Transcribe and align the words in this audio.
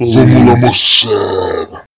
Vamos 0.00 0.46
lá, 0.46 0.56
moçada. 0.56 1.89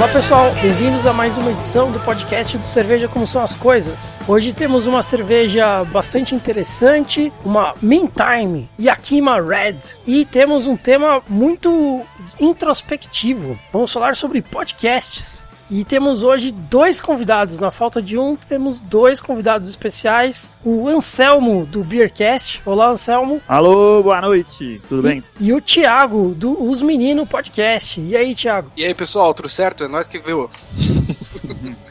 Olá 0.00 0.08
pessoal, 0.08 0.50
bem-vindos 0.62 1.04
a 1.06 1.12
mais 1.12 1.36
uma 1.36 1.50
edição 1.50 1.92
do 1.92 2.00
podcast 2.00 2.56
do 2.56 2.66
Cerveja 2.66 3.06
Como 3.06 3.26
São 3.26 3.42
as 3.42 3.54
Coisas. 3.54 4.18
Hoje 4.26 4.50
temos 4.54 4.86
uma 4.86 5.02
cerveja 5.02 5.84
bastante 5.84 6.34
interessante, 6.34 7.30
uma 7.44 7.74
Meantime 7.82 8.66
Yakima 8.78 9.38
Red, 9.42 9.76
e 10.06 10.24
temos 10.24 10.66
um 10.66 10.74
tema 10.74 11.22
muito 11.28 12.00
introspectivo. 12.40 13.58
Vamos 13.70 13.92
falar 13.92 14.16
sobre 14.16 14.40
podcasts. 14.40 15.46
E 15.70 15.84
temos 15.84 16.24
hoje 16.24 16.50
dois 16.50 17.00
convidados. 17.00 17.60
Na 17.60 17.70
falta 17.70 18.02
de 18.02 18.18
um, 18.18 18.34
temos 18.34 18.80
dois 18.80 19.20
convidados 19.20 19.68
especiais. 19.68 20.52
O 20.64 20.88
Anselmo, 20.88 21.64
do 21.64 21.84
Beercast. 21.84 22.60
Olá, 22.66 22.88
Anselmo. 22.88 23.40
Alô, 23.46 24.02
boa 24.02 24.20
noite. 24.20 24.82
Tudo 24.88 25.02
bem? 25.02 25.22
E 25.38 25.52
o 25.52 25.60
Thiago, 25.60 26.34
do 26.34 26.60
Os 26.60 26.82
Menino 26.82 27.24
Podcast. 27.24 28.00
E 28.00 28.16
aí, 28.16 28.34
Thiago? 28.34 28.72
E 28.76 28.84
aí, 28.84 28.92
pessoal, 28.92 29.32
tudo 29.32 29.48
certo? 29.48 29.84
É 29.84 29.88
nós 29.88 30.08
que 30.08 30.18
viu. 30.18 30.50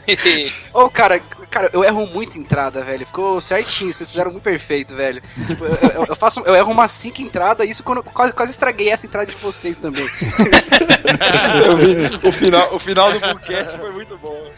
Ô, 0.74 0.84
oh, 0.84 0.90
cara, 0.90 1.20
cara, 1.50 1.68
eu 1.72 1.84
erro 1.84 2.06
muito 2.06 2.38
entrada, 2.38 2.82
velho. 2.82 3.04
Ficou 3.04 3.40
certinho, 3.40 3.92
vocês 3.92 4.08
fizeram 4.08 4.30
muito 4.30 4.44
perfeito, 4.44 4.94
velho. 4.94 5.22
Tipo, 5.46 5.64
eu, 5.64 5.90
eu, 5.94 6.06
eu 6.06 6.16
faço, 6.16 6.40
eu 6.40 6.54
erro 6.54 6.72
umas 6.72 6.92
5 6.92 7.20
entradas, 7.20 7.68
isso 7.68 7.82
quando 7.82 8.02
quase, 8.02 8.32
quase 8.32 8.52
estraguei 8.52 8.90
essa 8.90 9.06
entrada 9.06 9.26
de 9.26 9.36
vocês 9.36 9.76
também. 9.76 10.04
eu 11.66 11.76
vi, 11.76 12.26
o 12.26 12.32
final, 12.32 12.74
o 12.74 12.78
final 12.78 13.12
do 13.12 13.20
Bookcast 13.20 13.78
foi 13.78 13.90
muito 13.90 14.16
bom. 14.18 14.50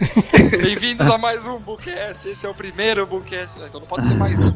Bem-vindos 0.62 1.08
a 1.08 1.16
mais 1.16 1.46
um 1.46 1.58
Bookcast. 1.58 2.28
Esse 2.28 2.46
é 2.46 2.48
o 2.48 2.54
primeiro 2.54 3.06
Bookcast. 3.06 3.58
Então 3.58 3.80
não 3.80 3.86
pode 3.86 4.06
ser 4.06 4.14
mais 4.14 4.50
um. 4.50 4.54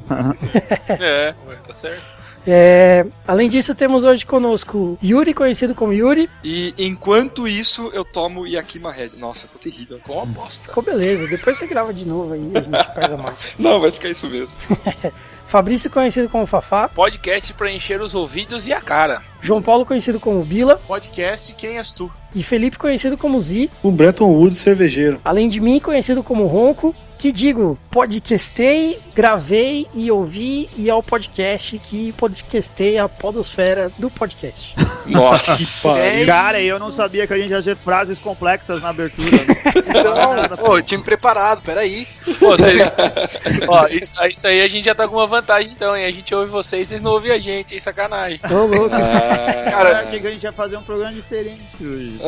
é, 0.89 1.35
tá 1.67 1.75
certo. 1.75 2.26
É, 2.47 3.05
além 3.27 3.49
disso, 3.49 3.75
temos 3.75 4.05
hoje 4.05 4.25
conosco 4.25 4.97
Yuri, 5.03 5.35
conhecido 5.35 5.75
como 5.75 5.93
Yuri. 5.93 6.31
E 6.45 6.73
enquanto 6.79 7.49
isso, 7.49 7.91
eu 7.93 8.05
tomo 8.05 8.47
Yakima 8.47 8.93
Red. 8.93 9.11
Nossa, 9.19 9.49
ficou 9.49 9.61
terrível. 9.61 9.99
Ficou 9.99 10.17
uma 10.17 10.27
bosta. 10.27 10.63
Ficou 10.63 10.83
beleza. 10.83 11.27
Depois 11.27 11.59
você 11.59 11.67
grava 11.67 11.93
de 11.93 12.07
novo 12.07 12.35
aí 12.35 12.51
a 12.55 12.61
gente 12.61 12.95
faz 12.95 13.13
a 13.13 13.17
mais. 13.17 13.37
Não, 13.59 13.81
vai 13.81 13.91
ficar 13.91 14.09
isso 14.09 14.29
mesmo. 14.29 14.55
Fabrício, 15.45 15.91
conhecido 15.91 16.29
como 16.29 16.47
Fafá. 16.47 16.89
Podcast 16.89 17.53
para 17.53 17.71
encher 17.71 18.01
os 18.01 18.15
ouvidos 18.15 18.67
e 18.67 18.73
a 18.73 18.81
cara. 18.81 19.23
João 19.41 19.63
Paulo, 19.63 19.87
conhecido 19.87 20.19
como 20.19 20.45
Bila. 20.45 20.77
Podcast 20.77 21.53
Quem 21.55 21.79
És 21.79 21.93
Tu. 21.93 22.11
E 22.35 22.43
Felipe, 22.43 22.77
conhecido 22.77 23.17
como 23.17 23.41
Zi. 23.41 23.71
O 23.83 23.91
Breton 23.91 24.27
Wood, 24.27 24.55
cervejeiro. 24.55 25.21
Além 25.25 25.49
de 25.49 25.61
mim, 25.61 25.79
conhecido 25.79 26.23
como 26.23 26.47
Ronco 26.47 26.95
que 27.19 27.33
digo, 27.33 27.79
podcastei, 27.91 29.01
gravei 29.15 29.87
e 29.95 30.11
ouvi 30.11 30.69
e 30.77 30.91
é 30.91 30.95
o 30.95 31.03
podcast 31.03 31.79
que 31.79 32.13
podcastei 32.13 32.99
a 32.99 33.09
podosfera 33.09 33.91
do 33.99 34.11
podcast. 34.11 34.75
Nossa, 35.07 35.57
que 35.57 36.27
cara, 36.27 36.61
eu 36.61 36.79
não 36.79 36.91
sabia 36.91 37.27
que 37.27 37.33
a 37.33 37.39
gente 37.39 37.51
ia 37.51 37.57
fazer 37.57 37.77
frases 37.77 38.19
complexas 38.19 38.83
na 38.83 38.91
abertura. 38.91 39.29
então, 39.89 40.57
pô, 40.59 40.83
time 40.83 41.03
preparado, 41.03 41.63
peraí. 41.63 42.07
Pô, 42.39 42.57
vocês... 42.57 42.83
Ó, 43.69 43.87
isso, 43.87 44.13
isso, 44.27 44.47
aí 44.47 44.61
a 44.61 44.69
gente 44.69 44.85
já 44.85 44.95
tá 44.95 45.09
com 45.09 45.17
uma 45.17 45.27
vantagem 45.27 45.73
então, 45.73 45.97
hein? 45.97 46.05
A 46.05 46.11
gente 46.11 46.35
ouve 46.35 46.51
vocês, 46.51 46.89
vocês 46.89 47.01
não 47.01 47.13
ouvem 47.13 47.31
a 47.31 47.39
gente, 47.39 47.75
hein? 47.75 47.81
Sacanagem. 47.81 48.41
Ô, 48.51 48.67
louco. 48.67 48.95
Ah, 48.95 49.71
cara, 49.71 49.91
eu 49.91 49.97
achei 49.97 50.21
que 50.21 50.27
a 50.27 50.31
gente 50.31 50.43
ia 50.43 50.53
fazer 50.53 50.77
um 50.77 50.83
programa 50.83 51.15
diferente 51.15 51.77
hoje. 51.81 52.19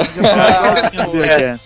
É. 1.24 1.56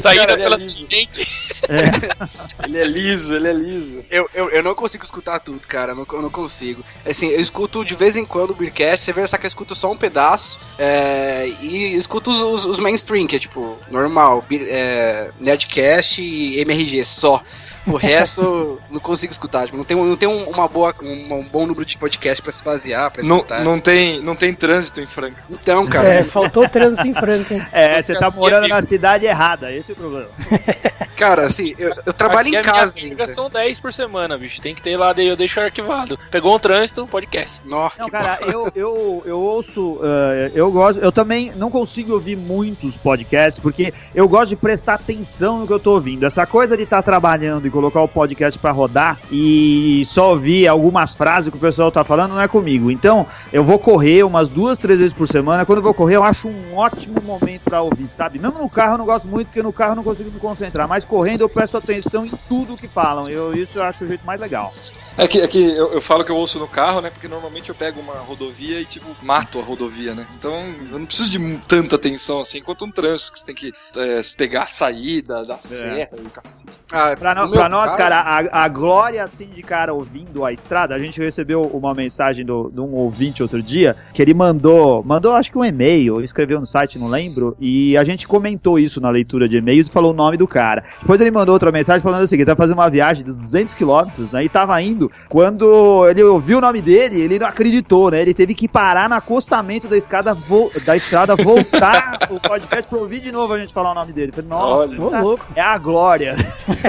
Saída 0.00 0.36
pela 0.36 0.58
gente. 0.58 1.28
É. 1.68 2.71
Ele 2.72 2.78
é 2.78 2.84
liso, 2.86 3.34
ele 3.34 3.48
é 3.48 3.52
liso. 3.52 4.02
Eu, 4.10 4.28
eu, 4.32 4.48
eu 4.48 4.62
não 4.62 4.74
consigo 4.74 5.04
escutar 5.04 5.38
tudo, 5.40 5.60
cara. 5.66 5.92
Eu 5.92 5.96
não, 5.96 6.06
eu 6.10 6.22
não 6.22 6.30
consigo. 6.30 6.82
Assim, 7.04 7.28
eu 7.28 7.40
escuto 7.40 7.84
de 7.84 7.94
vez 7.94 8.16
em 8.16 8.24
quando 8.24 8.52
o 8.52 8.54
Beercast. 8.54 9.04
Você 9.04 9.12
vê 9.12 9.20
essa 9.20 9.36
que 9.36 9.44
eu 9.44 9.48
escuto 9.48 9.74
só 9.74 9.92
um 9.92 9.96
pedaço. 9.96 10.58
É, 10.78 11.48
e 11.60 11.94
escuto 11.94 12.30
os, 12.30 12.38
os, 12.38 12.66
os, 12.66 12.78
mainstream, 12.78 13.26
que 13.26 13.36
é 13.36 13.38
tipo, 13.38 13.78
normal. 13.90 14.42
É, 14.50 15.30
Nerdcast 15.38 16.22
e 16.22 16.60
MRG 16.60 17.04
só. 17.04 17.42
O 17.86 17.96
resto 17.96 18.80
não 18.90 19.00
consigo 19.00 19.32
escutar. 19.32 19.66
Tipo, 19.66 19.76
não 19.76 19.84
tem, 19.84 19.96
não 19.96 20.16
tem 20.16 20.28
uma 20.28 20.68
boa, 20.68 20.94
um, 21.02 21.34
um 21.34 21.42
bom 21.42 21.66
número 21.66 21.84
de 21.84 21.96
podcast 21.96 22.42
pra 22.42 22.52
se 22.52 22.62
basear, 22.62 23.10
pra 23.10 23.22
escutar. 23.22 23.64
Não, 23.64 23.72
não, 23.72 23.80
tem, 23.80 24.20
não 24.20 24.36
tem 24.36 24.54
trânsito 24.54 25.00
em 25.00 25.06
Franca. 25.06 25.42
Então, 25.50 25.86
cara. 25.86 26.08
É, 26.08 26.22
faltou 26.22 26.68
trânsito 26.68 27.06
em 27.06 27.14
Franca. 27.14 27.68
É, 27.72 28.00
você 28.00 28.14
tá 28.14 28.30
morando 28.30 28.68
na 28.68 28.82
cidade 28.82 29.26
errada, 29.26 29.72
esse 29.72 29.90
é 29.90 29.94
o 29.94 29.96
problema. 29.96 30.28
Cara, 31.16 31.46
assim, 31.46 31.74
eu, 31.78 31.92
eu 32.06 32.12
trabalho 32.12 32.48
Aqui 32.48 32.56
em 32.56 32.62
casa. 32.62 33.00
Minha 33.00 33.28
são 33.28 33.48
10 33.48 33.78
por 33.78 33.92
semana, 33.92 34.36
bicho. 34.36 34.60
Tem 34.60 34.74
que 34.74 34.82
ter 34.82 34.96
lá, 34.96 35.14
eu 35.16 35.36
deixo 35.36 35.60
arquivado. 35.60 36.18
Pegou 36.30 36.56
um 36.56 36.58
trânsito, 36.58 37.06
podcast. 37.06 37.60
Nossa, 37.64 37.96
não, 37.98 38.08
cara, 38.08 38.40
eu, 38.46 38.68
eu, 38.74 39.22
eu 39.24 39.38
ouço, 39.38 39.94
uh, 39.94 40.50
eu 40.54 40.70
gosto, 40.72 41.00
eu 41.00 41.12
também 41.12 41.52
não 41.54 41.70
consigo 41.70 42.14
ouvir 42.14 42.36
muitos 42.36 42.96
podcasts, 42.96 43.60
porque 43.60 43.94
eu 44.14 44.28
gosto 44.28 44.50
de 44.50 44.56
prestar 44.56 44.94
atenção 44.94 45.60
no 45.60 45.66
que 45.66 45.72
eu 45.72 45.78
tô 45.78 45.92
ouvindo. 45.92 46.26
Essa 46.26 46.46
coisa 46.46 46.76
de 46.76 46.82
estar 46.82 46.96
tá 46.96 47.02
trabalhando 47.02 47.66
e 47.66 47.70
colocar 47.72 48.02
o 48.02 48.08
podcast 48.08 48.58
para 48.58 48.70
rodar 48.70 49.18
e 49.30 50.04
só 50.06 50.30
ouvir 50.30 50.68
algumas 50.68 51.14
frases 51.14 51.50
que 51.50 51.56
o 51.56 51.60
pessoal 51.60 51.90
tá 51.90 52.04
falando 52.04 52.32
não 52.32 52.40
é 52.40 52.48
comigo. 52.48 52.90
Então, 52.90 53.26
eu 53.52 53.64
vou 53.64 53.78
correr 53.78 54.22
umas 54.22 54.48
duas, 54.48 54.78
três 54.78 54.98
vezes 54.98 55.12
por 55.12 55.26
semana. 55.26 55.64
Quando 55.64 55.78
eu 55.78 55.82
vou 55.82 55.94
correr, 55.94 56.16
eu 56.16 56.24
acho 56.24 56.48
um 56.48 56.76
ótimo 56.76 57.20
momento 57.20 57.62
para 57.62 57.82
ouvir, 57.82 58.08
sabe? 58.08 58.38
Mesmo 58.38 58.58
no 58.58 58.68
carro 58.68 58.94
eu 58.94 58.98
não 58.98 59.06
gosto 59.06 59.26
muito, 59.26 59.48
porque 59.48 59.62
no 59.62 59.72
carro 59.72 59.92
eu 59.92 59.96
não 59.96 60.04
consigo 60.04 60.30
me 60.30 60.38
concentrar, 60.38 60.86
mas 60.86 61.04
correndo 61.04 61.40
eu 61.40 61.48
presto 61.48 61.76
atenção 61.76 62.24
em 62.26 62.32
tudo 62.48 62.76
que 62.76 62.86
falam. 62.86 63.28
Eu, 63.28 63.54
isso 63.54 63.78
eu 63.78 63.82
acho 63.82 64.04
o 64.04 64.06
jeito 64.06 64.24
mais 64.24 64.40
legal. 64.40 64.72
É 65.16 65.28
que, 65.28 65.40
é 65.40 65.48
que 65.48 65.58
eu, 65.58 65.92
eu, 65.92 66.00
falo 66.00 66.24
que 66.24 66.30
eu 66.30 66.36
ouço 66.36 66.58
no 66.58 66.66
carro, 66.66 67.00
né? 67.00 67.10
Porque 67.10 67.28
normalmente 67.28 67.68
eu 67.68 67.74
pego 67.74 68.00
uma 68.00 68.14
rodovia 68.14 68.80
e, 68.80 68.84
tipo, 68.84 69.14
mato 69.22 69.58
a 69.58 69.62
rodovia, 69.62 70.14
né? 70.14 70.26
Então 70.38 70.52
eu 70.90 70.98
não 70.98 71.06
preciso 71.06 71.30
de 71.30 71.58
tanta 71.68 71.96
atenção 71.96 72.40
assim 72.40 72.62
quanto 72.62 72.84
um 72.84 72.90
trânsito, 72.90 73.32
que 73.32 73.38
você 73.38 73.44
tem 73.44 73.54
que 73.54 73.72
é, 73.96 74.20
pegar 74.36 74.62
a 74.62 74.66
saída, 74.66 75.44
da 75.44 75.54
é. 75.54 75.58
seta 75.58 76.16
e 76.16 76.30
cacete. 76.30 76.80
Ah, 76.90 77.14
pra, 77.16 77.46
pra 77.46 77.61
nós, 77.68 77.94
cara, 77.94 78.18
a, 78.18 78.64
a 78.64 78.68
glória, 78.68 79.22
assim, 79.22 79.46
de 79.46 79.62
cara 79.62 79.92
ouvindo 79.92 80.44
a 80.44 80.52
estrada, 80.52 80.94
a 80.94 80.98
gente 80.98 81.20
recebeu 81.20 81.62
uma 81.62 81.94
mensagem 81.94 82.44
do, 82.44 82.70
de 82.72 82.80
um 82.80 82.94
ouvinte 82.94 83.42
outro 83.42 83.62
dia, 83.62 83.96
que 84.12 84.22
ele 84.22 84.34
mandou, 84.34 85.02
mandou 85.04 85.34
acho 85.34 85.50
que 85.50 85.58
um 85.58 85.64
e-mail, 85.64 86.20
escreveu 86.20 86.60
no 86.60 86.66
site, 86.66 86.98
não 86.98 87.08
lembro, 87.08 87.56
e 87.60 87.96
a 87.96 88.04
gente 88.04 88.26
comentou 88.26 88.78
isso 88.78 89.00
na 89.00 89.10
leitura 89.10 89.48
de 89.48 89.58
e-mails 89.58 89.88
e 89.88 89.92
falou 89.92 90.12
o 90.12 90.14
nome 90.14 90.36
do 90.36 90.46
cara. 90.46 90.82
Depois 91.00 91.20
ele 91.20 91.30
mandou 91.30 91.52
outra 91.52 91.72
mensagem 91.72 92.02
falando 92.02 92.22
o 92.22 92.26
seguinte, 92.26 92.46
tá 92.46 92.56
fazendo 92.56 92.78
uma 92.78 92.90
viagem 92.90 93.24
de 93.24 93.32
200 93.32 93.74
quilômetros, 93.74 94.30
né? 94.30 94.44
E 94.44 94.48
tava 94.48 94.80
indo 94.80 95.10
quando 95.28 96.06
ele 96.08 96.22
ouviu 96.22 96.58
o 96.58 96.60
nome 96.60 96.80
dele, 96.80 97.20
ele 97.20 97.38
não 97.38 97.46
acreditou, 97.46 98.10
né? 98.10 98.20
Ele 98.20 98.34
teve 98.34 98.54
que 98.54 98.68
parar 98.68 99.08
no 99.08 99.14
acostamento 99.14 99.88
da 99.88 99.96
escada, 99.96 100.36
da 100.84 100.96
estrada, 100.96 101.34
voltar 101.36 102.18
o 102.30 102.40
podcast 102.40 102.88
pra 102.88 102.98
ouvir 102.98 103.20
de 103.20 103.32
novo 103.32 103.52
a 103.52 103.58
gente 103.58 103.72
falar 103.72 103.92
o 103.92 103.94
nome 103.94 104.12
dele. 104.12 104.32
Falei, 104.32 104.48
nossa, 104.48 104.92
Olha, 104.92 105.20
louco. 105.20 105.46
é 105.54 105.60
a 105.60 105.78
glória. 105.78 106.34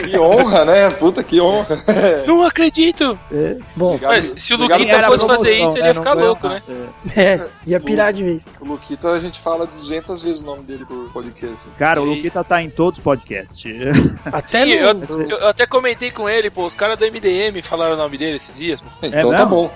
Que 0.09 0.17
honra, 0.17 0.62
né? 0.65 0.89
Puta 0.89 1.23
que 1.23 1.39
honra. 1.39 1.83
Não 2.27 2.43
acredito. 2.43 3.17
É. 3.31 3.57
Bom, 3.75 3.97
mas 4.01 4.33
se 4.37 4.53
o 4.53 4.57
Luquita 4.57 5.03
fosse 5.03 5.25
fazer 5.25 5.65
isso, 5.65 5.77
ele 5.77 5.87
ia 5.87 5.93
ficar 5.93 6.13
louco, 6.13 6.47
né? 6.47 6.61
É. 7.15 7.21
é, 7.21 7.47
ia 7.65 7.79
pirar 7.79 8.13
de 8.13 8.23
vez. 8.23 8.49
O 8.59 8.65
Luquita, 8.65 9.11
a 9.11 9.19
gente 9.19 9.39
fala 9.39 9.65
200 9.65 10.21
vezes 10.21 10.41
o 10.41 10.45
nome 10.45 10.63
dele 10.63 10.85
por 10.85 11.11
podcast. 11.11 11.67
Cara, 11.77 12.01
o 12.01 12.05
Luquita 12.05 12.43
tá 12.43 12.61
em 12.61 12.69
todos 12.69 12.99
os 12.99 13.03
podcasts. 13.03 13.63
Até 14.25 14.63
Sim, 14.65 14.81
no... 14.81 15.21
eu, 15.21 15.39
eu 15.39 15.47
até 15.47 15.65
comentei 15.65 16.11
com 16.11 16.27
ele, 16.29 16.49
pô, 16.49 16.65
os 16.65 16.73
caras 16.73 16.97
do 16.97 17.05
MDM 17.05 17.61
falaram 17.61 17.95
o 17.95 17.97
nome 17.97 18.17
dele 18.17 18.37
esses 18.37 18.55
dias. 18.55 18.81
Então 19.01 19.33
é 19.33 19.37
tá 19.37 19.45
bom. 19.45 19.71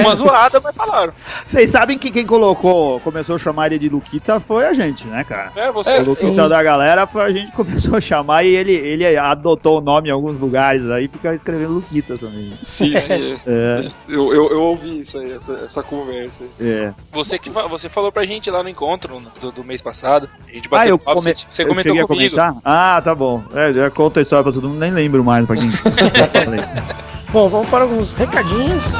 Uma 0.00 0.14
zoada, 0.14 0.60
mas 0.60 0.74
falaram. 0.74 1.12
Vocês 1.44 1.70
sabem 1.70 1.98
que 1.98 2.10
quem 2.10 2.26
colocou, 2.26 3.00
começou 3.00 3.36
a 3.36 3.38
chamar 3.38 3.66
ele 3.66 3.78
de 3.78 3.88
Luquita 3.88 4.40
foi 4.40 4.66
a 4.66 4.72
gente, 4.72 5.06
né, 5.06 5.24
cara? 5.24 5.52
É, 5.56 5.70
você. 5.70 5.98
O 5.98 6.04
Luquita 6.04 6.48
da 6.48 6.62
galera 6.62 7.06
foi 7.06 7.22
a 7.22 7.30
gente 7.30 7.50
que 7.50 7.56
começou 7.56 7.96
a 7.96 8.00
chamar 8.00 8.44
e 8.44 8.54
ele, 8.54 8.72
ele 8.72 9.16
adotou 9.16 9.78
o 9.78 9.80
nome 9.80 10.08
em 10.08 10.12
alguns 10.24 10.40
lugares 10.40 10.88
aí, 10.90 11.08
fica 11.08 11.34
escrevendo 11.34 11.74
Luquita 11.74 12.16
também. 12.16 12.52
Sim, 12.62 12.96
sim. 12.96 13.36
É. 13.46 13.90
Eu, 14.08 14.32
eu, 14.32 14.50
eu, 14.50 14.62
ouvi 14.62 15.00
isso 15.00 15.18
aí, 15.18 15.32
essa, 15.32 15.52
essa 15.64 15.82
conversa. 15.82 16.44
É. 16.58 16.92
Você, 17.12 17.38
que, 17.38 17.50
você 17.50 17.88
falou 17.88 18.10
pra 18.10 18.24
gente 18.24 18.50
lá 18.50 18.62
no 18.62 18.68
encontro 18.68 19.22
do, 19.40 19.52
do 19.52 19.64
mês 19.64 19.80
passado. 19.80 20.28
A 20.48 20.52
gente 20.52 20.68
bateu 20.68 20.86
ah, 20.86 20.88
eu 20.88 20.98
papo, 20.98 21.20
come... 21.20 21.34
você, 21.34 21.44
você 21.48 21.64
comentou 21.64 21.92
comigo. 21.92 22.08
Comentar? 22.08 22.56
Ah, 22.64 23.00
tá 23.02 23.14
bom. 23.14 23.44
É, 23.54 23.72
já 23.72 23.90
conta 23.90 24.20
a 24.20 24.22
história 24.22 24.42
pra 24.42 24.52
todo 24.52 24.68
mundo, 24.68 24.78
nem 24.78 24.90
lembro 24.90 25.22
mais 25.22 25.46
pra 25.46 25.56
quem. 25.56 25.70
Bom, 27.30 27.48
vamos 27.48 27.68
para 27.68 27.82
alguns 27.82 28.14
recadinhos. 28.14 28.94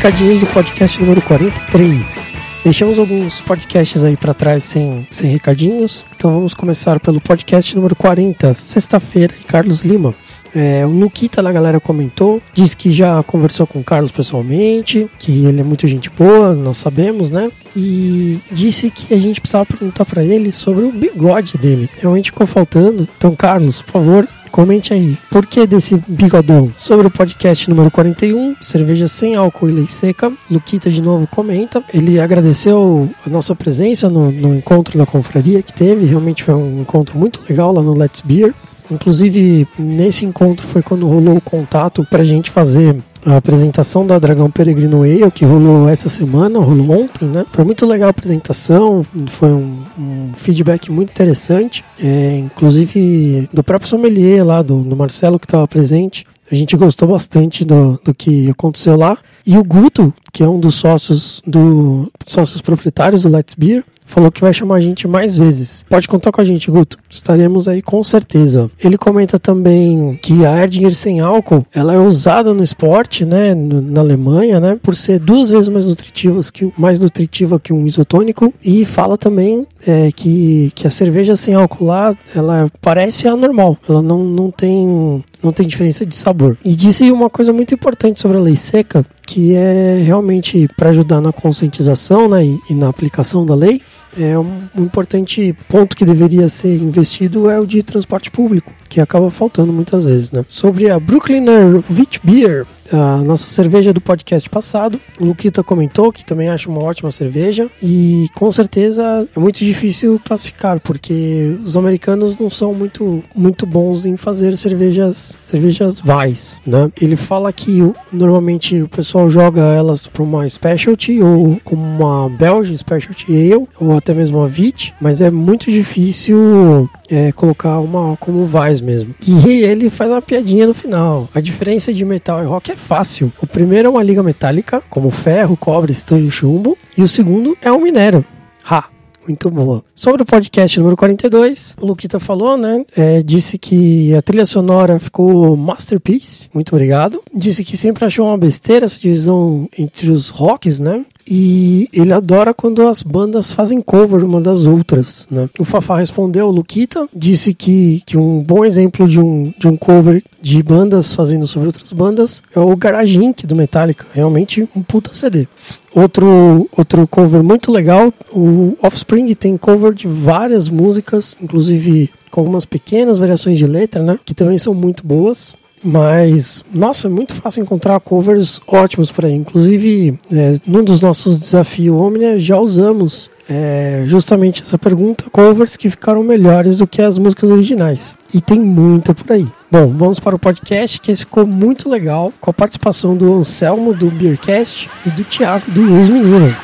Recadinhos 0.00 0.40
do 0.40 0.46
podcast 0.46 0.98
número 0.98 1.20
43. 1.20 2.32
Deixamos 2.64 2.98
alguns 2.98 3.42
podcasts 3.42 4.02
aí 4.02 4.16
para 4.16 4.32
trás 4.32 4.64
sem, 4.64 5.06
sem 5.10 5.30
recadinhos, 5.30 6.06
então 6.16 6.32
vamos 6.32 6.54
começar 6.54 6.98
pelo 6.98 7.20
podcast 7.20 7.76
número 7.76 7.94
40, 7.94 8.54
sexta-feira, 8.54 9.34
Carlos 9.46 9.82
Lima. 9.82 10.14
É, 10.54 10.84
o 10.84 10.90
Luquita 10.90 11.42
da 11.42 11.52
galera 11.52 11.80
comentou, 11.80 12.42
disse 12.52 12.76
que 12.76 12.90
já 12.90 13.22
conversou 13.22 13.66
com 13.66 13.80
o 13.80 13.84
Carlos 13.84 14.10
pessoalmente, 14.10 15.08
que 15.18 15.44
ele 15.44 15.60
é 15.60 15.64
muito 15.64 15.86
gente 15.86 16.10
boa, 16.10 16.54
nós 16.54 16.78
sabemos, 16.78 17.30
né? 17.30 17.50
E 17.76 18.38
disse 18.50 18.90
que 18.90 19.14
a 19.14 19.18
gente 19.18 19.40
precisava 19.40 19.66
perguntar 19.66 20.04
para 20.04 20.24
ele 20.24 20.50
sobre 20.52 20.84
o 20.84 20.92
bigode 20.92 21.56
dele. 21.56 21.88
Realmente 22.00 22.30
ficou 22.30 22.46
faltando. 22.46 23.08
Então, 23.16 23.34
Carlos, 23.34 23.80
por 23.82 23.92
favor, 23.92 24.28
Comente 24.50 24.92
aí, 24.92 25.16
por 25.30 25.46
que 25.46 25.64
desse 25.64 26.02
bigodão? 26.08 26.72
Sobre 26.76 27.06
o 27.06 27.10
podcast 27.10 27.70
número 27.70 27.88
41, 27.88 28.56
cerveja 28.60 29.06
sem 29.06 29.36
álcool 29.36 29.68
e 29.68 29.72
lei 29.72 29.86
seca, 29.86 30.32
Luquita 30.50 30.90
de 30.90 31.00
novo 31.00 31.24
comenta. 31.28 31.82
Ele 31.94 32.18
agradeceu 32.18 33.08
a 33.24 33.30
nossa 33.30 33.54
presença 33.54 34.08
no, 34.08 34.32
no 34.32 34.52
encontro 34.56 34.98
da 34.98 35.06
confraria 35.06 35.62
que 35.62 35.72
teve, 35.72 36.04
realmente 36.04 36.42
foi 36.42 36.54
um 36.54 36.80
encontro 36.80 37.16
muito 37.16 37.40
legal 37.48 37.72
lá 37.72 37.80
no 37.80 37.96
Let's 37.96 38.22
Beer. 38.22 38.52
Inclusive, 38.90 39.66
nesse 39.78 40.24
encontro 40.24 40.66
foi 40.66 40.82
quando 40.82 41.06
rolou 41.06 41.36
o 41.36 41.40
contato 41.40 42.04
pra 42.08 42.24
gente 42.24 42.50
fazer 42.50 42.96
a 43.24 43.36
apresentação 43.36 44.06
da 44.06 44.18
Dragão 44.18 44.50
Peregrino 44.50 45.02
Ale, 45.02 45.30
que 45.30 45.44
rolou 45.44 45.88
essa 45.88 46.08
semana, 46.08 46.58
rolou 46.58 47.02
ontem, 47.02 47.26
né? 47.26 47.44
Foi 47.50 47.64
muito 47.64 47.86
legal 47.86 48.08
a 48.08 48.10
apresentação, 48.10 49.04
foi 49.26 49.50
um, 49.50 49.82
um 49.98 50.30
feedback 50.34 50.90
muito 50.90 51.10
interessante, 51.10 51.84
é, 52.02 52.38
inclusive 52.38 53.48
do 53.52 53.62
próprio 53.62 53.88
sommelier 53.88 54.44
lá, 54.44 54.62
do, 54.62 54.82
do 54.82 54.96
Marcelo 54.96 55.38
que 55.38 55.46
estava 55.46 55.68
presente. 55.68 56.26
A 56.50 56.54
gente 56.54 56.76
gostou 56.76 57.06
bastante 57.06 57.64
do, 57.64 58.00
do 58.04 58.12
que 58.12 58.50
aconteceu 58.50 58.96
lá. 58.96 59.16
E 59.46 59.56
o 59.56 59.62
Guto, 59.62 60.12
que 60.32 60.42
é 60.42 60.48
um 60.48 60.58
dos 60.58 60.74
sócios 60.74 61.40
do 61.46 62.10
sócios 62.26 62.60
proprietários 62.60 63.22
do 63.22 63.28
Let's 63.28 63.54
Beer, 63.54 63.84
falou 64.10 64.30
que 64.30 64.40
vai 64.40 64.52
chamar 64.52 64.76
a 64.76 64.80
gente 64.80 65.06
mais 65.06 65.36
vezes. 65.36 65.84
Pode 65.88 66.08
contar 66.08 66.32
com 66.32 66.40
a 66.40 66.44
gente, 66.44 66.70
Guto. 66.70 66.98
Estaremos 67.08 67.68
aí 67.68 67.80
com 67.80 68.02
certeza. 68.02 68.70
Ele 68.82 68.98
comenta 68.98 69.38
também 69.38 70.18
que 70.20 70.44
a 70.44 70.62
Erdinger 70.62 70.94
sem 70.94 71.20
álcool, 71.20 71.64
ela 71.72 71.94
é 71.94 71.98
usada 71.98 72.52
no 72.52 72.62
esporte, 72.62 73.24
né, 73.24 73.54
na 73.54 74.00
Alemanha, 74.00 74.60
né, 74.60 74.78
por 74.82 74.96
ser 74.96 75.18
duas 75.18 75.50
vezes 75.50 75.68
mais 75.68 75.86
nutritiva 75.86 76.40
que 76.52 76.72
mais 76.76 76.98
nutritiva 76.98 77.60
que 77.60 77.72
um 77.72 77.86
isotônico 77.86 78.52
e 78.64 78.84
fala 78.84 79.16
também 79.16 79.66
é, 79.86 80.10
que, 80.12 80.72
que 80.74 80.86
a 80.86 80.90
cerveja 80.90 81.36
sem 81.36 81.54
álcool 81.54 81.86
lá, 81.86 82.14
ela 82.34 82.70
parece 82.80 83.28
anormal. 83.28 83.78
Ela 83.88 84.02
não, 84.02 84.24
não 84.24 84.50
tem 84.50 85.22
não 85.42 85.52
tem 85.52 85.66
diferença 85.66 86.04
de 86.04 86.14
sabor. 86.16 86.56
E 86.64 86.74
disse 86.74 87.10
uma 87.10 87.30
coisa 87.30 87.52
muito 87.52 87.74
importante 87.74 88.20
sobre 88.20 88.36
a 88.36 88.40
lei 88.40 88.56
seca, 88.56 89.04
que 89.26 89.54
é 89.54 90.02
realmente 90.04 90.68
para 90.76 90.90
ajudar 90.90 91.20
na 91.20 91.32
conscientização 91.32 92.28
né, 92.28 92.44
e, 92.44 92.58
e 92.68 92.74
na 92.74 92.88
aplicação 92.88 93.46
da 93.46 93.54
lei, 93.54 93.80
é 94.18 94.38
um, 94.38 94.62
importante 94.76 95.54
ponto 95.68 95.96
que 95.96 96.04
deveria 96.04 96.48
ser 96.48 96.74
investido 96.76 97.50
é 97.50 97.58
o 97.58 97.66
de 97.66 97.82
transporte 97.82 98.30
público, 98.30 98.72
que 98.88 99.00
acaba 99.00 99.30
faltando 99.30 99.72
muitas 99.72 100.04
vezes, 100.04 100.30
né? 100.30 100.44
Sobre 100.48 100.90
a 100.90 100.98
Brooklyner 100.98 101.82
Wheat 101.90 102.20
Beer, 102.22 102.66
a 102.92 103.18
nossa 103.18 103.48
cerveja 103.48 103.92
do 103.92 104.00
podcast 104.00 104.48
passado, 104.48 105.00
o 105.18 105.24
Luquita 105.24 105.62
comentou 105.62 106.12
que 106.12 106.24
também 106.24 106.48
acha 106.48 106.68
uma 106.68 106.82
ótima 106.82 107.12
cerveja 107.12 107.68
e 107.82 108.28
com 108.34 108.50
certeza 108.50 109.28
é 109.34 109.40
muito 109.40 109.58
difícil 109.58 110.20
classificar 110.24 110.80
porque 110.80 111.56
os 111.64 111.76
americanos 111.76 112.36
não 112.38 112.50
são 112.50 112.74
muito 112.74 113.22
muito 113.34 113.66
bons 113.66 114.04
em 114.04 114.16
fazer 114.16 114.56
cervejas 114.56 115.38
cervejas 115.42 116.00
vais, 116.00 116.60
né? 116.66 116.90
Ele 117.00 117.16
fala 117.16 117.52
que 117.52 117.80
normalmente 118.12 118.82
o 118.82 118.88
pessoal 118.88 119.30
joga 119.30 119.60
elas 119.60 120.06
para 120.06 120.22
uma 120.22 120.48
specialty 120.48 121.20
ou 121.22 121.60
como 121.64 121.82
uma 121.82 122.28
Belgian 122.28 122.76
specialty 122.76 123.52
ale 123.52 123.68
ou 123.78 123.96
até 123.96 124.12
mesmo 124.12 124.40
a 124.40 124.46
Vit, 124.46 124.94
mas 125.00 125.20
é 125.20 125.30
muito 125.30 125.70
difícil 125.70 126.88
é, 127.10 127.32
colocar 127.32 127.78
uma 127.80 128.16
como 128.16 128.46
Vais 128.46 128.80
mesmo. 128.80 129.14
E 129.26 129.62
ele 129.62 129.90
faz 129.90 130.10
uma 130.10 130.22
piadinha 130.22 130.66
no 130.66 130.74
final. 130.74 131.28
A 131.34 131.40
diferença 131.40 131.92
de 131.92 132.04
metal 132.04 132.42
e 132.42 132.46
rock 132.46 132.70
é 132.70 132.76
fácil. 132.80 133.32
O 133.40 133.46
primeiro 133.46 133.88
é 133.88 133.90
uma 133.90 134.02
liga 134.02 134.22
metálica, 134.22 134.82
como 134.90 135.10
ferro, 135.10 135.56
cobre, 135.56 135.92
estanho 135.92 136.26
e 136.26 136.30
chumbo, 136.30 136.76
e 136.96 137.02
o 137.02 137.08
segundo 137.08 137.56
é 137.62 137.70
um 137.70 137.80
minério. 137.80 138.24
Ha! 138.68 138.84
Muito 139.26 139.50
boa. 139.50 139.84
Sobre 139.94 140.22
o 140.22 140.26
podcast 140.26 140.78
número 140.78 140.96
42, 140.96 141.76
o 141.80 141.86
Luquita 141.86 142.18
falou, 142.18 142.56
né? 142.56 142.84
É, 142.96 143.22
disse 143.22 143.58
que 143.58 144.14
a 144.14 144.22
trilha 144.22 144.46
sonora 144.46 144.98
ficou 144.98 145.56
masterpiece. 145.56 146.48
Muito 146.52 146.74
obrigado. 146.74 147.22
Disse 147.32 147.62
que 147.62 147.76
sempre 147.76 148.04
achou 148.04 148.26
uma 148.26 148.38
besteira 148.38 148.86
essa 148.86 148.98
divisão 148.98 149.68
entre 149.78 150.10
os 150.10 150.28
rocks, 150.30 150.80
né? 150.80 151.04
E 151.30 151.88
ele 151.92 152.12
adora 152.12 152.52
quando 152.52 152.88
as 152.88 153.04
bandas 153.04 153.52
fazem 153.52 153.80
cover 153.80 154.24
uma 154.24 154.40
das 154.40 154.66
outras, 154.66 155.28
né? 155.30 155.48
O 155.60 155.64
Fafá 155.64 155.96
respondeu, 155.96 156.48
o 156.48 156.50
Luquita, 156.50 157.06
disse 157.14 157.54
que, 157.54 158.02
que 158.04 158.16
um 158.16 158.42
bom 158.42 158.64
exemplo 158.64 159.08
de 159.08 159.20
um, 159.20 159.54
de 159.56 159.68
um 159.68 159.76
cover 159.76 160.24
de 160.42 160.60
bandas 160.60 161.14
fazendo 161.14 161.46
sobre 161.46 161.68
outras 161.68 161.92
bandas 161.92 162.42
é 162.54 162.58
o 162.58 162.74
Garage 162.74 163.22
Inc. 163.22 163.46
do 163.46 163.54
Metallica. 163.54 164.06
Realmente 164.12 164.68
um 164.74 164.82
puta 164.82 165.14
CD. 165.14 165.46
Outro, 165.94 166.68
outro 166.76 167.06
cover 167.06 167.44
muito 167.44 167.70
legal, 167.70 168.12
o 168.32 168.76
Offspring 168.82 169.32
tem 169.34 169.56
cover 169.56 169.94
de 169.94 170.08
várias 170.08 170.68
músicas, 170.68 171.36
inclusive 171.40 172.10
com 172.30 172.40
algumas 172.40 172.64
pequenas 172.64 173.18
variações 173.18 173.56
de 173.56 173.66
letra, 173.66 174.02
né? 174.02 174.18
Que 174.24 174.34
também 174.34 174.58
são 174.58 174.74
muito 174.74 175.06
boas. 175.06 175.54
Mas, 175.82 176.64
nossa, 176.72 177.08
é 177.08 177.10
muito 177.10 177.34
fácil 177.34 177.62
encontrar 177.62 177.98
covers 178.00 178.60
ótimos 178.66 179.10
por 179.10 179.24
aí. 179.24 179.34
Inclusive, 179.34 180.18
é, 180.32 180.56
num 180.66 180.84
dos 180.84 181.00
nossos 181.00 181.38
desafios 181.38 182.00
Omnia, 182.00 182.38
já 182.38 182.58
usamos 182.58 183.30
é, 183.48 184.04
justamente 184.06 184.62
essa 184.62 184.78
pergunta: 184.78 185.24
covers 185.30 185.76
que 185.76 185.90
ficaram 185.90 186.22
melhores 186.22 186.76
do 186.76 186.86
que 186.86 187.02
as 187.02 187.18
músicas 187.18 187.50
originais. 187.50 188.14
E 188.32 188.40
tem 188.40 188.60
muita 188.60 189.12
por 189.12 189.32
aí. 189.32 189.46
Bom, 189.70 189.92
vamos 189.92 190.20
para 190.20 190.36
o 190.36 190.38
podcast, 190.38 191.00
que 191.00 191.10
esse 191.10 191.22
ficou 191.22 191.46
muito 191.46 191.88
legal, 191.88 192.32
com 192.40 192.50
a 192.50 192.54
participação 192.54 193.16
do 193.16 193.32
Anselmo, 193.32 193.92
do 193.92 194.10
Beercast, 194.10 194.88
e 195.04 195.10
do 195.10 195.24
Thiago, 195.24 195.70
do 195.70 195.80
Luiz 195.80 196.08
Menino. 196.08 196.54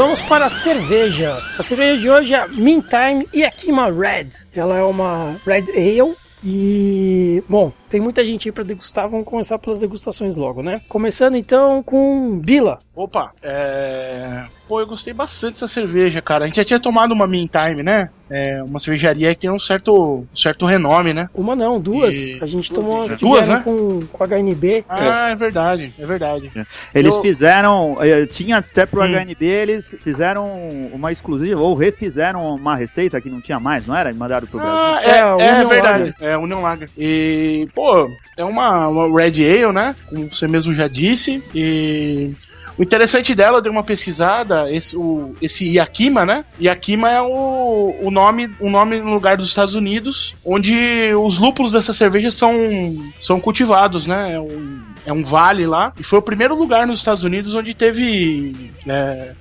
Vamos 0.00 0.22
para 0.22 0.46
a 0.46 0.48
cerveja. 0.48 1.36
A 1.58 1.62
cerveja 1.62 2.00
de 2.00 2.08
hoje 2.08 2.32
é 2.32 2.38
a 2.38 2.48
Meantime 2.48 3.28
Yakima 3.34 3.90
Red. 3.90 4.28
Ela 4.56 4.78
é 4.78 4.82
uma 4.82 5.36
Red 5.44 5.66
Ale 5.72 6.16
e, 6.42 7.44
bom, 7.46 7.70
tem 7.90 8.00
muita 8.00 8.24
gente 8.24 8.48
aí 8.48 8.52
para 8.52 8.62
degustar. 8.62 9.08
Vamos 9.08 9.26
começar 9.26 9.58
pelas 9.58 9.80
degustações 9.80 10.36
logo, 10.36 10.62
né? 10.62 10.80
Começando 10.88 11.34
então 11.34 11.82
com 11.82 12.38
Bila. 12.38 12.78
Opa, 12.94 13.32
é. 13.42 14.46
Pô, 14.68 14.78
eu 14.78 14.86
gostei 14.86 15.12
bastante 15.12 15.54
dessa 15.54 15.66
cerveja, 15.66 16.22
cara. 16.22 16.44
A 16.44 16.46
gente 16.46 16.56
já 16.56 16.64
tinha 16.64 16.78
tomado 16.78 17.12
uma 17.12 17.26
Meantime, 17.26 17.82
né? 17.82 18.08
É 18.30 18.62
uma 18.62 18.78
cervejaria 18.78 19.34
que 19.34 19.40
tem 19.40 19.50
um 19.50 19.58
certo, 19.58 20.20
um 20.20 20.36
certo 20.36 20.64
renome, 20.64 21.12
né? 21.12 21.28
Uma 21.34 21.56
não, 21.56 21.80
duas. 21.80 22.14
E... 22.14 22.38
A 22.40 22.46
gente 22.46 22.72
duas, 22.72 22.84
tomou 22.84 23.02
as 23.02 23.14
que 23.14 23.24
duas, 23.24 23.48
né? 23.48 23.62
com, 23.64 24.06
com 24.06 24.24
HNB. 24.24 24.84
Ah, 24.88 25.30
é. 25.30 25.32
é 25.32 25.36
verdade, 25.36 25.92
é 25.98 26.06
verdade. 26.06 26.52
Eles 26.94 27.16
eu... 27.16 27.20
fizeram, 27.20 27.96
eh, 28.00 28.26
tinha 28.26 28.58
até 28.58 28.86
pro 28.86 29.02
hum. 29.02 29.06
HNB, 29.06 29.44
eles 29.44 29.96
fizeram 30.00 30.48
uma 30.92 31.10
exclusiva, 31.10 31.60
ou 31.60 31.74
refizeram 31.74 32.54
uma 32.54 32.76
receita 32.76 33.20
que 33.20 33.28
não 33.28 33.40
tinha 33.40 33.58
mais, 33.58 33.84
não 33.84 33.96
era? 33.96 34.12
E 34.12 34.14
mandaram 34.14 34.46
pro 34.46 34.60
Brasil. 34.60 34.78
Ah, 34.78 35.00
é, 35.02 35.42
é, 35.42 35.46
é 35.62 35.64
verdade. 35.64 35.98
Lager. 36.04 36.14
É, 36.20 36.38
Union 36.38 36.60
Lager. 36.60 36.88
E, 36.96 37.68
pô, 37.74 37.79
é 38.36 38.44
uma, 38.44 38.88
uma 38.88 39.20
Red 39.20 39.42
Ale, 39.44 39.72
né? 39.72 39.94
Como 40.08 40.30
você 40.30 40.46
mesmo 40.48 40.74
já 40.74 40.88
disse. 40.88 41.42
E 41.54 42.32
o 42.80 42.82
interessante 42.82 43.34
dela, 43.34 43.58
eu 43.58 43.62
dei 43.62 43.70
uma 43.70 43.82
pesquisada, 43.82 44.72
esse, 44.72 44.96
o, 44.96 45.34
esse 45.42 45.70
Yakima, 45.70 46.24
né? 46.24 46.46
Yakima 46.58 47.10
é 47.10 47.20
o, 47.20 47.94
o 48.00 48.10
nome 48.10 48.50
o 48.58 48.70
nome 48.70 49.00
no 49.00 49.12
lugar 49.12 49.36
dos 49.36 49.48
Estados 49.48 49.74
Unidos, 49.74 50.34
onde 50.42 51.12
os 51.14 51.38
lúpulos 51.38 51.72
dessa 51.72 51.92
cerveja 51.92 52.30
são, 52.30 52.54
são 53.18 53.38
cultivados, 53.38 54.06
né? 54.06 54.34
É 54.34 54.40
um, 54.40 54.80
é 55.04 55.12
um 55.12 55.24
vale 55.24 55.66
lá. 55.66 55.92
E 55.98 56.04
foi 56.04 56.18
o 56.18 56.22
primeiro 56.22 56.54
lugar 56.54 56.86
nos 56.86 56.98
Estados 56.98 57.24
Unidos 57.24 57.54
onde 57.54 57.74
teve 57.74 58.70
é, 58.86 59.32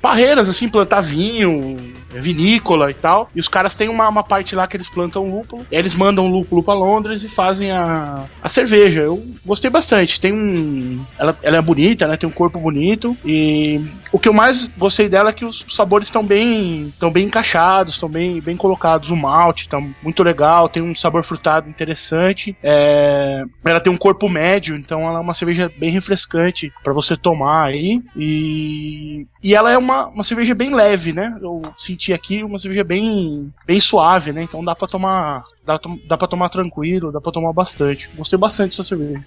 assim, 0.49 0.69
plantar 0.69 1.01
vinho, 1.01 1.77
vinícola 2.11 2.89
e 2.89 2.93
tal. 2.93 3.29
E 3.35 3.39
os 3.39 3.47
caras 3.47 3.75
têm 3.75 3.89
uma, 3.89 4.07
uma 4.07 4.23
parte 4.23 4.55
lá 4.55 4.67
que 4.67 4.77
eles 4.77 4.89
plantam 4.89 5.29
lúpulo. 5.29 5.65
eles 5.71 5.93
mandam 5.93 6.27
lúpulo 6.27 6.63
para 6.63 6.73
Londres 6.73 7.23
e 7.23 7.29
fazem 7.29 7.71
a, 7.71 8.25
a 8.41 8.49
cerveja. 8.49 9.01
Eu 9.01 9.23
gostei 9.45 9.69
bastante. 9.69 10.19
Tem 10.19 10.33
um. 10.33 11.03
Ela, 11.17 11.37
ela 11.41 11.57
é 11.57 11.61
bonita, 11.61 12.07
né? 12.07 12.17
Tem 12.17 12.27
um 12.27 12.33
corpo 12.33 12.59
bonito. 12.59 13.15
E 13.25 13.81
o 14.11 14.19
que 14.19 14.27
eu 14.27 14.33
mais 14.33 14.67
gostei 14.77 15.07
dela 15.07 15.29
é 15.29 15.33
que 15.33 15.45
os 15.45 15.65
sabores 15.69 16.07
estão 16.07 16.25
bem, 16.25 16.87
estão 16.87 17.11
bem 17.11 17.25
encaixados, 17.25 17.93
estão 17.93 18.09
bem, 18.09 18.39
bem 18.41 18.57
colocados. 18.57 19.09
O 19.09 19.15
malte 19.15 19.69
tá 19.69 19.79
muito 20.01 20.23
legal, 20.23 20.69
tem 20.69 20.81
um 20.81 20.95
sabor 20.95 21.23
frutado 21.23 21.69
interessante. 21.69 22.55
É, 22.63 23.43
ela 23.65 23.79
tem 23.79 23.91
um 23.91 23.97
corpo 23.97 24.29
médio, 24.29 24.75
então 24.75 25.01
ela 25.01 25.19
é 25.19 25.21
uma 25.21 25.33
cerveja 25.33 25.48
bem 25.77 25.91
refrescante 25.91 26.71
para 26.83 26.93
você 26.93 27.15
tomar 27.15 27.65
aí. 27.65 28.01
E, 28.15 29.25
e 29.41 29.55
ela 29.55 29.71
é 29.71 29.77
uma, 29.77 30.07
uma 30.07 30.23
cerveja 30.23 30.53
bem 30.53 30.73
leve, 30.73 31.13
né? 31.13 31.37
Eu 31.41 31.61
senti 31.77 32.13
aqui 32.13 32.43
uma 32.43 32.59
cerveja 32.59 32.83
bem, 32.83 33.53
bem 33.65 33.79
suave, 33.79 34.31
né? 34.31 34.43
Então 34.43 34.63
dá 34.63 34.75
para 34.75 34.87
tomar, 34.87 35.43
dá, 35.65 35.79
dá 36.07 36.17
para 36.17 36.27
tomar 36.27 36.49
tranquilo, 36.49 37.11
dá 37.11 37.19
para 37.19 37.31
tomar 37.31 37.53
bastante. 37.53 38.09
Gostei 38.15 38.37
bastante 38.37 38.71
dessa 38.71 38.83
cerveja. 38.83 39.25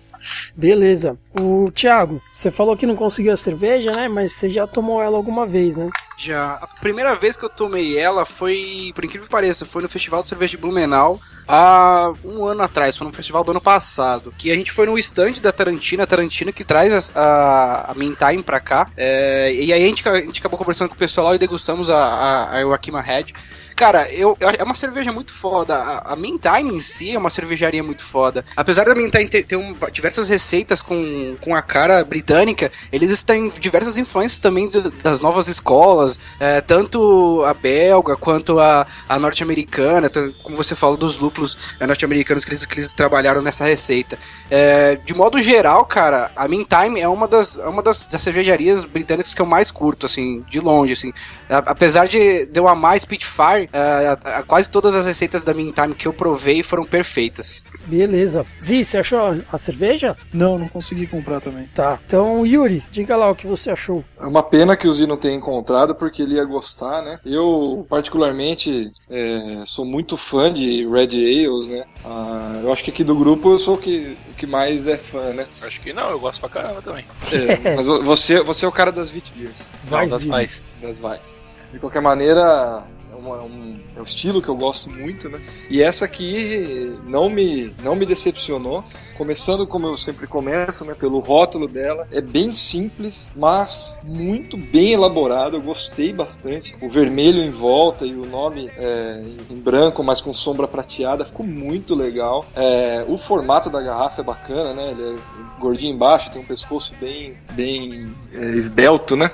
Beleza. 0.56 1.18
O 1.40 1.70
Thiago, 1.72 2.22
você 2.30 2.50
falou 2.50 2.76
que 2.76 2.86
não 2.86 2.94
conseguiu 2.94 3.32
a 3.32 3.36
cerveja, 3.36 3.90
né? 3.90 4.08
Mas 4.08 4.32
você 4.32 4.48
já 4.48 4.66
tomou 4.66 5.02
ela 5.02 5.16
alguma 5.16 5.46
vez, 5.46 5.76
né? 5.76 5.90
Já. 6.18 6.54
A 6.54 6.66
primeira 6.80 7.14
vez 7.16 7.36
que 7.36 7.44
eu 7.44 7.50
tomei 7.50 7.98
ela 7.98 8.24
foi, 8.24 8.92
por 8.94 9.04
incrível 9.04 9.26
que 9.26 9.32
pareça, 9.32 9.66
foi 9.66 9.82
no 9.82 9.88
Festival 9.88 10.22
de 10.22 10.28
Cerveja 10.28 10.52
de 10.52 10.58
Blumenau 10.58 11.20
há 11.46 12.12
um 12.24 12.44
ano 12.44 12.62
atrás, 12.62 12.96
foi 12.96 13.06
no 13.06 13.12
festival 13.12 13.44
do 13.44 13.50
ano 13.50 13.60
passado, 13.60 14.32
que 14.36 14.50
a 14.50 14.54
gente 14.54 14.72
foi 14.72 14.86
no 14.86 14.98
stand 14.98 15.34
da 15.40 15.52
Tarantina, 15.52 16.04
a 16.04 16.06
Tarantina 16.06 16.52
que 16.52 16.64
traz 16.64 17.12
a, 17.14 17.20
a, 17.20 17.92
a 17.92 17.94
Mintime 17.94 18.42
pra 18.42 18.60
cá, 18.60 18.88
é, 18.96 19.52
e 19.52 19.72
aí 19.72 19.82
a 19.82 19.86
gente, 19.86 20.08
a 20.08 20.16
gente 20.20 20.40
acabou 20.40 20.58
conversando 20.58 20.88
com 20.88 20.94
o 20.94 20.98
pessoal 20.98 21.28
lá 21.28 21.34
e 21.34 21.38
degustamos 21.38 21.90
a, 21.90 21.96
a, 21.96 22.60
a 22.60 22.66
Wakima 22.66 23.00
Red. 23.00 23.26
Cara, 23.74 24.08
eu, 24.12 24.36
é 24.40 24.62
uma 24.62 24.76
cerveja 24.76 25.12
muito 25.12 25.32
foda. 25.32 25.74
A, 25.74 26.12
a 26.12 26.16
Mintime 26.16 26.74
em 26.74 26.80
si 26.80 27.10
é 27.10 27.18
uma 27.18 27.30
cervejaria 27.30 27.82
muito 27.82 28.04
foda. 28.04 28.44
Apesar 28.56 28.84
da 28.84 28.94
Mintime 28.94 29.28
ter, 29.28 29.44
ter 29.44 29.56
um, 29.56 29.74
diversas 29.90 30.28
receitas 30.28 30.80
com, 30.80 31.36
com 31.40 31.52
a 31.54 31.62
cara 31.62 32.04
britânica, 32.04 32.70
eles 32.92 33.22
têm 33.24 33.48
diversas 33.48 33.98
influências 33.98 34.38
também 34.38 34.68
do, 34.68 34.90
das 34.90 35.20
novas 35.20 35.48
escolas, 35.48 36.16
é, 36.38 36.60
tanto 36.60 37.42
a 37.44 37.54
belga 37.54 38.16
quanto 38.16 38.60
a, 38.60 38.86
a 39.08 39.18
norte-americana, 39.18 40.10
como 40.42 40.56
você 40.56 40.76
falou 40.76 40.96
dos 40.96 41.18
lúpulos 41.18 41.41
é, 41.80 41.86
norte-americanos 41.86 42.44
que 42.44 42.50
eles, 42.50 42.64
que 42.64 42.78
eles 42.78 42.92
trabalharam 42.92 43.42
nessa 43.42 43.64
receita. 43.64 44.18
É, 44.50 44.96
de 44.96 45.14
modo 45.14 45.42
geral, 45.42 45.84
cara, 45.84 46.30
a 46.36 46.48
Mintime 46.48 47.00
é 47.00 47.08
uma 47.08 47.28
das, 47.28 47.58
é 47.58 47.66
uma 47.66 47.82
das, 47.82 48.02
das 48.02 48.22
cervejarias 48.22 48.84
britânicas 48.84 49.34
que 49.34 49.40
eu 49.40 49.46
mais 49.46 49.70
curto, 49.70 50.06
assim, 50.06 50.44
de 50.50 50.60
longe, 50.60 50.92
assim. 50.92 51.12
A, 51.48 51.58
apesar 51.58 52.06
de, 52.06 52.46
de 52.46 52.58
eu 52.58 52.68
amar 52.68 53.00
Spitfire, 53.00 53.68
é, 53.72 54.42
quase 54.46 54.70
todas 54.70 54.94
as 54.94 55.06
receitas 55.06 55.42
da 55.42 55.54
Mintime 55.54 55.94
que 55.94 56.06
eu 56.06 56.12
provei 56.12 56.62
foram 56.62 56.84
perfeitas. 56.84 57.62
Beleza. 57.86 58.46
Zi, 58.60 58.84
você 58.84 58.98
achou 58.98 59.42
a 59.50 59.58
cerveja? 59.58 60.16
Não, 60.32 60.58
não 60.58 60.68
consegui 60.68 61.06
comprar 61.06 61.40
também. 61.40 61.68
Tá. 61.74 61.98
Então, 62.06 62.46
Yuri, 62.46 62.82
diga 62.90 63.16
lá 63.16 63.30
o 63.30 63.34
que 63.34 63.46
você 63.46 63.70
achou. 63.70 64.04
É 64.20 64.24
uma 64.24 64.42
pena 64.42 64.76
que 64.76 64.86
o 64.86 64.92
Zi 64.92 65.06
não 65.06 65.16
tenha 65.16 65.34
encontrado, 65.34 65.94
porque 65.94 66.22
ele 66.22 66.36
ia 66.36 66.44
gostar, 66.44 67.02
né? 67.02 67.18
Eu, 67.24 67.86
particularmente, 67.88 68.92
é, 69.10 69.64
sou 69.66 69.84
muito 69.84 70.16
fã 70.16 70.52
de 70.52 70.86
Red 70.86 71.16
Ales, 71.22 71.68
né? 71.68 71.84
Ah, 72.04 72.60
eu 72.62 72.72
acho 72.72 72.84
que 72.84 72.90
aqui 72.90 73.04
do 73.04 73.14
grupo 73.14 73.52
eu 73.52 73.58
sou 73.58 73.74
o 73.74 73.78
que, 73.78 74.16
o 74.30 74.34
que 74.34 74.46
mais 74.46 74.86
é 74.86 74.96
fã, 74.96 75.32
né? 75.32 75.46
Acho 75.62 75.80
que 75.80 75.92
não, 75.92 76.10
eu 76.10 76.18
gosto 76.18 76.40
pra 76.40 76.48
caramba 76.48 76.82
também. 76.82 77.04
É, 77.32 77.76
mas 77.76 77.86
você, 77.86 78.42
você 78.42 78.64
é 78.64 78.68
o 78.68 78.72
cara 78.72 78.92
das 78.92 79.10
Vitbeers. 79.10 79.56
Das 79.88 80.24
mais. 80.24 80.64
Das 80.80 80.98
Vais. 80.98 81.40
De 81.72 81.78
qualquer 81.78 82.02
maneira, 82.02 82.84
uma, 83.22 83.42
um, 83.42 83.74
é 83.96 84.00
um 84.00 84.02
estilo 84.02 84.42
que 84.42 84.48
eu 84.48 84.56
gosto 84.56 84.90
muito, 84.90 85.28
né? 85.28 85.40
E 85.70 85.80
essa 85.80 86.04
aqui 86.04 86.98
não 87.04 87.30
me, 87.30 87.72
não 87.82 87.94
me 87.94 88.04
decepcionou. 88.04 88.84
Começando 89.16 89.66
como 89.66 89.86
eu 89.86 89.94
sempre 89.94 90.26
começo, 90.26 90.84
né? 90.84 90.94
Pelo 90.94 91.20
rótulo 91.20 91.68
dela. 91.68 92.08
É 92.10 92.20
bem 92.20 92.52
simples, 92.52 93.32
mas 93.36 93.96
muito 94.02 94.56
bem 94.56 94.92
elaborado. 94.92 95.56
Eu 95.56 95.62
gostei 95.62 96.12
bastante. 96.12 96.76
O 96.82 96.88
vermelho 96.88 97.40
em 97.40 97.50
volta 97.50 98.04
e 98.04 98.14
o 98.14 98.26
nome 98.26 98.70
é, 98.76 99.22
em 99.48 99.60
branco, 99.60 100.02
mas 100.02 100.20
com 100.20 100.32
sombra 100.32 100.66
prateada. 100.66 101.24
Ficou 101.24 101.46
muito 101.46 101.94
legal. 101.94 102.44
É, 102.56 103.04
o 103.06 103.16
formato 103.16 103.70
da 103.70 103.80
garrafa 103.80 104.20
é 104.20 104.24
bacana, 104.24 104.74
né? 104.74 104.90
Ele 104.90 105.16
é 105.16 105.60
gordinho 105.60 105.94
embaixo, 105.94 106.30
tem 106.30 106.42
um 106.42 106.46
pescoço 106.46 106.92
bem, 107.00 107.36
bem 107.52 108.12
é, 108.32 108.50
esbelto, 108.56 109.14
né? 109.14 109.30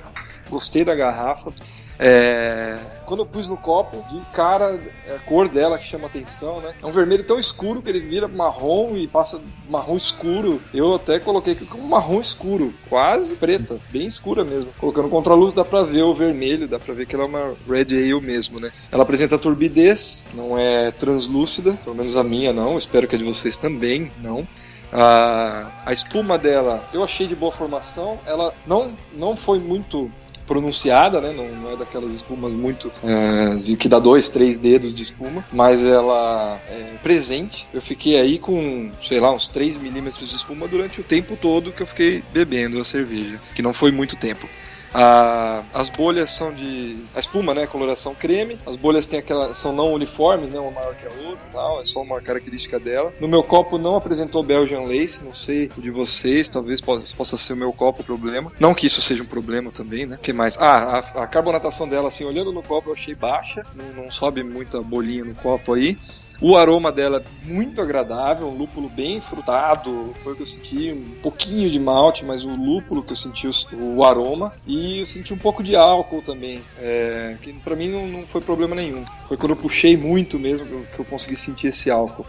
Gostei 0.50 0.84
da 0.84 0.94
garrafa. 0.94 1.52
É, 1.98 2.78
quando 3.04 3.20
eu 3.20 3.26
pus 3.26 3.48
no 3.48 3.56
copo, 3.56 4.04
de 4.10 4.20
cara, 4.32 4.78
é 5.06 5.16
a 5.16 5.18
cor 5.18 5.48
dela 5.48 5.78
que 5.78 5.84
chama 5.84 6.06
atenção, 6.06 6.60
né? 6.60 6.74
É 6.80 6.86
um 6.86 6.92
vermelho 6.92 7.24
tão 7.24 7.38
escuro 7.38 7.82
que 7.82 7.88
ele 7.88 8.00
vira 8.00 8.28
marrom 8.28 8.96
e 8.96 9.08
passa 9.08 9.40
marrom 9.68 9.96
escuro. 9.96 10.62
Eu 10.72 10.94
até 10.94 11.18
coloquei 11.18 11.54
aqui 11.54 11.66
como 11.66 11.88
marrom 11.88 12.20
escuro, 12.20 12.72
quase 12.88 13.34
preta, 13.34 13.80
bem 13.90 14.06
escura 14.06 14.44
mesmo. 14.44 14.68
Colocando 14.78 15.08
contra 15.08 15.32
a 15.32 15.36
luz 15.36 15.52
dá 15.52 15.64
pra 15.64 15.82
ver 15.82 16.02
o 16.02 16.14
vermelho, 16.14 16.68
dá 16.68 16.78
pra 16.78 16.94
ver 16.94 17.06
que 17.06 17.16
ela 17.16 17.24
é 17.24 17.28
uma 17.28 17.54
Red 17.68 17.86
Ale 17.90 18.20
mesmo, 18.20 18.60
né? 18.60 18.70
Ela 18.92 19.02
apresenta 19.02 19.38
turbidez, 19.38 20.24
não 20.34 20.56
é 20.56 20.92
translúcida, 20.92 21.72
pelo 21.82 21.96
menos 21.96 22.16
a 22.16 22.22
minha 22.22 22.52
não, 22.52 22.78
espero 22.78 23.08
que 23.08 23.16
a 23.16 23.18
de 23.18 23.24
vocês 23.24 23.56
também 23.56 24.12
não. 24.22 24.46
A, 24.92 25.70
a 25.84 25.92
espuma 25.92 26.38
dela 26.38 26.88
eu 26.92 27.02
achei 27.02 27.26
de 27.26 27.34
boa 27.34 27.52
formação, 27.52 28.18
ela 28.24 28.54
não, 28.66 28.96
não 29.14 29.36
foi 29.36 29.58
muito 29.58 30.10
pronunciada, 30.48 31.20
né? 31.20 31.32
Não, 31.32 31.46
não 31.48 31.72
é 31.72 31.76
daquelas 31.76 32.14
espumas 32.14 32.54
muito 32.54 32.90
é, 33.04 33.76
que 33.76 33.88
dá 33.88 33.98
dois, 33.98 34.30
três 34.30 34.56
dedos 34.56 34.94
de 34.94 35.02
espuma, 35.02 35.44
mas 35.52 35.84
ela 35.84 36.58
é 36.68 36.94
presente. 37.02 37.68
Eu 37.72 37.82
fiquei 37.82 38.18
aí 38.18 38.38
com, 38.38 38.90
sei 39.00 39.20
lá, 39.20 39.30
uns 39.30 39.46
3 39.48 39.76
milímetros 39.76 40.30
de 40.30 40.34
espuma 40.34 40.66
durante 40.66 41.00
o 41.00 41.04
tempo 41.04 41.36
todo 41.36 41.70
que 41.70 41.82
eu 41.82 41.86
fiquei 41.86 42.24
bebendo 42.32 42.80
a 42.80 42.84
cerveja, 42.84 43.40
que 43.54 43.62
não 43.62 43.72
foi 43.72 43.92
muito 43.92 44.16
tempo. 44.16 44.48
A, 44.92 45.62
as 45.72 45.90
bolhas 45.90 46.30
são 46.30 46.52
de. 46.52 46.98
A 47.14 47.20
espuma, 47.20 47.54
né? 47.54 47.66
Coloração 47.66 48.14
creme. 48.14 48.58
As 48.66 48.76
bolhas 48.76 49.06
têm 49.06 49.18
aquela, 49.18 49.52
são 49.54 49.72
não 49.72 49.92
uniformes, 49.92 50.50
né? 50.50 50.58
Uma 50.58 50.70
maior 50.70 50.94
que 50.94 51.06
a 51.06 51.28
outra 51.28 51.46
tal. 51.50 51.80
É 51.80 51.84
só 51.84 52.00
uma 52.00 52.20
característica 52.20 52.78
dela. 52.78 53.12
No 53.20 53.28
meu 53.28 53.42
copo 53.42 53.78
não 53.78 53.96
apresentou 53.96 54.42
Belgian 54.42 54.82
Lace. 54.82 55.24
Não 55.24 55.34
sei 55.34 55.70
o 55.76 55.80
de 55.80 55.90
vocês. 55.90 56.48
Talvez 56.48 56.80
possa, 56.80 57.16
possa 57.16 57.36
ser 57.36 57.52
o 57.52 57.56
meu 57.56 57.72
copo 57.72 58.02
o 58.02 58.04
problema. 58.04 58.52
Não 58.58 58.74
que 58.74 58.86
isso 58.86 59.00
seja 59.00 59.22
um 59.22 59.26
problema 59.26 59.70
também, 59.70 60.06
né? 60.06 60.16
O 60.16 60.18
que 60.18 60.32
mais? 60.32 60.56
Ah, 60.58 60.98
a, 61.14 61.22
a, 61.22 61.26
carbonatação 61.26 61.88
dela, 61.88 62.08
assim, 62.08 62.24
olhando 62.24 62.52
no 62.52 62.62
copo, 62.62 62.90
eu 62.90 62.94
achei 62.94 63.14
baixa. 63.14 63.64
Não, 63.76 64.04
não 64.04 64.10
sobe 64.10 64.42
muita 64.42 64.80
bolinha 64.82 65.24
no 65.24 65.34
copo 65.34 65.74
aí. 65.74 65.98
O 66.40 66.56
aroma 66.56 66.92
dela 66.92 67.18
é 67.18 67.52
muito 67.52 67.82
agradável, 67.82 68.46
um 68.46 68.56
lúpulo 68.56 68.88
bem 68.88 69.20
frutado, 69.20 70.14
foi 70.22 70.34
o 70.34 70.36
que 70.36 70.42
eu 70.42 70.46
senti, 70.46 70.92
um 70.92 71.20
pouquinho 71.20 71.68
de 71.68 71.80
malte, 71.80 72.24
mas 72.24 72.44
o 72.44 72.48
lúpulo 72.48 73.02
que 73.02 73.10
eu 73.10 73.16
senti 73.16 73.48
o, 73.48 73.96
o 73.96 74.04
aroma. 74.04 74.52
E 74.64 75.00
eu 75.00 75.06
senti 75.06 75.34
um 75.34 75.38
pouco 75.38 75.64
de 75.64 75.74
álcool 75.74 76.22
também, 76.22 76.62
é, 76.78 77.36
que 77.42 77.52
para 77.54 77.74
mim 77.74 77.88
não, 77.88 78.06
não, 78.06 78.26
foi 78.26 78.40
problema 78.40 78.76
nenhum. 78.76 79.04
Foi 79.24 79.36
quando 79.36 79.50
eu 79.50 79.56
puxei 79.56 79.96
muito 79.96 80.38
mesmo 80.38 80.64
que 80.64 80.72
eu, 80.72 80.86
que 80.94 80.98
eu 81.00 81.04
consegui 81.04 81.34
sentir 81.34 81.68
esse 81.68 81.90
álcool. 81.90 82.24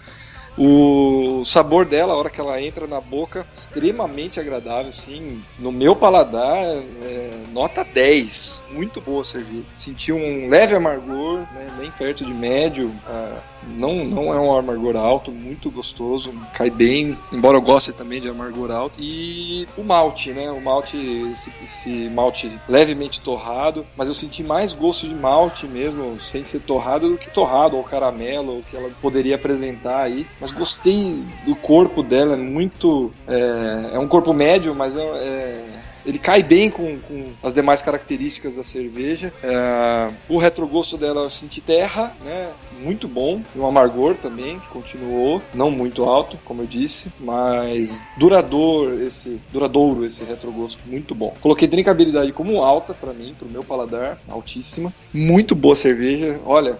O 0.59 1.45
sabor 1.45 1.85
dela, 1.85 2.13
a 2.13 2.17
hora 2.17 2.29
que 2.29 2.41
ela 2.41 2.61
entra 2.61 2.85
na 2.85 2.99
boca, 2.99 3.47
extremamente 3.53 4.41
agradável, 4.41 4.91
sim. 4.91 5.41
No 5.57 5.71
meu 5.71 5.95
paladar, 5.95 6.57
é, 6.57 7.31
nota 7.53 7.81
10. 7.83 8.65
Muito 8.69 8.99
boa 8.99 9.23
a. 9.23 9.65
Senti 9.73 10.11
um 10.11 10.49
leve 10.49 10.75
amargor, 10.75 11.39
né, 11.53 11.67
bem 11.77 11.89
perto 11.91 12.25
de 12.25 12.33
médio. 12.33 12.93
Ah, 13.07 13.39
não, 13.67 14.03
não 14.05 14.33
é 14.33 14.39
um 14.39 14.53
amargor 14.53 14.95
alto, 14.95 15.31
muito 15.31 15.69
gostoso, 15.69 16.33
cai 16.53 16.69
bem, 16.69 17.17
embora 17.31 17.57
eu 17.57 17.61
goste 17.61 17.93
também 17.93 18.21
de 18.21 18.27
amargor 18.29 18.71
alto. 18.71 18.95
E 18.99 19.67
o 19.77 19.83
malte, 19.83 20.31
né? 20.31 20.49
O 20.51 20.61
malte, 20.61 20.97
esse, 21.31 21.51
esse 21.63 22.09
malte 22.09 22.51
levemente 22.67 23.21
torrado, 23.21 23.85
mas 23.95 24.07
eu 24.07 24.13
senti 24.13 24.43
mais 24.43 24.73
gosto 24.73 25.07
de 25.07 25.15
malte 25.15 25.67
mesmo, 25.67 26.19
sem 26.19 26.43
ser 26.43 26.61
torrado, 26.61 27.09
do 27.09 27.17
que 27.17 27.29
torrado 27.29 27.77
ou 27.77 27.83
caramelo, 27.83 28.57
ou 28.57 28.63
que 28.63 28.75
ela 28.75 28.89
poderia 29.01 29.35
apresentar 29.35 30.01
aí. 30.01 30.25
Mas 30.39 30.48
gostei 30.51 31.23
do 31.45 31.55
corpo 31.55 32.03
dela, 32.03 32.33
é 32.33 32.37
muito. 32.37 33.11
É, 33.27 33.95
é 33.95 33.99
um 33.99 34.07
corpo 34.07 34.33
médio, 34.33 34.73
mas 34.75 34.95
é, 34.95 35.01
é 35.01 35.79
ele 36.05 36.17
cai 36.17 36.41
bem 36.41 36.69
com, 36.69 36.97
com 36.99 37.25
as 37.43 37.53
demais 37.53 37.81
características 37.81 38.55
da 38.55 38.63
cerveja. 38.63 39.33
É, 39.43 40.09
o 40.27 40.37
retrogosto 40.37 40.97
dela 40.97 41.23
eu 41.23 41.29
senti 41.29 41.61
terra, 41.61 42.15
né? 42.23 42.49
Muito 42.79 43.07
bom. 43.07 43.41
E 43.55 43.59
um 43.59 43.67
amargor 43.67 44.15
também, 44.15 44.59
que 44.59 44.67
continuou. 44.67 45.41
Não 45.53 45.69
muito 45.69 46.03
alto, 46.03 46.37
como 46.45 46.61
eu 46.61 46.65
disse, 46.65 47.11
mas 47.19 48.03
duradouro 48.17 49.03
esse, 49.03 49.39
duradouro 49.51 50.05
esse 50.05 50.23
retrogosto, 50.23 50.81
muito 50.85 51.13
bom. 51.13 51.33
Coloquei 51.41 51.67
drinkabilidade 51.67 52.31
como 52.31 52.63
alta 52.63 52.93
para 52.93 53.13
mim, 53.13 53.35
pro 53.37 53.49
meu 53.49 53.63
paladar, 53.63 54.17
altíssima. 54.27 54.93
Muito 55.13 55.53
boa 55.53 55.75
cerveja. 55.75 56.39
Olha, 56.45 56.77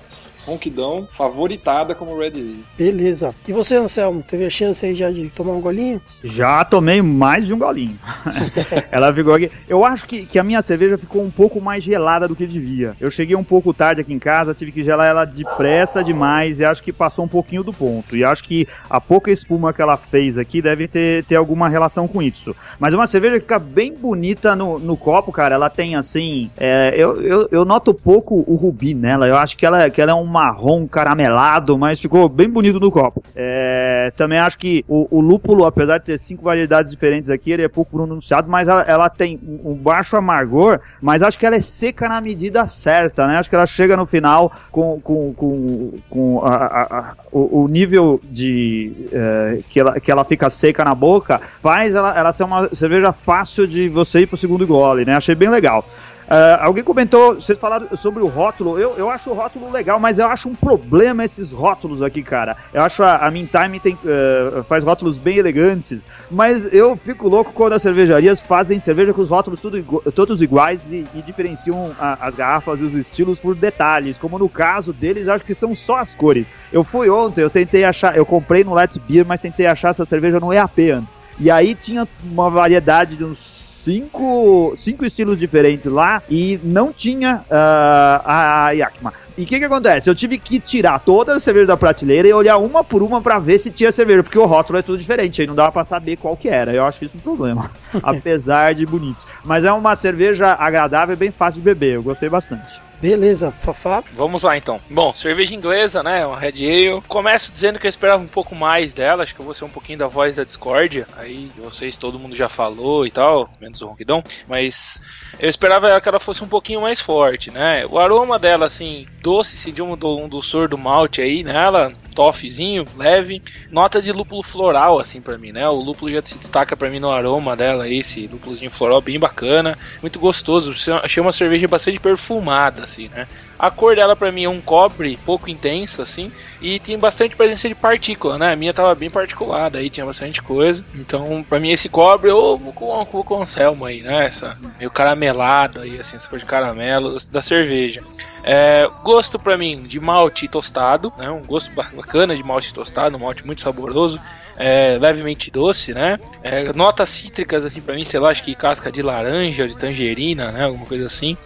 ronquidão, 0.50 1.08
favoritada 1.12 1.96
como 1.96 2.18
Red 2.18 2.28
Ale. 2.28 2.66
Beleza. 2.78 3.34
E 3.48 3.54
você, 3.54 3.78
Anselmo, 3.78 4.24
teve 4.24 4.46
a 4.46 4.50
chance 4.50 4.86
aí 4.86 4.96
já 4.96 5.10
de 5.10 5.30
tomar 5.30 5.54
um 5.54 5.62
golinho? 5.62 6.02
Já 6.24 6.64
tomei 6.66 7.02
mais 7.02 7.46
de 7.46 7.54
um 7.54 7.60
golinho. 7.60 7.98
Ela 8.92 9.14
ficou 9.14 9.34
aqui. 9.34 9.52
Eu 9.68 9.86
acho 9.86 10.06
que, 10.06 10.26
que 10.26 10.40
a 10.40 10.44
minha 10.44 10.62
cerveja 10.62 10.98
ficou 10.98 11.24
um 11.24 11.32
pouco 11.32 11.62
mais 11.62 11.84
gelada 11.84 12.28
do 12.28 12.36
que 12.36 12.46
devia. 12.46 12.96
Eu 13.00 13.12
cheguei 13.12 13.36
um 13.36 13.44
pouco 13.44 13.74
tarde 13.74 14.02
aqui 14.02 14.14
em 14.14 14.20
casa, 14.20 14.54
tive 14.54 14.72
que 14.72 14.84
gelar 14.84 15.08
ela 15.08 15.26
depressa 15.26 16.04
demais 16.04 16.60
e 16.60 16.66
acho 16.66 16.84
que 16.84 16.92
passou 16.92 17.26
um 17.26 17.28
pouquinho 17.28 17.64
do 17.64 17.74
ponto. 17.74 18.16
E 18.16 18.24
acho 18.24 18.44
que 18.44 18.68
a 18.90 19.00
pouca 19.00 19.32
espuma 19.32 19.74
que 19.74 19.82
ela 19.82 19.98
fez 19.98 20.38
aqui 20.38 20.62
deve 20.62 20.88
ter, 20.88 21.24
ter 21.26 21.36
alguma 21.36 21.70
relação 21.70 22.08
com 22.08 22.22
isso. 22.22 22.56
Mas 22.80 22.94
uma 22.94 23.08
cerveja 23.08 23.36
que 23.36 23.42
fica 23.42 23.60
bem 23.60 23.94
bonita 23.94 24.56
no, 24.56 24.80
no 24.80 24.98
copo, 24.98 25.32
cara. 25.32 25.56
Ela 25.56 25.70
tem 25.70 25.96
assim. 25.96 26.50
é, 26.58 26.94
eu, 26.96 27.22
eu, 27.22 27.48
eu 27.52 27.66
noto 27.66 27.94
pouco 27.94 28.44
o 28.48 28.56
rubi 28.56 28.94
nela. 28.94 29.28
Eu 29.28 29.38
acho 29.38 29.58
que 29.58 29.66
ela, 29.66 29.90
que 29.90 30.02
ela 30.02 30.12
é 30.12 30.16
um 30.16 30.26
marrom 30.40 30.88
caramelado, 30.88 31.78
mas 31.78 32.00
ficou 32.00 32.30
bem 32.30 32.50
bonito 32.50 32.80
no 32.80 32.90
copo. 32.90 33.22
É, 33.36 34.12
também 34.16 34.40
acho 34.40 34.58
que 34.58 34.86
o, 34.88 35.06
o 35.18 35.20
lúpulo, 35.20 35.66
apesar 35.66 35.98
de 35.98 36.06
ter 36.06 36.18
cinco 36.18 36.44
variedades 36.44 36.90
diferentes 36.90 37.30
aqui, 37.30 37.52
ele 37.52 37.64
é 37.64 37.68
pouco 37.68 37.92
pronunciado, 37.98 38.50
mas 38.50 38.70
ela, 38.70 38.82
ela 38.84 39.10
tem 39.10 39.38
um, 39.66 39.74
baixo 39.74 40.16
amargor, 40.16 40.80
mas 41.02 41.22
acho 41.22 41.38
que 41.38 41.46
ela 41.46 41.58
é 41.58 41.62
seca 41.62 42.08
na 42.08 42.22
medida 42.22 42.66
certa, 42.68 43.28
né? 43.28 43.38
Acho 43.38 43.50
que 43.50 43.56
ela 43.56 43.66
chega 43.66 43.98
no 43.98 44.06
final 44.06 44.52
com, 44.72 45.00
com, 45.02 45.34
com, 45.34 45.92
com 46.10 46.42
a- 46.46 46.56
a- 46.56 46.98
a- 47.00 47.14
o, 47.32 47.64
o 47.64 47.68
nível 47.68 48.22
de 48.24 48.94
é, 49.12 49.60
que, 49.70 49.80
ela, 49.80 50.00
que 50.00 50.10
ela 50.12 50.24
fica 50.24 50.50
seca 50.50 50.86
na 50.86 50.96
boca, 50.96 51.42
faz 51.62 51.96
ela, 51.96 52.18
ela 52.18 52.32
ser 52.32 52.44
uma 52.46 52.74
cerveja 52.74 53.12
fácil 53.12 53.68
de 53.68 53.90
você 53.90 54.22
ir 54.22 54.28
pro 54.28 54.38
segundo 54.38 54.66
gole, 54.66 55.04
né? 55.06 55.16
Achei 55.16 55.36
bem 55.36 55.50
legal. 55.50 55.84
Ah, 56.32 56.60
alguém 56.66 56.84
comentou, 56.84 57.36
vocês 57.36 57.58
falaram 57.58 57.88
sobre 57.98 58.22
o 58.22 58.28
rótulo. 58.28 58.78
Eu, 58.80 58.96
eu 58.98 59.10
acho 59.10 59.32
o 59.32 59.34
rótulo 59.34 59.72
legal, 59.72 60.00
mas 60.00 60.20
eu 60.20 60.28
acho 60.28 60.48
um 60.48 60.54
problema 60.54 61.26
esses 61.26 61.52
rótulos 61.52 62.04
aqui, 62.04 62.22
cara. 62.22 62.56
Eu 62.72 62.84
acho 62.84 63.02
a, 63.02 63.16
a 63.16 63.32
Meantime 63.32 63.80
tem, 63.80 63.98
eh, 64.06 64.62
faz 64.70 64.84
rótulos 64.84 65.18
bem 65.18 65.38
elegantes, 65.38 66.08
mas 66.30 66.72
eu 66.72 66.96
fico 66.96 67.28
louco 67.28 67.52
quando 67.52 67.74
as 67.74 67.82
cervejarias 67.82 68.42
fazem 68.42 68.78
cerveja 68.80 69.12
com 69.12 69.22
os 69.22 69.30
rótulos 69.30 69.60
tudo 69.60 69.82
todos 70.12 70.40
iguais 70.42 70.92
e, 70.92 71.04
e 71.16 71.22
diferenciam 71.24 71.92
a- 72.00 72.28
as 72.28 72.36
garrafas 72.36 72.80
e 72.80 72.84
os 72.84 72.94
estilos 72.94 73.40
por 73.40 73.56
detalhes. 73.56 74.16
Como 74.20 74.38
no 74.38 74.48
caso 74.48 74.94
deles, 74.94 75.28
acho 75.28 75.44
que 75.44 75.56
são 75.56 75.74
só 75.74 75.98
as 75.98 76.14
cores. 76.14 76.52
Eu 76.72 76.84
fui 76.84 77.10
ontem, 77.10 77.42
eu 77.42 77.50
tentei 77.50 77.84
achar, 77.84 78.16
eu 78.16 78.26
comprei 78.26 78.64
no 78.64 78.76
Let's 78.76 78.98
Beer, 78.98 79.26
mas 79.26 79.40
tentei 79.40 79.66
achar 79.66 79.90
essa 79.90 80.06
cerveja 80.06 80.40
no 80.40 80.54
EAP 80.54 80.92
antes. 80.92 81.24
E 81.40 81.50
aí 81.50 81.74
tinha 81.74 82.08
uma 82.24 82.50
variedade 82.52 83.16
de 83.16 83.24
uns 83.24 83.58
cinco, 83.90 84.76
cinco 84.78 85.04
estilos 85.04 85.40
diferentes 85.40 85.88
lá 85.88 86.22
e 86.30 86.60
não 86.64 86.94
tinha 86.94 87.44
ah, 87.50 88.68
a, 88.68 88.72
Yakima. 88.72 89.12
E 89.36 89.44
o 89.44 89.46
que 89.48 89.58
que 89.58 89.66
acontece? 89.66 90.08
Eu 90.08 90.14
tive 90.14 90.38
que 90.38 90.60
tirar 90.60 91.00
todas 91.00 91.38
as 91.38 91.44
cervejas 91.44 91.70
da 91.70 91.78
prateleira 91.78 92.28
e 92.28 92.34
olhar 92.34 92.58
uma 92.58 92.84
por 92.84 93.02
uma 93.02 93.20
pra 93.20 93.40
ver 93.40 93.58
se 93.58 93.72
tinha 93.72 93.92
cerveja, 93.92 94.22
porque 94.22 94.38
o 94.38 94.46
rótulo 94.46 94.78
é 94.78 94.82
tudo 94.84 95.00
diferente, 95.00 95.42
aí 95.42 95.48
não 95.48 95.56
dava 95.56 95.72
pra 95.72 95.84
saber 95.84 96.18
qual 96.18 96.38
que 96.38 96.50
era. 96.50 96.72
Eu 96.72 96.86
acho 96.86 97.04
isso 97.04 97.18
um 97.18 97.22
problema, 97.22 97.72
apesar 98.04 98.76
de 98.76 98.86
bonito. 98.86 99.20
Mas 99.44 99.66
é 99.66 99.72
uma 99.72 99.96
cerveja 99.96 100.54
agradável 100.54 101.14
e 101.14 101.18
bem 101.18 101.32
fácil 101.32 101.62
de 101.62 101.66
beber, 101.66 101.96
eu 101.96 102.04
gostei 102.04 102.30
bastante. 102.30 102.89
Beleza, 103.02 103.52
Fafá. 103.52 104.04
Vamos 104.14 104.44
lá 104.44 104.58
então. 104.58 104.80
Bom, 104.90 105.14
cerveja 105.14 105.56
inglesa, 105.56 106.04
né? 106.04 106.26
Uma 106.26 106.38
Red 106.38 106.50
Ale. 106.66 107.02
Começo 107.08 107.52
dizendo 107.52 107.80
que 107.80 107.88
eu 107.88 107.90
esperava 107.90 108.22
um 108.22 108.28
pouco 108.28 108.54
mais 108.54 108.92
dela. 108.92 109.24
Acho 109.24 109.34
que 109.34 109.40
eu 109.40 109.46
vou 109.46 109.54
ser 109.54 109.64
um 109.64 109.70
pouquinho 109.70 110.00
da 110.00 110.08
voz 110.08 110.36
da 110.36 110.44
discórdia. 110.44 111.08
Aí 111.16 111.50
vocês, 111.58 111.96
todo 111.96 112.20
mundo 112.20 112.36
já 112.36 112.50
falou 112.50 113.08
e 113.08 113.12
tal, 113.12 113.50
menos 113.62 113.82
o 113.82 113.88
Ronquidão. 113.88 114.22
Mas 114.48 115.02
eu 115.40 115.50
esperava 115.50 116.00
que 116.02 116.10
ela 116.10 116.20
fosse 116.20 116.44
um 116.44 116.48
pouquinho 116.48 116.82
mais 116.82 117.00
forte, 117.00 117.50
né? 117.52 117.86
O 117.90 117.98
aroma 117.98 118.38
dela, 118.38 118.66
assim, 118.66 119.08
doce, 119.22 119.70
um, 119.82 119.96
do- 119.96 120.18
um 120.18 120.28
doçor 120.28 120.68
do 120.68 120.78
malte 120.78 121.22
aí 121.22 121.42
nela. 121.44 121.94
Toffezinho, 122.20 122.84
leve. 122.98 123.42
Nota 123.72 124.02
de 124.02 124.12
lúpulo 124.12 124.44
floral, 124.44 125.00
assim, 125.00 125.22
pra 125.22 125.38
mim, 125.38 125.54
né? 125.54 125.70
O 125.70 125.76
lúpulo 125.76 126.12
já 126.12 126.22
se 126.22 126.38
destaca 126.38 126.76
pra 126.76 126.90
mim 126.90 127.00
no 127.00 127.10
aroma 127.10 127.56
dela, 127.56 127.88
esse 127.88 128.28
lúpulozinho 128.28 128.70
floral 128.70 129.00
bem 129.00 129.18
bacana. 129.18 129.80
Muito 130.02 130.20
gostoso. 130.20 130.76
Achei 131.02 131.24
uma 131.24 131.32
cerveja 131.32 131.66
bastante 131.66 131.98
perfumada, 131.98 132.84
assim, 132.84 133.08
né? 133.08 133.26
A 133.58 133.72
cor 133.72 133.96
dela 133.96 134.18
pra 134.18 134.34
mim 134.34 134.44
é 134.44 134.50
um 134.50 134.60
cobre 134.60 135.18
pouco 135.26 135.50
intenso, 135.50 136.02
assim, 136.02 136.30
e 136.62 136.78
tem 136.80 136.98
bastante 136.98 137.38
presença 137.38 137.70
de 137.70 137.76
partícula, 137.76 138.38
né? 138.38 138.52
A 138.52 138.56
minha 138.56 138.74
tava 138.74 138.94
bem 138.96 139.10
particulada, 139.10 139.78
aí 139.78 139.90
tinha 139.90 140.06
bastante 140.06 140.42
coisa. 140.42 140.84
Então, 140.96 141.42
pra 141.48 141.60
mim, 141.60 141.70
esse 141.70 141.88
cobre, 141.88 142.32
vou 142.32 142.58
com, 142.74 143.06
com 143.06 143.34
o 143.34 143.42
Anselmo 143.42 143.86
aí, 143.86 144.02
né? 144.02 144.26
Essa 144.26 144.58
meio 144.78 144.92
caramelado 144.92 145.80
aí, 145.80 145.98
assim, 145.98 146.18
essa 146.18 146.30
cor 146.30 146.40
de 146.40 146.46
caramelo 146.46 147.18
da 147.32 147.42
cerveja. 147.42 148.04
É, 148.52 148.90
gosto 149.04 149.38
pra 149.38 149.56
mim 149.60 149.84
de 149.84 150.00
malte 150.00 150.48
tostado, 150.48 151.14
né? 151.16 151.30
Um 151.30 151.44
gosto 151.44 151.72
ba- 151.72 151.88
bacana 151.94 152.36
de 152.36 152.42
malte 152.42 152.74
tostado, 152.74 153.16
um 153.16 153.20
malte 153.20 153.46
muito 153.46 153.62
saboroso. 153.62 154.20
É, 154.60 154.98
levemente 155.00 155.50
doce, 155.50 155.94
né? 155.94 156.20
É, 156.44 156.74
notas 156.74 157.10
cítricas, 157.10 157.64
assim, 157.64 157.80
pra 157.80 157.96
mim, 157.96 158.04
sei 158.04 158.20
lá, 158.20 158.30
acho 158.30 158.44
que 158.44 158.54
casca 158.54 158.92
de 158.92 159.02
laranja, 159.02 159.66
de 159.66 159.78
tangerina, 159.78 160.52
né? 160.52 160.66
Alguma 160.66 160.86
coisa 160.86 161.06
assim. 161.06 161.38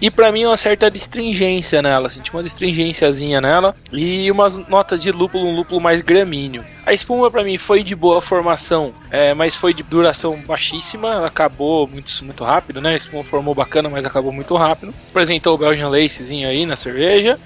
E 0.00 0.10
pra 0.10 0.30
mim 0.30 0.44
uma 0.44 0.56
certa 0.56 0.90
distringência 0.90 1.82
nela, 1.82 2.06
assim, 2.08 2.20
tinha 2.20 2.34
uma 2.34 2.42
distringênciazinha 2.42 3.40
nela 3.40 3.74
e 3.92 4.30
umas 4.30 4.56
notas 4.56 5.02
de 5.02 5.10
lúpulo, 5.10 5.46
um 5.46 5.54
lúpulo 5.56 5.80
mais 5.80 6.00
gramíneo. 6.00 6.64
A 6.86 6.92
espuma 6.92 7.30
pra 7.30 7.44
mim 7.44 7.58
foi 7.58 7.82
de 7.82 7.94
boa 7.94 8.22
formação, 8.22 8.92
é, 9.10 9.34
mas 9.34 9.54
foi 9.54 9.74
de 9.74 9.82
duração 9.82 10.36
baixíssima, 10.46 11.12
ela 11.14 11.26
acabou 11.26 11.86
muito, 11.86 12.12
muito 12.24 12.44
rápido, 12.44 12.80
né? 12.80 12.94
A 12.94 12.96
espuma 12.96 13.24
formou 13.24 13.54
bacana, 13.54 13.88
mas 13.88 14.04
acabou 14.04 14.32
muito 14.32 14.56
rápido. 14.56 14.94
Apresentou 15.10 15.54
o 15.54 15.58
Belgian 15.58 15.88
Lacezinho 15.88 16.48
aí 16.48 16.64
na 16.64 16.76
cerveja. 16.76 17.38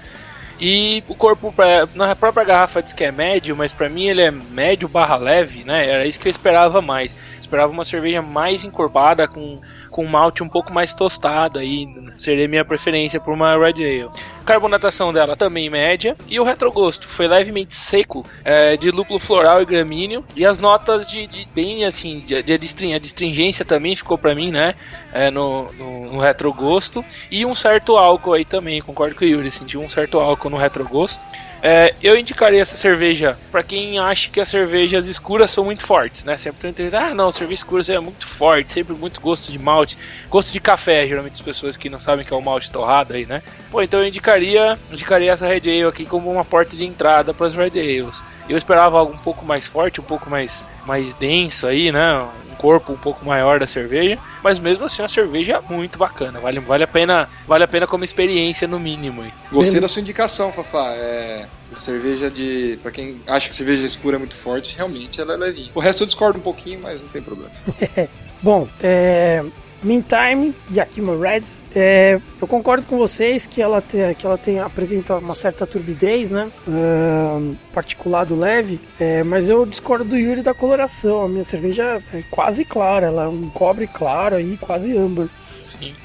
E 0.59 1.03
o 1.07 1.15
corpo, 1.15 1.53
na 1.95 2.15
própria 2.15 2.43
garrafa 2.45 2.81
diz 2.81 2.93
que 2.93 3.03
é 3.03 3.11
médio, 3.11 3.55
mas 3.55 3.71
pra 3.71 3.89
mim 3.89 4.05
ele 4.05 4.21
é 4.21 4.31
médio 4.31 4.87
barra 4.87 5.15
leve, 5.15 5.63
né? 5.63 5.89
Era 5.89 6.05
isso 6.05 6.19
que 6.19 6.27
eu 6.27 6.31
esperava 6.31 6.81
mais. 6.81 7.17
Esperava 7.53 7.71
uma 7.71 7.85
cerveja 7.85 8.19
mais 8.19 8.65
encorpada, 8.65 9.27
com, 9.27 9.61
com 9.91 10.03
malte 10.07 10.41
um 10.41 10.49
pouco 10.49 10.73
mais 10.73 10.95
tostado 10.95 11.59
aí. 11.59 11.87
Seria 12.17 12.47
minha 12.47 12.65
preferência 12.65 13.19
por 13.19 13.31
uma 13.31 13.55
Red 13.55 13.75
Ale. 13.85 14.09
Carbonatação 14.43 15.13
dela 15.13 15.35
também 15.35 15.69
média. 15.69 16.15
E 16.27 16.39
o 16.39 16.43
retrogosto 16.43 17.07
foi 17.07 17.27
levemente 17.27 17.75
seco, 17.75 18.25
é, 18.43 18.75
de 18.75 18.89
lúpulo 18.89 19.19
floral 19.19 19.61
e 19.61 19.65
gramíneo. 19.65 20.25
E 20.35 20.43
as 20.47 20.57
notas 20.57 21.07
de, 21.07 21.27
de 21.27 21.47
bem 21.53 21.85
assim, 21.85 22.21
de, 22.21 22.41
de 22.41 22.53
a 22.91 22.97
distringência 22.97 23.63
também 23.63 23.95
ficou 23.95 24.17
pra 24.17 24.33
mim, 24.33 24.49
né? 24.49 24.73
É, 25.13 25.29
no, 25.29 25.71
no, 25.73 26.13
no 26.13 26.19
retrogosto. 26.19 27.05
E 27.29 27.45
um 27.45 27.53
certo 27.53 27.97
álcool 27.97 28.33
aí 28.33 28.45
também, 28.45 28.81
concordo 28.81 29.13
com 29.13 29.25
o 29.25 29.27
Yuri, 29.27 29.51
senti 29.51 29.77
um 29.77 29.87
certo 29.87 30.19
álcool 30.19 30.49
no 30.49 30.57
retrogosto. 30.57 31.23
É, 31.65 31.95
eu 32.03 32.17
indicaria 32.17 32.61
essa 32.61 32.75
cerveja 32.75 33.37
para 33.49 33.63
quem 33.63 33.97
acha 33.97 34.29
que 34.29 34.41
as 34.41 34.49
cervejas 34.49 35.07
escuras 35.07 35.49
são 35.49 35.63
muito 35.63 35.85
fortes, 35.85 36.25
né? 36.25 36.37
Sempre 36.37 36.73
tem 36.73 36.89
ah, 36.93 37.13
não, 37.13 37.31
cerveja 37.31 37.61
escura 37.61 37.81
é 37.87 37.99
muito 38.01 38.27
forte, 38.27 38.73
sempre 38.73 38.93
muito 38.93 39.21
gosto 39.21 39.49
de 39.49 39.57
malte, 39.57 39.97
gosto 40.29 40.51
de 40.51 40.59
café, 40.59 41.07
geralmente 41.07 41.35
as 41.35 41.41
pessoas 41.41 41.77
que 41.77 41.89
não 41.89 42.01
sabem 42.01 42.25
que 42.25 42.33
é 42.33 42.35
o 42.35 42.41
malte 42.41 42.69
torrado 42.69 43.13
aí, 43.13 43.25
né? 43.25 43.41
Pô, 43.71 43.81
então 43.81 44.01
eu 44.01 44.07
indicaria, 44.07 44.77
indicaria 44.91 45.31
essa 45.31 45.47
Red 45.47 45.61
Ale 45.61 45.83
aqui 45.83 46.05
como 46.05 46.29
uma 46.29 46.43
porta 46.43 46.75
de 46.75 46.83
entrada 46.83 47.33
para 47.33 47.47
as 47.47 47.53
Red 47.53 47.79
Ales. 47.79 48.21
Eu 48.49 48.57
esperava 48.57 48.99
algo 48.99 49.13
um 49.13 49.17
pouco 49.17 49.45
mais 49.45 49.65
forte, 49.65 50.01
um 50.01 50.03
pouco 50.03 50.29
mais, 50.29 50.65
mais 50.85 51.15
denso 51.15 51.65
aí, 51.65 51.93
né? 51.93 52.27
Um 52.63 52.67
corpo 52.73 52.93
um 52.93 52.97
pouco 52.97 53.25
maior 53.25 53.59
da 53.59 53.67
cerveja, 53.67 54.17
mas 54.41 54.57
mesmo 54.57 54.85
assim 54.85 55.01
uma 55.01 55.09
cerveja 55.09 55.61
muito 55.69 55.97
bacana. 55.97 56.39
Vale, 56.39 56.61
vale 56.61 56.83
a 56.85 56.87
pena, 56.87 57.29
vale 57.45 57.65
a 57.65 57.67
pena 57.67 57.85
como 57.85 58.05
experiência 58.05 58.65
no 58.65 58.79
mínimo. 58.79 59.21
Aí. 59.21 59.33
Gostei 59.51 59.81
da 59.81 59.87
sua 59.89 60.01
indicação, 60.01 60.51
Fafá. 60.51 60.93
É, 60.95 61.45
essa 61.59 61.75
cerveja 61.75 62.31
de. 62.31 62.79
Pra 62.81 62.89
quem 62.89 63.21
acha 63.27 63.49
que 63.49 63.55
cerveja 63.55 63.85
escura 63.85 64.15
é 64.15 64.19
muito 64.19 64.35
forte, 64.35 64.77
realmente 64.77 65.19
ela 65.19 65.33
é 65.33 65.37
levinha. 65.37 65.71
O 65.75 65.81
resto 65.81 66.03
eu 66.03 66.07
discordo 66.07 66.39
um 66.39 66.41
pouquinho, 66.41 66.79
mas 66.81 67.01
não 67.01 67.09
tem 67.09 67.21
problema. 67.21 67.51
Bom, 68.41 68.67
é, 68.81 69.43
Meantime, 69.83 70.53
Yakima 70.71 71.17
Red, 71.17 71.43
é, 71.75 72.19
eu 72.39 72.47
concordo 72.47 72.85
com 72.85 72.97
vocês 72.97 73.47
que 73.47 73.61
ela, 73.61 73.81
te, 73.81 73.97
que 74.17 74.25
ela 74.25 74.37
tem, 74.37 74.59
apresenta 74.59 75.17
uma 75.17 75.35
certa 75.35 75.65
turbidez, 75.65 76.31
né? 76.31 76.49
Ahn, 76.67 77.55
particulado 77.73 78.35
leve, 78.35 78.79
é, 78.99 79.23
mas 79.23 79.49
eu 79.49 79.65
discordo 79.65 80.05
do 80.05 80.17
Yuri 80.17 80.41
da 80.41 80.53
coloração. 80.53 81.23
A 81.23 81.27
minha 81.27 81.43
cerveja 81.43 82.01
é 82.13 82.23
quase 82.29 82.63
clara, 82.63 83.07
ela 83.07 83.23
é 83.23 83.27
um 83.27 83.49
cobre 83.49 83.87
claro 83.87 84.35
aí, 84.35 84.57
quase 84.57 84.95
âmbar. 84.95 85.27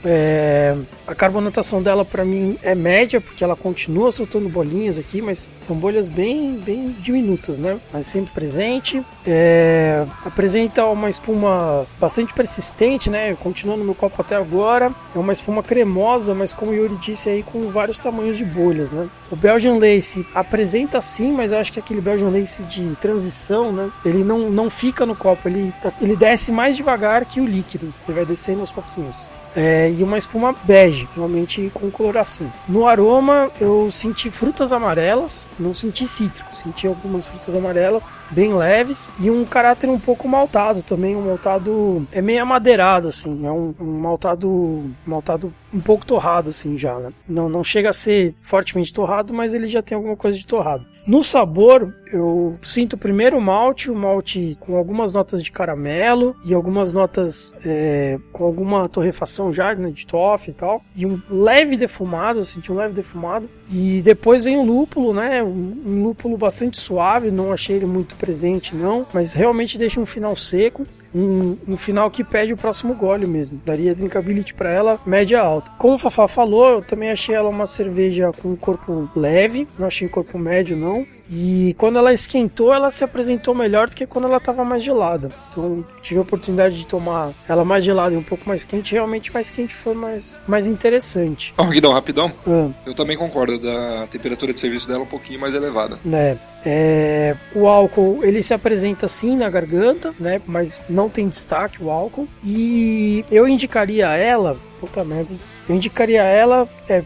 É, 0.05 0.77
a 1.07 1.15
carbonatação 1.15 1.83
dela 1.83 2.05
para 2.05 2.25
mim 2.25 2.59
é 2.63 2.75
média, 2.75 3.21
porque 3.21 3.45
ela 3.45 3.57
continua 3.57 4.11
soltando 4.13 4.49
bolinhas 4.49 4.99
aqui, 4.99 5.21
mas 5.21 5.51
são 5.61 5.77
bolhas 5.77 6.09
bem, 6.09 6.55
bem 6.55 6.95
diminutas, 7.01 7.59
né? 7.59 7.79
Mas 7.93 8.07
sempre 8.07 8.33
presente. 8.33 9.03
É, 9.27 10.05
apresenta 10.25 10.85
uma 10.87 11.09
espuma 11.11 11.87
bastante 12.01 12.33
persistente, 12.35 13.11
né? 13.11 13.37
Continua 13.37 13.77
no 13.77 13.85
meu 13.85 13.95
copo 13.95 14.21
até 14.21 14.37
agora. 14.37 14.93
É 15.15 15.19
uma 15.19 15.33
espuma 15.33 15.63
cremosa, 15.63 16.35
mas 16.35 16.53
como 16.53 16.73
o 16.73 16.75
Yuri 16.75 16.97
disse 16.97 17.29
aí, 17.29 17.43
com 17.43 17.69
vários 17.69 17.99
tamanhos 17.99 18.37
de 18.37 18.45
bolhas, 18.45 18.93
né? 18.93 19.09
O 19.31 19.37
Belgian 19.37 19.77
Lace 19.77 20.27
apresenta 20.35 21.01
sim, 21.01 21.33
mas 21.33 21.53
eu 21.53 21.59
acho 21.59 21.73
que 21.73 21.81
aquele 21.81 22.01
Belgian 22.01 22.31
Lace 22.31 22.63
de 22.65 22.97
transição, 22.97 23.73
né? 23.73 23.91
Ele 24.05 24.25
não, 24.25 24.51
não 24.51 24.71
fica 24.71 25.05
no 25.05 25.15
copo, 25.15 25.49
ele, 25.49 25.73
ele 26.01 26.17
desce 26.17 26.51
mais 26.51 26.77
devagar 26.77 27.25
que 27.25 27.41
o 27.41 27.47
líquido. 27.47 27.93
Ele 28.07 28.15
vai 28.15 28.25
descendo 28.25 28.61
aos 28.61 28.71
pouquinhos. 28.71 29.29
É, 29.59 29.91
e 29.91 30.05
uma 30.05 30.17
espuma 30.17 30.55
bege, 30.63 31.09
realmente 31.17 31.69
com 31.75 31.91
coloração. 31.91 32.51
No 32.69 32.87
aroma 32.87 33.51
eu 33.61 33.91
senti 33.91 34.31
frutas 34.31 34.73
amarelas, 34.73 35.49
não 35.59 35.75
senti 35.75 36.07
cítricos, 36.07 36.59
senti 36.59 36.87
algumas 36.87 37.27
frutas 37.27 37.57
amarelas 37.57 38.13
bem 38.31 38.55
leves 38.55 39.11
e 39.19 39.29
um 39.29 39.45
caráter 39.45 39.91
um 39.91 39.99
pouco 39.99 40.29
maltado 40.29 40.81
também, 40.81 41.17
um 41.17 41.27
maltado 41.27 42.07
é 42.13 42.23
meio 42.23 42.41
amadeirado 42.41 43.09
assim, 43.09 43.45
é 43.45 43.51
um, 43.51 43.75
um 43.81 43.99
maltado 43.99 44.85
maltado 45.05 45.53
um 45.73 45.81
pouco 45.81 46.07
torrado 46.07 46.51
assim 46.51 46.79
já, 46.79 46.99
né? 46.99 47.13
Não 47.29 47.49
não 47.49 47.63
chega 47.63 47.91
a 47.91 47.93
ser 47.93 48.35
fortemente 48.41 48.93
torrado, 48.93 49.35
mas 49.35 49.55
ele 49.55 49.67
já 49.67 49.83
tem 49.83 49.97
alguma 49.97 50.17
coisa 50.17 50.39
de 50.39 50.47
torrado. 50.47 50.87
No 51.09 51.23
sabor, 51.25 51.95
eu 52.13 52.59
sinto 52.61 52.99
primeiro 52.99 53.39
o 53.39 53.41
malte, 53.41 53.91
o 53.91 53.95
malte 53.95 54.59
com 54.61 54.77
algumas 54.77 55.13
notas 55.13 55.43
de 55.43 55.51
caramelo 55.51 56.37
e 56.45 56.53
algumas 56.53 56.93
notas 56.93 57.57
é, 57.65 58.19
com 58.31 58.45
alguma 58.45 58.89
torrefação 58.91 59.51
já, 59.51 59.75
né, 59.75 59.91
de 59.91 60.07
toffee 60.07 60.51
e 60.51 60.55
tal, 60.55 60.83
e 60.95 61.07
um 61.07 61.19
leve 61.31 61.79
defumado, 61.79 62.41
eu 62.41 62.45
senti 62.45 62.71
um 62.71 62.75
leve 62.75 62.93
defumado, 62.93 63.49
e 63.73 64.03
depois 64.03 64.45
vem 64.45 64.59
o 64.59 64.63
lúpulo, 64.63 65.15
né, 65.15 65.43
um, 65.43 65.83
um 65.87 66.03
lúpulo 66.03 66.37
bastante 66.37 66.79
suave, 66.79 67.31
não 67.31 67.55
achei 67.55 67.77
ele 67.77 67.87
muito 67.87 68.15
presente 68.17 68.75
não, 68.75 69.07
mas 69.11 69.33
realmente 69.33 69.79
deixa 69.79 69.99
um 69.99 70.05
final 70.07 70.37
seco, 70.37 70.87
um, 71.15 71.57
um, 71.67 71.77
final 71.77 72.11
que 72.11 72.23
pede 72.23 72.53
o 72.53 72.57
próximo 72.57 72.95
gole 72.95 73.27
mesmo. 73.27 73.61
Daria 73.65 73.95
drinkability 73.95 74.55
para 74.55 74.71
ela 74.71 75.01
média 75.07 75.41
alta. 75.41 75.71
Como 75.79 75.95
o 75.95 75.99
Fafá 75.99 76.29
falou, 76.29 76.69
eu 76.69 76.83
também 76.83 77.11
achei 77.11 77.35
ela 77.35 77.49
uma 77.49 77.67
cerveja 77.67 78.31
com 78.33 78.57
corpo 78.57 79.09
leve, 79.15 79.67
não 79.79 79.87
achei 79.87 80.09
corpo 80.09 80.39
médio 80.39 80.77
não. 80.77 81.07
E 81.31 81.75
quando 81.79 81.99
ela 81.99 82.13
esquentou, 82.13 82.73
ela 82.73 82.91
se 82.91 83.05
apresentou 83.05 83.55
melhor 83.55 83.89
do 83.89 83.97
que 83.97 84.07
quando 84.07 84.27
ela 84.27 84.39
estava 84.39 84.65
mais 84.65 84.83
gelada. 84.83 85.31
Então 85.51 85.85
tive 86.03 86.19
a 86.19 86.23
oportunidade 86.23 86.77
de 86.77 86.87
tomar 86.87 87.33
ela 87.49 87.65
mais 87.65 87.85
gelada 87.85 88.15
e 88.15 88.19
um 88.19 88.23
pouco 88.23 88.49
mais 88.49 88.65
quente. 88.65 88.93
Realmente 88.93 89.33
mais 89.33 89.51
quente 89.51 89.75
foi 89.75 89.95
mais, 89.95 90.43
mais 90.47 90.67
interessante. 90.67 91.53
Ó, 91.57 91.65
oh, 91.65 91.67
Guidão, 91.67 91.93
rapidão. 91.93 92.33
Ah. 92.47 92.69
Eu 92.87 92.95
também 92.95 93.17
concordo 93.17 93.59
da 93.59 94.07
temperatura 94.07 94.53
de 94.53 94.61
serviço 94.61 94.89
dela 94.89 95.03
um 95.03 95.07
pouquinho 95.07 95.41
mais 95.41 95.55
elevada. 95.55 95.99
É. 96.13 96.37
É, 96.65 97.37
o 97.55 97.69
álcool 97.69 98.21
ele 98.23 98.43
se 98.43 98.53
apresenta 98.53 99.07
assim 99.07 99.37
na 99.37 99.49
garganta, 99.49 100.13
né? 100.19 100.41
Mas 100.47 100.81
não 100.89 101.09
tem 101.09 101.29
destaque 101.29 101.83
o 101.83 101.91
álcool. 101.91 102.29
E 102.45 103.25
eu 103.31 103.47
indicaria 103.47 104.09
ela, 104.09 104.57
puta 104.81 105.05
merda, 105.05 105.35
eu 105.69 105.75
indicaria 105.75 106.23
ela, 106.23 106.69
é, 106.89 107.03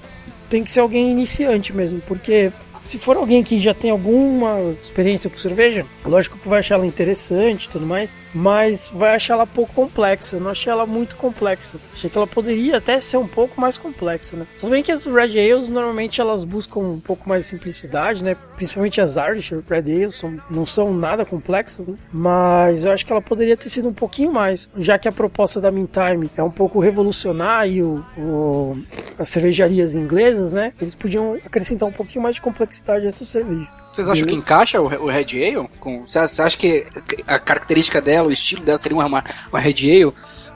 tem 0.48 0.64
que 0.64 0.70
ser 0.70 0.80
alguém 0.80 1.10
iniciante 1.10 1.72
mesmo, 1.72 2.00
porque 2.06 2.50
se 2.82 2.98
for 2.98 3.16
alguém 3.16 3.42
que 3.42 3.58
já 3.58 3.72
tem 3.72 3.90
alguma 3.90 4.58
experiência 4.82 5.30
com 5.30 5.38
cerveja, 5.38 5.86
lógico 6.04 6.36
que 6.36 6.48
vai 6.48 6.58
achar 6.58 6.74
ela 6.74 6.86
interessante 6.86 7.64
e 7.64 7.68
tudo 7.68 7.86
mais, 7.86 8.18
mas 8.34 8.90
vai 8.94 9.14
achar 9.14 9.34
ela 9.34 9.46
pouco 9.46 9.72
complexa. 9.72 10.36
Eu 10.36 10.40
não 10.40 10.50
achei 10.50 10.70
ela 10.70 10.84
muito 10.84 11.16
complexa. 11.16 11.78
Achei 11.94 12.10
que 12.10 12.16
ela 12.18 12.26
poderia 12.26 12.78
até 12.78 12.98
ser 12.98 13.18
um 13.18 13.28
pouco 13.28 13.60
mais 13.60 13.78
complexa, 13.78 14.36
né? 14.36 14.46
Tudo 14.58 14.70
bem 14.70 14.82
que 14.82 14.90
as 14.90 15.06
Red 15.06 15.38
Ales 15.38 15.68
normalmente 15.68 16.20
elas 16.20 16.44
buscam 16.44 16.80
um 16.80 17.00
pouco 17.00 17.28
mais 17.28 17.44
de 17.44 17.50
simplicidade, 17.50 18.24
né? 18.24 18.36
Principalmente 18.56 19.00
as 19.00 19.16
Irish 19.16 19.52
Red 19.68 19.78
Ales 19.78 20.16
são, 20.16 20.38
não 20.50 20.66
são 20.66 20.92
nada 20.92 21.24
complexas, 21.24 21.86
né? 21.86 21.94
Mas 22.12 22.84
eu 22.84 22.90
acho 22.90 23.06
que 23.06 23.12
ela 23.12 23.22
poderia 23.22 23.56
ter 23.56 23.68
sido 23.68 23.88
um 23.88 23.92
pouquinho 23.92 24.32
mais, 24.32 24.68
já 24.76 24.98
que 24.98 25.06
a 25.06 25.12
proposta 25.12 25.60
da 25.60 25.70
Meantime 25.70 26.28
é 26.36 26.42
um 26.42 26.50
pouco 26.50 26.80
revolucionar 26.80 27.68
o, 27.68 28.04
o, 28.18 28.82
as 29.18 29.28
cervejarias 29.28 29.94
inglesas, 29.94 30.52
né? 30.52 30.72
Eles 30.80 30.94
podiam 30.94 31.34
acrescentar 31.44 31.88
um 31.88 31.92
pouquinho 31.92 32.22
mais 32.22 32.34
de 32.34 32.42
complexidade 32.42 32.71
complexidade 32.72 33.04
dessa 33.04 33.24
cerveja. 33.24 33.68
Vocês 33.92 34.08
acham 34.08 34.24
Beleza? 34.24 34.46
que 34.46 34.52
encaixa 34.52 34.80
o, 34.80 34.84
o 34.86 35.06
Red 35.06 35.26
Ale? 35.32 35.68
Com, 35.78 36.02
você 36.02 36.18
acha 36.18 36.56
que 36.56 36.86
a 37.26 37.38
característica 37.38 38.00
dela, 38.00 38.28
o 38.28 38.32
estilo 38.32 38.64
dela 38.64 38.80
seria 38.80 38.96
uma, 38.96 39.24
uma 39.50 39.60
Red 39.60 40.02
Ale? 40.02 40.12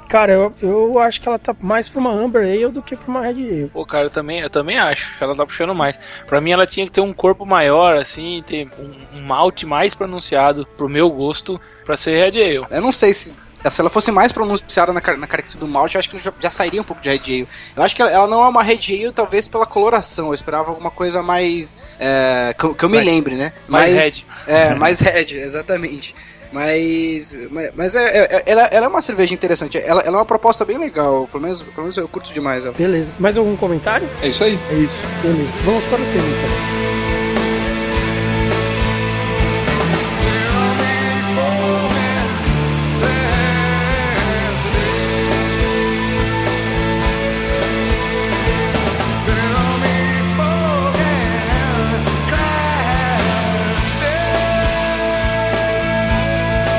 Cara, 0.09 0.33
eu, 0.33 0.55
eu 0.63 0.99
acho 1.01 1.21
que 1.21 1.29
ela 1.29 1.39
tá 1.39 1.55
mais 1.61 1.89
pra 1.89 2.01
uma 2.01 2.13
Amber 2.13 2.43
Ale 2.43 2.69
do 2.69 2.81
que 2.81 2.97
pra 2.97 3.09
uma 3.09 3.21
Red 3.21 3.45
Ale. 3.45 3.71
Pô, 3.73 3.85
cara, 3.85 4.07
eu 4.07 4.11
também, 4.11 4.41
eu 4.41 4.49
também 4.49 4.79
acho 4.79 5.19
que 5.19 5.23
ela 5.23 5.35
tá 5.35 5.45
puxando 5.45 5.75
mais. 5.75 5.99
Pra 6.27 6.41
mim, 6.41 6.53
ela 6.53 6.67
tinha 6.67 6.87
que 6.87 6.93
ter 6.93 7.01
um 7.01 7.13
corpo 7.13 7.45
maior, 7.45 7.97
assim, 7.97 8.43
ter 8.47 8.69
um, 8.79 9.19
um 9.19 9.23
malte 9.23 9.67
mais 9.67 9.95
pronunciado 9.95 10.67
pro 10.77 10.89
meu 10.89 11.11
gosto 11.11 11.61
pra 11.85 11.97
ser 11.97 12.17
Red 12.17 12.43
Ale. 12.43 12.67
Eu 12.71 12.81
não 12.81 12.93
sei 12.93 13.13
se 13.13 13.33
se 13.71 13.81
ela 13.81 13.91
fosse 13.91 14.11
mais 14.11 14.33
pronunciada 14.33 14.93
na, 14.93 15.01
na 15.01 15.27
característica 15.27 15.59
do 15.59 15.67
malte, 15.67 15.95
eu 15.95 15.99
acho 15.99 16.11
que 16.11 16.19
já, 16.19 16.33
já, 16.41 16.51
sairia 16.51 16.81
um 16.81 16.85
pouco 16.85 17.03
de 17.03 17.09
Red 17.09 17.21
Ale. 17.25 17.49
Eu 17.77 17.83
acho 17.83 17.95
que 17.95 18.03
ela, 18.03 18.11
ela, 18.11 18.27
não 18.27 18.43
é 18.43 18.49
uma 18.49 18.63
Red 18.63 18.81
Ale, 18.89 19.13
talvez 19.13 19.49
pela 19.49 19.67
coloração. 19.67 20.29
Eu 20.29 20.35
esperava 20.35 20.71
alguma 20.71 20.91
coisa 20.91 21.23
mais. 21.23 21.77
É, 21.99 22.55
que, 22.59 22.75
que, 22.75 22.85
eu 22.85 22.89
me 22.89 23.01
lembre, 23.01 23.35
né? 23.35 23.53
Mais, 23.69 23.95
mais 23.95 24.05
Red. 24.05 24.25
É, 24.47 24.75
mais 24.75 25.01
Red, 25.01 25.35
exatamente. 25.39 26.15
Mas, 26.53 27.37
mas, 27.51 27.71
mas 27.75 27.97
é, 27.97 28.19
é, 28.19 28.43
ela, 28.47 28.63
ela, 28.63 28.87
é 28.87 28.89
uma 28.89 29.03
cerveja 29.03 29.35
interessante. 29.35 29.77
Ela, 29.79 30.01
ela, 30.03 30.17
é 30.17 30.21
uma 30.21 30.25
proposta 30.25 30.65
bem 30.65 30.79
legal. 30.79 31.29
Pelo 31.31 31.43
menos, 31.43 31.63
pelo 31.63 31.83
menos 31.83 31.97
eu 31.97 32.09
curto 32.09 32.33
demais 32.33 32.65
ela. 32.65 32.75
Beleza. 32.75 33.13
Mais 33.19 33.37
algum 33.37 33.57
comentário? 33.57 34.09
É 34.23 34.29
isso 34.29 34.45
aí. 34.45 34.59
É 34.71 34.75
isso. 34.75 34.99
Beleza. 35.23 35.57
Vamos 35.65 35.85
para 35.85 36.01
o 36.01 36.07
tema 36.07 36.27
então. 36.29 36.96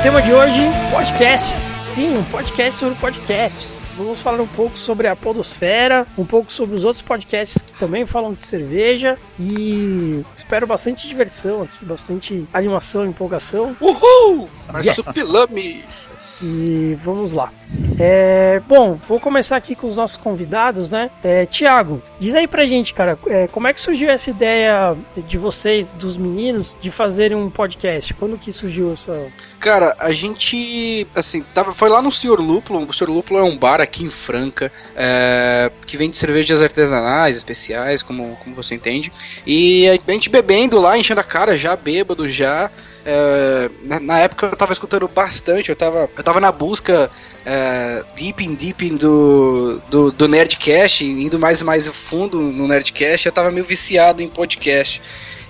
Tema 0.08 0.22
de 0.22 0.32
hoje, 0.32 0.60
podcasts. 0.90 1.76
Sim, 1.84 2.16
um 2.16 2.24
podcast 2.24 2.80
sobre 2.80 2.94
podcasts. 2.94 3.90
Vamos 3.94 4.22
falar 4.22 4.40
um 4.40 4.46
pouco 4.46 4.78
sobre 4.78 5.06
a 5.06 5.14
Podosfera, 5.14 6.06
um 6.16 6.24
pouco 6.24 6.50
sobre 6.50 6.74
os 6.74 6.82
outros 6.82 7.02
podcasts 7.02 7.60
que 7.60 7.74
também 7.74 8.06
falam 8.06 8.32
de 8.32 8.46
cerveja 8.46 9.18
e 9.38 10.24
espero 10.34 10.66
bastante 10.66 11.06
diversão 11.06 11.60
aqui, 11.60 11.84
bastante 11.84 12.48
animação, 12.54 13.04
empolgação. 13.04 13.76
Uhul! 13.78 14.48
Marsupilame! 14.72 15.84
Yes. 15.84 16.07
E 16.40 16.96
vamos 17.02 17.32
lá. 17.32 17.52
É, 17.98 18.60
bom, 18.66 18.94
vou 18.94 19.18
começar 19.18 19.56
aqui 19.56 19.74
com 19.74 19.88
os 19.88 19.96
nossos 19.96 20.16
convidados, 20.16 20.90
né? 20.90 21.10
É, 21.22 21.44
Tiago, 21.46 22.00
diz 22.18 22.34
aí 22.34 22.46
pra 22.46 22.64
gente, 22.64 22.94
cara, 22.94 23.18
é, 23.26 23.48
como 23.48 23.66
é 23.66 23.72
que 23.72 23.80
surgiu 23.80 24.08
essa 24.08 24.30
ideia 24.30 24.96
de 25.16 25.36
vocês, 25.36 25.92
dos 25.92 26.16
meninos, 26.16 26.76
de 26.80 26.90
fazerem 26.90 27.36
um 27.36 27.50
podcast? 27.50 28.14
Quando 28.14 28.38
que 28.38 28.52
surgiu 28.52 28.92
essa. 28.92 29.26
Cara, 29.58 29.96
a 29.98 30.12
gente, 30.12 31.06
assim, 31.14 31.42
tava, 31.42 31.74
foi 31.74 31.88
lá 31.88 32.00
no 32.00 32.12
Senhor 32.12 32.40
Lúpulo. 32.40 32.88
O 32.88 32.92
Senhor 32.92 33.12
Lúpulo 33.12 33.40
é 33.40 33.42
um 33.42 33.56
bar 33.56 33.80
aqui 33.80 34.04
em 34.04 34.10
Franca 34.10 34.70
é, 34.94 35.70
que 35.86 35.96
vende 35.96 36.16
cervejas 36.16 36.62
artesanais, 36.62 37.36
especiais, 37.36 38.02
como, 38.02 38.36
como 38.36 38.54
você 38.54 38.76
entende. 38.76 39.12
E 39.44 39.88
a 39.88 40.12
gente 40.12 40.30
bebendo 40.30 40.80
lá, 40.80 40.96
enchendo 40.96 41.20
a 41.20 41.24
cara, 41.24 41.56
já 41.56 41.74
bêbado, 41.74 42.30
já. 42.30 42.70
É, 43.10 43.70
na, 43.84 43.98
na, 43.98 44.18
época 44.18 44.48
eu 44.48 44.54
tava 44.54 44.74
escutando 44.74 45.08
bastante, 45.08 45.70
eu 45.70 45.76
tava, 45.76 46.10
eu 46.14 46.22
tava 46.22 46.40
na 46.40 46.52
busca 46.52 47.10
é, 47.42 48.04
deep 48.14 48.44
in 48.44 48.54
deep 48.54 48.86
in 48.86 48.96
do, 48.98 49.80
do, 49.88 50.12
do 50.12 50.28
Nerdcast, 50.28 51.06
indo 51.06 51.38
mais 51.38 51.62
e 51.62 51.64
mais 51.64 51.86
fundo 51.86 52.38
no 52.38 52.68
Nerdcast, 52.68 53.24
eu 53.24 53.32
tava 53.32 53.50
meio 53.50 53.64
viciado 53.64 54.22
em 54.22 54.28
podcast. 54.28 55.00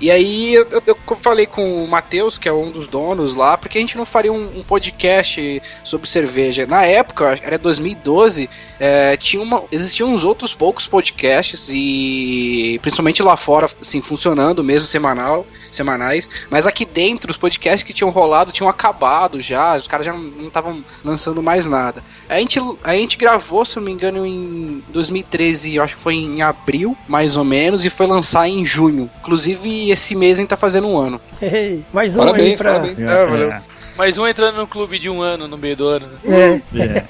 E 0.00 0.10
aí 0.10 0.54
eu, 0.54 0.66
eu, 0.70 0.82
eu 0.86 1.16
falei 1.16 1.46
com 1.46 1.84
o 1.84 1.88
Matheus, 1.88 2.38
que 2.38 2.48
é 2.48 2.52
um 2.52 2.70
dos 2.70 2.86
donos 2.86 3.34
lá, 3.34 3.58
porque 3.58 3.78
a 3.78 3.80
gente 3.80 3.96
não 3.96 4.06
faria 4.06 4.32
um, 4.32 4.58
um 4.58 4.62
podcast 4.62 5.62
sobre 5.84 6.08
cerveja. 6.08 6.66
Na 6.66 6.84
época, 6.84 7.38
era 7.42 7.58
2012, 7.58 8.48
é, 8.78 9.16
tinha 9.16 9.42
uma, 9.42 9.64
existiam 9.72 10.14
uns 10.14 10.22
outros 10.22 10.54
poucos 10.54 10.86
podcasts 10.86 11.68
e 11.70 12.78
principalmente 12.80 13.22
lá 13.22 13.36
fora, 13.36 13.68
assim, 13.80 14.00
funcionando 14.00 14.62
mesmo 14.62 14.86
semanal, 14.86 15.44
semanais, 15.70 16.30
mas 16.48 16.66
aqui 16.66 16.84
dentro 16.84 17.30
os 17.30 17.36
podcasts 17.36 17.82
que 17.82 17.92
tinham 17.92 18.10
rolado 18.10 18.52
tinham 18.52 18.68
acabado 18.68 19.42
já, 19.42 19.76
os 19.76 19.86
caras 19.86 20.06
já 20.06 20.12
não 20.12 20.46
estavam 20.46 20.84
lançando 21.04 21.42
mais 21.42 21.66
nada. 21.66 22.02
A 22.28 22.38
gente, 22.38 22.60
a 22.84 22.92
gente 22.92 23.16
gravou, 23.16 23.64
se 23.64 23.76
não 23.76 23.82
me 23.82 23.92
engano, 23.92 24.26
em 24.26 24.82
2013, 24.88 25.74
eu 25.74 25.82
acho 25.82 25.96
que 25.96 26.02
foi 26.02 26.14
em 26.14 26.42
abril, 26.42 26.96
mais 27.08 27.36
ou 27.36 27.44
menos, 27.44 27.84
e 27.84 27.90
foi 27.90 28.06
lançar 28.06 28.48
em 28.48 28.64
junho. 28.64 29.10
Inclusive, 29.20 29.87
esse 29.90 30.14
mês 30.14 30.38
a 30.38 30.40
gente 30.40 30.48
tá 30.48 30.56
fazendo 30.56 30.86
um 30.88 30.96
ano. 30.98 31.20
Ei, 31.40 31.84
mais 31.92 32.16
um 32.16 32.20
parabéns, 32.20 32.46
aí 32.46 32.56
pra... 32.56 32.72
Parabéns. 32.72 32.98
É, 32.98 33.26
valeu. 33.26 33.54
Mais 33.96 34.16
um 34.16 34.24
entrando 34.28 34.56
no 34.56 34.66
clube 34.68 34.96
de 34.96 35.10
um 35.10 35.20
ano 35.20 35.48
no 35.48 35.58
meio 35.58 35.76
do 35.76 35.88
ano. 35.88 36.08
É. 36.24 36.60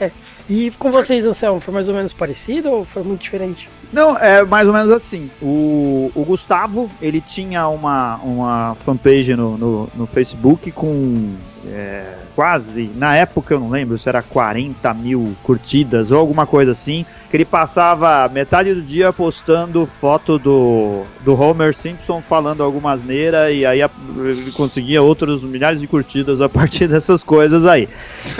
é. 0.02 0.10
E 0.50 0.70
com 0.78 0.90
vocês, 0.90 1.26
Anselmo, 1.26 1.60
foi 1.60 1.74
mais 1.74 1.90
ou 1.90 1.94
menos 1.94 2.14
parecido 2.14 2.70
ou 2.70 2.82
foi 2.82 3.02
muito 3.02 3.20
diferente? 3.20 3.68
Não, 3.92 4.16
é 4.16 4.42
mais 4.42 4.66
ou 4.66 4.72
menos 4.72 4.90
assim. 4.90 5.30
O, 5.42 6.10
o 6.14 6.24
Gustavo, 6.24 6.90
ele 7.02 7.20
tinha 7.20 7.68
uma, 7.68 8.16
uma 8.24 8.74
fanpage 8.76 9.36
no, 9.36 9.58
no, 9.58 9.88
no 9.94 10.06
Facebook 10.06 10.72
com 10.72 11.34
é, 11.70 12.04
quase, 12.34 12.90
na 12.94 13.14
época 13.16 13.54
eu 13.54 13.60
não 13.60 13.68
lembro 13.68 13.98
se 13.98 14.08
era 14.08 14.22
40 14.22 14.92
mil 14.94 15.34
curtidas 15.42 16.10
ou 16.10 16.18
alguma 16.18 16.46
coisa 16.46 16.72
assim, 16.72 17.04
que 17.30 17.36
ele 17.36 17.44
passava 17.44 18.28
metade 18.32 18.72
do 18.74 18.80
dia 18.82 19.12
postando 19.12 19.86
foto 19.86 20.38
do, 20.38 21.02
do 21.20 21.38
Homer 21.40 21.74
Simpson 21.74 22.22
falando 22.22 22.62
alguma 22.62 22.92
asneira 22.92 23.50
e 23.50 23.66
aí 23.66 23.82
a- 23.82 23.90
ele 24.24 24.50
conseguia 24.52 25.02
outros 25.02 25.42
milhares 25.44 25.80
de 25.80 25.86
curtidas 25.86 26.40
a 26.40 26.48
partir 26.48 26.86
dessas 26.88 27.22
coisas 27.22 27.66
aí. 27.66 27.88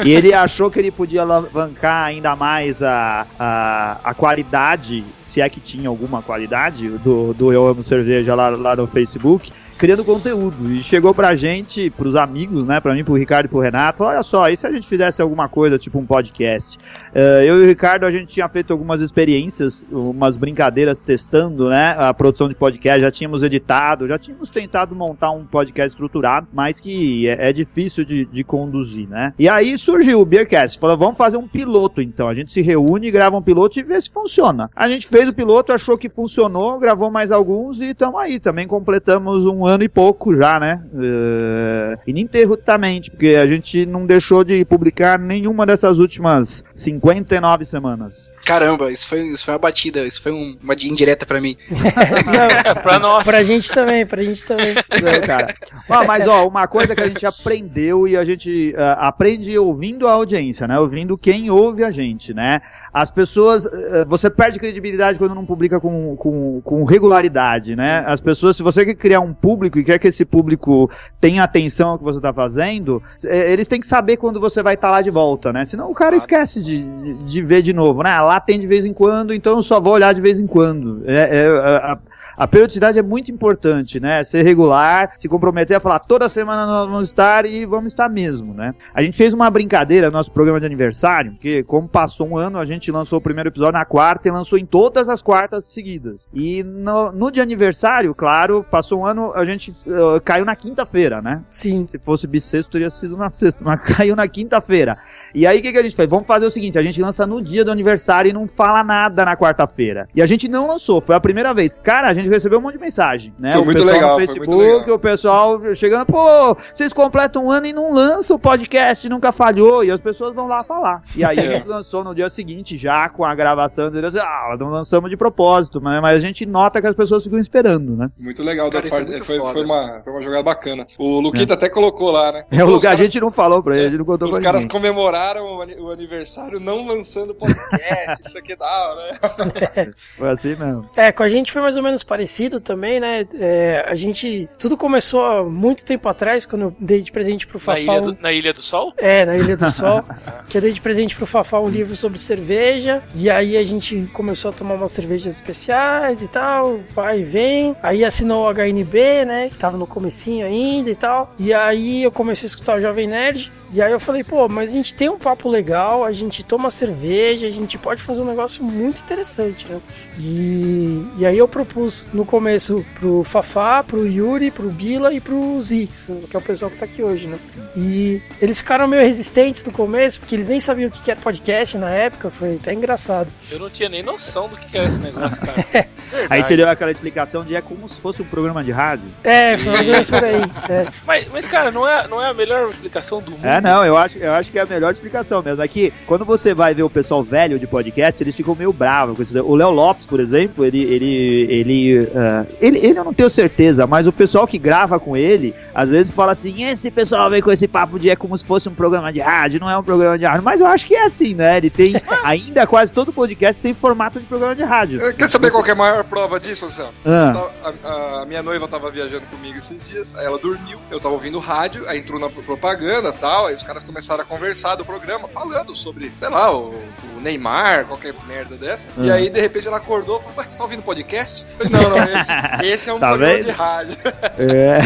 E 0.04 0.10
ele 0.10 0.32
achou 0.32 0.70
que 0.70 0.78
ele 0.78 0.90
podia 0.90 1.22
alavancar 1.22 2.06
ainda 2.06 2.34
mais 2.34 2.82
a, 2.82 3.26
a, 3.38 3.98
a 4.04 4.14
qualidade, 4.14 5.04
se 5.16 5.40
é 5.40 5.48
que 5.48 5.60
tinha 5.60 5.88
alguma 5.88 6.22
qualidade, 6.22 6.88
do, 6.88 7.34
do 7.34 7.52
Eu 7.52 7.66
Amo 7.66 7.82
Cerveja 7.84 8.34
lá, 8.34 8.48
lá 8.48 8.74
no 8.74 8.86
Facebook, 8.86 9.52
criando 9.78 10.04
conteúdo. 10.04 10.70
E 10.72 10.82
chegou 10.82 11.14
pra 11.14 11.34
gente, 11.36 11.88
pros 11.90 12.16
amigos, 12.16 12.64
né, 12.64 12.80
pra 12.80 12.94
mim, 12.94 13.04
pro 13.04 13.14
Ricardo 13.14 13.46
e 13.46 13.48
pro 13.48 13.60
Renato, 13.60 13.98
falou, 13.98 14.12
olha 14.12 14.22
só, 14.22 14.48
e 14.50 14.56
se 14.56 14.66
a 14.66 14.72
gente 14.72 14.86
fizesse 14.86 15.22
alguma 15.22 15.48
coisa, 15.48 15.78
tipo 15.78 15.98
um 15.98 16.04
podcast? 16.04 16.76
Eh, 17.14 17.44
eu 17.46 17.60
e 17.60 17.64
o 17.64 17.66
Ricardo, 17.66 18.04
a 18.04 18.10
gente 18.10 18.26
tinha 18.26 18.48
feito 18.48 18.72
algumas 18.72 19.00
experiências, 19.00 19.86
umas 19.90 20.36
brincadeiras 20.36 21.00
testando, 21.00 21.70
né, 21.70 21.94
a 21.96 22.12
produção 22.12 22.48
de 22.48 22.54
podcast, 22.56 23.00
já 23.00 23.10
tínhamos 23.10 23.42
editado, 23.42 24.08
já 24.08 24.18
tínhamos 24.18 24.50
tentado 24.50 24.94
montar 24.96 25.30
um 25.30 25.44
podcast 25.44 25.94
estruturado, 25.94 26.48
mas 26.52 26.80
que 26.80 27.28
é, 27.28 27.50
é 27.50 27.52
difícil 27.52 28.04
de, 28.04 28.24
de 28.24 28.42
conduzir, 28.42 29.08
né? 29.08 29.32
E 29.38 29.48
aí 29.48 29.78
surgiu 29.78 30.20
o 30.20 30.24
Beercast, 30.24 30.78
falou, 30.78 30.98
vamos 30.98 31.16
fazer 31.16 31.36
um 31.36 31.46
piloto, 31.46 32.02
então. 32.02 32.28
A 32.28 32.34
gente 32.34 32.50
se 32.50 32.60
reúne, 32.60 33.10
grava 33.10 33.36
um 33.36 33.42
piloto 33.42 33.78
e 33.78 33.82
vê 33.82 34.00
se 34.00 34.10
funciona. 34.10 34.70
A 34.74 34.88
gente 34.88 35.06
fez 35.06 35.28
o 35.28 35.34
piloto, 35.34 35.72
achou 35.72 35.96
que 35.96 36.08
funcionou, 36.08 36.78
gravou 36.78 37.10
mais 37.10 37.30
alguns 37.30 37.80
e 37.80 37.90
estamos 37.90 38.20
aí. 38.20 38.40
Também 38.40 38.66
completamos 38.66 39.46
um 39.46 39.67
ano 39.68 39.84
e 39.84 39.88
pouco 39.88 40.34
já, 40.36 40.58
né? 40.58 40.80
Eh, 41.00 41.98
ininterruptamente, 42.06 43.10
porque 43.10 43.28
a 43.36 43.46
gente 43.46 43.84
não 43.86 44.06
deixou 44.06 44.42
de 44.44 44.64
publicar 44.64 45.18
nenhuma 45.18 45.64
dessas 45.66 45.98
últimas 45.98 46.64
59 46.72 47.64
semanas. 47.64 48.32
Caramba, 48.44 48.90
isso 48.90 49.08
foi, 49.08 49.20
isso 49.28 49.44
foi 49.44 49.54
uma 49.54 49.58
batida, 49.60 50.06
isso 50.06 50.22
foi 50.22 50.32
um- 50.32 50.56
uma 50.62 50.74
indireta 50.74 51.26
pra 51.26 51.40
mim. 51.40 51.56
Não, 51.70 51.78
É 52.64 52.74
pra 52.74 52.98
nós. 52.98 53.24
pra 53.24 53.42
gente 53.42 53.70
também, 53.70 54.06
pra 54.06 54.22
gente 54.22 54.44
também. 54.44 54.74
Não, 54.74 55.20
cara. 55.26 55.54
Ó, 55.88 56.04
mas 56.06 56.26
ó, 56.26 56.46
uma 56.48 56.66
coisa 56.66 56.94
que 56.94 57.02
a 57.02 57.08
gente 57.08 57.26
aprendeu 57.26 58.06
e 58.08 58.16
a 58.16 58.24
gente 58.24 58.74
ah, 58.76 59.08
aprende 59.08 59.56
ouvindo 59.58 60.06
a 60.08 60.12
audiência, 60.12 60.66
né? 60.66 60.78
Ouvindo 60.78 61.16
quem 61.18 61.50
ouve 61.50 61.84
a 61.84 61.90
gente, 61.90 62.32
né? 62.32 62.60
As 62.92 63.10
pessoas, 63.10 63.66
ah, 63.66 64.04
você 64.06 64.30
perde 64.30 64.58
credibilidade 64.58 65.18
quando 65.18 65.34
não 65.34 65.44
publica 65.44 65.78
com, 65.80 66.16
com, 66.16 66.60
com 66.62 66.84
regularidade, 66.84 67.76
né? 67.76 68.02
As 68.06 68.20
pessoas, 68.20 68.56
se 68.56 68.62
você 68.62 68.84
quer 68.84 68.94
criar 68.94 69.20
um 69.20 69.32
público 69.34 69.57
e 69.66 69.84
quer 69.84 69.98
que 69.98 70.08
esse 70.08 70.24
público 70.24 70.90
tenha 71.20 71.42
atenção 71.42 71.90
ao 71.90 71.98
que 71.98 72.04
você 72.04 72.20
tá 72.20 72.32
fazendo, 72.32 73.02
eh, 73.24 73.52
eles 73.52 73.66
têm 73.68 73.80
que 73.80 73.86
saber 73.86 74.16
quando 74.16 74.40
você 74.40 74.62
vai 74.62 74.74
estar 74.74 74.90
lá 74.90 75.02
de 75.02 75.10
volta, 75.10 75.52
né? 75.52 75.64
Senão 75.64 75.90
o 75.90 75.94
cara 75.94 76.14
esquece 76.16 76.62
de, 76.62 76.82
de, 76.82 77.14
de 77.14 77.42
ver 77.42 77.62
de 77.62 77.72
novo, 77.72 78.02
né? 78.02 78.18
Lá 78.20 78.38
tem 78.40 78.58
de 78.58 78.66
vez 78.66 78.86
em 78.86 78.92
quando, 78.92 79.34
então 79.34 79.56
eu 79.56 79.62
só 79.62 79.80
vou 79.80 79.92
olhar 79.94 80.12
de 80.14 80.20
vez 80.20 80.38
em 80.38 80.46
quando. 80.46 81.02
É, 81.06 81.44
é, 81.44 81.46
a- 81.48 81.98
a 82.38 82.46
periodicidade 82.46 82.98
é 82.98 83.02
muito 83.02 83.32
importante, 83.32 83.98
né? 83.98 84.22
Ser 84.22 84.42
regular, 84.42 85.12
se 85.16 85.28
comprometer 85.28 85.76
a 85.76 85.80
falar 85.80 85.98
toda 85.98 86.28
semana 86.28 86.64
nós 86.66 86.88
vamos 86.88 87.08
estar 87.08 87.44
e 87.44 87.66
vamos 87.66 87.92
estar 87.92 88.08
mesmo, 88.08 88.54
né? 88.54 88.72
A 88.94 89.02
gente 89.02 89.16
fez 89.16 89.34
uma 89.34 89.50
brincadeira 89.50 90.06
no 90.06 90.12
nosso 90.12 90.30
programa 90.30 90.60
de 90.60 90.66
aniversário, 90.66 91.36
que 91.40 91.64
como 91.64 91.88
passou 91.88 92.28
um 92.28 92.38
ano, 92.38 92.58
a 92.58 92.64
gente 92.64 92.92
lançou 92.92 93.18
o 93.18 93.20
primeiro 93.20 93.50
episódio 93.50 93.72
na 93.72 93.84
quarta 93.84 94.28
e 94.28 94.30
lançou 94.30 94.56
em 94.56 94.64
todas 94.64 95.08
as 95.08 95.20
quartas 95.20 95.64
seguidas. 95.64 96.28
E 96.32 96.62
no, 96.62 97.10
no 97.10 97.30
de 97.30 97.40
aniversário, 97.40 98.14
claro, 98.14 98.64
passou 98.70 99.00
um 99.00 99.06
ano, 99.06 99.32
a 99.34 99.44
gente 99.44 99.72
eh, 99.86 100.20
caiu 100.24 100.44
na 100.44 100.54
quinta-feira, 100.54 101.20
né? 101.20 101.42
Sim. 101.50 101.88
Se 101.90 101.98
fosse 101.98 102.26
bissexto, 102.28 102.70
teria 102.70 102.90
sido 102.90 103.16
na 103.16 103.28
sexta, 103.28 103.64
mas 103.64 103.80
caiu 103.96 104.14
na 104.14 104.28
quinta-feira. 104.28 104.96
E 105.34 105.44
aí, 105.44 105.58
o 105.58 105.62
que, 105.62 105.72
que 105.72 105.78
a 105.78 105.82
gente 105.82 105.96
fez? 105.96 106.08
Vamos 106.08 106.26
fazer 106.26 106.46
o 106.46 106.50
seguinte: 106.50 106.78
a 106.78 106.82
gente 106.82 107.00
lança 107.02 107.26
no 107.26 107.42
dia 107.42 107.64
do 107.64 107.72
aniversário 107.72 108.28
e 108.28 108.32
não 108.32 108.46
fala 108.46 108.84
nada 108.84 109.24
na 109.24 109.36
quarta-feira. 109.36 110.08
E 110.14 110.22
a 110.22 110.26
gente 110.26 110.48
não 110.48 110.68
lançou, 110.68 111.00
foi 111.00 111.16
a 111.16 111.20
primeira 111.20 111.52
vez. 111.52 111.74
Cara, 111.74 112.08
a 112.08 112.14
gente 112.14 112.27
recebeu 112.28 112.58
um 112.58 112.62
monte 112.62 112.74
de 112.74 112.80
mensagem, 112.80 113.32
né? 113.38 113.52
Foi 113.52 113.60
o 113.60 113.64
muito 113.64 113.78
pessoal 113.78 113.94
legal, 113.94 114.08
no 114.10 114.14
foi 114.16 114.26
Facebook, 114.26 114.54
muito 114.54 114.80
legal. 114.80 114.96
o 114.96 114.98
pessoal 114.98 115.74
chegando, 115.74 116.06
pô, 116.06 116.54
vocês 116.72 116.92
completam 116.92 117.46
um 117.46 117.50
ano 117.50 117.66
e 117.66 117.72
não 117.72 117.92
lançam 117.92 118.36
o 118.36 118.38
podcast, 118.38 119.08
nunca 119.08 119.32
falhou. 119.32 119.84
E 119.84 119.90
as 119.90 120.00
pessoas 120.00 120.34
vão 120.34 120.46
lá 120.46 120.62
falar. 120.64 121.00
E 121.16 121.24
aí 121.24 121.38
a 121.40 121.42
É. 121.44 121.46
gente 121.56 121.68
lançou 121.68 122.02
no 122.04 122.14
dia 122.14 122.28
seguinte, 122.30 122.76
já 122.76 123.08
com 123.08 123.24
a 123.24 123.34
gravação, 123.34 123.88
dizendo 123.88 124.06
assim, 124.06 124.18
ah, 124.18 124.56
não 124.58 124.68
lançamos 124.70 125.10
de 125.10 125.16
propósito, 125.16 125.80
mas, 125.80 126.00
mas 126.02 126.16
a 126.16 126.20
gente 126.26 126.44
nota 126.46 126.80
que 126.80 126.86
as 126.86 126.94
pessoas 126.94 127.24
ficam 127.24 127.38
esperando, 127.38 127.96
né? 127.96 128.08
Muito 128.18 128.42
legal 128.42 128.70
Cara, 128.70 128.82
da 128.82 128.88
é 128.88 128.90
parte. 128.90 129.10
muito 129.10 129.24
foi, 129.24 129.38
foi, 129.38 129.64
uma, 129.64 130.00
foi 130.04 130.12
uma 130.12 130.22
jogada 130.22 130.42
bacana. 130.42 130.86
O 130.98 131.20
Luquita 131.20 131.54
até 131.54 131.68
colocou 131.68 132.10
lá, 132.10 132.32
né? 132.32 132.44
É 132.50 132.62
o 132.64 132.66
lugar, 132.70 132.90
a 132.90 132.92
caras- 132.96 133.06
gente 133.06 133.20
não 133.20 133.30
falou 133.30 133.62
pra 133.62 133.76
ele, 133.76 133.86
a 133.86 133.88
gente 133.90 133.98
não 133.98 134.04
contou 134.04 134.28
Os 134.28 134.38
caras 134.38 134.64
ninguém. 134.64 134.80
comemoraram 134.80 135.44
o 135.44 135.62
ani- 135.62 135.76
o 135.80 135.90
aniversário 135.90 136.58
não 136.60 136.86
lançando 136.86 137.34
podcast, 137.34 138.22
isso 138.26 138.38
aqui 138.38 138.52
é 138.52 138.56
da 138.56 138.66
hora, 138.66 139.18
né? 139.44 139.92
Foi 140.16 140.28
assim 140.30 140.54
mesmo. 140.56 140.88
É, 140.96 141.10
com 141.12 141.22
a 141.22 141.28
gente 141.28 141.52
foi 141.52 141.62
mais 141.62 141.76
ou 141.76 141.82
menos 141.82 142.02
parecido 142.04 142.17
também, 142.60 142.98
né? 143.00 143.26
É, 143.34 143.84
a 143.88 143.94
gente. 143.94 144.48
Tudo 144.58 144.76
começou 144.76 145.24
há 145.24 145.44
muito 145.44 145.84
tempo 145.84 146.08
atrás, 146.08 146.44
quando 146.46 146.62
eu 146.62 146.76
dei 146.78 147.00
de 147.02 147.12
presente 147.12 147.46
pro 147.46 147.58
Na 147.58 147.64
Fafá. 147.64 147.80
ilha, 147.80 147.92
um- 148.00 148.12
do, 148.12 148.18
na 148.20 148.32
ilha 148.32 148.52
do 148.52 148.60
Sol? 148.62 148.92
É, 148.96 149.24
na 149.24 149.36
Ilha 149.36 149.56
do 149.56 149.68
Sol. 149.70 150.02
que 150.48 150.56
eu 150.56 150.60
dei 150.62 150.72
de 150.72 150.80
presente 150.80 151.14
pro 151.16 151.26
Fafá 151.26 151.60
um 151.60 151.68
livro 151.68 151.94
sobre 151.96 152.18
cerveja. 152.18 153.02
E 153.14 153.28
aí 153.30 153.56
a 153.56 153.64
gente 153.64 154.08
começou 154.12 154.50
a 154.50 154.54
tomar 154.54 154.74
umas 154.74 154.90
cervejas 154.92 155.34
especiais 155.34 156.22
e 156.22 156.28
tal. 156.28 156.80
Vai 156.94 157.20
e 157.20 157.24
vem. 157.24 157.76
Aí 157.82 158.04
assinou 158.04 158.46
o 158.46 158.50
HNB, 158.54 159.24
né? 159.24 159.48
Que 159.48 159.56
tava 159.56 159.76
no 159.76 159.86
comecinho 159.86 160.46
ainda 160.46 160.90
e 160.90 160.94
tal. 160.94 161.34
E 161.38 161.52
aí 161.52 162.02
eu 162.02 162.10
comecei 162.12 162.46
a 162.46 162.48
escutar 162.50 162.76
o 162.76 162.80
Jovem 162.80 163.06
Nerd. 163.06 163.52
E 163.72 163.82
aí 163.82 163.92
eu 163.92 164.00
falei, 164.00 164.24
pô, 164.24 164.48
mas 164.48 164.70
a 164.70 164.72
gente 164.72 164.94
tem 164.94 165.08
um 165.08 165.18
papo 165.18 165.48
legal, 165.48 166.04
a 166.04 166.12
gente 166.12 166.42
toma 166.42 166.70
cerveja, 166.70 167.46
a 167.46 167.50
gente 167.50 167.76
pode 167.76 168.02
fazer 168.02 168.22
um 168.22 168.24
negócio 168.24 168.64
muito 168.64 169.00
interessante, 169.02 169.66
né? 169.68 169.80
E, 170.18 171.06
e 171.18 171.26
aí 171.26 171.36
eu 171.36 171.46
propus 171.46 172.06
no 172.12 172.24
começo 172.24 172.84
pro 172.98 173.22
Fafá, 173.24 173.82
pro 173.82 174.06
Yuri, 174.06 174.50
pro 174.50 174.70
Bila 174.70 175.12
e 175.12 175.20
pro 175.20 175.60
Zix, 175.60 176.10
que 176.30 176.36
é 176.36 176.38
o 176.38 176.42
pessoal 176.42 176.70
que 176.70 176.78
tá 176.78 176.84
aqui 176.86 177.02
hoje, 177.02 177.26
né? 177.26 177.38
E 177.76 178.22
eles 178.40 178.58
ficaram 178.58 178.88
meio 178.88 179.02
resistentes 179.02 179.64
no 179.64 179.72
começo, 179.72 180.20
porque 180.20 180.34
eles 180.34 180.48
nem 180.48 180.60
sabiam 180.60 180.88
o 180.88 180.90
que 180.90 181.10
era 181.10 181.20
podcast 181.20 181.76
na 181.76 181.90
época, 181.90 182.30
foi 182.30 182.56
até 182.56 182.72
engraçado. 182.72 183.28
Eu 183.50 183.58
não 183.58 183.68
tinha 183.68 183.88
nem 183.88 184.02
noção 184.02 184.48
do 184.48 184.56
que, 184.56 184.66
que 184.66 184.78
era 184.78 184.88
esse 184.88 184.98
negócio, 184.98 185.40
cara. 185.40 185.88
Aí 186.30 186.42
você 186.42 186.56
deu 186.56 186.68
aquela 186.68 186.90
explicação 186.90 187.44
de 187.44 187.54
é 187.54 187.60
como 187.60 187.88
se 187.88 188.00
fosse 188.00 188.22
um 188.22 188.24
programa 188.24 188.62
de 188.62 188.70
rádio. 188.70 189.04
É, 189.22 189.56
foi 189.56 189.72
mais 189.72 189.86
ou 189.88 189.92
menos 189.92 190.10
por 190.10 190.24
aí. 190.24 190.42
É. 190.68 190.86
Mas, 191.06 191.28
mas, 191.30 191.46
cara, 191.46 191.70
não 191.70 191.86
é, 191.86 192.06
não 192.08 192.22
é 192.22 192.28
a 192.28 192.34
melhor 192.34 192.70
explicação 192.70 193.20
do 193.20 193.32
mundo. 193.32 193.44
É, 193.44 193.57
não, 193.60 193.84
eu 193.84 193.96
acho, 193.96 194.18
eu 194.18 194.32
acho 194.32 194.50
que 194.50 194.58
é 194.58 194.62
a 194.62 194.66
melhor 194.66 194.90
explicação 194.90 195.42
mesmo. 195.42 195.62
É 195.62 195.68
que 195.68 195.92
quando 196.06 196.24
você 196.24 196.54
vai 196.54 196.74
ver 196.74 196.82
o 196.82 196.90
pessoal 196.90 197.22
velho 197.22 197.58
de 197.58 197.66
podcast, 197.66 198.22
eles 198.22 198.36
ficam 198.36 198.54
meio 198.54 198.72
bravos 198.72 199.16
com 199.16 199.22
isso. 199.22 199.38
O 199.44 199.54
Léo 199.54 199.70
Lopes, 199.70 200.06
por 200.06 200.20
exemplo, 200.20 200.64
ele. 200.64 200.78
Ele, 200.88 201.46
ele, 201.50 202.08
ah, 202.14 202.44
ele, 202.60 202.78
ele 202.78 202.98
eu 202.98 203.04
não 203.04 203.14
tenho 203.14 203.30
certeza, 203.30 203.86
mas 203.86 204.06
o 204.06 204.12
pessoal 204.12 204.46
que 204.46 204.58
grava 204.58 204.98
com 204.98 205.16
ele, 205.16 205.54
às 205.74 205.90
vezes 205.90 206.12
fala 206.12 206.32
assim: 206.32 206.64
esse 206.64 206.90
pessoal 206.90 207.30
vem 207.30 207.42
com 207.42 207.52
esse 207.52 207.68
papo 207.68 207.98
de 207.98 208.10
é 208.10 208.16
como 208.16 208.36
se 208.36 208.46
fosse 208.46 208.68
um 208.68 208.74
programa 208.74 209.12
de 209.12 209.20
rádio, 209.20 209.60
não 209.60 209.70
é 209.70 209.76
um 209.76 209.82
programa 209.82 210.18
de 210.18 210.24
rádio. 210.24 210.42
Mas 210.42 210.60
eu 210.60 210.66
acho 210.66 210.86
que 210.86 210.94
é 210.94 211.04
assim, 211.04 211.34
né? 211.34 211.56
Ele 211.58 211.70
tem. 211.70 211.94
ainda 212.24 212.66
quase 212.66 212.92
todo 212.92 213.12
podcast 213.12 213.60
tem 213.60 213.74
formato 213.74 214.18
de 214.18 214.26
programa 214.26 214.54
de 214.54 214.62
rádio. 214.62 215.14
Quer 215.14 215.28
saber 215.28 215.50
qual 215.50 215.62
que 215.62 215.70
é 215.70 215.72
a 215.72 215.76
maior 215.76 216.04
prova 216.04 216.40
disso, 216.40 216.66
Anselmo? 216.66 216.92
Ah. 217.04 217.32
Tava- 217.32 217.78
A, 217.84 218.22
a 218.22 218.26
minha 218.26 218.42
noiva 218.42 218.66
tava 218.68 218.90
viajando 218.90 219.26
comigo 219.26 219.58
esses 219.58 219.88
dias, 219.88 220.16
aí 220.16 220.26
ela 220.26 220.38
dormiu, 220.38 220.78
eu 220.90 221.00
tava 221.00 221.14
ouvindo 221.14 221.38
rádio, 221.38 221.88
aí 221.88 221.98
entrou 221.98 222.18
na 222.18 222.28
propaganda 222.28 223.12
e 223.47 223.47
tal, 223.48 223.50
aí 223.50 223.54
os 223.54 223.62
caras 223.62 223.82
começaram 223.82 224.22
a 224.22 224.24
conversar 224.26 224.74
do 224.76 224.84
programa, 224.84 225.28
falando 225.28 225.74
sobre, 225.74 226.12
sei 226.18 226.28
lá, 226.28 226.54
o, 226.54 226.70
o 227.16 227.20
Neymar, 227.20 227.86
qualquer 227.86 228.14
merda 228.26 228.56
dessa. 228.56 228.88
E 228.98 229.10
Ah. 229.10 229.14
aí, 229.14 229.28
de 229.30 229.40
repente, 229.40 229.66
ela 229.66 229.78
acordou 229.78 230.18
e 230.18 230.22
falou, 230.22 230.38
ué, 230.38 230.44
você 230.50 230.56
tá 230.58 230.64
ouvindo 230.64 230.82
podcast? 230.82 231.44
Eu 231.58 231.68
falei, 231.68 231.82
não, 231.82 231.90
não, 231.90 232.20
esse, 232.20 232.32
esse 232.74 232.90
é 232.90 232.94
um 232.94 232.98
Tá 232.98 233.08
programa 233.08 233.34
vendo? 233.34 233.44
de 233.44 233.50
rádio. 233.50 233.96
É. 234.38 234.78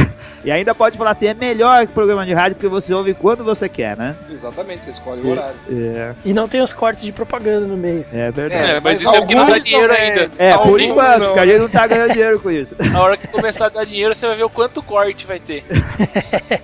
E 0.44 0.50
ainda 0.50 0.74
pode 0.74 0.96
falar 0.98 1.10
assim: 1.12 1.26
é 1.26 1.34
melhor 1.34 1.86
que 1.86 1.92
programa 1.92 2.24
de 2.26 2.32
rádio 2.32 2.56
porque 2.56 2.66
você 2.66 2.92
ouve 2.92 3.14
quando 3.14 3.44
você 3.44 3.68
quer, 3.68 3.96
né? 3.96 4.16
Exatamente, 4.30 4.82
você 4.82 4.90
escolhe 4.90 5.20
o 5.20 5.30
horário. 5.30 5.54
É, 5.70 6.14
E 6.24 6.32
não 6.34 6.48
tem 6.48 6.60
os 6.60 6.72
cortes 6.72 7.04
de 7.04 7.12
propaganda 7.12 7.66
no 7.66 7.76
meio. 7.76 8.04
é 8.12 8.30
verdade. 8.32 8.72
É, 8.72 8.80
mas 8.80 9.00
isso 9.00 9.10
aqui 9.10 9.34
não 9.36 9.46
dá 9.46 9.58
dinheiro 9.58 9.88
também- 9.88 10.10
ainda. 10.10 10.30
É, 10.38 10.56
por 10.58 10.80
enquanto, 10.80 11.18
não. 11.20 11.26
porque 11.26 11.40
a 11.40 11.46
gente 11.46 11.58
não 11.60 11.68
tá 11.68 11.86
ganhando 11.86 12.12
dinheiro 12.12 12.40
com 12.40 12.50
isso. 12.50 12.74
A 12.92 13.00
hora 13.00 13.16
que 13.16 13.28
começar 13.28 13.66
a 13.66 13.68
dar 13.68 13.84
dinheiro, 13.84 14.16
você 14.16 14.26
vai 14.26 14.36
ver 14.36 14.44
o 14.44 14.50
quanto 14.50 14.82
corte 14.82 15.26
vai 15.26 15.38
ter. 15.38 15.64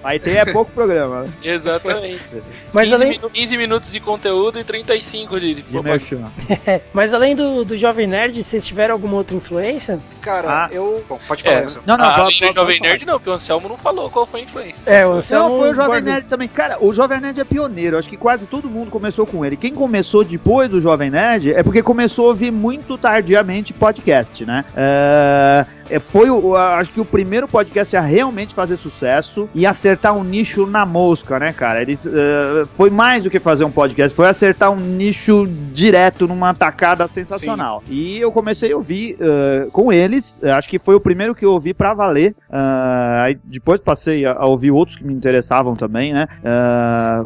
Aí 0.03 0.19
tem 0.19 0.37
é 0.39 0.45
pouco 0.45 0.73
programa, 0.73 1.23
né? 1.23 1.29
Exatamente. 1.91 2.21
Mas 2.73 2.85
15, 2.89 2.95
além, 2.95 3.11
minu- 3.11 3.31
15 3.31 3.57
minutos 3.57 3.93
de 3.93 4.01
conteúdo 4.01 4.59
e 4.59 4.65
35 4.65 5.41
de, 5.41 5.55
de 5.55 5.63
De 5.63 5.79
mas 6.93 7.15
além 7.15 7.35
do, 7.35 7.65
do 7.65 7.77
Jovem 7.77 8.07
Nerd, 8.07 8.43
vocês 8.43 8.67
tiveram 8.67 8.95
alguma 8.95 9.17
outra 9.17 9.37
influência? 9.37 9.99
Cara, 10.21 10.65
Ah. 10.67 10.69
eu. 10.73 11.05
Bom, 11.09 11.19
pode 11.29 11.43
falar, 11.43 11.57
É. 11.57 11.61
Wilson. 11.63 11.81
Não, 11.87 11.97
não, 11.97 12.05
Ah, 12.05 12.21
além 12.21 12.41
do 12.41 12.53
Jovem 12.55 12.81
Nerd, 12.81 13.05
não, 13.07 13.15
porque 13.15 13.31
o 13.31 13.33
Anselmo 13.33 13.69
não 13.69 13.77
falou 13.79 14.11
qual 14.11 14.27
foi 14.27 14.41
a 14.41 14.45
influência. 14.45 14.83
É, 14.87 15.07
o 15.07 15.11
Não, 15.11 15.17
Anselmo 15.19 15.59
foi 15.59 15.71
o 15.71 15.75
Jovem 15.75 15.87
guardou. 15.91 16.13
Nerd 16.13 16.29
também. 16.29 16.49
Cara, 16.49 16.79
o 16.81 16.93
Jovem 16.93 17.21
Nerd 17.21 17.41
é 17.41 17.45
pioneiro. 17.45 17.99
Acho 17.99 18.09
que 18.09 18.17
quase 18.17 18.47
todo 18.47 18.69
mundo 18.69 18.91
começou 18.91 19.27
com 19.27 19.45
ele. 19.45 19.57
Quem 19.57 19.73
começou 19.75 20.25
depois 20.25 20.69
do 20.69 20.81
Jovem 20.81 21.11
Nerd 21.11 21.53
é 21.53 21.63
porque 21.63 21.83
começou 21.83 22.27
a 22.27 22.29
ouvir 22.29 22.51
muito 22.51 22.97
tardiamente 22.99 23.73
podcast, 23.73 24.45
né? 24.45 24.65
É, 24.77 25.67
foi, 26.01 26.31
o, 26.31 26.55
acho 26.55 26.91
que 26.91 27.01
o 27.01 27.05
primeiro 27.05 27.49
podcast 27.49 27.97
a 27.97 28.01
realmente 28.01 28.55
fazer 28.55 28.77
sucesso 28.77 29.49
e 29.55 29.67
acertar 29.67 30.15
um 30.15 30.23
nicho 30.23 30.67
na 30.67 30.85
mosca, 30.85 31.39
né, 31.39 31.53
cara? 31.53 31.83
Eles, 31.83 32.05
uh, 32.05 32.67
foi 32.67 32.91
mais 32.91 33.25
do 33.25 33.31
que 33.31 33.41
fazer 33.41 33.65
um 33.65 33.71
podcast, 33.71 34.15
foi 34.15 34.29
acertar 34.29 34.71
um 34.71 34.77
nicho 34.77 35.47
direto 35.73 36.29
numa 36.29 36.53
tacada 36.53 37.09
sensacional. 37.09 37.83
Sim. 37.87 37.95
E 37.95 38.19
eu 38.21 38.31
comecei 38.31 38.73
a 38.73 38.77
ouvir 38.77 39.17
uh, 39.17 39.71
com 39.71 39.93
eles, 39.93 40.41
acho 40.43 40.69
que 40.69 40.79
foi 40.79 40.95
o 40.95 41.01
primeiro 41.01 41.35
que 41.35 41.45
eu 41.45 41.53
ouvi 41.53 41.73
pra 41.73 41.95
valer. 41.95 42.35
Uh, 42.51 43.39
depois 43.45 43.81
passei 43.81 44.27
a, 44.27 44.33
a, 44.33 44.47
ouvir 44.47 44.71
outros 44.71 44.99
que 44.99 45.05
me 45.05 45.15
interessavam 45.15 45.75
também, 45.75 46.13
né? 46.13 46.27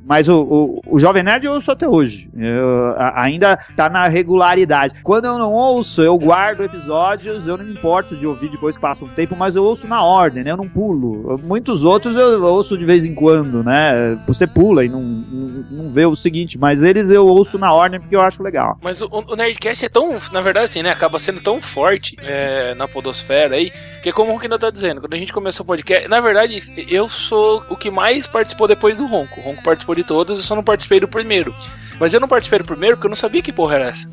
mas 0.06 0.28
o, 0.28 0.40
o, 0.40 0.82
o, 0.86 0.98
Jovem 0.98 1.22
Nerd 1.22 1.46
eu 1.46 1.52
ouço 1.52 1.70
até 1.70 1.88
hoje. 1.88 2.30
Eu, 2.36 2.94
a, 2.96 3.24
ainda 3.24 3.56
tá 3.76 3.88
na 3.88 4.06
regularidade. 4.06 4.94
Quando 5.02 5.24
eu 5.24 5.38
não 5.38 5.52
ouço, 5.52 6.02
eu 6.02 6.16
guardo 6.18 6.62
episódios, 6.62 7.46
eu 7.46 7.56
não 7.56 7.64
me 7.64 7.72
importo 7.72 8.16
de 8.16 8.26
ouvir 8.26 8.51
depois 8.52 8.76
que 8.76 8.82
passa 8.82 9.04
um 9.04 9.08
tempo, 9.08 9.36
mas 9.36 9.56
eu 9.56 9.64
ouço 9.64 9.86
na 9.86 10.02
ordem, 10.02 10.44
né? 10.44 10.50
Eu 10.50 10.56
não 10.56 10.68
pulo. 10.68 11.38
Muitos 11.42 11.84
outros 11.84 12.16
eu 12.16 12.42
ouço 12.44 12.78
de 12.78 12.84
vez 12.84 13.04
em 13.04 13.14
quando, 13.14 13.62
né? 13.62 14.18
Você 14.26 14.46
pula 14.46 14.84
e 14.84 14.88
não, 14.88 15.02
não, 15.02 15.64
não 15.70 15.90
vê 15.90 16.06
o 16.06 16.14
seguinte, 16.14 16.58
mas 16.58 16.82
eles 16.82 17.10
eu 17.10 17.26
ouço 17.26 17.58
na 17.58 17.72
ordem 17.72 18.00
porque 18.00 18.14
eu 18.14 18.20
acho 18.20 18.42
legal. 18.42 18.78
Mas 18.82 19.00
o, 19.00 19.08
o 19.10 19.36
Nerdcast 19.36 19.84
é 19.84 19.88
tão, 19.88 20.10
na 20.32 20.40
verdade, 20.40 20.66
assim, 20.66 20.82
né? 20.82 20.90
Acaba 20.90 21.18
sendo 21.18 21.40
tão 21.40 21.60
forte 21.60 22.16
é, 22.22 22.74
na 22.74 22.86
podosfera 22.86 23.56
aí, 23.56 23.72
que 24.02 24.12
como 24.12 24.30
o 24.30 24.34
Ronquinho 24.34 24.58
tá 24.58 24.70
dizendo, 24.70 25.00
quando 25.00 25.14
a 25.14 25.18
gente 25.18 25.32
começou 25.32 25.64
o 25.64 25.66
podcast, 25.66 26.08
na 26.08 26.20
verdade, 26.20 26.60
eu 26.88 27.08
sou 27.08 27.62
o 27.68 27.76
que 27.76 27.90
mais 27.90 28.26
participou 28.26 28.68
depois 28.68 28.98
do 28.98 29.06
Ronco. 29.06 29.40
O 29.40 29.42
Ronco 29.42 29.62
participou 29.62 29.94
de 29.94 30.04
todos, 30.04 30.38
eu 30.38 30.44
só 30.44 30.54
não 30.54 30.62
participei 30.62 31.00
do 31.00 31.08
primeiro. 31.08 31.54
Mas 31.98 32.12
eu 32.12 32.20
não 32.20 32.28
participei 32.28 32.58
do 32.58 32.64
primeiro 32.64 32.96
porque 32.96 33.06
eu 33.06 33.10
não 33.10 33.16
sabia 33.16 33.42
que 33.42 33.52
porra 33.52 33.76
era 33.76 33.84
essa. 33.90 34.08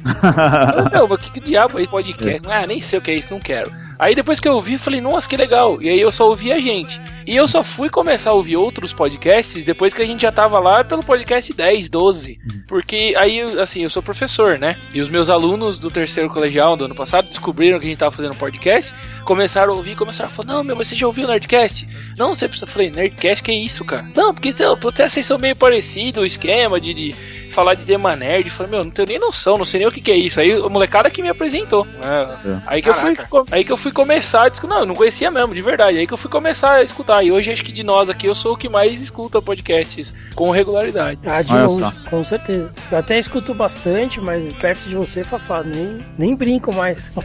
eu, 0.93 1.07
meu, 1.07 1.17
que, 1.17 1.31
que 1.31 1.39
diabo 1.39 1.79
é 1.79 1.87
podcast? 1.87 2.47
Ah, 2.47 2.67
nem 2.67 2.81
sei 2.81 2.99
o 2.99 3.01
que 3.01 3.09
é 3.11 3.15
isso, 3.15 3.31
não 3.31 3.39
quero. 3.39 3.71
Aí 3.99 4.15
depois 4.15 4.39
que 4.39 4.47
eu 4.47 4.53
ouvi, 4.53 4.77
falei, 4.77 5.01
nossa, 5.01 5.27
que 5.27 5.35
legal. 5.35 5.81
E 5.81 5.89
aí 5.89 5.99
eu 5.99 6.09
só 6.09 6.29
ouvi 6.29 6.53
a 6.53 6.57
gente. 6.57 6.99
E 7.27 7.35
eu 7.35 7.47
só 7.49 7.61
fui 7.61 7.89
começar 7.89 8.29
a 8.29 8.33
ouvir 8.33 8.55
outros 8.55 8.93
podcasts 8.93 9.65
depois 9.65 9.93
que 9.93 10.01
a 10.01 10.05
gente 10.05 10.21
já 10.21 10.31
tava 10.31 10.57
lá 10.57 10.85
pelo 10.85 11.03
podcast 11.03 11.53
10, 11.53 11.89
12. 11.89 12.39
Porque 12.65 13.13
aí, 13.17 13.41
assim, 13.59 13.83
eu 13.83 13.89
sou 13.89 14.01
professor, 14.01 14.57
né? 14.57 14.77
E 14.93 15.01
os 15.01 15.09
meus 15.09 15.29
alunos 15.29 15.79
do 15.79 15.91
terceiro 15.91 16.29
colegial 16.29 16.77
do 16.77 16.85
ano 16.85 16.95
passado 16.95 17.27
descobriram 17.27 17.77
que 17.77 17.87
a 17.87 17.89
gente 17.89 17.99
tava 17.99 18.15
fazendo 18.15 18.35
podcast, 18.35 18.93
começaram 19.25 19.73
a 19.73 19.75
ouvir, 19.75 19.97
começaram 19.97 20.31
a 20.31 20.33
falar, 20.33 20.53
não, 20.53 20.63
meu, 20.63 20.77
mas 20.77 20.87
você 20.87 20.95
já 20.95 21.05
ouviu 21.05 21.25
o 21.25 21.27
Nerdcast? 21.27 21.85
Não, 22.17 22.33
você 22.33 22.47
precisa. 22.47 22.65
Eu 22.65 22.71
falei, 22.73 22.89
Nerdcast, 22.89 23.43
que 23.43 23.51
é 23.51 23.55
isso, 23.55 23.83
cara? 23.83 24.07
Não, 24.15 24.33
porque 24.33 24.51
vocês 24.51 25.25
são 25.25 25.37
meio 25.37 25.57
parecidos, 25.57 26.23
o 26.23 26.25
esquema 26.25 26.79
de, 26.79 26.93
de 26.93 27.15
falar 27.49 27.73
de 27.73 27.85
Dema 27.85 28.15
Nerd. 28.15 28.49
Falei, 28.49 28.71
meu, 28.71 28.83
não 28.83 28.91
tenho 28.91 29.07
nem 29.07 29.19
noção, 29.19 29.57
não 29.57 29.65
sei 29.65 29.79
nem 29.79 29.87
o 29.87 29.91
que, 29.91 30.01
que 30.01 30.11
é 30.11 30.15
isso. 30.15 30.39
Aí 30.39 30.57
o 30.57 30.69
molecada 30.69 31.09
que 31.09 31.21
me 31.21 31.29
apresentou. 31.29 31.87
É. 32.01 32.49
É. 32.49 32.57
Aí, 32.67 32.81
que 32.81 32.89
eu 32.89 32.93
fui, 32.93 33.15
aí 33.51 33.63
que 33.63 33.71
eu 33.71 33.77
fui 33.77 33.91
começar 33.91 34.47
a 34.47 34.67
Não, 34.67 34.79
eu 34.79 34.85
não 34.85 34.95
conhecia 34.95 35.31
mesmo, 35.31 35.53
de 35.53 35.61
verdade. 35.61 35.97
Aí 35.97 36.07
que 36.07 36.13
eu 36.13 36.17
fui 36.17 36.29
começar 36.29 36.73
a 36.73 36.83
escutar. 36.83 37.23
E 37.23 37.31
hoje 37.31 37.51
acho 37.51 37.63
que 37.63 37.71
de 37.71 37.83
nós 37.83 38.09
aqui 38.09 38.27
eu 38.27 38.35
sou 38.35 38.53
o 38.53 38.57
que 38.57 38.69
mais 38.69 38.99
escuta 39.01 39.41
podcasts 39.41 40.13
com 40.35 40.51
regularidade. 40.51 41.19
Ah, 41.25 41.41
de 41.41 41.53
longe, 41.53 41.93
com 42.09 42.23
certeza. 42.23 42.73
Eu 42.91 42.97
até 42.97 43.17
escuto 43.17 43.53
bastante, 43.53 44.19
mas 44.19 44.55
perto 44.55 44.87
de 44.87 44.95
você, 44.95 45.23
Fafá, 45.23 45.63
nem, 45.63 45.99
nem 46.17 46.35
brinco 46.35 46.73
mais. 46.73 47.15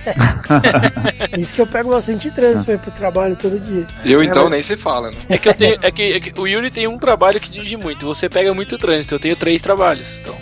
isso 1.39 1.55
que 1.55 1.61
eu 1.61 1.67
pego 1.67 1.91
bastante 1.91 2.31
trânsito 2.31 2.65
pra 2.65 2.75
ir 2.75 2.79
pro 2.79 2.91
trabalho 2.91 3.37
todo 3.37 3.59
dia. 3.61 3.87
Eu 4.05 4.23
então 4.23 4.47
é, 4.47 4.51
nem 4.51 4.63
se 4.63 4.77
fala, 4.77 5.11
né? 5.11 5.17
É 5.29 5.39
que 5.39 5.49
eu 5.49 5.55
tenho. 5.55 5.79
É 5.83 5.91
que, 5.91 6.03
é 6.03 6.21
que 6.21 6.41
o 6.41 6.47
Yuri 6.47 6.71
tem 6.71 6.87
um 6.87 6.99
trabalho 6.99 7.41
que 7.41 7.51
dirige 7.51 7.77
muito. 7.77 8.07
Você 8.07 8.29
pega 8.29 8.53
muito 8.55 8.79
trânsito. 8.79 9.15
Eu 9.15 9.19
tenho 9.19 9.37
três 9.37 9.61
trabalhos. 9.63 10.07
Então. 10.21 10.37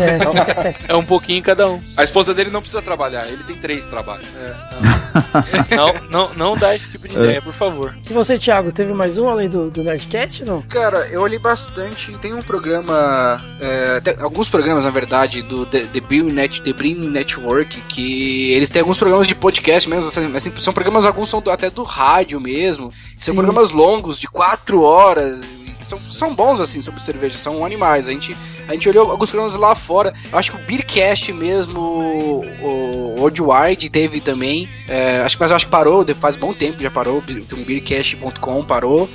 É. 0.00 0.72
É 0.88 0.94
um 0.94 1.04
pouquinho 1.04 1.42
cada 1.42 1.68
um. 1.68 1.80
A 1.96 2.04
esposa 2.04 2.34
dele 2.34 2.50
não 2.50 2.60
precisa 2.60 2.82
trabalhar, 2.82 3.26
ele 3.26 3.42
tem 3.44 3.56
três 3.56 3.86
trabalhos. 3.86 4.26
É, 4.36 5.76
não. 5.76 5.86
não, 5.86 6.10
não, 6.10 6.34
não 6.34 6.56
dá 6.56 6.74
esse 6.74 6.90
tipo 6.90 7.08
de 7.08 7.14
ideia, 7.14 7.38
é. 7.38 7.40
por 7.40 7.54
favor. 7.54 7.96
E 8.08 8.12
você, 8.12 8.38
Thiago, 8.38 8.72
teve 8.72 8.92
mais 8.92 9.18
um 9.18 9.28
além 9.28 9.48
do, 9.48 9.70
do 9.70 9.82
Nerdcast, 9.82 10.44
não? 10.44 10.62
Cara, 10.62 11.08
eu 11.08 11.20
olhei 11.20 11.38
bastante. 11.38 12.16
Tem 12.18 12.34
um 12.34 12.42
programa, 12.42 13.40
é, 13.60 14.16
alguns 14.20 14.48
programas, 14.48 14.84
na 14.84 14.90
verdade, 14.90 15.42
do 15.42 15.66
The, 15.66 15.80
The, 15.92 16.00
Bill 16.00 16.26
Net, 16.26 16.62
The 16.62 16.72
Brim 16.72 17.08
Network, 17.08 17.80
que 17.82 18.52
eles 18.52 18.70
têm 18.70 18.80
alguns 18.80 18.98
programas 18.98 19.26
de 19.26 19.34
podcast 19.34 19.88
mesmo, 19.88 20.08
assim, 20.08 20.36
assim 20.36 20.52
são 20.58 20.72
programas, 20.72 21.06
alguns 21.06 21.30
são 21.30 21.40
do, 21.40 21.50
até 21.50 21.70
do 21.70 21.82
rádio 21.82 22.40
mesmo. 22.40 22.92
São 23.18 23.32
Sim. 23.32 23.34
programas 23.34 23.70
longos, 23.70 24.18
de 24.18 24.26
quatro 24.26 24.82
horas 24.82 25.42
são, 25.92 26.00
são 26.10 26.34
bons, 26.34 26.60
assim, 26.60 26.80
sobre 26.80 27.02
cerveja, 27.02 27.36
são 27.36 27.64
animais. 27.64 28.08
A 28.08 28.12
gente, 28.12 28.36
a 28.66 28.72
gente 28.72 28.88
olhou 28.88 29.10
alguns 29.10 29.30
programas 29.30 29.56
lá 29.56 29.74
fora. 29.74 30.12
Eu 30.30 30.38
acho 30.38 30.50
que 30.52 30.56
o 30.56 30.64
Beercast 30.64 31.32
mesmo, 31.32 31.80
o, 31.80 33.16
o 33.18 33.52
Wide 33.52 33.90
teve 33.90 34.20
também. 34.20 34.68
É, 34.88 35.20
acho, 35.20 35.36
mas 35.38 35.50
eu 35.50 35.56
acho 35.56 35.66
que 35.66 35.70
parou, 35.70 36.04
faz 36.14 36.36
bom 36.36 36.54
tempo 36.54 36.82
já 36.82 36.90
parou. 36.90 37.18
O 37.18 37.56
beercast.com 37.56 38.64
parou. 38.64 39.08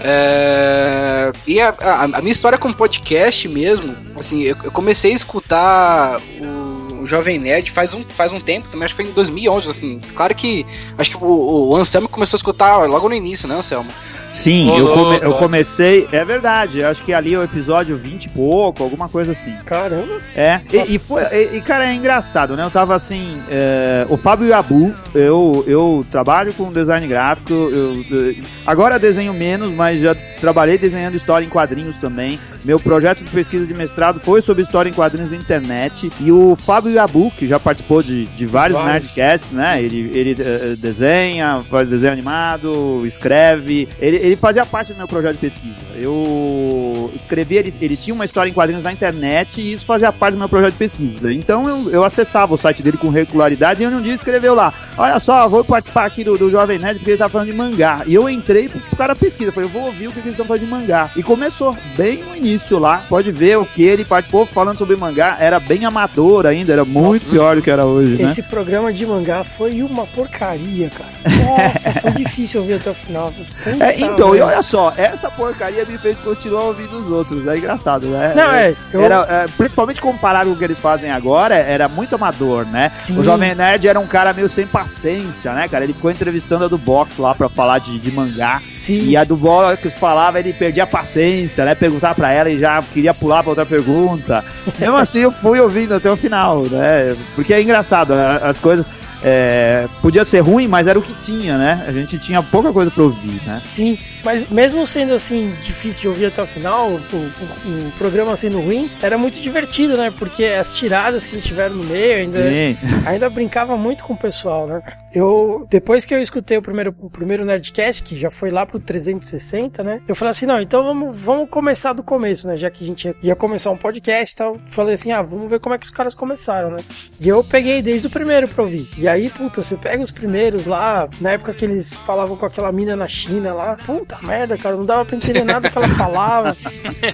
É, 0.00 1.32
e 1.46 1.60
a, 1.60 1.68
a, 1.68 2.02
a, 2.04 2.20
minha 2.20 2.32
história 2.32 2.58
com 2.58 2.72
podcast 2.72 3.46
mesmo, 3.46 3.94
assim, 4.18 4.42
eu, 4.42 4.56
eu 4.64 4.72
comecei 4.72 5.12
a 5.12 5.14
escutar 5.14 6.20
o, 6.40 7.02
o, 7.02 7.06
Jovem 7.06 7.38
Nerd 7.38 7.70
faz 7.70 7.94
um, 7.94 8.02
faz 8.02 8.32
um 8.32 8.40
tempo, 8.40 8.68
também 8.68 8.86
acho 8.86 8.96
que 8.96 9.02
foi 9.02 9.10
em 9.10 9.14
2011, 9.14 9.70
assim. 9.70 10.00
Claro 10.16 10.34
que 10.34 10.66
acho 10.98 11.10
que 11.10 11.16
o, 11.16 11.68
o 11.70 11.76
Anselmo 11.76 12.08
começou 12.08 12.36
a 12.36 12.38
escutar 12.38 12.76
logo 12.88 13.08
no 13.08 13.14
início, 13.14 13.46
né, 13.46 13.54
Anselmo? 13.54 13.90
Sim, 14.34 14.76
eu, 14.76 14.92
come, 14.92 15.18
eu 15.22 15.34
comecei. 15.34 16.08
É 16.10 16.24
verdade, 16.24 16.82
acho 16.82 17.04
que 17.04 17.14
ali 17.14 17.34
é 17.34 17.38
o 17.38 17.44
episódio 17.44 17.96
20 17.96 18.24
e 18.24 18.28
pouco, 18.30 18.82
alguma 18.82 19.08
coisa 19.08 19.30
assim. 19.30 19.54
Caramba! 19.64 20.20
É, 20.34 20.60
e, 20.72 20.96
e, 20.96 20.98
foi. 20.98 21.22
E, 21.32 21.58
e, 21.58 21.60
cara, 21.60 21.88
é 21.88 21.94
engraçado, 21.94 22.56
né? 22.56 22.64
Eu 22.64 22.70
tava 22.70 22.96
assim. 22.96 23.40
É, 23.48 24.04
o 24.10 24.16
Fábio 24.16 24.48
Yabu, 24.48 24.92
eu, 25.14 25.64
eu 25.68 26.04
trabalho 26.10 26.52
com 26.52 26.72
design 26.72 27.06
gráfico, 27.06 27.52
eu, 27.52 28.04
eu, 28.10 28.34
agora 28.66 28.98
desenho 28.98 29.32
menos, 29.32 29.72
mas 29.72 30.00
já 30.00 30.16
trabalhei 30.40 30.76
desenhando 30.76 31.14
história 31.14 31.46
em 31.46 31.48
quadrinhos 31.48 31.96
também. 31.96 32.38
Meu 32.64 32.80
projeto 32.80 33.22
de 33.22 33.30
pesquisa 33.30 33.66
de 33.66 33.74
mestrado 33.74 34.20
foi 34.20 34.40
sobre 34.40 34.62
história 34.62 34.88
em 34.88 34.92
quadrinhos 34.92 35.30
na 35.30 35.36
internet. 35.36 36.10
E 36.18 36.32
o 36.32 36.56
Fábio 36.56 36.90
Yabu, 36.92 37.30
que 37.30 37.46
já 37.46 37.60
participou 37.60 38.02
de, 38.02 38.24
de 38.26 38.46
vários, 38.46 38.78
vários. 38.78 39.14
Nerdcasts, 39.14 39.50
né? 39.50 39.82
Ele, 39.82 40.10
ele 40.18 40.32
uh, 40.32 40.76
desenha, 40.76 41.62
faz 41.68 41.88
desenho 41.88 42.12
animado, 42.12 43.06
escreve. 43.06 43.86
Ele, 44.00 44.16
ele 44.16 44.36
fazia 44.36 44.64
parte 44.64 44.92
do 44.92 44.96
meu 44.96 45.06
projeto 45.06 45.34
de 45.34 45.40
pesquisa. 45.40 45.76
Eu 45.94 46.93
escrevi, 47.14 47.56
ele, 47.56 47.74
ele 47.80 47.96
tinha 47.96 48.14
uma 48.14 48.24
história 48.24 48.50
em 48.50 48.52
quadrinhos 48.52 48.84
na 48.84 48.92
internet 48.92 49.60
e 49.60 49.72
isso 49.72 49.86
fazia 49.86 50.12
parte 50.12 50.34
do 50.34 50.38
meu 50.38 50.48
projeto 50.48 50.72
de 50.72 50.78
pesquisa. 50.78 51.32
Então 51.32 51.68
eu, 51.68 51.90
eu 51.90 52.04
acessava 52.04 52.54
o 52.54 52.58
site 52.58 52.82
dele 52.82 52.96
com 52.96 53.08
regularidade 53.08 53.82
e 53.82 53.86
um 53.86 54.00
dia 54.00 54.14
escreveu 54.14 54.54
lá: 54.54 54.72
Olha 54.96 55.18
só, 55.18 55.48
vou 55.48 55.64
participar 55.64 56.06
aqui 56.06 56.24
do, 56.24 56.36
do 56.36 56.50
Jovem 56.50 56.78
Nerd 56.78 56.98
porque 56.98 57.12
ele 57.12 57.18
tá 57.18 57.28
falando 57.28 57.48
de 57.48 57.54
mangá. 57.54 58.02
E 58.06 58.14
eu 58.14 58.28
entrei 58.28 58.68
pro 58.68 58.96
cara 58.96 59.14
pesquisa, 59.16 59.52
falei: 59.52 59.68
Eu 59.68 59.72
vou 59.72 59.84
ouvir 59.86 60.08
o 60.08 60.12
que 60.12 60.18
eles 60.18 60.32
estão 60.32 60.46
falando 60.46 60.62
de 60.62 60.70
mangá. 60.70 61.10
E 61.16 61.22
começou 61.22 61.76
bem 61.96 62.22
no 62.22 62.36
início 62.36 62.78
lá, 62.78 63.02
pode 63.08 63.30
ver 63.30 63.58
o 63.58 63.66
que 63.66 63.82
ele 63.82 64.04
participou 64.04 64.46
falando 64.46 64.78
sobre 64.78 64.96
mangá, 64.96 65.36
era 65.40 65.58
bem 65.58 65.84
amador 65.84 66.46
ainda, 66.46 66.72
era 66.72 66.84
muito 66.84 67.14
Nossa, 67.14 67.30
pior 67.30 67.56
do 67.56 67.62
que 67.62 67.70
era 67.70 67.84
hoje, 67.84 68.22
Esse 68.22 68.42
né? 68.42 68.48
programa 68.48 68.92
de 68.92 69.06
mangá 69.06 69.44
foi 69.44 69.82
uma 69.82 70.06
porcaria, 70.06 70.90
cara. 70.90 71.10
Nossa, 71.44 71.92
foi 71.92 72.10
difícil 72.12 72.60
ouvir 72.60 72.74
até 72.74 72.90
o 72.90 72.94
final. 72.94 73.32
É, 73.80 74.00
então, 74.00 74.34
e 74.34 74.40
olha 74.40 74.62
só, 74.62 74.92
essa 74.96 75.30
porcaria 75.30 75.84
me 75.84 75.98
fez 75.98 76.18
continuar 76.18 76.64
ouvindo 76.64 76.93
os 76.94 77.10
outros, 77.10 77.46
é 77.46 77.56
engraçado, 77.56 78.06
né? 78.06 78.32
Não, 78.34 78.52
é. 78.52 78.74
Eu... 78.92 79.04
Era, 79.04 79.26
é, 79.28 79.46
principalmente 79.56 80.00
comparado 80.00 80.50
com 80.50 80.56
o 80.56 80.58
que 80.58 80.64
eles 80.64 80.78
fazem 80.78 81.10
agora, 81.10 81.54
era 81.54 81.88
muito 81.88 82.14
amador, 82.14 82.66
né? 82.66 82.90
Sim. 82.94 83.18
O 83.18 83.24
Jovem 83.24 83.54
Nerd 83.54 83.86
era 83.86 83.98
um 83.98 84.06
cara 84.06 84.32
meio 84.32 84.48
sem 84.48 84.66
paciência, 84.66 85.52
né, 85.52 85.68
cara? 85.68 85.84
Ele 85.84 85.92
ficou 85.92 86.10
entrevistando 86.10 86.64
a 86.64 86.68
do 86.68 86.78
Box 86.78 87.18
lá 87.18 87.34
pra 87.34 87.48
falar 87.48 87.78
de, 87.78 87.98
de 87.98 88.10
mangá. 88.12 88.60
Sim. 88.76 89.04
E 89.08 89.16
a 89.16 89.24
do 89.24 89.36
Box 89.36 89.94
falava, 89.94 90.38
ele 90.38 90.52
perdia 90.52 90.84
a 90.84 90.86
paciência, 90.86 91.64
né? 91.64 91.74
Perguntar 91.74 92.14
pra 92.14 92.32
ela 92.32 92.50
e 92.50 92.58
já 92.58 92.82
queria 92.82 93.14
pular 93.14 93.42
para 93.42 93.50
outra 93.50 93.66
pergunta. 93.66 94.44
Mesmo 94.78 94.96
assim, 94.96 95.20
eu 95.20 95.30
fui 95.30 95.60
ouvindo 95.60 95.94
até 95.94 96.10
o 96.10 96.16
final, 96.16 96.62
né? 96.62 97.16
Porque 97.34 97.52
é 97.52 97.62
engraçado, 97.62 98.12
as 98.12 98.58
coisas. 98.58 98.86
É, 99.24 99.88
podia 100.02 100.24
ser 100.24 100.40
ruim, 100.40 100.68
mas 100.68 100.86
era 100.86 100.98
o 100.98 101.02
que 101.02 101.14
tinha, 101.14 101.56
né? 101.56 101.82
A 101.88 101.92
gente 101.92 102.18
tinha 102.18 102.42
pouca 102.42 102.72
coisa 102.72 102.90
para 102.90 103.02
ouvir, 103.02 103.40
né? 103.46 103.62
Sim. 103.66 103.98
Mas 104.22 104.48
mesmo 104.48 104.86
sendo 104.86 105.14
assim 105.14 105.54
difícil 105.62 106.00
de 106.00 106.08
ouvir 106.08 106.26
até 106.26 106.42
o 106.42 106.46
final, 106.46 106.88
o, 106.88 106.94
o, 106.94 107.88
o, 107.88 107.92
programa 107.98 108.34
sendo 108.36 108.58
ruim, 108.58 108.90
era 109.02 109.18
muito 109.18 109.40
divertido, 109.40 109.96
né? 109.96 110.12
Porque 110.18 110.44
as 110.44 110.74
tiradas 110.74 111.26
que 111.26 111.34
eles 111.34 111.44
tiveram 111.44 111.76
no 111.76 111.84
meio 111.84 112.16
ainda, 112.16 112.40
ainda 113.06 113.30
brincava 113.30 113.76
muito 113.76 114.04
com 114.04 114.14
o 114.14 114.16
pessoal, 114.16 114.66
né? 114.66 114.82
Eu, 115.14 115.66
depois 115.70 116.04
que 116.04 116.14
eu 116.14 116.20
escutei 116.20 116.56
o 116.56 116.62
primeiro, 116.62 116.94
o 117.00 117.08
primeiro 117.08 117.44
Nerdcast, 117.44 118.02
que 118.02 118.18
já 118.18 118.30
foi 118.30 118.50
lá 118.50 118.66
pro 118.66 118.80
360, 118.80 119.82
né? 119.82 120.00
Eu 120.08 120.14
falei 120.14 120.30
assim, 120.30 120.46
não, 120.46 120.60
então 120.60 120.82
vamos, 120.82 121.20
vamos 121.20 121.48
começar 121.48 121.92
do 121.92 122.02
começo, 122.02 122.48
né? 122.48 122.56
Já 122.56 122.70
que 122.70 122.82
a 122.82 122.86
gente 122.86 123.14
ia 123.22 123.36
começar 123.36 123.70
um 123.70 123.76
podcast 123.76 124.34
e 124.34 124.36
tal. 124.36 124.58
Falei 124.66 124.94
assim, 124.94 125.12
ah, 125.12 125.22
vamos 125.22 125.48
ver 125.48 125.60
como 125.60 125.74
é 125.74 125.78
que 125.78 125.84
os 125.84 125.92
caras 125.92 126.14
começaram, 126.14 126.70
né? 126.70 126.78
E 127.20 127.28
eu 127.28 127.44
peguei 127.44 127.80
desde 127.80 128.06
o 128.06 128.10
primeiro 128.10 128.48
pra 128.48 128.64
ouvir. 128.64 128.88
E 128.98 129.06
aí, 129.06 129.13
puta, 129.30 129.62
você 129.62 129.76
pega 129.76 130.02
os 130.02 130.10
primeiros 130.10 130.66
lá, 130.66 131.08
na 131.20 131.32
época 131.32 131.52
que 131.54 131.64
eles 131.64 131.92
falavam 131.92 132.36
com 132.36 132.46
aquela 132.46 132.70
mina 132.72 132.94
na 132.96 133.06
China 133.08 133.52
lá, 133.52 133.76
puta 133.84 134.18
merda, 134.22 134.56
cara, 134.58 134.76
não 134.76 134.84
dava 134.84 135.04
pra 135.04 135.16
entender 135.16 135.44
nada 135.44 135.68
que 135.70 135.76
ela 135.78 135.88
falava. 135.90 136.56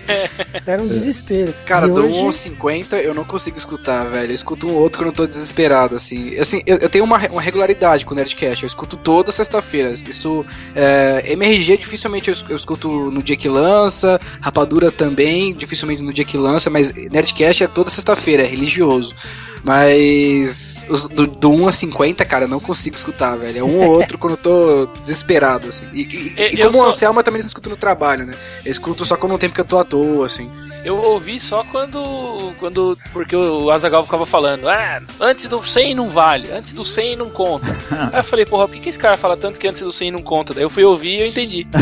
Era 0.66 0.82
um 0.82 0.88
desespero. 0.88 1.54
Cara, 1.66 1.86
E 1.86 1.90
do 1.90 2.04
hoje- 2.04 2.20
1 2.20 2.26
ao 2.26 2.32
50 2.32 2.96
eu 2.96 3.14
não 3.14 3.24
consigo 3.24 3.56
escutar, 3.56 4.04
velho. 4.08 4.30
Eu 4.30 4.34
escuto 4.34 4.66
um 4.66 4.74
outro 4.74 4.98
quando 5.00 5.08
eu 5.08 5.14
tô 5.14 5.26
desesperado, 5.26 5.94
assim. 5.96 6.36
Assim, 6.38 6.62
eu, 6.66 6.76
eu 6.78 6.88
tenho 6.88 7.04
uma, 7.04 7.18
uma 7.28 7.40
regularidade 7.42 8.04
com 8.04 8.12
o 8.12 8.16
Nerdcast. 8.16 8.62
Eu 8.64 8.66
escuto 8.66 8.96
toda 8.96 9.32
sexta-feira. 9.32 9.90
Isso, 9.92 10.44
é, 10.74 11.22
MRG 11.32 11.76
dificilmente 11.78 12.30
eu, 12.30 12.36
eu 12.48 12.56
escuto 12.56 12.88
no 13.10 13.22
dia 13.22 13.36
que 13.36 13.48
lança. 13.48 14.20
Rapadura 14.40 14.90
também, 14.90 15.52
dificilmente 15.54 16.02
no 16.02 16.12
dia 16.12 16.24
que 16.24 16.36
lança. 16.36 16.70
Mas 16.70 16.92
Nerdcast 16.92 17.64
é 17.64 17.68
toda 17.68 17.90
sexta-feira, 17.90 18.42
é 18.42 18.46
religioso. 18.46 19.14
Mas 19.62 20.69
os 20.90 21.08
do, 21.08 21.26
do 21.26 21.50
1 21.50 21.68
a 21.68 21.72
50, 21.72 22.24
cara, 22.24 22.44
eu 22.44 22.48
não 22.48 22.60
consigo 22.60 22.96
escutar, 22.96 23.36
velho. 23.36 23.58
É 23.58 23.62
um 23.62 23.80
ou 23.82 23.90
outro 23.92 24.18
quando 24.18 24.32
eu 24.34 24.36
tô 24.36 24.86
desesperado, 25.00 25.68
assim. 25.68 25.84
E, 25.92 26.02
e- 26.02 26.34
e 26.56 26.60
Eu 26.60 26.66
como 26.66 26.78
só- 26.78 26.84
o 26.84 26.88
Anselmo 26.88 27.20
eu 27.20 27.24
também 27.24 27.40
não 27.40 27.48
escuto 27.48 27.70
no 27.70 27.76
trabalho, 27.76 28.26
né? 28.26 28.34
Eu 28.64 28.72
escuto 28.72 29.04
só 29.04 29.16
quando 29.16 29.32
não 29.32 29.38
tem 29.38 29.48
porque 29.48 29.60
eu 29.60 29.64
tô 29.64 29.78
à 29.78 29.84
toa, 29.84 30.26
assim. 30.26 30.50
Eu 30.84 30.96
ouvi 30.96 31.38
só 31.38 31.62
quando. 31.64 32.52
quando 32.58 32.96
porque 33.12 33.36
o 33.36 33.70
Azagal 33.70 34.02
ficava 34.04 34.24
falando, 34.24 34.66
ah, 34.68 35.00
antes 35.20 35.46
do 35.46 35.62
100 35.64 35.94
não 35.94 36.08
vale, 36.08 36.50
antes 36.50 36.72
do 36.72 36.84
100 36.86 37.16
não 37.16 37.28
conta. 37.28 37.66
Aí 38.12 38.20
eu 38.20 38.24
falei, 38.24 38.46
porra, 38.46 38.66
por 38.66 38.74
que, 38.74 38.80
que 38.80 38.88
esse 38.88 38.98
cara 38.98 39.16
fala 39.18 39.36
tanto 39.36 39.58
que 39.60 39.68
antes 39.68 39.82
do 39.82 39.92
100 39.92 40.10
não 40.12 40.22
conta? 40.22 40.54
Daí 40.54 40.62
eu 40.64 40.70
fui 40.70 40.84
ouvir 40.84 41.18
e 41.18 41.20
eu 41.20 41.26
entendi. 41.26 41.66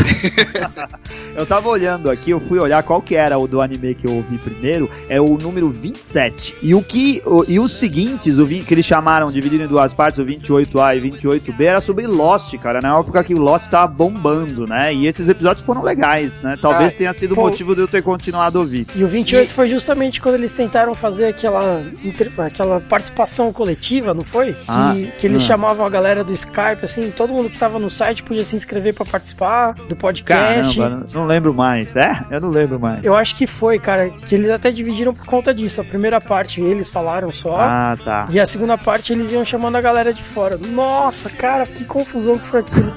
Eu 1.35 1.45
tava 1.45 1.69
olhando 1.69 2.09
aqui, 2.09 2.31
eu 2.31 2.39
fui 2.39 2.59
olhar 2.59 2.83
qual 2.83 3.01
que 3.01 3.15
era 3.15 3.37
o 3.37 3.47
do 3.47 3.61
anime 3.61 3.95
que 3.95 4.05
eu 4.05 4.13
ouvi 4.13 4.37
primeiro, 4.37 4.89
é 5.07 5.21
o 5.21 5.37
número 5.37 5.69
27. 5.69 6.55
E 6.61 6.73
o 6.75 6.81
que 6.83 7.21
e 7.47 7.59
os 7.59 7.71
seguintes, 7.71 8.37
o 8.37 8.45
vi- 8.45 8.61
que 8.63 8.73
eles 8.73 8.85
chamaram 8.99 9.27
dividido 9.27 9.63
em 9.63 9.67
duas 9.67 9.93
partes, 9.93 10.19
o 10.19 10.25
28A 10.25 10.97
e 10.97 11.01
28B, 11.11 11.61
era 11.63 11.79
sobre 11.79 12.05
Lost, 12.05 12.53
cara, 12.57 12.81
na 12.81 12.97
época 12.99 13.23
que 13.23 13.33
o 13.33 13.39
Lost 13.39 13.67
tava 13.69 13.87
bombando, 13.87 14.67
né? 14.67 14.93
E 14.93 15.07
esses 15.07 15.29
episódios 15.29 15.65
foram 15.65 15.81
legais, 15.81 16.37
né? 16.39 16.57
Talvez 16.61 16.91
Ah, 16.93 16.97
tenha 16.97 17.13
sido 17.13 17.31
o 17.33 17.35
motivo 17.37 17.73
de 17.73 17.81
eu 17.81 17.87
ter 17.87 18.03
continuado 18.03 18.57
a 18.57 18.61
ouvir. 18.61 18.85
E 18.93 19.03
o 19.03 19.07
28 19.07 19.53
foi 19.53 19.69
justamente 19.69 20.19
quando 20.21 20.35
eles 20.35 20.51
tentaram 20.51 20.93
fazer 20.93 21.27
aquela, 21.27 21.81
inter- 22.03 22.31
aquela 22.39 22.81
participação 22.81 23.53
coletiva, 23.53 24.13
não 24.13 24.23
foi? 24.23 24.51
Que, 24.53 24.59
Ah, 24.67 24.93
que 25.17 25.25
eles 25.27 25.43
ah. 25.43 25.45
chamavam 25.45 25.85
a 25.85 25.89
galera 25.89 26.23
do 26.23 26.33
Skype, 26.33 26.83
assim, 26.83 27.09
todo 27.11 27.31
mundo 27.31 27.49
que 27.49 27.57
tava 27.57 27.79
no 27.79 27.89
site 27.89 28.21
podia 28.23 28.43
se 28.43 28.55
inscrever 28.57 28.93
pra 28.93 29.05
participar 29.05 29.73
do 29.87 29.95
podcast. 29.95 30.75
Caramba, 30.77 31.07
não 31.13 31.25
lembro 31.25 31.53
mais. 31.53 31.95
É? 31.95 32.11
Eu 32.29 32.41
não 32.41 32.49
lembro 32.49 32.77
mais. 32.79 33.03
Eu 33.05 33.15
acho 33.15 33.35
que 33.35 33.47
foi, 33.47 33.79
cara, 33.79 34.09
que 34.09 34.35
eles 34.35 34.49
até 34.49 34.71
dividiram 34.71 35.13
por 35.13 35.25
conta 35.25 35.53
disso. 35.53 35.79
A 35.79 35.83
primeira 35.85 36.19
parte 36.19 36.59
eles 36.61 36.89
falaram 36.89 37.31
só. 37.31 37.55
Ah, 37.61 37.97
tá. 38.03 38.27
E 38.29 38.39
a 38.39 38.45
segunda 38.45 38.77
parte 38.77 38.88
eles 39.13 39.31
iam 39.31 39.45
chamando 39.45 39.75
a 39.75 39.81
galera 39.81 40.13
de 40.13 40.23
fora. 40.23 40.57
Nossa, 40.57 41.29
cara, 41.29 41.65
que 41.65 41.85
confusão 41.85 42.37
que 42.37 42.47
foi 42.47 42.61
aquilo. 42.61 42.93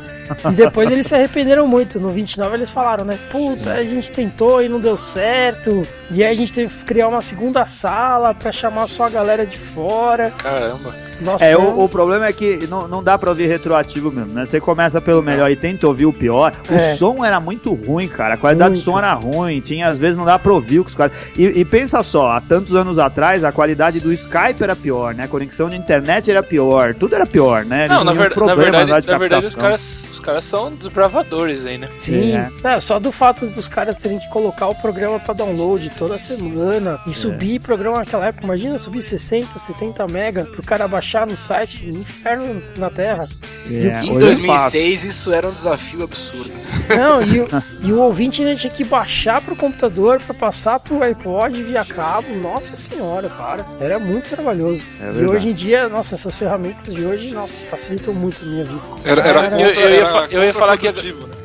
E 0.50 0.54
depois 0.54 0.90
eles 0.90 1.06
se 1.06 1.14
arrependeram 1.14 1.66
muito. 1.66 2.00
No 2.00 2.10
29 2.10 2.56
eles 2.56 2.70
falaram, 2.70 3.04
né? 3.04 3.18
Puta, 3.30 3.72
a 3.72 3.84
gente 3.84 4.10
tentou 4.10 4.62
e 4.62 4.68
não 4.68 4.80
deu 4.80 4.96
certo. 4.96 5.86
E 6.10 6.22
aí 6.24 6.32
a 6.32 6.36
gente 6.36 6.52
teve 6.52 6.74
que 6.74 6.84
criar 6.84 7.08
uma 7.08 7.20
segunda 7.20 7.64
sala 7.64 8.34
pra 8.34 8.50
chamar 8.50 8.86
só 8.86 9.04
a 9.04 9.10
galera 9.10 9.44
de 9.44 9.58
fora. 9.58 10.30
Caramba. 10.38 10.94
Nossa, 11.22 11.44
É, 11.44 11.56
o, 11.56 11.80
o 11.84 11.88
problema 11.88 12.26
é 12.26 12.32
que 12.32 12.66
não, 12.68 12.86
não 12.88 13.02
dá 13.02 13.16
pra 13.16 13.30
ouvir 13.30 13.46
retroativo 13.46 14.10
mesmo, 14.10 14.32
né? 14.32 14.44
Você 14.46 14.60
começa 14.60 15.00
pelo 15.00 15.22
melhor 15.22 15.50
e 15.50 15.56
tenta 15.56 15.86
ouvir 15.86 16.06
o 16.06 16.12
pior. 16.12 16.52
O 16.68 16.74
É. 16.74 16.94
som 16.96 17.24
era 17.24 17.38
muito 17.40 17.72
ruim, 17.74 18.08
cara. 18.08 18.34
A 18.34 18.36
qualidade 18.36 18.72
Muito. 18.72 18.84
do 18.84 18.90
som 18.90 18.98
era 18.98 19.12
ruim. 19.14 19.60
Tinha, 19.60 19.86
às 19.88 19.98
vezes, 19.98 20.16
não 20.16 20.24
dá 20.24 20.38
pra 20.38 20.52
ouvir 20.52 20.80
os 20.80 20.94
caras. 20.94 21.12
E, 21.36 21.44
e 21.44 21.64
pensa 21.64 22.02
só, 22.02 22.32
há 22.32 22.40
tantos 22.40 22.74
anos 22.74 22.98
atrás, 22.98 23.44
a 23.44 23.52
qualidade 23.52 24.00
do 24.00 24.12
Skype 24.12 24.62
era 24.62 24.74
pior, 24.76 25.14
né? 25.14 25.24
A 25.24 25.28
conexão 25.28 25.68
de 25.68 25.76
internet 25.76 26.30
era 26.30 26.42
pior. 26.42 26.94
Tudo 26.94 27.14
era 27.14 27.26
pior, 27.26 27.64
né? 27.64 27.86
Eles 27.86 27.90
Não, 27.96 28.04
na, 28.04 28.12
ver- 28.12 28.36
na 28.36 28.54
verdade, 28.54 29.06
na 29.06 29.18
verdade 29.18 29.46
os 29.46 29.54
caras, 29.56 30.08
os 30.10 30.20
caras 30.20 30.44
são 30.44 30.70
desbravadores 30.70 31.64
aí, 31.66 31.78
né? 31.78 31.88
Sim, 31.94 32.32
É. 32.36 32.50
É, 32.64 32.80
só 32.80 32.98
do 32.98 33.12
fato 33.12 33.46
dos 33.48 33.68
caras 33.68 33.96
terem 33.98 34.18
que 34.18 34.28
colocar 34.30 34.68
o 34.68 34.74
programa 34.74 35.18
pra 35.20 35.34
download 35.34 35.90
toda 35.96 36.16
semana 36.18 36.98
É. 37.06 37.10
e 37.10 37.14
subir 37.14 37.60
programa 37.60 37.98
naquela 37.98 38.26
época. 38.26 38.44
Imagina 38.44 38.78
subir 38.78 39.02
60, 39.02 39.58
70 39.58 40.06
mega 40.06 40.44
pro 40.44 40.62
cara 40.62 40.86
baixar 40.88 41.11
no 41.26 41.36
site, 41.36 41.88
inferno 41.88 42.62
na 42.76 42.90
Terra. 42.90 43.28
Em 43.66 43.76
hoje 43.76 44.42
é 44.42 44.46
fácil. 44.46 44.80
2006 44.80 45.04
isso 45.04 45.32
era 45.32 45.48
um 45.48 45.52
desafio 45.52 46.02
absurdo. 46.02 46.50
Não, 46.96 47.22
e, 47.22 47.40
o- 47.40 47.48
e 47.84 47.92
o 47.92 48.00
ouvinte 48.00 48.42
ainda 48.42 48.56
tinha 48.56 48.72
que 48.72 48.82
baixar 48.84 49.40
pro 49.40 49.54
computador 49.54 50.20
pra 50.20 50.34
passar 50.34 50.80
pro 50.80 51.02
iPod 51.02 51.62
via 51.62 51.84
cabo. 51.84 52.28
Nossa 52.36 52.76
senhora, 52.76 53.28
para. 53.28 53.64
Era 53.80 53.98
muito 53.98 54.28
trabalhoso. 54.28 54.82
É 55.00 55.20
e 55.20 55.26
hoje 55.26 55.48
em 55.50 55.52
dia, 55.54 55.88
nossa, 55.88 56.14
essas 56.14 56.36
ferramentas 56.36 56.92
de 56.92 57.04
hoje, 57.04 57.32
nossa, 57.32 57.60
facilitam 57.70 58.12
muito 58.14 58.42
a 58.42 58.46
minha 58.46 58.64
vida. 58.64 58.80
Era, 59.04 59.20
era, 59.22 59.42
Cara, 59.42 59.60
eu- 59.60 59.68
eu 59.74 59.90
ia 59.90 59.96
era 60.06 60.26
eu 60.30 60.42
ia 60.44 60.52
falar 60.54 60.76
que- 60.76 60.90
né? 60.90 60.94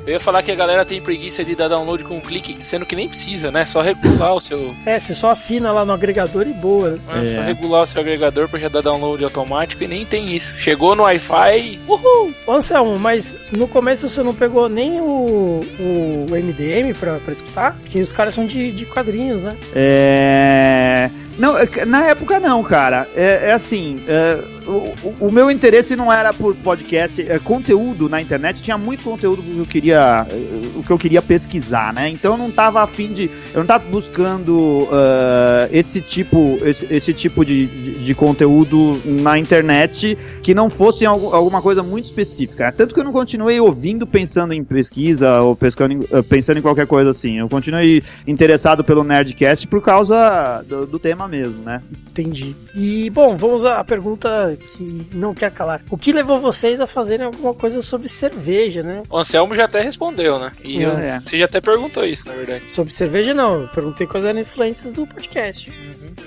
Eu 0.08 0.14
ia 0.14 0.20
falar 0.22 0.42
que 0.42 0.50
a 0.52 0.56
galera 0.56 0.86
tem 0.86 1.02
preguiça 1.02 1.44
de 1.44 1.54
dar 1.54 1.68
download 1.68 2.02
com 2.06 2.16
um 2.16 2.22
clique, 2.22 2.58
sendo 2.64 2.86
que 2.86 2.96
nem 2.96 3.10
precisa, 3.10 3.52
né? 3.52 3.66
Só 3.66 3.82
regular 3.82 4.34
o 4.34 4.40
seu. 4.40 4.74
É, 4.86 4.98
você 4.98 5.14
só 5.14 5.32
assina 5.32 5.70
lá 5.74 5.84
no 5.84 5.92
agregador 5.92 6.48
e 6.48 6.54
boa, 6.54 6.92
né? 6.92 6.98
né? 7.08 7.26
Só 7.26 7.38
É. 7.40 7.46
regular 7.46 7.84
o 7.84 7.88
seu 7.88 8.00
agregador 8.00 8.48
pra 8.48 8.58
já 8.58 8.70
dar 8.70 8.80
download 8.82 9.22
automático 9.22 9.84
e 9.84 9.88
nem 9.88 10.06
tem 10.06 10.34
isso. 10.34 10.56
Chegou 10.58 10.96
no 10.96 11.04
Wi-Fi, 11.04 11.80
uhul! 11.90 12.34
Ô, 12.48 12.54
Anselmo, 12.54 12.98
mas 12.98 13.38
no 13.52 13.68
começo 13.68 14.08
você 14.08 14.24
não 14.24 14.34
pegou 14.34 14.70
nem 14.70 15.02
o, 15.02 15.62
o 15.78 16.26
MDM 16.32 16.94
pra, 16.98 17.18
pra 17.18 17.34
escutar? 17.34 17.76
Porque 17.82 18.00
os 18.00 18.14
caras 18.14 18.34
são 18.34 18.46
de, 18.46 18.72
de 18.72 18.86
quadrinhos, 18.86 19.42
né? 19.42 19.58
É. 19.76 21.10
Não, 21.38 21.58
é 21.58 21.68
na 21.86 22.06
época 22.08 22.40
não, 22.40 22.64
cara. 22.64 23.08
É, 23.14 23.50
é 23.50 23.52
assim, 23.52 24.02
é, 24.08 24.40
o, 24.68 25.28
o- 25.28 25.32
meu 25.32 25.50
interesse 25.52 25.96
não 25.96 26.12
era 26.12 26.34
por 26.34 26.56
podcast, 26.56 27.22
é, 27.22 27.40
conteúdo 27.40 28.10
na 28.10 28.22
internet, 28.22 28.62
tinha 28.62 28.78
muito 28.78 29.04
conteúdo 29.04 29.42
que 29.42 29.58
eu 29.58 29.66
queria, 29.66 30.26
é, 30.30 30.78
o 30.78 30.84
que 30.84 30.92
eu 30.92 30.98
queria 30.98 31.22
pesquisar, 31.22 31.94
né? 31.94 32.10
Então 32.10 32.34
eu 32.34 32.38
não 32.38 32.52
tava 32.52 32.82
afim 32.82 33.14
de, 33.14 33.26
eu 33.54 33.60
não 33.60 33.66
tava 33.66 33.86
buscando 33.90 34.88
ah, 34.92 35.68
esse 35.72 36.02
tipo, 36.02 36.58
esse, 36.64 36.88
esse 36.94 37.14
tipo 37.14 37.46
de, 37.46 37.68
de, 37.68 37.92
de 38.04 38.16
conteúdo 38.16 39.00
na 39.06 39.38
internet 39.38 40.18
que 40.42 40.54
não 40.54 40.70
fosse 40.70 41.06
algu- 41.06 41.34
alguma 41.34 41.62
coisa 41.62 41.84
muito 41.84 42.06
específica. 42.06 42.72
Tanto 42.72 42.94
que 42.94 43.00
eu 43.00 43.04
não 43.04 43.12
continuei 43.12 43.60
ouvindo 43.60 44.06
pensando 44.08 44.54
em 44.54 44.64
pesquisa 44.64 45.40
ou 45.42 45.56
pescando 45.56 46.06
eh, 46.12 46.22
pensando 46.22 46.58
em 46.58 46.62
qualquer 46.62 46.88
coisa 46.88 47.12
assim. 47.12 47.38
Eu 47.40 47.50
continuei 47.50 48.04
interessado 48.26 48.84
pelo 48.84 49.04
Nerdcast 49.04 49.68
por 49.68 49.82
causa 49.82 50.64
do, 50.68 50.86
do 50.86 51.00
tema 51.00 51.28
mesmo, 51.28 51.64
né? 51.64 51.82
Entendi. 52.10 52.56
E, 52.76 53.10
bom, 53.12 53.36
vamos 53.38 53.66
à 53.66 53.84
pergunta 53.84 54.57
que 54.58 55.08
não 55.14 55.34
quer 55.34 55.52
calar. 55.52 55.82
O 55.90 55.98
que 55.98 56.12
levou 56.12 56.40
vocês 56.40 56.82
a 56.82 56.88
fazerem 56.88 57.26
alguma 57.26 57.54
coisa 57.54 57.82
sobre 57.82 58.10
cerveja, 58.10 58.82
né? 58.84 59.04
O 59.10 59.18
Anselmo 59.18 59.56
já 59.56 59.66
até 59.66 59.82
respondeu, 59.82 60.40
né? 60.40 60.52
E 60.64 60.82
eu- 60.82 60.98
É. 60.98 61.20
você 61.20 61.38
já 61.38 61.46
até 61.46 61.62
perguntou 61.62 62.04
isso, 62.06 62.28
na 62.28 62.34
verdade. 62.34 62.72
Sobre 62.72 62.94
cerveja, 62.94 63.34
não. 63.34 63.62
Eu 63.64 63.68
perguntei 63.70 64.06
quais 64.08 64.26
eram 64.26 64.40
influências 64.40 64.92
do 64.94 65.06
podcast. 65.08 65.72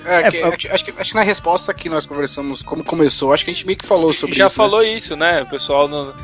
É, 0.05 0.17
É, 0.21 0.31
que- 0.31 0.37
eu- 0.39 0.47
acho, 0.53 0.69
acho 0.73 0.85
que, 0.85 0.91
acho 0.99 1.11
que 1.11 1.17
na 1.17 1.23
resposta 1.23 1.75
que 1.75 1.89
nós 1.89 2.07
conversamos, 2.07 2.63
como 2.63 2.83
começou, 2.85 3.33
acho 3.33 3.45
que 3.45 3.51
a 3.51 3.55
gente 3.55 3.67
meio 3.67 3.79
que 3.79 3.87
falou 3.87 4.13
sobre 4.13 4.35
já 4.35 4.47
isso. 4.47 4.59
né? 4.59 4.65
falou 4.65 4.83
isso, 4.83 5.17
né? 5.17 5.43
O 5.43 5.47
pessoal 5.47 5.87
no- 5.89 6.15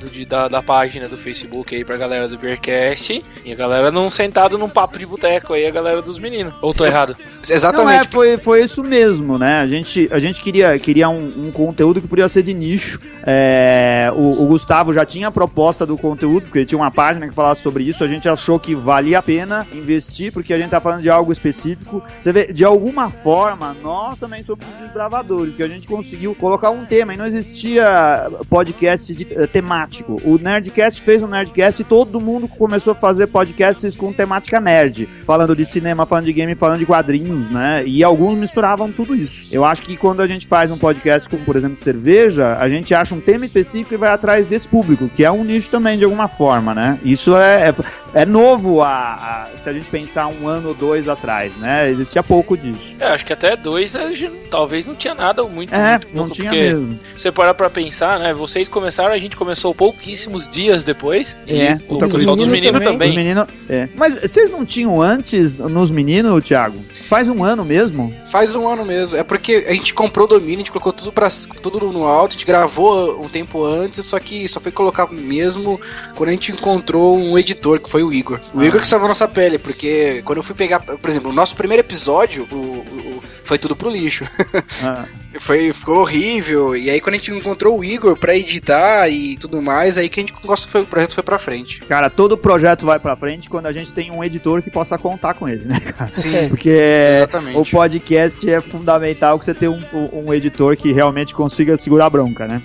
do- 0.00 0.08
de- 0.08 0.24
da, 0.24 0.48
da 0.48 0.62
página 0.62 1.08
do 1.08 1.16
Facebook 1.16 1.74
aí 1.74 1.84
pra 1.84 1.96
galera 1.96 2.28
do 2.28 2.38
Beercast. 2.38 3.22
E 3.44 3.52
a 3.52 3.56
galera 3.56 3.90
não 3.90 4.10
sentado 4.10 4.56
num 4.58 4.68
papo 4.68 4.98
de 4.98 5.06
boteco 5.06 5.54
aí, 5.54 5.66
a 5.66 5.70
galera 5.70 6.02
dos 6.02 6.18
meninos. 6.18 6.54
Ou 6.62 6.72
tô 6.72 6.84
Sim. 6.84 6.90
errado? 6.90 7.16
Não, 7.18 7.26
é, 7.26 7.54
Exatamente. 7.54 8.08
foi, 8.08 8.36
foi 8.38 8.62
isso 8.62 8.82
mesmo, 8.82 9.38
né? 9.38 9.60
A 9.60 9.66
gente, 9.66 10.08
a 10.12 10.18
gente 10.18 10.40
queria, 10.40 10.78
queria 10.78 11.08
um, 11.08 11.46
um 11.46 11.50
conteúdo 11.50 12.00
que 12.00 12.08
podia 12.08 12.28
ser 12.28 12.42
de 12.42 12.52
nicho. 12.54 12.98
É, 13.24 14.10
o, 14.14 14.42
o 14.42 14.46
Gustavo 14.46 14.92
já 14.92 15.04
tinha 15.04 15.28
a 15.28 15.30
proposta 15.30 15.84
do 15.86 15.96
conteúdo, 15.96 16.44
porque 16.44 16.58
ele 16.60 16.66
tinha 16.66 16.78
uma 16.78 16.90
página 16.90 17.26
que 17.28 17.34
falasse 17.34 17.62
sobre 17.62 17.84
isso. 17.84 18.02
A 18.04 18.06
gente 18.06 18.28
achou 18.28 18.58
que 18.58 18.74
valia 18.74 19.18
a 19.18 19.22
pena 19.22 19.66
investir, 19.72 20.32
porque 20.32 20.52
a 20.52 20.58
gente 20.58 20.70
tá 20.70 20.80
falando 20.80 21.02
de 21.02 21.10
algo 21.10 21.32
específico. 21.32 22.02
Você 22.18 22.32
vê, 22.32 22.52
de 22.52 22.64
alguma 22.64 23.10
forma, 23.10 23.76
nós 23.82 24.18
também 24.18 24.42
somos 24.42 24.64
os 24.66 24.78
desbravadores, 24.86 25.54
que 25.54 25.62
a 25.62 25.68
gente 25.68 25.86
conseguiu 25.86 26.34
colocar 26.34 26.70
um 26.70 26.84
tema 26.84 27.14
e 27.14 27.16
não 27.16 27.26
existia 27.26 28.28
podcast 28.48 29.14
de- 29.14 29.26
eh, 29.34 29.46
temático. 29.46 29.87
O 30.24 30.38
Nerdcast 30.38 31.00
fez 31.02 31.22
um 31.22 31.26
Nerdcast 31.26 31.82
e 31.82 31.84
todo 31.84 32.20
mundo 32.20 32.46
começou 32.48 32.92
a 32.92 32.96
fazer 32.96 33.26
podcasts 33.28 33.96
com 33.96 34.12
temática 34.12 34.60
nerd, 34.60 35.08
falando 35.24 35.54
de 35.56 35.64
cinema, 35.64 36.04
falando 36.06 36.26
de 36.26 36.32
game, 36.32 36.54
falando 36.54 36.78
de 36.78 36.86
quadrinhos, 36.86 37.48
né? 37.48 37.82
E 37.86 38.04
alguns 38.04 38.38
misturavam 38.38 38.90
tudo 38.92 39.14
isso. 39.14 39.48
Eu 39.52 39.64
acho 39.64 39.82
que 39.82 39.96
quando 39.96 40.20
a 40.20 40.26
gente 40.26 40.46
faz 40.46 40.70
um 40.70 40.78
podcast 40.78 41.28
como, 41.28 41.44
por 41.44 41.56
exemplo, 41.56 41.78
cerveja, 41.80 42.56
a 42.58 42.68
gente 42.68 42.94
acha 42.94 43.14
um 43.14 43.20
tema 43.20 43.44
específico 43.44 43.94
e 43.94 43.96
vai 43.96 44.10
atrás 44.10 44.46
desse 44.46 44.68
público, 44.68 45.08
que 45.08 45.24
é 45.24 45.30
um 45.30 45.44
nicho 45.44 45.70
também 45.70 45.96
de 45.98 46.04
alguma 46.04 46.28
forma, 46.28 46.74
né? 46.74 46.98
Isso 47.04 47.36
é, 47.36 47.68
é, 47.70 47.74
é 48.22 48.26
novo 48.26 48.82
a, 48.82 49.14
a- 49.14 49.48
se 49.56 49.68
a 49.68 49.72
gente 49.72 49.88
pensar 49.90 50.26
um 50.28 50.46
ano 50.48 50.68
ou 50.68 50.74
dois 50.74 51.08
atrás, 51.08 51.52
né? 51.56 51.88
Existia 51.90 52.22
pouco 52.22 52.56
disso. 52.56 52.94
É, 53.00 53.06
acho 53.06 53.24
que 53.24 53.32
até 53.32 53.56
dois 53.56 53.94
a 53.96 54.12
gente 54.12 54.32
talvez 54.50 54.86
não 54.86 54.94
tinha 54.94 55.14
nada 55.14 55.42
muito. 55.44 55.74
É, 55.74 55.92
muito 55.92 56.08
não 56.14 56.22
louco, 56.24 56.34
tinha 56.34 56.50
mesmo. 56.50 56.98
Você 57.16 57.30
parar 57.32 57.54
pra 57.54 57.68
pensar, 57.70 58.18
né? 58.18 58.32
Vocês 58.34 58.68
começaram, 58.68 59.12
a 59.12 59.18
gente 59.18 59.36
começou 59.36 59.74
pouquíssimos 59.78 60.46
dias 60.50 60.84
depois. 60.84 61.34
É, 61.46 61.72
e 61.72 61.74
o 61.76 61.78
puta 61.80 62.06
pessoal 62.08 62.36
dos 62.36 62.46
menino 62.48 62.50
meninos 62.72 62.82
também. 62.84 63.08
Também. 63.10 63.16
meninos, 63.16 63.46
é. 63.70 63.88
Mas 63.94 64.20
vocês 64.20 64.50
não 64.50 64.66
tinham 64.66 65.00
antes 65.00 65.54
nos 65.56 65.90
meninos, 65.90 66.44
Thiago? 66.44 66.78
Faz 67.08 67.26
um 67.28 67.42
ano 67.42 67.64
mesmo? 67.64 68.12
Faz 68.30 68.54
um 68.54 68.68
ano 68.68 68.84
mesmo. 68.84 69.16
É 69.16 69.22
porque 69.22 69.64
a 69.66 69.72
gente 69.72 69.94
comprou 69.94 70.26
o 70.26 70.28
domínio, 70.28 70.56
a 70.56 70.58
gente 70.58 70.70
colocou 70.72 70.92
tudo, 70.92 71.10
pra, 71.12 71.28
tudo 71.62 71.80
no 71.92 72.04
alto, 72.06 72.32
a 72.32 72.34
gente 72.34 72.44
gravou 72.44 73.24
um 73.24 73.28
tempo 73.28 73.64
antes, 73.64 74.04
só 74.04 74.18
que 74.18 74.46
só 74.48 74.60
foi 74.60 74.72
colocar 74.72 75.10
mesmo 75.10 75.80
quando 76.16 76.28
a 76.28 76.32
gente 76.32 76.52
encontrou 76.52 77.16
um 77.16 77.38
editor, 77.38 77.80
que 77.80 77.88
foi 77.88 78.02
o 78.02 78.12
Igor. 78.12 78.40
O 78.52 78.62
Igor 78.62 78.80
que 78.80 78.88
salvou 78.88 79.08
nossa 79.08 79.26
pele, 79.28 79.56
porque 79.58 80.20
quando 80.24 80.38
eu 80.38 80.42
fui 80.42 80.54
pegar, 80.54 80.80
por 80.80 81.08
exemplo, 81.08 81.30
o 81.30 81.32
nosso 81.32 81.54
primeiro 81.56 81.80
episódio, 81.80 82.46
o, 82.50 82.54
o- 82.54 82.58
o- 82.58 83.22
foi 83.48 83.58
tudo 83.58 83.74
pro 83.74 83.90
lixo. 83.90 84.24
Ah, 84.82 85.06
Foi, 85.40 85.72
ficou 85.72 85.98
horrível. 85.98 86.76
E 86.76 86.88
aí 86.90 87.00
quando 87.00 87.14
a 87.14 87.18
gente 87.18 87.30
encontrou 87.32 87.78
o 87.78 87.84
Igor 87.84 88.16
pra 88.16 88.36
editar 88.36 89.08
e 89.08 89.36
tudo 89.36 89.60
mais, 89.60 89.98
aí 89.98 90.08
que 90.08 90.20
a 90.20 90.22
gente 90.22 90.32
gosta 90.42 90.68
foi, 90.70 90.82
o 90.82 90.86
projeto 90.86 91.14
foi 91.14 91.22
pra 91.22 91.38
frente. 91.38 91.80
cara, 91.80 92.08
todo 92.10 92.36
projeto 92.36 92.86
vai 92.86 92.98
pra 92.98 93.16
frente 93.16 93.48
quando 93.48 93.66
a 93.66 93.72
gente 93.72 93.92
tem 93.92 94.10
um 94.10 94.22
editor 94.22 94.62
que 94.62 94.70
possa 94.70 94.96
contar 94.96 95.34
com 95.34 95.48
ele, 95.48 95.64
né, 95.64 95.80
cara? 95.80 96.12
Sim, 96.12 96.48
Porque 96.48 96.70
exatamente. 96.70 97.58
o 97.58 97.64
podcast 97.64 98.50
é 98.50 98.60
fundamental 98.60 99.38
que 99.38 99.44
você 99.44 99.54
tenha 99.54 99.70
um, 99.72 99.82
um 100.12 100.32
editor 100.34 100.76
que 100.76 100.92
realmente 100.92 101.34
consiga 101.34 101.76
segurar 101.76 102.06
a 102.06 102.10
bronca, 102.10 102.46
né? 102.46 102.62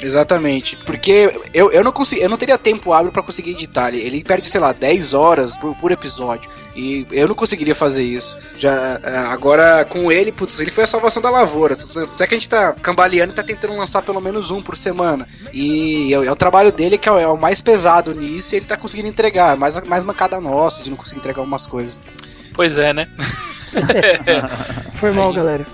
Exatamente. 0.00 0.76
Porque 0.84 1.32
eu, 1.54 1.72
eu 1.72 1.82
não 1.82 1.92
consigo, 1.92 2.20
eu 2.20 2.28
não 2.28 2.36
teria 2.36 2.58
tempo 2.58 2.92
hábil 2.92 3.10
pra 3.12 3.22
conseguir 3.22 3.52
editar. 3.52 3.88
Ele, 3.88 4.00
ele 4.00 4.24
perde, 4.24 4.48
sei 4.48 4.60
lá, 4.60 4.72
10 4.72 5.14
horas 5.14 5.56
por, 5.56 5.74
por 5.76 5.90
episódio. 5.90 6.48
E 6.76 7.06
eu 7.10 7.26
não 7.26 7.34
conseguiria 7.34 7.74
fazer 7.74 8.04
isso. 8.04 8.36
Já 8.58 9.00
é, 9.02 9.16
agora 9.18 9.84
com 9.86 10.12
ele, 10.12 10.30
putz, 10.30 10.60
ele 10.60 10.70
foi 10.70 10.84
a 10.84 10.86
salvação 10.86 11.22
da 11.22 11.30
lavoura. 11.30 11.76
Até 12.14 12.26
que 12.26 12.34
a 12.34 12.38
gente 12.38 12.48
tá 12.48 12.72
cambaleando 12.74 13.32
e 13.32 13.34
tá 13.36 13.42
tentando 13.42 13.74
lançar 13.76 14.02
pelo 14.02 14.20
menos 14.20 14.50
um 14.50 14.60
por 14.62 14.76
semana. 14.76 15.26
E 15.52 16.12
é, 16.12 16.18
o- 16.18 16.24
é 16.24 16.30
o 16.30 16.36
trabalho 16.36 16.70
dele 16.70 16.98
que 16.98 17.08
é 17.08 17.12
o, 17.12 17.18
é 17.18 17.26
o 17.26 17.36
mais 17.36 17.60
pesado 17.62 18.14
nisso 18.14 18.54
e 18.54 18.58
ele 18.58 18.66
tá 18.66 18.76
conseguindo 18.76 19.08
entregar. 19.08 19.56
Mais, 19.56 19.80
mais 19.86 20.04
mancada 20.04 20.38
nossa 20.40 20.82
de 20.82 20.90
não 20.90 20.96
conseguir 20.96 21.20
entregar 21.20 21.40
algumas 21.40 21.66
coisas. 21.66 21.98
Pois 22.54 22.76
é, 22.76 22.92
né? 22.92 23.08
Foi 24.94 25.10
mal, 25.12 25.32
galera. 25.32 25.66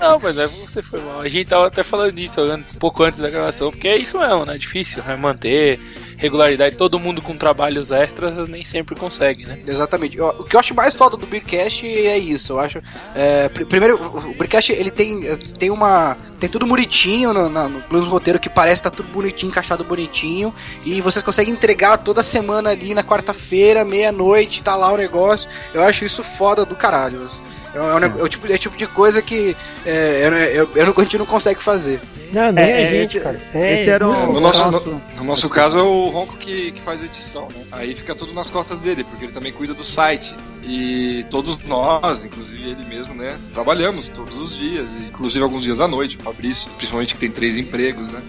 Não, 0.00 0.18
mas 0.20 0.38
é 0.38 0.46
você 0.46 0.82
foi 0.82 1.00
mal. 1.00 1.20
A 1.20 1.28
gente 1.28 1.48
tava 1.48 1.66
até 1.66 1.82
falando 1.82 2.12
disso 2.12 2.40
um 2.42 2.62
pouco 2.78 3.02
antes 3.02 3.18
da 3.20 3.28
gravação, 3.28 3.70
porque 3.70 3.88
é 3.88 3.96
isso 3.98 4.18
mesmo, 4.18 4.44
né? 4.46 4.54
É 4.54 4.58
difícil 4.58 5.02
né? 5.04 5.16
manter 5.16 5.80
regularidade. 6.20 6.76
Todo 6.76 7.00
mundo 7.00 7.20
com 7.22 7.36
trabalhos 7.36 7.90
extras 7.90 8.48
nem 8.48 8.64
sempre 8.64 8.94
consegue, 8.94 9.46
né? 9.46 9.58
Exatamente. 9.66 10.20
O 10.20 10.44
que 10.44 10.54
eu 10.54 10.60
acho 10.60 10.74
mais 10.74 10.94
foda 10.94 11.16
do 11.16 11.26
Beercast 11.26 11.84
é 11.86 12.18
isso. 12.18 12.52
Eu 12.52 12.60
acho. 12.60 12.82
é, 13.14 13.48
pr- 13.48 13.64
primeiro, 13.64 13.96
o 14.00 14.34
Beercast 14.34 14.70
ele 14.70 14.90
tem, 14.90 15.26
eh, 15.26 15.36
tem 15.58 15.70
uma. 15.70 16.16
Tem 16.38 16.48
tudo 16.48 16.66
bonitinho 16.66 17.32
no, 17.34 17.48
no, 17.48 17.84
nos 17.90 18.06
roteiros 18.06 18.40
que 18.40 18.48
parece 18.48 18.82
tá 18.82 18.90
tudo 18.90 19.08
bonitinho, 19.10 19.50
encaixado 19.50 19.82
bonitinho. 19.84 20.54
E 20.84 21.00
vocês 21.00 21.22
conseguem 21.22 21.52
entregar 21.52 21.98
toda 21.98 22.22
semana 22.22 22.70
ali 22.70 22.94
na 22.94 23.02
quarta-feira, 23.02 23.84
meia-noite, 23.84 24.62
tá 24.62 24.76
lá 24.76 24.92
o 24.92 24.96
negócio. 24.96 25.48
Eu 25.74 25.82
acho 25.82 26.04
isso 26.04 26.22
foda 26.22 26.64
do 26.64 26.74
caralho. 26.76 27.28
É, 27.74 27.80
um 27.80 27.98
ne- 27.98 28.06
é 28.20 28.22
o, 28.24 28.28
tipo, 28.28 28.46
é 28.50 28.54
o 28.54 28.58
tipo 28.58 28.76
de 28.76 28.86
coisa 28.86 29.22
que 29.22 29.56
é, 29.86 30.26
eu, 30.26 30.32
eu, 30.34 30.70
eu 30.74 30.86
não, 30.86 30.94
a 30.96 31.02
gente 31.02 31.18
não 31.18 31.26
consegue 31.26 31.62
fazer. 31.62 32.00
Não, 32.32 32.50
nem 32.52 32.64
É, 32.64 32.74
a 32.74 32.80
é, 32.80 32.86
gente, 32.90 33.16
esse- 33.16 33.20
cara. 33.20 33.40
É, 33.54 33.80
Esse 33.80 33.90
era 33.90 34.08
o 34.08 34.32
No 34.32 34.40
nosso, 34.40 34.70
nosso- 34.70 34.90
no, 34.90 35.02
no 35.18 35.24
nosso 35.24 35.48
caso 35.48 35.78
é 35.78 35.82
o 35.82 36.08
Ronco 36.08 36.36
que, 36.36 36.72
que 36.72 36.80
faz 36.82 37.02
a 37.02 37.04
edição, 37.04 37.48
né? 37.54 37.62
Aí 37.72 37.94
fica 37.94 38.14
tudo 38.14 38.32
nas 38.32 38.50
costas 38.50 38.80
dele, 38.80 39.04
porque 39.04 39.24
ele 39.24 39.32
também 39.32 39.52
cuida 39.52 39.74
do 39.74 39.82
site. 39.84 40.34
E 40.62 41.24
todos 41.30 41.64
nós, 41.64 42.24
inclusive 42.24 42.70
ele 42.70 42.84
mesmo, 42.84 43.14
né? 43.14 43.36
Trabalhamos 43.52 44.08
todos 44.08 44.38
os 44.38 44.56
dias, 44.56 44.86
inclusive 45.08 45.42
alguns 45.42 45.62
dias 45.62 45.80
à 45.80 45.88
noite, 45.88 46.16
o 46.16 46.22
Fabrício, 46.22 46.70
principalmente 46.72 47.14
que 47.14 47.20
tem 47.20 47.30
três 47.30 47.56
empregos, 47.56 48.08
né? 48.08 48.20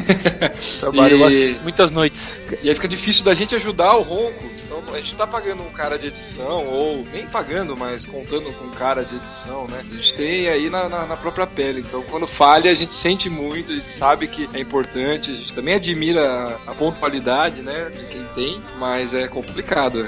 Trabalho 0.80 1.30
e, 1.30 1.56
Muitas 1.62 1.90
noites. 1.90 2.34
e 2.62 2.68
aí 2.68 2.74
fica 2.74 2.88
difícil 2.88 3.24
da 3.24 3.34
gente 3.34 3.54
ajudar 3.54 3.94
o 3.96 4.02
Ronco. 4.02 4.59
A 4.92 4.96
gente 4.96 5.14
tá 5.14 5.26
pagando 5.26 5.62
um 5.62 5.70
cara 5.70 5.98
de 5.98 6.08
edição, 6.08 6.66
ou 6.66 7.04
nem 7.12 7.26
pagando, 7.26 7.76
mas 7.76 8.04
contando 8.04 8.52
com 8.52 8.64
um 8.64 8.70
cara 8.70 9.04
de 9.04 9.16
edição, 9.16 9.66
né? 9.66 9.80
A 9.80 9.94
gente 9.94 10.14
tem 10.14 10.48
aí 10.48 10.68
na, 10.70 10.88
na, 10.88 11.06
na 11.06 11.16
própria 11.16 11.46
pele. 11.46 11.80
Então 11.80 12.02
quando 12.02 12.26
falha, 12.26 12.70
a 12.70 12.74
gente 12.74 12.94
sente 12.94 13.28
muito, 13.28 13.72
a 13.72 13.76
gente 13.76 13.90
sabe 13.90 14.26
que 14.26 14.48
é 14.52 14.60
importante, 14.60 15.30
a 15.30 15.34
gente 15.34 15.52
também 15.52 15.74
admira 15.74 16.58
a, 16.66 16.70
a 16.70 16.74
pontualidade, 16.74 17.62
né? 17.62 17.90
De 17.90 18.04
quem 18.04 18.24
tem, 18.34 18.62
mas 18.78 19.14
é 19.14 19.28
complicado. 19.28 20.06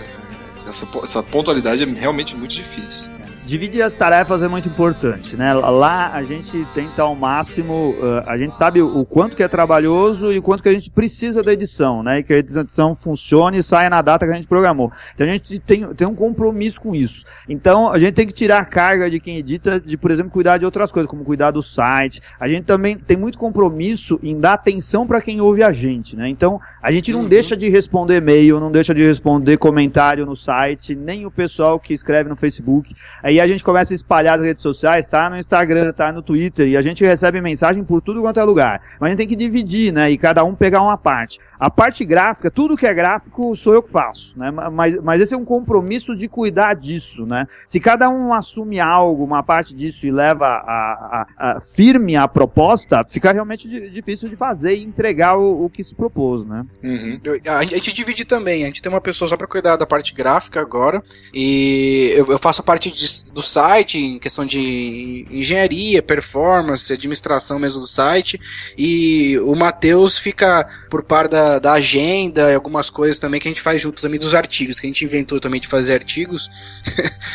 Essa, 0.66 0.86
essa 1.02 1.22
pontualidade 1.22 1.82
é 1.82 1.86
realmente 1.86 2.36
muito 2.36 2.54
difícil. 2.54 3.10
Dividir 3.45 3.82
as 3.82 3.97
tarefas 3.97 4.40
é 4.43 4.49
muito 4.49 4.68
importante, 4.68 5.36
né? 5.36 5.53
Lá 5.53 6.12
a 6.14 6.22
gente 6.22 6.64
tenta 6.74 7.03
ao 7.03 7.14
máximo, 7.14 7.95
a 8.24 8.38
gente 8.38 8.55
sabe 8.55 8.80
o 8.80 9.05
quanto 9.05 9.36
que 9.36 9.43
é 9.43 9.49
trabalhoso 9.49 10.32
e 10.32 10.38
o 10.38 10.43
quanto 10.43 10.62
que 10.62 10.68
a 10.68 10.72
gente 10.72 10.90
precisa 10.90 11.43
da 11.43 11.53
edição, 11.53 12.03
né? 12.05 12.20
E 12.20 12.22
que 12.22 12.32
a 12.32 12.38
edição 12.38 12.95
funcione 12.95 13.59
e 13.59 13.62
saia 13.62 13.90
na 13.90 14.01
data 14.01 14.24
que 14.24 14.32
a 14.32 14.36
gente 14.36 14.47
programou. 14.47 14.93
Então 15.14 15.26
a 15.26 15.30
gente 15.30 15.59
tem, 15.59 15.93
tem 15.93 16.07
um 16.07 16.14
compromisso 16.14 16.80
com 16.80 16.95
isso. 16.95 17.26
Então 17.49 17.90
a 17.90 17.99
gente 17.99 18.12
tem 18.12 18.26
que 18.26 18.32
tirar 18.32 18.59
a 18.59 18.64
carga 18.64 19.11
de 19.11 19.18
quem 19.18 19.36
edita, 19.38 19.78
de, 19.80 19.99
por 19.99 20.11
exemplo, 20.12 20.30
cuidar 20.30 20.57
de 20.59 20.64
outras 20.64 20.93
coisas, 20.93 21.11
como 21.11 21.24
cuidar 21.24 21.51
do 21.51 21.62
site. 21.62 22.20
A 22.38 22.49
gente 22.49 22.64
também 22.64 22.97
tem 22.97 23.16
muito 23.16 23.36
compromisso 23.36 24.20
em 24.22 24.38
dar 24.38 24.53
atenção 24.55 25.05
para 25.07 25.20
quem 25.20 25.40
ouve 25.40 25.62
a 25.64 25.72
gente, 25.72 26.16
né? 26.16 26.28
Então 26.28 26.61
a 26.80 26.93
gente 26.93 27.12
não 27.12 27.22
Uhum. 27.22 27.28
deixa 27.28 27.57
de 27.57 27.68
responder 27.68 28.16
e-mail, 28.16 28.61
não 28.61 28.70
deixa 28.70 28.95
de 28.95 29.03
responder 29.05 29.57
comentário 29.59 30.24
no 30.24 30.36
site, 30.36 30.95
nem 30.95 31.26
o 31.26 31.30
pessoal 31.30 31.78
que 31.80 31.93
escreve 31.93 32.28
no 32.30 32.36
Facebook. 32.36 32.95
Aí 33.32 33.40
a 33.40 33.46
gente 33.46 33.64
começa 33.64 33.94
a 33.94 33.96
espalhar 33.96 34.34
as 34.38 34.42
redes 34.44 34.62
sociais, 34.62 35.06
tá 35.06 35.30
no 35.30 35.38
Instagram, 35.38 35.90
tá 35.94 36.12
no 36.12 36.20
Twitter, 36.22 36.68
e 36.68 36.76
a 36.76 36.82
gente 36.82 37.02
recebe 37.02 37.40
mensagem 37.40 37.82
por 37.82 38.02
tudo 38.02 38.20
quanto 38.20 38.38
é 38.38 38.44
lugar. 38.44 38.82
Mas 39.00 39.08
a 39.08 39.10
gente 39.10 39.18
tem 39.18 39.28
que 39.28 39.34
dividir, 39.36 39.90
né? 39.92 40.10
E 40.10 40.18
cada 40.18 40.44
um 40.44 40.54
pegar 40.54 40.82
uma 40.82 40.98
parte. 40.98 41.38
A 41.58 41.70
parte 41.70 42.04
gráfica, 42.04 42.50
tudo 42.50 42.76
que 42.76 42.86
é 42.86 42.92
gráfico 42.92 43.56
sou 43.56 43.72
eu 43.72 43.82
que 43.82 43.90
faço, 43.90 44.38
né? 44.38 44.50
Mas, 44.50 45.00
mas 45.00 45.20
esse 45.22 45.32
é 45.32 45.36
um 45.36 45.44
compromisso 45.46 46.14
de 46.14 46.28
cuidar 46.28 46.74
disso, 46.74 47.24
né? 47.24 47.46
Se 47.66 47.80
cada 47.80 48.10
um 48.10 48.34
assume 48.34 48.78
algo, 48.80 49.24
uma 49.24 49.42
parte 49.42 49.74
disso 49.74 50.04
e 50.04 50.10
leva 50.10 50.44
a, 50.46 51.26
a- 51.38 51.52
a- 51.56 51.60
firme 51.60 52.16
a 52.16 52.28
proposta, 52.28 53.02
fica 53.08 53.32
realmente 53.32 53.66
di- 53.68 53.88
difícil 53.88 54.28
de 54.28 54.36
fazer 54.36 54.76
e 54.76 54.82
entregar 54.82 55.38
o, 55.38 55.64
o 55.64 55.70
que 55.70 55.82
se 55.82 55.94
propôs, 55.94 56.44
né? 56.44 56.66
Uhum. 56.82 57.20
A, 57.48 57.64
gente- 57.64 57.92
divide 57.92 58.24
também. 58.24 58.64
A 58.64 58.66
gente 58.66 58.82
tem 58.82 58.90
uma 58.92 59.00
pessoa 59.00 59.28
só 59.28 59.36
pra 59.36 59.46
cuidar 59.46 59.76
da 59.76 59.86
parte 59.86 60.12
gráfica 60.12 60.60
agora. 60.60 61.02
E 61.32 62.12
eu, 62.16 62.26
eu 62.32 62.38
faço 62.38 62.60
a 62.60 62.64
parte 62.64 62.90
de- 62.90 63.21
do 63.32 63.42
site, 63.42 63.98
em 63.98 64.18
questão 64.18 64.44
de 64.44 65.26
engenharia, 65.30 66.02
performance, 66.02 66.92
administração 66.92 67.58
mesmo 67.58 67.80
do 67.80 67.86
site. 67.86 68.40
E 68.76 69.38
o 69.40 69.54
Matheus 69.54 70.18
fica 70.18 70.68
por 70.90 71.02
par 71.02 71.28
da, 71.28 71.58
da 71.58 71.72
agenda 71.72 72.50
e 72.50 72.54
algumas 72.54 72.90
coisas 72.90 73.18
também 73.18 73.40
que 73.40 73.48
a 73.48 73.50
gente 73.50 73.62
faz 73.62 73.80
junto 73.80 74.02
também 74.02 74.18
dos 74.18 74.34
artigos, 74.34 74.78
que 74.80 74.86
a 74.86 74.90
gente 74.90 75.04
inventou 75.04 75.40
também 75.40 75.60
de 75.60 75.68
fazer 75.68 75.94
artigos. 75.94 76.50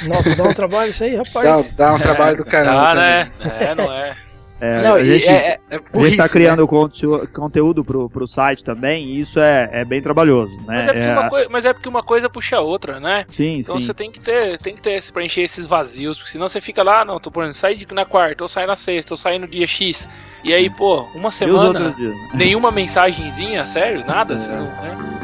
Nossa, 0.03 0.35
dá 0.35 0.43
um 0.43 0.53
trabalho 0.53 0.89
isso 0.89 1.03
aí, 1.03 1.11
Dá, 1.17 1.23
rapaz. 1.23 1.75
dá 1.75 1.93
um 1.93 1.99
trabalho 1.99 2.37
do 2.37 2.45
caramba. 2.45 2.81
Ah, 2.81 2.95
também. 2.95 3.07
né? 3.07 3.65
É, 3.71 3.75
não 3.75 3.91
é? 3.91 4.17
É, 4.59 4.81
Não, 4.81 4.95
a 4.95 5.03
gente, 5.03 5.27
é, 5.27 5.31
é, 5.31 5.59
é 5.69 5.75
a 5.93 5.99
gente 5.99 6.17
tá 6.17 6.23
né? 6.23 6.29
criando 6.29 6.65
conte- 6.67 7.05
conteúdo 7.33 7.83
pro, 7.83 8.09
pro 8.09 8.27
site 8.27 8.63
também, 8.63 9.05
e 9.05 9.19
isso 9.19 9.39
é, 9.39 9.69
é 9.71 9.85
bem 9.85 10.01
trabalhoso, 10.01 10.57
né? 10.61 10.63
Mas 10.67 10.87
é, 10.87 10.93
porque 10.93 11.35
É, 11.45 11.49
mas 11.49 11.65
é 11.65 11.73
porque 11.73 11.87
uma 11.89 12.01
coisa 12.01 12.27
puxa 12.29 12.57
a 12.57 12.61
outra, 12.61 12.99
né? 12.99 13.23
Sim, 13.27 13.59
Então 13.59 13.79
sim. 13.79 13.85
você 13.85 13.93
tem 13.93 14.11
que 14.11 14.19
ter, 14.19 14.57
tem 14.57 14.75
que 14.75 14.81
ter 14.81 14.93
esse 14.93 15.11
preencher 15.11 15.41
esses 15.41 15.67
vazios, 15.67 16.17
porque 16.17 16.31
senão 16.31 16.47
você 16.47 16.59
fica 16.59 16.81
lá, 16.81 17.05
não, 17.05 17.19
tô 17.19 17.29
por 17.29 17.53
sai 17.53 17.75
de- 17.75 17.87
na 17.93 18.05
quarta, 18.05 18.43
ou 18.43 18.47
sai 18.47 18.65
na 18.65 18.75
sexta, 18.75 19.13
ou 19.13 19.17
sai 19.17 19.37
no 19.37 19.47
dia 19.47 19.67
X. 19.67 20.09
E 20.43 20.53
aí, 20.53 20.69
pô, 20.69 21.03
uma 21.13 21.25
E 21.25 21.29
os 21.29 21.35
semana, 21.35 21.63
outros 21.67 21.95
dias? 21.95 22.13
né? 22.15 22.29
nenhuma 22.33 22.71
mensagenzinha, 22.71 23.65
sério, 23.67 24.03
nada, 24.07 24.39
você 24.39 24.47
não, 24.47 24.63
né? 24.65 25.16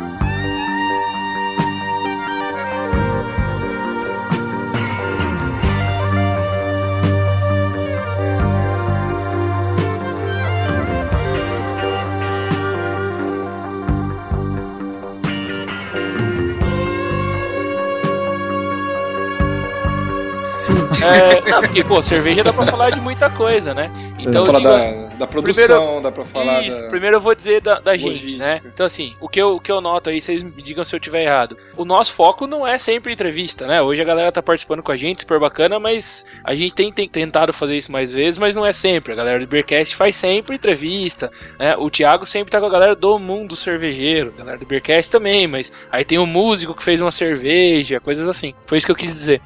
É, 21.04 21.50
não, 21.50 21.62
porque, 21.62 21.84
pô, 21.84 22.02
cerveja 22.02 22.44
dá 22.44 22.54
pra 22.54 22.66
falar 22.66 22.90
de 22.92 23.02
muita 23.02 23.30
coisa, 23.30 23.74
né? 23.74 23.92
Então, 24.30 24.42
eu 24.42 24.46
falar 24.46 24.60
digo, 24.60 25.10
da, 25.10 25.16
da 25.18 25.28
produção, 25.28 26.02
dá 26.02 26.12
pra 26.12 26.26
falar 26.26 26.66
Isso, 26.66 26.82
da. 26.82 26.90
primeiro 26.90 27.18
eu 27.18 27.22
vou 27.22 27.36
dizer 27.36 27.62
da, 27.62 27.80
da 27.80 27.96
gente, 27.98 28.38
né? 28.38 28.62
Então, 28.66 28.86
assim, 28.86 29.14
o 29.20 29.28
que, 29.28 29.42
eu, 29.42 29.56
o 29.56 29.60
que 29.60 29.72
eu 29.72 29.82
noto 29.82 30.10
aí, 30.10 30.22
vocês 30.22 30.42
me 30.42 30.62
digam 30.62 30.84
se 30.84 30.96
eu 30.96 31.00
tiver 31.00 31.24
errado. 31.24 31.58
O 31.78 31.86
nosso 31.86 32.14
foco 32.14 32.48
não 32.48 32.66
é 32.66 32.78
sempre 32.78 33.14
entrevista, 33.14 33.68
né? 33.68 33.82
Hoje 33.82 34.02
a 34.02 34.06
galera 34.06 34.32
tá 34.32 34.42
participando 34.42 34.82
com 34.82 34.92
a 34.92 34.98
gente, 34.98 35.22
super 35.22 35.40
bacana, 35.40 35.80
mas 35.80 36.26
a 36.44 36.56
gente 36.56 36.74
tem, 36.74 36.92
tem 36.92 37.08
tentado 37.08 37.54
fazer 37.54 37.78
isso 37.78 37.92
mais 37.92 38.12
vezes, 38.12 38.38
mas 38.38 38.56
não 38.56 38.66
é 38.66 38.74
sempre. 38.74 39.14
A 39.14 39.16
galera 39.16 39.40
do 39.40 39.48
Beercast 39.48 39.96
faz 39.96 40.16
sempre 40.16 40.56
entrevista, 40.56 41.32
né? 41.60 41.76
O 41.78 41.90
Thiago 41.90 42.26
sempre 42.26 42.52
tá 42.52 42.60
com 42.60 42.66
a 42.66 42.72
galera 42.72 42.96
do 42.96 43.20
mundo 43.20 43.56
cervejeiro, 43.56 44.34
a 44.36 44.40
galera 44.40 44.58
do 44.58 44.66
Beercast 44.66 45.12
também, 45.12 45.48
mas 45.48 45.72
aí 45.92 46.06
tem 46.06 46.18
o 46.18 46.26
músico 46.26 46.74
que 46.74 46.84
fez 46.84 47.02
uma 47.02 47.12
cerveja, 47.12 48.00
coisas 48.00 48.28
assim. 48.28 48.54
Foi 48.66 48.78
isso 48.78 48.86
que 48.86 48.92
eu 48.92 48.96
quis 48.96 49.14
dizer. 49.14 49.42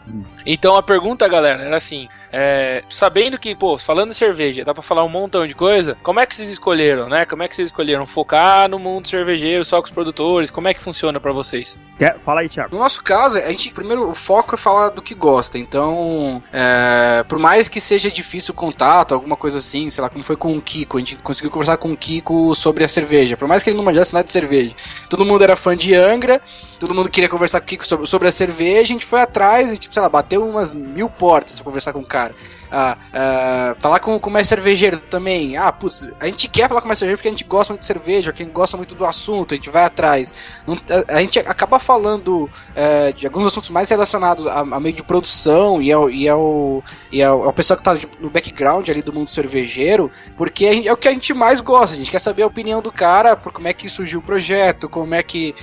Então 0.45 0.75
a 0.75 0.84
pergunta, 0.84 1.28
galera, 1.28 1.63
era 1.63 1.78
assim: 1.78 2.07
É, 2.32 2.84
sabendo 2.89 3.38
que, 3.38 3.55
pô, 3.55 3.78
falando 3.78 4.09
em 4.09 4.13
cerveja, 4.13 4.65
dá 4.65 4.73
pra 4.73 4.84
falar 4.84 5.03
um 5.03 5.09
montão 5.09 5.47
de 5.47 5.55
coisa, 5.55 5.97
como 6.03 6.19
é 6.19 6.25
que 6.25 6.36
vocês 6.36 6.49
escolheram, 6.49 7.07
né? 7.07 7.25
Como 7.25 7.43
é 7.43 7.47
que 7.47 7.55
vocês 7.55 7.69
escolheram 7.69 8.05
focar 8.05 8.69
no 8.69 8.80
mundo 8.80 9.07
cervejeiro, 9.07 9.63
só 9.63 9.80
com 9.82 9.86
os 9.86 9.91
produtores? 9.91 10.51
Como 10.51 10.67
é 10.67 10.73
que 10.73 10.82
funciona 10.82 11.19
pra 11.19 11.32
vocês? 11.32 11.78
Quer? 11.97 12.19
Fala 12.19 12.41
aí, 12.41 12.49
Thiago. 12.49 12.75
No 12.75 12.82
nosso 12.82 13.01
caso, 13.03 13.38
a 13.38 13.47
gente, 13.47 13.71
primeiro, 13.71 14.09
o 14.09 14.15
foco 14.15 14.55
é 14.55 14.57
falar 14.57 14.89
do 14.89 15.01
que 15.01 15.15
gosta. 15.15 15.57
Então, 15.57 16.41
é, 16.51 17.23
por 17.23 17.39
mais 17.39 17.67
que 17.67 17.80
seja 17.80 18.11
difícil 18.11 18.53
o 18.53 18.57
contato, 18.57 19.13
alguma 19.13 19.36
coisa 19.36 19.59
assim, 19.59 19.89
sei 19.89 20.01
lá, 20.01 20.09
como 20.09 20.23
foi 20.23 20.36
com 20.36 20.55
o 20.57 20.61
Kiko, 20.61 20.97
a 20.97 20.99
gente 20.99 21.15
conseguiu 21.17 21.51
conversar 21.51 21.78
com 21.78 21.91
o 21.91 21.97
Kiko 21.97 22.55
sobre 22.55 22.84
a 22.84 22.88
cerveja. 22.88 23.38
Por 23.38 23.47
mais 23.47 23.63
que 23.63 23.69
ele 23.69 23.78
não 23.78 23.86
manjasse 23.86 24.13
nada 24.13 24.25
de 24.25 24.32
cerveja. 24.32 24.75
Todo 25.09 25.25
mundo 25.25 25.43
era 25.43 25.55
fã 25.55 25.75
de 25.75 25.93
Angra, 25.95 26.41
todo 26.80 26.93
mundo 26.93 27.09
queria 27.09 27.30
conversar 27.30 27.61
com 27.61 27.75
o 27.75 27.86
sobre, 27.86 28.07
sobre 28.07 28.28
a 28.28 28.32
cerveja, 28.32 28.82
a 28.82 28.86
gente 28.86 29.05
foi 29.05 29.21
atrás 29.21 29.71
e, 29.71 29.78
tipo, 29.78 29.93
sei 29.93 30.01
lá, 30.01 30.09
bateu 30.09 30.47
umas 30.47 30.73
mil 30.73 31.09
portas 31.09 31.55
pra 31.55 31.63
conversar 31.63 31.93
com 31.93 31.99
o 31.99 32.05
cara. 32.05 32.34
Ah, 32.69 32.97
ah, 33.13 33.75
falar 33.80 33.99
com, 33.99 34.19
com 34.19 34.30
o 34.30 34.34
mais 34.34 34.47
cervejeiro 34.47 34.99
também. 35.09 35.55
Ah, 35.55 35.71
putz, 35.71 36.05
a 36.19 36.25
gente 36.25 36.47
quer 36.49 36.67
falar 36.67 36.82
com 36.82 36.86
o 36.86 36.89
mais 36.89 36.99
cervejeiro 36.99 37.17
porque 37.17 37.30
a 37.30 37.32
gente 37.32 37.43
gosta 37.45 37.73
muito 37.73 37.82
de 37.82 37.88
cerveja, 37.88 38.34
quem 38.34 38.49
gosta 38.49 38.75
muito 38.75 38.93
do 38.93 39.05
assunto, 39.05 39.53
a 39.53 39.57
gente 39.57 39.69
vai 39.69 39.86
atrás. 39.86 40.34
Não, 40.65 40.75
a, 40.75 41.17
a, 41.17 41.21
gente 41.21 41.39
acaba 41.39 41.80
falando 41.80 42.49
é, 42.75 43.13
de 43.13 43.25
alguns 43.25 43.47
assuntos 43.47 43.69
mais 43.69 43.89
relacionados 43.89 44.45
a, 44.47 44.59
a 44.59 44.80
meio 44.80 44.95
de 44.95 45.03
produção 45.03 45.82
e 45.82 45.91
ao, 45.91 46.09
e 46.09 46.28
ao, 46.28 46.84
e 47.11 47.23
ao, 47.23 47.45
ao 47.45 47.53
pessoal 47.53 47.78
que 47.78 47.84
tá 47.84 47.97
no 48.19 48.30
background 48.30 48.88
ali 48.89 49.01
do 49.01 49.13
mundo 49.13 49.32
cervejeiro, 49.32 50.11
porque 50.36 50.71
gente, 50.73 50.88
é 50.88 50.93
o 50.93 50.97
que 50.97 51.07
a 51.07 51.11
gente 51.11 51.34
mais 51.34 51.61
gosta. 51.61 51.95
A 51.95 51.97
gente 51.97 52.11
quer 52.11 52.19
saber 52.19 52.43
a 52.43 52.47
opinião 52.47 52.82
do 52.82 52.91
cara, 52.91 53.36
por 53.36 53.53
como 53.53 53.67
é 53.67 53.73
que 53.73 53.89
surgiu 53.89 54.19
o 54.19 54.23
projeto, 54.23 54.89
como 54.89 55.15
é 55.15 55.23
que. 55.23 55.55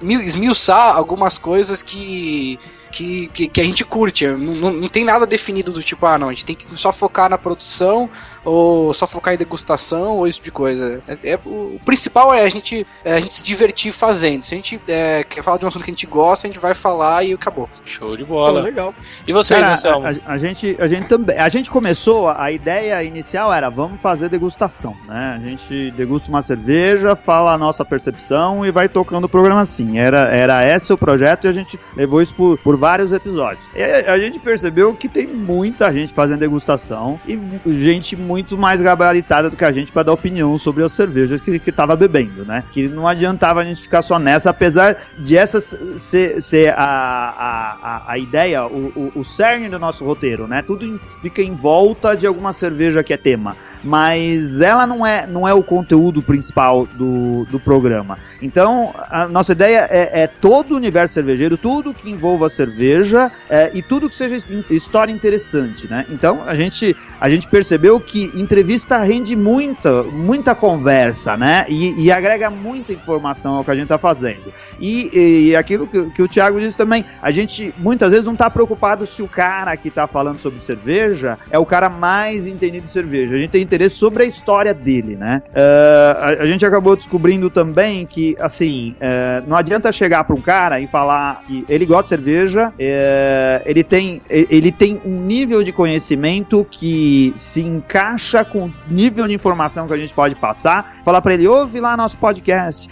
Esmiuçar 0.00 0.96
algumas 0.96 1.38
coisas 1.38 1.82
que 1.82 2.58
que, 2.90 3.28
que, 3.28 3.46
que, 3.46 3.60
a 3.60 3.64
gente 3.64 3.84
curte. 3.84 4.26
Não, 4.26 4.36
não, 4.36 4.72
não, 4.72 4.88
tem 4.88 5.04
nada 5.04 5.24
definido 5.24 5.70
do 5.70 5.80
tipo, 5.80 6.04
ah, 6.06 6.18
não, 6.18 6.28
a 6.28 6.32
gente 6.32 6.44
tem 6.44 6.56
que 6.56 6.66
só 6.76 6.92
focar 6.92 7.30
na 7.30 7.38
produção 7.38 8.10
ou 8.44 8.92
só 8.94 9.06
focar 9.06 9.34
em 9.34 9.36
degustação 9.36 10.18
ou 10.18 10.26
esse 10.26 10.38
tipo 10.38 10.46
de 10.46 10.50
coisa. 10.50 11.02
É, 11.06 11.32
é 11.32 11.38
o, 11.44 11.78
principal 11.84 12.32
é 12.32 12.42
a 12.42 12.48
gente, 12.48 12.86
é 13.04 13.14
a 13.14 13.20
gente 13.20 13.34
se 13.34 13.42
divertir 13.42 13.92
fazendo. 13.92 14.44
Se 14.44 14.54
a 14.54 14.56
gente 14.56 14.80
é, 14.88 15.24
quer 15.24 15.42
falar 15.42 15.58
de 15.58 15.64
um 15.64 15.68
assunto 15.68 15.84
que 15.84 15.90
a 15.90 15.94
gente 15.94 16.06
gosta, 16.06 16.46
a 16.46 16.50
gente 16.50 16.60
vai 16.60 16.74
falar 16.74 17.24
e 17.24 17.32
acabou. 17.32 17.68
Show 17.84 18.16
de 18.16 18.24
bola. 18.24 18.60
Pô, 18.60 18.66
legal. 18.66 18.94
E 19.26 19.32
vocês, 19.32 19.60
Cara, 19.60 19.74
Anselmo? 19.74 20.06
A, 20.06 20.32
a, 20.32 20.38
gente, 20.38 20.76
a 20.78 20.86
gente 20.86 21.06
também. 21.06 21.36
A 21.38 21.48
gente 21.48 21.70
começou, 21.70 22.28
a 22.28 22.50
ideia 22.50 23.02
inicial 23.02 23.52
era 23.52 23.68
vamos 23.68 24.00
fazer 24.00 24.28
degustação, 24.28 24.96
né? 25.06 25.38
A 25.40 25.48
gente 25.48 25.90
degusta 25.92 26.28
uma 26.28 26.42
cerveja, 26.42 27.16
fala 27.16 27.52
a 27.52 27.58
nossa 27.58 27.84
percepção 27.84 28.64
e 28.64 28.70
vai 28.70 28.88
tocando 28.88 29.24
o 29.24 29.28
programa 29.28 29.60
assim. 29.60 29.98
Era, 29.98 30.28
era 30.28 30.66
esse 30.66 30.92
o 30.92 30.98
projeto 30.98 31.46
e 31.46 31.48
a 31.48 31.52
gente 31.52 31.78
levou 31.96 32.22
isso 32.22 32.34
por, 32.34 32.58
por 32.58 32.76
vários 32.76 33.12
episódios. 33.12 33.68
E 33.74 33.82
a 33.82 34.18
gente 34.18 34.38
percebeu 34.38 34.94
que 34.94 35.08
tem 35.08 35.26
muita 35.26 35.92
gente 35.92 36.12
fazendo 36.12 36.40
degustação 36.40 37.20
e 37.26 37.38
gente 37.66 38.16
muito 38.30 38.56
mais 38.56 38.80
gabaritada 38.80 39.50
do 39.50 39.56
que 39.56 39.64
a 39.64 39.72
gente 39.72 39.90
para 39.90 40.04
dar 40.04 40.12
opinião 40.12 40.56
sobre 40.56 40.84
as 40.84 40.92
cervejas 40.92 41.40
que, 41.40 41.58
que 41.58 41.72
tava 41.72 41.96
bebendo, 41.96 42.44
né? 42.44 42.62
Que 42.70 42.86
não 42.86 43.08
adiantava 43.08 43.60
a 43.60 43.64
gente 43.64 43.82
ficar 43.82 44.02
só 44.02 44.20
nessa, 44.20 44.50
apesar 44.50 44.96
de 45.18 45.36
essa 45.36 45.60
ser, 45.60 46.40
ser 46.40 46.72
a, 46.76 46.84
a, 46.84 48.12
a, 48.12 48.18
ideia, 48.18 48.64
o, 48.64 48.92
o, 48.94 49.20
o 49.20 49.24
cerne 49.24 49.68
do 49.68 49.80
nosso 49.80 50.04
roteiro, 50.04 50.46
né? 50.46 50.62
Tudo 50.62 50.96
fica 51.20 51.42
em 51.42 51.54
volta 51.54 52.14
de 52.14 52.24
alguma 52.24 52.52
cerveja 52.52 53.02
que 53.02 53.12
é 53.12 53.16
tema 53.16 53.56
mas 53.82 54.60
ela 54.60 54.86
não 54.86 55.04
é, 55.04 55.26
não 55.26 55.46
é 55.46 55.54
o 55.54 55.62
conteúdo 55.62 56.22
principal 56.22 56.86
do, 56.86 57.44
do 57.46 57.58
programa. 57.58 58.18
Então, 58.42 58.94
a 59.10 59.28
nossa 59.28 59.52
ideia 59.52 59.86
é, 59.90 60.22
é 60.22 60.26
todo 60.26 60.72
o 60.72 60.76
universo 60.76 61.14
cervejeiro, 61.14 61.56
tudo 61.56 61.92
que 61.92 62.10
envolva 62.10 62.48
cerveja 62.48 63.30
é, 63.48 63.70
e 63.74 63.82
tudo 63.82 64.08
que 64.08 64.14
seja 64.14 64.36
história 64.70 65.12
interessante, 65.12 65.88
né? 65.88 66.06
Então, 66.08 66.42
a 66.46 66.54
gente, 66.54 66.96
a 67.20 67.28
gente 67.28 67.46
percebeu 67.48 68.00
que 68.00 68.30
entrevista 68.34 68.98
rende 68.98 69.36
muita, 69.36 70.02
muita 70.02 70.54
conversa, 70.54 71.36
né? 71.36 71.66
E, 71.68 72.04
e 72.04 72.10
agrega 72.10 72.48
muita 72.50 72.92
informação 72.92 73.56
ao 73.56 73.64
que 73.64 73.70
a 73.70 73.74
gente 73.74 73.84
está 73.84 73.98
fazendo. 73.98 74.52
E, 74.80 75.48
e 75.50 75.56
aquilo 75.56 75.86
que, 75.86 76.10
que, 76.10 76.22
o 76.22 76.28
Thiago 76.28 76.58
disse 76.58 76.76
também, 76.76 77.04
a 77.20 77.30
gente 77.30 77.74
muitas 77.76 78.10
vezes 78.10 78.24
não 78.24 78.32
está 78.32 78.48
preocupado 78.48 79.06
se 79.06 79.22
o 79.22 79.28
cara 79.28 79.76
que 79.76 79.88
está 79.88 80.06
falando 80.06 80.38
sobre 80.38 80.60
cerveja 80.60 81.38
é 81.50 81.58
o 81.58 81.66
cara 81.66 81.88
mais 81.88 82.46
entendido 82.46 82.84
de 82.84 82.88
cerveja. 82.88 83.36
A 83.36 83.38
gente 83.38 83.50
tem 83.50 83.62
interesse 83.70 83.94
sobre 83.94 84.24
a 84.24 84.26
história 84.26 84.74
dele, 84.74 85.16
né? 85.16 85.42
Uh, 85.48 86.18
a, 86.18 86.26
a, 86.42 86.46
gente 86.46 86.66
acabou 86.66 86.96
descobrindo 86.96 87.48
também 87.48 88.04
que, 88.04 88.36
assim, 88.40 88.96
uh, 88.96 89.48
não 89.48 89.56
adianta 89.56 89.92
chegar 89.92 90.24
para 90.24 90.34
um 90.34 90.40
cara 90.40 90.80
e 90.80 90.86
falar 90.88 91.42
que 91.46 91.64
ele 91.68 91.86
gosta 91.86 92.02
de 92.02 92.08
cerveja, 92.08 92.68
uh, 92.68 93.62
ele, 93.64 93.84
tem, 93.84 94.20
ele 94.28 94.72
tem 94.72 95.00
um 95.04 95.20
nível 95.20 95.62
de 95.62 95.72
conhecimento 95.72 96.66
que 96.68 97.32
se 97.36 97.62
encaixa 97.62 98.44
com 98.44 98.66
o 98.66 98.72
nível 98.88 99.28
de 99.28 99.34
informação 99.34 99.86
que 99.86 99.92
a 99.94 99.98
gente 99.98 100.14
pode 100.14 100.34
passar, 100.34 100.96
falar 101.04 101.22
para 101.22 101.34
ele, 101.34 101.46
ouve 101.46 101.80
lá 101.80 101.96
nosso 101.96 102.18
podcast. 102.18 102.88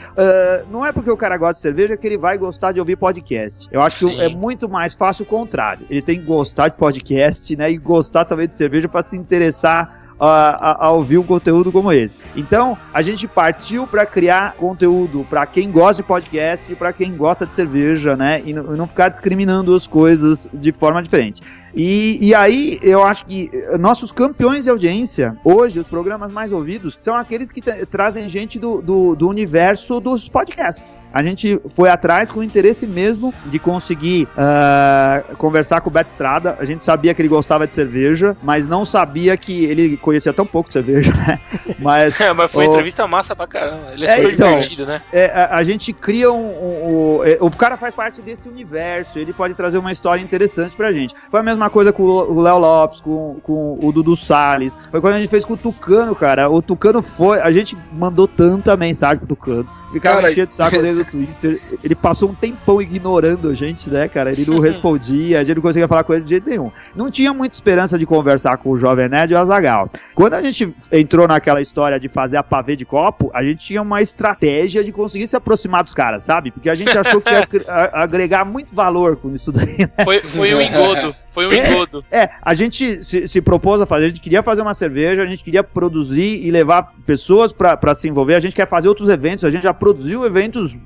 não 0.70 0.86
é 0.86 0.92
porque 0.92 1.10
o 1.10 1.16
cara 1.16 1.36
gosta 1.36 1.54
de 1.54 1.60
cerveja 1.60 1.96
que 1.96 2.06
ele 2.06 2.18
vai 2.18 2.38
gostar 2.38 2.72
de 2.72 2.78
ouvir 2.78 2.96
podcast. 2.96 3.68
Eu 3.72 3.80
acho 3.80 3.98
Sim. 3.98 4.16
que 4.16 4.20
é 4.20 4.28
muito 4.28 4.68
mais 4.68 4.94
fácil 4.94 5.24
o 5.24 5.26
contrário. 5.26 5.86
Ele 5.90 6.02
tem 6.02 6.18
que 6.18 6.24
gostar 6.24 6.68
de 6.68 6.76
podcast, 6.76 7.56
né? 7.56 7.70
E 7.70 7.76
gostar 7.76 8.24
também 8.24 8.46
de 8.46 8.56
cerveja 8.56 8.88
para 8.88 9.02
se 9.02 9.16
interessar 9.16 10.07
a, 10.18 10.86
a, 10.86 10.90
ouvir 10.90 11.18
um 11.18 11.22
conteúdo 11.22 11.70
como 11.70 11.92
esse. 11.92 12.20
Então, 12.34 12.76
a 12.92 13.02
gente 13.02 13.28
partiu 13.28 13.86
para 13.86 14.04
criar 14.04 14.54
conteúdo 14.54 15.26
para 15.28 15.46
quem 15.46 15.70
gosta 15.70 16.02
de 16.02 16.08
podcast 16.08 16.72
e 16.72 16.76
para 16.76 16.92
quem 16.92 17.14
gosta 17.14 17.46
de 17.46 17.54
cerveja, 17.54 18.16
né? 18.16 18.42
E 18.44 18.52
não 18.52 18.86
ficar 18.86 19.08
discriminando 19.08 19.74
as 19.74 19.86
coisas 19.86 20.48
de 20.52 20.72
forma 20.72 21.02
diferente. 21.02 21.40
E, 21.74 22.18
e 22.20 22.34
aí, 22.34 22.78
eu 22.82 23.02
acho 23.02 23.26
que 23.26 23.50
nossos 23.78 24.12
campeões 24.12 24.64
de 24.64 24.70
audiência, 24.70 25.36
hoje, 25.44 25.80
os 25.80 25.86
programas 25.86 26.32
mais 26.32 26.52
ouvidos, 26.52 26.96
são 26.98 27.14
aqueles 27.14 27.50
que 27.50 27.60
trazem 27.86 28.28
gente 28.28 28.58
do, 28.58 28.80
do, 28.80 29.14
do, 29.14 29.28
universo 29.28 30.00
dos 30.00 30.28
podcasts. 30.28 31.02
A 31.12 31.22
gente 31.22 31.60
foi 31.68 31.88
atrás 31.88 32.30
com 32.30 32.40
o 32.40 32.42
interesse 32.42 32.86
mesmo 32.86 33.32
de 33.46 33.58
conseguir 33.58 34.28
uh, 34.34 35.36
conversar 35.36 35.80
com 35.80 35.90
o 35.90 35.92
Beto 35.92 36.10
Estrada. 36.10 36.56
A 36.58 36.64
gente 36.64 36.84
sabia 36.84 37.14
que 37.14 37.20
ele 37.20 37.28
gostava 37.28 37.66
de 37.66 37.74
cerveja, 37.74 38.36
mas 38.42 38.66
não 38.66 38.84
sabia 38.84 39.36
que 39.36 39.64
ele 39.64 39.96
conhecia 39.96 40.32
tão 40.32 40.46
pouco 40.46 40.68
de 40.68 40.74
cerveja, 40.74 41.12
né? 41.14 41.40
Mas, 41.78 42.20
é, 42.20 42.32
mas 42.32 42.50
foi 42.50 42.64
uma 42.66 42.72
entrevista 42.72 43.06
massa 43.06 43.36
pra 43.36 43.46
caramba. 43.46 43.92
Ele 43.92 44.04
é, 44.04 44.16
super 44.16 44.32
então, 44.32 44.48
divertido, 44.48 44.86
né? 44.86 45.00
É, 45.12 45.26
a, 45.26 45.56
a, 45.56 45.62
gente 45.62 45.92
cria 45.92 46.30
um. 46.30 46.48
um, 46.48 47.18
um 47.18 47.24
é, 47.24 47.38
o 47.40 47.50
cara 47.50 47.76
faz 47.76 47.94
parte 47.94 48.20
desse 48.20 48.48
universo, 48.48 49.18
ele 49.18 49.32
pode 49.32 49.54
trazer 49.54 49.78
uma 49.78 49.92
história 49.92 50.20
interessante 50.20 50.76
pra 50.76 50.90
gente. 50.90 51.14
Foi 51.30 51.40
a 51.40 51.42
mesma 51.42 51.57
coisa 51.70 51.92
com 51.92 52.02
o 52.02 52.40
Léo 52.40 52.58
Lopes, 52.58 53.00
com, 53.00 53.36
com 53.42 53.78
o 53.80 53.92
Dudu 53.92 54.16
Salles. 54.16 54.78
Foi 54.90 55.00
quando 55.00 55.14
a 55.14 55.18
gente 55.18 55.28
fez 55.28 55.44
com 55.44 55.54
o 55.54 55.56
Tucano, 55.56 56.14
cara. 56.14 56.50
O 56.50 56.62
Tucano 56.62 57.02
foi. 57.02 57.40
A 57.40 57.50
gente 57.50 57.76
mandou 57.92 58.28
tanta 58.28 58.76
mensagem 58.76 59.18
pro 59.18 59.28
Tucano. 59.28 59.68
Ficava 59.92 60.16
cara, 60.16 60.30
enchendo 60.30 60.48
de 60.48 60.54
saco 60.54 60.76
dele 60.82 60.98
no 60.98 61.04
Twitter. 61.04 61.78
Ele 61.82 61.94
passou 61.94 62.30
um 62.30 62.34
tempão 62.34 62.80
ignorando 62.80 63.48
a 63.48 63.54
gente, 63.54 63.88
né, 63.90 64.08
cara? 64.08 64.30
Ele 64.30 64.44
não 64.46 64.60
respondia, 64.60 65.40
a 65.40 65.44
gente 65.44 65.56
não 65.56 65.62
conseguia 65.62 65.88
falar 65.88 66.04
com 66.04 66.12
ele 66.12 66.24
de 66.24 66.30
jeito 66.30 66.48
nenhum. 66.48 66.70
Não 66.94 67.10
tinha 67.10 67.32
muita 67.32 67.54
esperança 67.54 67.98
de 67.98 68.06
conversar 68.06 68.58
com 68.58 68.70
o 68.70 68.78
Jovem 68.78 69.08
Nerd 69.08 69.32
e 69.32 69.34
o 69.34 69.38
Azagal. 69.38 69.90
Quando 70.18 70.34
a 70.34 70.42
gente 70.42 70.74
entrou 70.90 71.28
naquela 71.28 71.60
história 71.60 71.96
de 72.00 72.08
fazer 72.08 72.36
a 72.38 72.42
pavê 72.42 72.74
de 72.74 72.84
copo, 72.84 73.30
a 73.32 73.40
gente 73.40 73.64
tinha 73.64 73.80
uma 73.80 74.02
estratégia 74.02 74.82
de 74.82 74.90
conseguir 74.90 75.28
se 75.28 75.36
aproximar 75.36 75.84
dos 75.84 75.94
caras, 75.94 76.24
sabe? 76.24 76.50
Porque 76.50 76.68
a 76.68 76.74
gente 76.74 76.90
achou 76.98 77.20
que 77.20 77.32
ia 77.32 77.46
agregar 77.92 78.44
muito 78.44 78.74
valor 78.74 79.14
com 79.14 79.32
isso 79.32 79.52
daí. 79.52 79.78
Né? 79.78 79.88
Foi, 80.04 80.20
foi 80.22 80.54
um 80.56 80.60
engodo. 80.60 81.14
Foi 81.30 81.46
um 81.46 81.52
é, 81.52 81.70
engodo. 81.70 82.04
É, 82.10 82.30
a 82.42 82.52
gente 82.52 83.04
se, 83.04 83.28
se, 83.28 83.40
propôs 83.40 83.80
a 83.80 83.86
fazer, 83.86 84.06
a 84.06 84.08
gente 84.08 84.20
queria 84.20 84.42
fazer 84.42 84.62
uma 84.62 84.74
cerveja, 84.74 85.22
a 85.22 85.26
gente 85.26 85.44
queria 85.44 85.62
produzir 85.62 86.44
e 86.44 86.50
levar 86.50 86.94
pessoas 87.06 87.52
para 87.52 87.94
se 87.94 88.08
envolver, 88.08 88.34
a 88.34 88.40
gente 88.40 88.56
quer 88.56 88.66
fazer 88.66 88.88
outros 88.88 89.08
eventos, 89.08 89.44
a 89.44 89.50
gente 89.52 89.62
já 89.62 89.72
produziu 89.72 90.24
eventos 90.26 90.76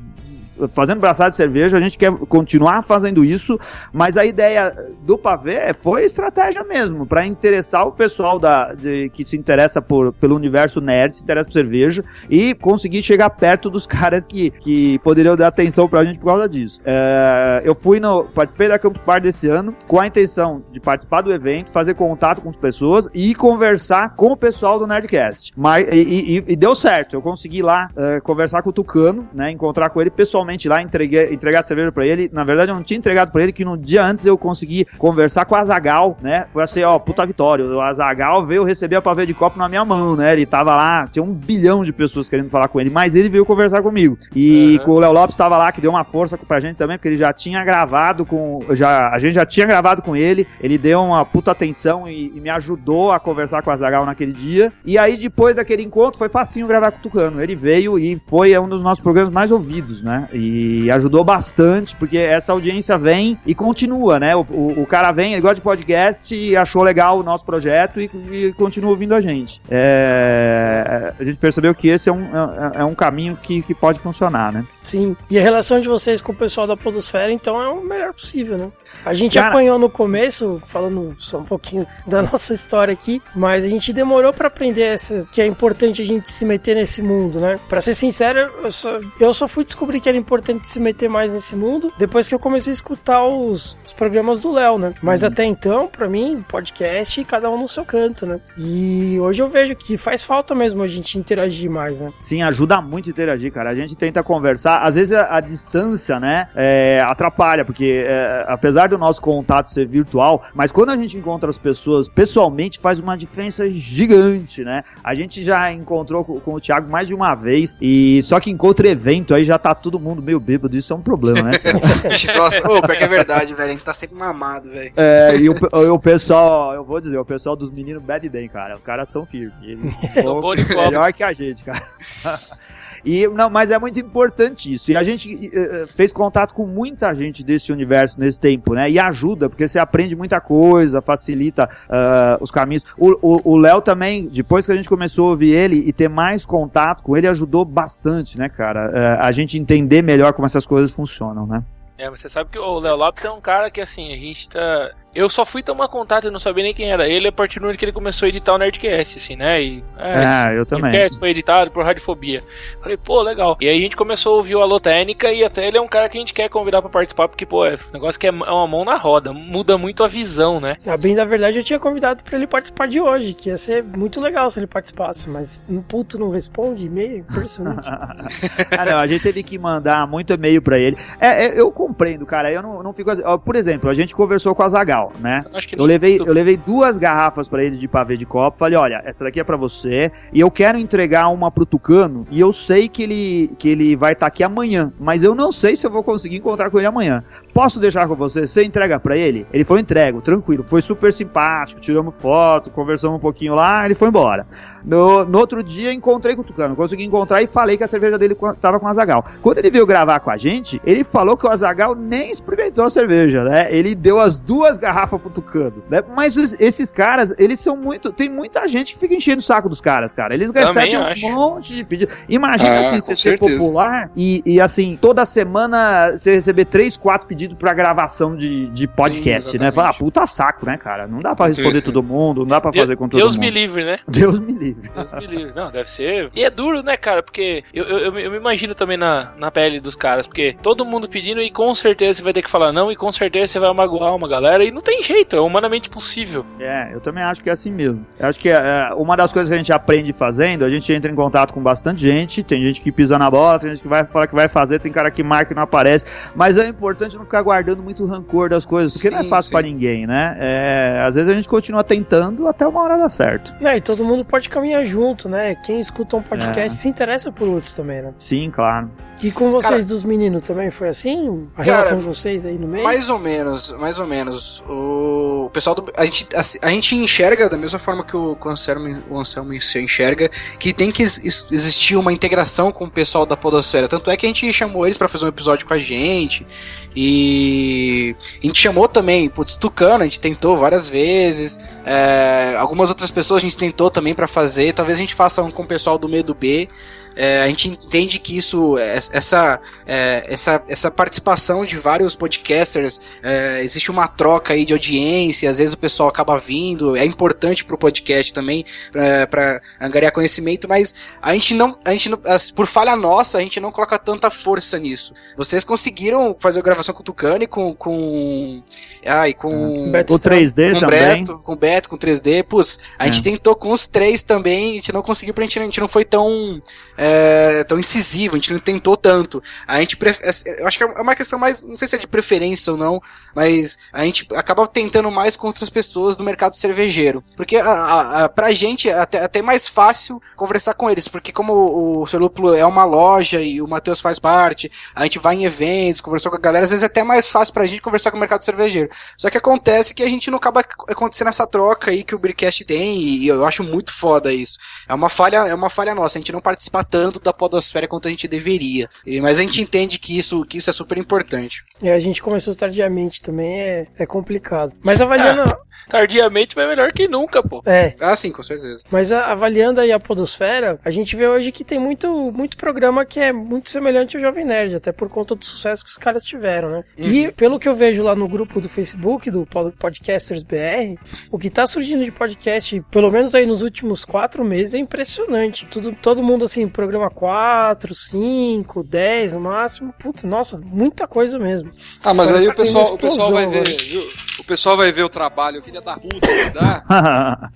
fazendo 0.68 1.00
braçada 1.00 1.30
de 1.30 1.36
cerveja, 1.36 1.76
a 1.76 1.80
gente 1.80 1.98
quer 1.98 2.12
continuar 2.28 2.82
fazendo 2.82 3.24
isso, 3.24 3.58
mas 3.92 4.16
a 4.16 4.24
ideia 4.24 4.74
do 5.02 5.16
pavê 5.18 5.72
foi 5.74 6.04
estratégia 6.04 6.62
mesmo, 6.64 7.06
para 7.06 7.26
interessar 7.26 7.86
o 7.86 7.92
pessoal 7.92 8.38
da, 8.38 8.72
de, 8.72 9.10
que 9.10 9.24
se 9.24 9.36
interessa 9.36 9.80
por, 9.80 10.12
pelo 10.14 10.36
universo 10.36 10.80
nerd, 10.80 11.16
se 11.16 11.22
interessa 11.22 11.46
por 11.46 11.52
cerveja, 11.52 12.04
e 12.28 12.54
conseguir 12.54 13.02
chegar 13.02 13.30
perto 13.30 13.70
dos 13.70 13.86
caras 13.88 14.26
que, 14.26 14.50
que 14.50 14.98
poderiam 15.00 15.36
dar 15.36 15.48
atenção 15.48 15.88
pra 15.88 16.04
gente 16.04 16.18
por 16.18 16.26
causa 16.26 16.48
disso. 16.48 16.80
É, 16.84 17.62
eu 17.64 17.74
fui 17.74 17.98
no. 17.98 18.24
participei 18.24 18.68
da 18.68 18.78
Campus 18.78 19.02
Party 19.02 19.22
desse 19.22 19.48
ano 19.48 19.74
com 19.86 19.98
a 19.98 20.06
intenção 20.06 20.62
de 20.70 20.80
participar 20.80 21.22
do 21.22 21.32
evento, 21.32 21.70
fazer 21.70 21.94
contato 21.94 22.40
com 22.40 22.50
as 22.50 22.56
pessoas 22.56 23.08
e 23.14 23.34
conversar 23.34 24.14
com 24.16 24.32
o 24.32 24.36
pessoal 24.36 24.78
do 24.78 24.86
Nerdcast. 24.86 25.52
Mas, 25.56 25.86
e, 25.90 26.36
e, 26.38 26.44
e 26.48 26.56
deu 26.56 26.74
certo, 26.74 27.16
eu 27.16 27.22
consegui 27.22 27.62
lá 27.62 27.88
é, 27.96 28.20
conversar 28.20 28.62
com 28.62 28.70
o 28.70 28.72
Tucano, 28.72 29.28
né? 29.32 29.50
Encontrar 29.50 29.90
com 29.90 30.00
ele 30.00 30.10
pessoalmente 30.10 30.41
pessoalmente 30.42 30.68
lá, 30.68 30.82
entreguei, 30.82 31.32
entregar 31.32 31.60
a 31.60 31.62
cerveja 31.62 31.92
pra 31.92 32.06
ele. 32.06 32.28
Na 32.32 32.44
verdade, 32.44 32.70
eu 32.70 32.74
não 32.74 32.82
tinha 32.82 32.98
entregado 32.98 33.30
pra 33.30 33.42
ele, 33.42 33.52
que 33.52 33.64
no 33.64 33.76
dia 33.76 34.04
antes 34.04 34.26
eu 34.26 34.36
consegui 34.36 34.84
conversar 34.98 35.44
com 35.44 35.54
o 35.54 35.58
Azagal, 35.58 36.18
né? 36.20 36.44
Foi 36.48 36.62
assim, 36.62 36.82
ó, 36.82 36.98
puta 36.98 37.24
vitória. 37.24 37.64
O 37.64 37.80
Azagal 37.80 38.44
veio 38.44 38.64
receber 38.64 38.96
a 38.96 39.02
pavê 39.02 39.24
de 39.24 39.34
copo 39.34 39.58
na 39.58 39.68
minha 39.68 39.84
mão, 39.84 40.16
né? 40.16 40.32
Ele 40.32 40.44
tava 40.46 40.74
lá, 40.76 41.06
tinha 41.10 41.22
um 41.22 41.32
bilhão 41.32 41.84
de 41.84 41.92
pessoas 41.92 42.28
querendo 42.28 42.50
falar 42.50 42.68
com 42.68 42.80
ele, 42.80 42.90
mas 42.90 43.14
ele 43.14 43.28
veio 43.28 43.44
conversar 43.46 43.82
comigo. 43.82 44.18
E 44.34 44.62
Uhum. 44.62 44.84
com 44.84 44.90
o 44.92 44.98
Léo 44.98 45.12
Lopes 45.12 45.36
tava 45.36 45.56
lá, 45.56 45.70
que 45.72 45.80
deu 45.80 45.90
uma 45.90 46.04
força 46.04 46.36
pra 46.36 46.60
gente 46.60 46.76
também, 46.76 46.96
porque 46.96 47.08
ele 47.08 47.16
já 47.16 47.32
tinha 47.32 47.64
gravado 47.64 48.24
com. 48.24 48.60
Já, 48.70 49.10
a 49.10 49.18
gente 49.18 49.34
já 49.34 49.46
tinha 49.46 49.66
gravado 49.66 50.02
com 50.02 50.16
ele, 50.16 50.46
ele 50.60 50.78
deu 50.78 51.00
uma 51.02 51.24
puta 51.24 51.50
atenção 51.50 52.08
e, 52.08 52.32
e 52.34 52.40
me 52.40 52.50
ajudou 52.50 53.12
a 53.12 53.20
conversar 53.20 53.62
com 53.62 53.70
o 53.70 53.72
Azagal 53.72 54.04
naquele 54.04 54.32
dia. 54.32 54.72
E 54.84 54.98
aí, 54.98 55.16
depois 55.16 55.56
daquele 55.56 55.82
encontro, 55.82 56.18
foi 56.18 56.28
facinho 56.28 56.66
gravar 56.66 56.90
com 56.90 56.98
o 56.98 57.02
Tucano. 57.02 57.42
Ele 57.42 57.54
veio 57.54 57.98
e 57.98 58.18
foi 58.18 58.56
um 58.58 58.68
dos 58.68 58.82
nossos 58.82 59.02
programas 59.02 59.32
mais 59.32 59.50
ouvidos, 59.50 60.02
né? 60.02 60.28
E 60.32 60.90
ajudou 60.90 61.24
bastante, 61.24 61.94
porque 61.96 62.18
essa 62.18 62.52
audiência 62.52 62.96
vem 62.98 63.38
e 63.46 63.54
continua, 63.54 64.18
né? 64.18 64.34
O, 64.34 64.40
o, 64.40 64.82
o 64.82 64.86
cara 64.86 65.12
vem, 65.12 65.32
ele 65.32 65.42
gosta 65.42 65.56
de 65.56 65.60
podcast 65.60 66.34
e 66.34 66.56
achou 66.56 66.82
legal 66.82 67.18
o 67.18 67.22
nosso 67.22 67.44
projeto 67.44 68.00
e, 68.00 68.10
e 68.30 68.52
continua 68.52 68.90
ouvindo 68.90 69.14
a 69.14 69.20
gente. 69.20 69.60
É, 69.70 71.12
a 71.18 71.24
gente 71.24 71.38
percebeu 71.38 71.74
que 71.74 71.88
esse 71.88 72.08
é 72.08 72.12
um, 72.12 72.22
é, 72.24 72.80
é 72.80 72.84
um 72.84 72.94
caminho 72.94 73.36
que, 73.36 73.62
que 73.62 73.74
pode 73.74 74.00
funcionar, 74.00 74.52
né? 74.52 74.64
Sim. 74.82 75.16
E 75.30 75.38
a 75.38 75.42
relação 75.42 75.80
de 75.80 75.88
vocês 75.88 76.22
com 76.22 76.32
o 76.32 76.36
pessoal 76.36 76.66
da 76.66 76.76
Podosfera, 76.76 77.32
então, 77.32 77.60
é 77.60 77.68
o 77.68 77.82
melhor 77.82 78.12
possível, 78.12 78.58
né? 78.58 78.70
A 79.04 79.14
gente 79.14 79.34
Cara- 79.34 79.48
apanhou 79.48 79.78
no 79.78 79.88
começo, 79.90 80.60
falando 80.66 81.14
só 81.18 81.38
um 81.38 81.44
pouquinho 81.44 81.86
da 82.06 82.22
nossa 82.22 82.54
história 82.54 82.92
aqui, 82.92 83.20
mas 83.34 83.64
a 83.64 83.68
gente 83.68 83.92
demorou 83.92 84.32
pra 84.32 84.48
aprender 84.48 84.82
essa, 84.82 85.26
que 85.30 85.40
é 85.40 85.46
importante 85.46 86.02
a 86.02 86.04
gente 86.04 86.30
se 86.30 86.44
meter 86.44 86.76
nesse 86.76 87.02
mundo, 87.02 87.40
né? 87.40 87.58
Pra 87.68 87.80
ser 87.80 87.94
sincero, 87.94 88.50
eu 88.62 88.70
só, 88.70 89.00
eu 89.20 89.34
só 89.34 89.48
fui 89.48 89.64
descobrir 89.64 90.00
que 90.00 90.08
era 90.08 90.18
importante 90.18 90.68
se 90.68 90.78
meter 90.80 91.08
mais 91.08 91.34
nesse 91.34 91.54
mundo 91.56 91.92
depois 91.98 92.28
que 92.28 92.34
eu 92.34 92.38
comecei 92.38 92.72
a 92.72 92.74
escutar 92.74 93.24
os, 93.24 93.76
os 93.84 93.92
programas 93.92 94.40
do 94.40 94.50
Léo, 94.52 94.78
né? 94.78 94.94
Mas 95.02 95.24
até 95.24 95.44
então, 95.44 95.88
pra 95.88 96.08
mim, 96.08 96.44
podcast, 96.48 97.24
cada 97.24 97.50
um 97.50 97.58
no 97.58 97.68
seu 97.68 97.84
canto, 97.84 98.26
né? 98.26 98.40
E 98.56 99.18
hoje 99.20 99.42
eu 99.42 99.48
vejo 99.48 99.74
que 99.74 99.96
faz 99.96 100.22
falta 100.22 100.54
mesmo 100.54 100.82
a 100.82 100.88
gente 100.88 101.18
interagir 101.18 101.70
mais, 101.70 102.00
né? 102.00 102.12
Sim, 102.20 102.42
ajuda 102.42 102.80
muito 102.80 103.08
a 103.08 103.10
interagir, 103.10 103.52
cara. 103.52 103.70
A 103.70 103.74
gente 103.74 103.96
tenta 103.96 104.22
conversar. 104.22 104.78
Às 104.82 104.94
vezes 104.94 105.14
a, 105.14 105.36
a 105.36 105.40
distância, 105.40 106.18
né, 106.20 106.48
é, 106.54 107.00
atrapalha, 107.04 107.64
porque 107.64 108.04
é, 108.06 108.44
apesar 108.48 108.88
do 108.92 108.98
nosso 108.98 109.20
contato 109.20 109.70
ser 109.70 109.86
virtual, 109.86 110.42
mas 110.54 110.70
quando 110.70 110.90
a 110.90 110.96
gente 110.96 111.16
encontra 111.16 111.50
as 111.50 111.58
pessoas 111.58 112.08
pessoalmente, 112.08 112.78
faz 112.78 112.98
uma 112.98 113.16
diferença 113.16 113.68
gigante, 113.68 114.62
né? 114.62 114.84
A 115.02 115.14
gente 115.14 115.42
já 115.42 115.72
encontrou 115.72 116.24
com, 116.24 116.40
com 116.40 116.54
o 116.54 116.60
Thiago 116.60 116.90
mais 116.90 117.08
de 117.08 117.14
uma 117.14 117.34
vez, 117.34 117.76
e 117.80 118.22
só 118.22 118.38
que 118.38 118.50
encontra 118.50 118.88
evento, 118.88 119.34
aí 119.34 119.44
já 119.44 119.58
tá 119.58 119.74
todo 119.74 119.98
mundo 119.98 120.22
meio 120.22 120.38
bêbado. 120.38 120.76
Isso 120.76 120.92
é 120.92 120.96
um 120.96 121.02
problema, 121.02 121.42
né? 121.42 121.52
Nossa, 122.36 122.58
ô, 122.70 122.82
pior 122.82 122.96
que 122.96 123.04
é 123.04 123.08
verdade, 123.08 123.54
velho. 123.54 123.70
A 123.70 123.72
gente 123.72 123.84
tá 123.84 123.94
sempre 123.94 124.16
mamado, 124.16 124.70
velho. 124.70 124.92
É, 124.96 125.36
e 125.36 125.48
o, 125.48 125.54
o 125.94 125.98
pessoal, 125.98 126.74
eu 126.74 126.84
vou 126.84 127.00
dizer, 127.00 127.18
o 127.18 127.24
pessoal 127.24 127.56
dos 127.56 127.70
meninos 127.70 128.04
bebe 128.04 128.28
bem, 128.28 128.48
cara. 128.48 128.76
Os 128.76 128.82
caras 128.82 129.08
são 129.08 129.24
firmes. 129.24 129.54
Eles 129.62 129.94
são 130.22 130.40
melhor 130.84 131.12
que 131.12 131.22
a 131.22 131.32
gente, 131.32 131.64
cara. 131.64 131.82
E, 133.04 133.26
não, 133.28 133.50
mas 133.50 133.70
é 133.70 133.78
muito 133.78 133.98
importante 134.00 134.72
isso. 134.72 134.90
E 134.90 134.96
a 134.96 135.02
gente 135.02 135.50
eh, 135.52 135.86
fez 135.86 136.12
contato 136.12 136.54
com 136.54 136.66
muita 136.66 137.14
gente 137.14 137.42
desse 137.42 137.72
universo 137.72 138.18
nesse 138.18 138.38
tempo, 138.38 138.74
né? 138.74 138.90
E 138.90 138.98
ajuda, 138.98 139.48
porque 139.48 139.66
você 139.66 139.78
aprende 139.78 140.14
muita 140.16 140.40
coisa, 140.40 141.00
facilita 141.00 141.68
ah, 141.88 142.38
os 142.40 142.50
caminhos. 142.50 142.84
O 142.98 143.56
Léo 143.56 143.80
também, 143.80 144.26
depois 144.26 144.66
que 144.66 144.72
a 144.72 144.76
gente 144.76 144.88
começou 144.88 145.28
a 145.28 145.30
ouvir 145.30 145.52
ele 145.52 145.76
e 145.76 145.92
ter 145.92 146.08
mais 146.08 146.44
contato 146.44 147.02
com 147.02 147.16
ele, 147.16 147.26
ajudou 147.26 147.64
bastante, 147.64 148.38
né, 148.38 148.48
cara? 148.48 148.90
Eh, 148.94 149.18
a 149.20 149.32
gente 149.32 149.58
entender 149.58 150.02
melhor 150.02 150.32
como 150.32 150.46
essas 150.46 150.66
coisas 150.66 150.90
funcionam, 150.90 151.46
né? 151.46 151.62
É, 151.98 152.10
você 152.10 152.28
sabe 152.28 152.50
que 152.50 152.58
o 152.58 152.78
Léo 152.80 152.96
Lopes 152.96 153.24
é 153.24 153.30
um 153.30 153.40
cara 153.40 153.70
que 153.70 153.80
assim, 153.80 154.12
a 154.12 154.16
gente 154.16 154.48
tá. 154.48 154.90
Eu 155.14 155.28
só 155.30 155.44
fui 155.44 155.62
tomar 155.62 155.88
contato 155.88 156.26
e 156.26 156.30
não 156.30 156.38
sabia 156.38 156.64
nem 156.64 156.74
quem 156.74 156.90
era 156.90 157.08
ele 157.08 157.28
a 157.28 157.32
partir 157.32 157.58
do 157.58 157.62
momento 157.62 157.78
que 157.78 157.84
ele 157.84 157.92
começou 157.92 158.26
a 158.26 158.28
editar 158.28 158.54
o 158.54 158.58
Nerdcast, 158.58 159.18
assim, 159.18 159.36
né? 159.36 159.62
E, 159.62 159.84
É, 159.98 160.58
eu 160.58 160.66
também. 160.66 160.90
Nerdcast 160.90 161.18
foi 161.18 161.30
editado 161.30 161.70
por 161.70 161.84
Radiofobia. 161.84 162.42
Falei, 162.80 162.96
pô, 162.96 163.22
legal. 163.22 163.56
E 163.60 163.68
aí 163.68 163.78
a 163.78 163.82
gente 163.82 163.96
começou 163.96 164.34
a 164.34 164.36
ouvir 164.38 164.56
o 164.56 164.60
Alô 164.60 164.80
Técnica 164.80 165.32
e 165.32 165.44
até 165.44 165.66
ele 165.66 165.78
é 165.78 165.80
um 165.80 165.88
cara 165.88 166.08
que 166.08 166.16
a 166.16 166.20
gente 166.20 166.34
quer 166.34 166.48
convidar 166.48 166.82
pra 166.82 166.90
participar, 166.90 167.28
porque, 167.28 167.46
pô, 167.46 167.64
é 167.64 167.74
um 167.74 167.92
negócio 167.92 168.18
que 168.18 168.26
é 168.26 168.32
é 168.32 168.50
uma 168.50 168.66
mão 168.66 168.84
na 168.84 168.96
roda, 168.96 169.32
muda 169.32 169.76
muito 169.76 170.02
a 170.02 170.08
visão, 170.08 170.60
né? 170.60 170.76
A 170.86 170.96
bem 170.96 171.14
da 171.14 171.24
verdade, 171.24 171.58
eu 171.58 171.64
tinha 171.64 171.78
convidado 171.78 172.24
pra 172.24 172.36
ele 172.36 172.46
participar 172.46 172.88
de 172.88 173.00
hoje, 173.00 173.34
que 173.34 173.50
ia 173.50 173.56
ser 173.56 173.82
muito 173.82 174.20
legal 174.20 174.50
se 174.50 174.58
ele 174.58 174.66
participasse, 174.66 175.28
mas 175.28 175.64
um 175.68 175.82
puto 175.82 176.18
não 176.18 176.30
responde 176.30 176.86
e-mail, 176.86 177.18
impressionante. 177.18 177.88
ah, 178.76 178.84
não, 178.84 178.98
a 178.98 179.06
gente 179.06 179.22
teve 179.22 179.42
que 179.42 179.58
mandar 179.58 180.06
muito 180.06 180.32
e-mail 180.32 180.62
pra 180.62 180.78
ele. 180.78 180.96
É, 181.20 181.46
é, 181.46 181.60
eu 181.60 181.70
compreendo, 181.70 182.24
cara. 182.24 182.50
Eu 182.50 182.62
não, 182.62 182.82
não 182.82 182.92
fico 182.92 183.10
assim. 183.10 183.22
por 183.44 183.56
exemplo, 183.56 183.90
a 183.90 183.94
gente 183.94 184.14
conversou 184.14 184.54
com 184.54 184.62
a 184.62 184.68
Zagal, 184.68 185.01
né? 185.18 185.44
Acho 185.54 185.68
que 185.68 185.78
Eu 185.78 185.84
levei, 185.84 186.18
eu 186.20 186.32
levei 186.32 186.56
duas 186.56 186.98
garrafas 186.98 187.48
pra 187.48 187.64
ele 187.64 187.76
de 187.76 187.88
pavê 187.88 188.16
de 188.16 188.26
copo. 188.26 188.58
Falei, 188.58 188.78
olha, 188.78 189.02
essa 189.04 189.24
daqui 189.24 189.40
é 189.40 189.44
pra 189.44 189.56
você. 189.56 190.12
E 190.32 190.40
eu 190.40 190.50
quero 190.50 190.78
entregar 190.78 191.28
uma 191.28 191.50
pro 191.50 191.66
Tucano. 191.66 192.26
E 192.30 192.38
eu 192.38 192.52
sei 192.52 192.88
que 192.88 193.02
ele, 193.02 193.50
que 193.58 193.68
ele 193.68 193.96
vai 193.96 194.12
estar 194.12 194.26
aqui 194.26 194.42
amanhã. 194.42 194.92
Mas 195.00 195.24
eu 195.24 195.34
não 195.34 195.50
sei 195.50 195.74
se 195.74 195.86
eu 195.86 195.90
vou 195.90 196.02
conseguir 196.02 196.36
encontrar 196.36 196.70
com 196.70 196.78
ele 196.78 196.86
amanhã. 196.86 197.24
Posso 197.52 197.78
deixar 197.78 198.08
com 198.08 198.14
você? 198.14 198.46
Você 198.46 198.64
entrega 198.64 198.98
pra 198.98 199.16
ele? 199.16 199.46
Ele 199.52 199.64
falou, 199.64 199.80
entrego, 199.80 200.22
tranquilo. 200.22 200.62
Foi 200.64 200.80
super 200.80 201.12
simpático. 201.12 201.80
Tiramos 201.80 202.14
foto, 202.14 202.70
conversamos 202.70 203.16
um 203.18 203.20
pouquinho 203.20 203.54
lá. 203.54 203.84
Ele 203.84 203.94
foi 203.94 204.08
embora. 204.08 204.46
No, 204.84 205.24
no 205.24 205.38
outro 205.38 205.62
dia, 205.62 205.92
encontrei 205.92 206.34
com 206.34 206.40
o 206.40 206.44
Tucano. 206.44 206.74
Consegui 206.74 207.04
encontrar 207.04 207.40
e 207.42 207.46
falei 207.46 207.76
que 207.76 207.84
a 207.84 207.86
cerveja 207.86 208.18
dele 208.18 208.34
tava 208.60 208.80
com 208.80 208.86
o 208.86 208.88
Azagal. 208.88 209.24
Quando 209.40 209.58
ele 209.58 209.70
veio 209.70 209.86
gravar 209.86 210.18
com 210.20 210.30
a 210.30 210.36
gente, 210.36 210.80
ele 210.84 211.04
falou 211.04 211.36
que 211.36 211.46
o 211.46 211.50
Azagal 211.50 211.94
nem 211.94 212.30
experimentou 212.30 212.84
a 212.86 212.90
cerveja, 212.90 213.44
né? 213.44 213.68
Ele 213.70 213.94
deu 213.94 214.18
as 214.18 214.38
duas 214.38 214.78
garrafas 214.78 215.20
pro 215.20 215.30
Tucano, 215.30 215.84
né? 215.88 216.02
Mas 216.16 216.36
es- 216.36 216.56
esses 216.58 216.90
caras, 216.90 217.32
eles 217.38 217.60
são 217.60 217.76
muito. 217.76 218.10
Tem 218.12 218.28
muita 218.28 218.66
gente 218.66 218.94
que 218.94 218.98
fica 218.98 219.14
enchendo 219.14 219.38
o 219.40 219.44
saco 219.44 219.68
dos 219.68 219.80
caras, 219.80 220.12
cara. 220.12 220.34
Eles 220.34 220.50
Também 220.50 220.66
recebem 220.66 220.96
um 220.98 221.02
acho. 221.04 221.28
monte 221.30 221.76
de 221.76 221.84
pedidos. 221.84 222.14
Imagina 222.28 222.76
Ah, 222.76 222.80
assim, 222.80 223.00
você 223.00 223.14
ser 223.14 223.36
certeza. 223.38 223.58
popular 223.58 224.10
e, 224.16 224.42
e, 224.44 224.60
assim, 224.60 224.98
toda 225.00 225.24
semana 225.26 226.16
você 226.16 226.34
receber 226.34 226.64
três, 226.64 226.96
quatro 226.96 227.28
pedidos 227.28 227.41
pra 227.50 227.72
gravação 227.74 228.36
de, 228.36 228.66
de 228.68 228.86
podcast, 228.86 229.50
Sim, 229.50 229.58
né? 229.58 229.70
Falar, 229.72 229.90
ah, 229.90 229.94
puta 229.94 230.26
saco, 230.26 230.64
né, 230.66 230.76
cara? 230.76 231.06
Não 231.06 231.20
dá 231.20 231.34
pra 231.34 231.46
responder 231.46 231.82
todo 231.82 232.02
mundo, 232.02 232.40
não 232.40 232.46
dá 232.48 232.60
pra 232.60 232.72
fazer 232.72 232.96
com 232.96 233.08
todo 233.08 233.18
Deus 233.20 233.34
mundo. 233.34 233.42
me 233.42 233.50
livre, 233.50 233.84
né? 233.84 233.98
Deus 234.08 234.38
me 234.40 234.52
livre. 234.52 234.90
Deus 234.94 235.10
me 235.12 235.26
livre. 235.36 235.52
Não, 235.54 235.70
deve 235.70 235.90
ser. 235.90 236.30
E 236.34 236.44
é 236.44 236.50
duro, 236.50 236.82
né, 236.82 236.96
cara? 236.96 237.22
Porque 237.22 237.64
eu, 237.72 237.84
eu, 237.84 237.98
eu 237.98 238.12
me- 238.12 238.22
eu 238.24 238.30
me 238.30 238.36
imagino 238.36 238.74
também 238.74 238.96
na, 238.96 239.32
na 239.36 239.50
pele 239.50 239.80
dos 239.80 239.96
caras. 239.96 240.26
Porque 240.26 240.56
todo 240.62 240.84
mundo 240.84 241.08
pedindo 241.08 241.40
e 241.40 241.50
com 241.50 241.74
certeza 241.74 242.18
você 242.18 242.22
vai 242.24 242.32
ter 242.32 242.42
que 242.42 242.50
falar 242.50 242.72
não. 242.72 242.90
E 242.90 242.96
com 242.96 243.10
certeza 243.12 243.52
você 243.52 243.58
vai 243.58 243.72
magoar 243.74 244.14
uma 244.14 244.28
galera. 244.28 244.64
E 244.64 244.70
não 244.70 244.80
tem 244.82 245.02
jeito, 245.02 245.36
é 245.36 245.40
humanamente 245.40 245.88
possível. 245.90 246.44
É, 246.60 246.90
eu 246.94 247.00
também 247.00 247.22
acho 247.22 247.42
que 247.42 247.48
é 247.50 247.52
assim 247.52 247.70
mesmo. 247.70 248.04
Eu 248.18 248.26
acho 248.28 248.38
que 248.38 248.48
é, 248.48 248.90
uma 248.96 249.16
das 249.16 249.32
coisas 249.32 249.48
que 249.48 249.54
a 249.54 249.58
gente 249.58 249.72
aprende 249.72 250.12
fazendo, 250.12 250.64
a 250.64 250.70
gente 250.70 250.92
entra 250.92 251.10
em 251.10 251.14
contato 251.14 251.52
com 251.52 251.62
bastante 251.62 252.00
gente, 252.00 252.42
tem 252.42 252.62
gente 252.62 252.80
que 252.80 252.92
pisa 252.92 253.18
na 253.18 253.30
bola, 253.30 253.58
tem 253.58 253.70
gente 253.70 253.82
que 253.82 253.88
vai 253.88 254.04
falar 254.04 254.26
que 254.26 254.34
vai 254.34 254.48
fazer, 254.48 254.78
tem 254.78 254.92
cara 254.92 255.10
que 255.10 255.22
marca 255.22 255.52
e 255.52 255.56
não 255.56 255.62
aparece, 255.62 256.04
mas 256.34 256.56
é 256.56 256.66
importante 256.68 257.16
não 257.16 257.24
ficar 257.32 257.42
guardando 257.42 257.82
muito 257.82 258.04
rancor 258.04 258.50
das 258.50 258.66
coisas, 258.66 258.92
porque 258.92 259.08
não 259.08 259.20
é 259.20 259.22
Sim, 259.22 259.28
fácil 259.30 259.48
sim. 259.48 259.52
pra 259.52 259.62
ninguém, 259.62 260.06
né? 260.06 260.36
É, 260.38 261.02
às 261.06 261.14
vezes 261.14 261.30
a 261.30 261.32
gente 261.34 261.48
continua 261.48 261.82
tentando 261.82 262.46
até 262.46 262.66
uma 262.66 262.82
hora 262.82 262.98
dar 262.98 263.08
certo. 263.08 263.54
É, 263.64 263.78
e 263.78 263.80
todo 263.80 264.04
mundo 264.04 264.22
pode 264.22 264.50
caminhar 264.50 264.84
junto, 264.84 265.30
né? 265.30 265.54
Quem 265.54 265.80
escuta 265.80 266.14
um 266.18 266.22
podcast 266.22 266.60
É. 266.60 266.68
se 266.68 266.88
interessa 266.88 267.32
por 267.32 267.48
outros 267.48 267.72
também, 267.72 268.02
né? 268.02 268.12
Sim, 268.18 268.50
claro. 268.50 268.90
E 269.22 269.30
com 269.30 269.50
vocês 269.52 269.86
dos 269.86 270.02
meninos 270.02 270.42
também 270.42 270.70
foi 270.70 270.88
assim? 270.88 271.46
A 271.54 271.58
Cara, 271.64 271.76
relação 271.76 271.98
de 271.98 272.04
vocês 272.04 272.44
aí 272.44 272.58
no 272.58 272.66
meio? 272.66 272.82
Mais 272.82 273.08
ou 273.08 273.18
menos, 273.18 273.70
mais 273.78 273.98
ou 273.98 274.06
menos. 274.06 274.62
O 274.68 275.48
pessoal 275.52 275.76
do. 275.76 275.92
A 275.96 276.04
gente, 276.04 276.26
a, 276.34 276.40
a 276.66 276.70
gente 276.70 276.96
enxerga 276.96 277.48
da 277.48 277.56
mesma 277.56 277.78
forma 277.78 278.04
que 278.04 278.16
o, 278.16 278.36
o 278.42 278.48
Anselmo, 278.48 278.98
o 279.08 279.18
Anselmo 279.18 279.60
se 279.62 279.80
enxerga, 279.80 280.30
que 280.58 280.72
tem 280.72 280.90
que 280.90 281.02
ex- 281.02 281.46
existir 281.50 281.96
uma 281.96 282.12
integração 282.12 282.72
com 282.72 282.84
o 282.84 282.90
pessoal 282.90 283.24
da 283.24 283.36
Podosfera. 283.36 283.86
Tanto 283.88 284.10
é 284.10 284.16
que 284.16 284.26
a 284.26 284.28
gente 284.28 284.52
chamou 284.52 284.84
eles 284.86 284.98
pra 284.98 285.08
fazer 285.08 285.24
um 285.26 285.28
episódio 285.28 285.66
com 285.66 285.74
a 285.74 285.78
gente. 285.78 286.46
E 286.94 288.14
a 288.42 288.46
gente 288.46 288.60
chamou 288.60 288.86
também, 288.88 289.28
putz, 289.28 289.56
Tucano, 289.56 290.02
a 290.02 290.04
gente 290.04 290.20
tentou 290.20 290.56
várias 290.56 290.88
vezes. 290.88 291.58
é, 291.84 292.54
algumas 292.58 292.90
outras 292.90 293.10
pessoas 293.10 293.42
a 293.42 293.44
gente 293.44 293.56
tentou 293.56 293.90
também 293.90 294.14
pra 294.14 294.26
fazer. 294.28 294.72
Talvez 294.72 294.98
a 294.98 295.00
gente 295.00 295.14
faça 295.14 295.42
um 295.42 295.50
com 295.50 295.62
o 295.62 295.66
pessoal 295.66 295.96
do 295.98 296.08
meio 296.08 296.24
do 296.24 296.34
B. 296.34 296.68
É, 297.14 297.40
a 297.40 297.48
gente 297.48 297.68
entende 297.68 298.18
que 298.18 298.36
isso, 298.36 298.76
é, 298.78 298.96
essa, 298.96 299.60
é, 299.86 300.24
essa, 300.28 300.62
essa 300.68 300.90
participação 300.90 301.64
de 301.64 301.76
vários 301.76 302.14
podcasters, 302.16 303.00
é, 303.22 303.62
existe 303.62 303.90
uma 303.90 304.08
troca 304.08 304.54
aí 304.54 304.64
de 304.64 304.72
audiência, 304.72 305.48
às 305.50 305.58
vezes 305.58 305.74
o 305.74 305.78
pessoal 305.78 306.08
acaba 306.08 306.38
vindo, 306.38 306.96
é 306.96 307.04
importante 307.04 307.64
pro 307.64 307.76
podcast 307.78 308.32
também, 308.32 308.64
é, 308.94 309.26
para 309.26 309.60
angariar 309.80 310.12
conhecimento, 310.12 310.68
mas 310.68 310.94
a 311.20 311.32
gente 311.34 311.54
não, 311.54 311.76
a 311.84 311.90
gente 311.92 312.08
não, 312.08 312.18
por 312.54 312.66
falha 312.66 312.96
nossa, 312.96 313.38
a 313.38 313.40
gente 313.40 313.60
não 313.60 313.70
coloca 313.72 313.98
tanta 313.98 314.30
força 314.30 314.78
nisso. 314.78 315.12
Vocês 315.36 315.64
conseguiram 315.64 316.36
fazer 316.38 316.60
a 316.60 316.62
gravação 316.62 316.94
com 316.94 317.00
o 317.02 317.04
Tucano 317.04 317.42
e 317.44 317.46
com, 317.46 317.74
com, 317.74 318.62
ai, 319.04 319.34
com, 319.34 319.90
Beto 319.90 320.14
O 320.14 320.18
3D 320.18 320.72
com 320.72 320.76
o 320.76 320.80
também. 320.80 321.24
Beto, 321.24 321.38
com 321.38 321.52
o 321.52 321.56
Beto, 321.56 321.88
com 321.88 321.98
3D, 321.98 322.42
pus, 322.44 322.78
a 322.98 323.06
É. 323.06 323.12
gente 323.12 323.22
tentou 323.22 323.54
com 323.54 323.70
os 323.70 323.86
três 323.86 324.22
também, 324.22 324.72
a 324.72 324.74
gente 324.74 324.92
não 324.92 325.02
conseguiu, 325.02 325.34
porque 325.34 325.44
a 325.44 325.48
gente, 325.48 325.58
a 325.58 325.64
gente 325.64 325.80
não 325.80 325.88
foi 325.88 326.04
tão 326.04 326.60
é, 327.04 327.64
tão 327.64 327.80
incisivo, 327.80 328.34
a 328.34 328.38
gente 328.38 328.52
não 328.52 328.60
tentou 328.60 328.96
tanto. 328.96 329.42
A 329.66 329.80
gente 329.80 329.96
pref... 329.96 330.20
Eu 330.46 330.68
acho 330.68 330.78
que 330.78 330.84
é 330.84 330.86
uma 330.86 331.16
questão 331.16 331.36
mais. 331.36 331.64
Não 331.64 331.76
sei 331.76 331.88
se 331.88 331.96
é 331.96 331.98
de 331.98 332.06
preferência 332.06 332.72
ou 332.72 332.78
não, 332.78 333.02
mas 333.34 333.76
a 333.92 334.04
gente 334.04 334.24
acaba 334.36 334.68
tentando 334.68 335.10
mais 335.10 335.34
com 335.34 335.48
outras 335.48 335.68
pessoas 335.68 336.16
do 336.16 336.22
mercado 336.22 336.54
cervejeiro. 336.54 337.24
Porque 337.36 337.56
a, 337.56 337.64
a, 337.66 338.24
a, 338.24 338.28
pra 338.28 338.52
gente 338.52 338.88
é 338.88 338.96
até, 338.96 339.18
até 339.18 339.42
mais 339.42 339.66
fácil 339.66 340.22
conversar 340.36 340.74
com 340.74 340.88
eles, 340.88 341.08
porque 341.08 341.32
como 341.32 341.52
o, 341.52 342.04
o 342.04 342.18
Lúpulo 342.18 342.54
é 342.54 342.64
uma 342.64 342.84
loja 342.84 343.40
e 343.40 343.60
o 343.60 343.66
Matheus 343.66 344.00
faz 344.00 344.20
parte, 344.20 344.70
a 344.94 345.02
gente 345.02 345.18
vai 345.18 345.34
em 345.34 345.44
eventos, 345.44 346.00
conversou 346.00 346.30
com 346.30 346.36
a 346.36 346.40
galera, 346.40 346.64
às 346.64 346.70
vezes 346.70 346.84
é 346.84 346.86
até 346.86 347.02
mais 347.02 347.28
fácil 347.28 347.52
pra 347.52 347.66
gente 347.66 347.82
conversar 347.82 348.12
com 348.12 348.16
o 348.16 348.20
mercado 348.20 348.44
cervejeiro. 348.44 348.90
Só 349.18 349.28
que 349.28 349.38
acontece 349.38 349.92
que 349.92 350.04
a 350.04 350.08
gente 350.08 350.30
não 350.30 350.38
acaba 350.38 350.60
acontecendo 350.88 351.28
essa 351.28 351.46
troca 351.46 351.90
aí 351.90 352.04
que 352.04 352.14
o 352.14 352.18
Beercast 352.18 352.64
tem, 352.64 353.00
e 353.00 353.26
eu 353.26 353.44
acho 353.44 353.64
muito 353.64 353.92
foda 353.92 354.32
isso. 354.32 354.56
É 354.88 354.94
uma 354.94 355.08
falha, 355.08 355.48
é 355.48 355.54
uma 355.54 355.70
falha 355.70 355.94
nossa, 355.94 356.18
a 356.18 356.20
gente 356.20 356.32
não 356.32 356.40
participa 356.40 356.80
tanto 356.92 357.18
da 357.18 357.32
podosfera 357.32 357.88
quanto 357.88 358.06
a 358.06 358.10
gente 358.10 358.28
deveria. 358.28 358.86
E, 359.06 359.18
mas 359.18 359.38
a 359.38 359.42
gente 359.42 359.62
entende 359.62 359.98
que 359.98 360.18
isso, 360.18 360.44
que 360.44 360.58
isso 360.58 360.68
é 360.68 360.72
super 360.74 360.98
importante. 360.98 361.64
E 361.82 361.88
a 361.88 361.98
gente 361.98 362.22
começou 362.22 362.54
tardiamente 362.54 363.22
também, 363.22 363.58
é, 363.58 363.86
é 363.98 364.04
complicado. 364.04 364.74
Mas 364.84 365.00
avaliando. 365.00 365.40
Ah 365.50 365.71
tardiamente, 365.88 366.56
mas 366.56 366.68
melhor 366.68 366.92
que 366.92 367.08
nunca, 367.08 367.42
pô. 367.42 367.62
É. 367.66 367.94
Ah, 368.00 368.16
sim, 368.16 368.30
com 368.30 368.42
certeza. 368.42 368.82
Mas 368.90 369.12
a, 369.12 369.32
avaliando 369.32 369.80
aí 369.80 369.92
a 369.92 370.00
podosfera, 370.00 370.78
a 370.84 370.90
gente 370.90 371.16
vê 371.16 371.26
hoje 371.26 371.52
que 371.52 371.64
tem 371.64 371.78
muito, 371.78 372.08
muito 372.32 372.56
programa 372.56 373.04
que 373.04 373.20
é 373.20 373.32
muito 373.32 373.70
semelhante 373.70 374.16
ao 374.16 374.22
Jovem 374.22 374.44
Nerd, 374.44 374.76
até 374.76 374.92
por 374.92 375.08
conta 375.08 375.34
do 375.34 375.44
sucesso 375.44 375.84
que 375.84 375.90
os 375.90 375.96
caras 375.96 376.24
tiveram, 376.24 376.70
né? 376.70 376.84
Uhum. 376.96 377.06
E 377.06 377.32
pelo 377.32 377.58
que 377.58 377.68
eu 377.68 377.74
vejo 377.74 378.02
lá 378.02 378.14
no 378.14 378.28
grupo 378.28 378.60
do 378.60 378.68
Facebook, 378.68 379.30
do 379.30 379.46
Podcasters 379.78 380.42
BR, 380.42 380.98
o 381.30 381.38
que 381.38 381.50
tá 381.50 381.66
surgindo 381.66 382.04
de 382.04 382.10
podcast, 382.10 382.80
pelo 382.90 383.10
menos 383.10 383.34
aí 383.34 383.46
nos 383.46 383.62
últimos 383.62 384.04
quatro 384.04 384.44
meses, 384.44 384.74
é 384.74 384.78
impressionante. 384.78 385.66
Tudo, 385.66 385.92
todo 385.92 386.22
mundo 386.22 386.44
assim, 386.44 386.68
programa 386.68 387.10
4, 387.10 387.94
5, 387.94 388.82
10 388.82 389.34
no 389.34 389.40
máximo. 389.40 389.92
Putz, 389.98 390.24
nossa, 390.24 390.60
muita 390.64 391.06
coisa 391.06 391.38
mesmo. 391.38 391.70
Ah, 392.02 392.14
mas 392.14 392.30
Parece 392.30 392.48
aí 392.48 392.52
o 392.52 392.56
pessoal, 392.56 392.94
o 392.94 392.98
pessoal 392.98 393.32
vai 393.32 393.46
ver, 393.46 393.64
viu? 393.82 394.02
O 394.38 394.44
pessoal 394.44 394.76
vai 394.76 394.92
ver 394.92 395.02
o 395.02 395.08
trabalho 395.08 395.62
filha 395.72 395.80
da 395.80 395.96
puta 395.96 396.28
que 396.28 396.50
dá. 396.52 397.50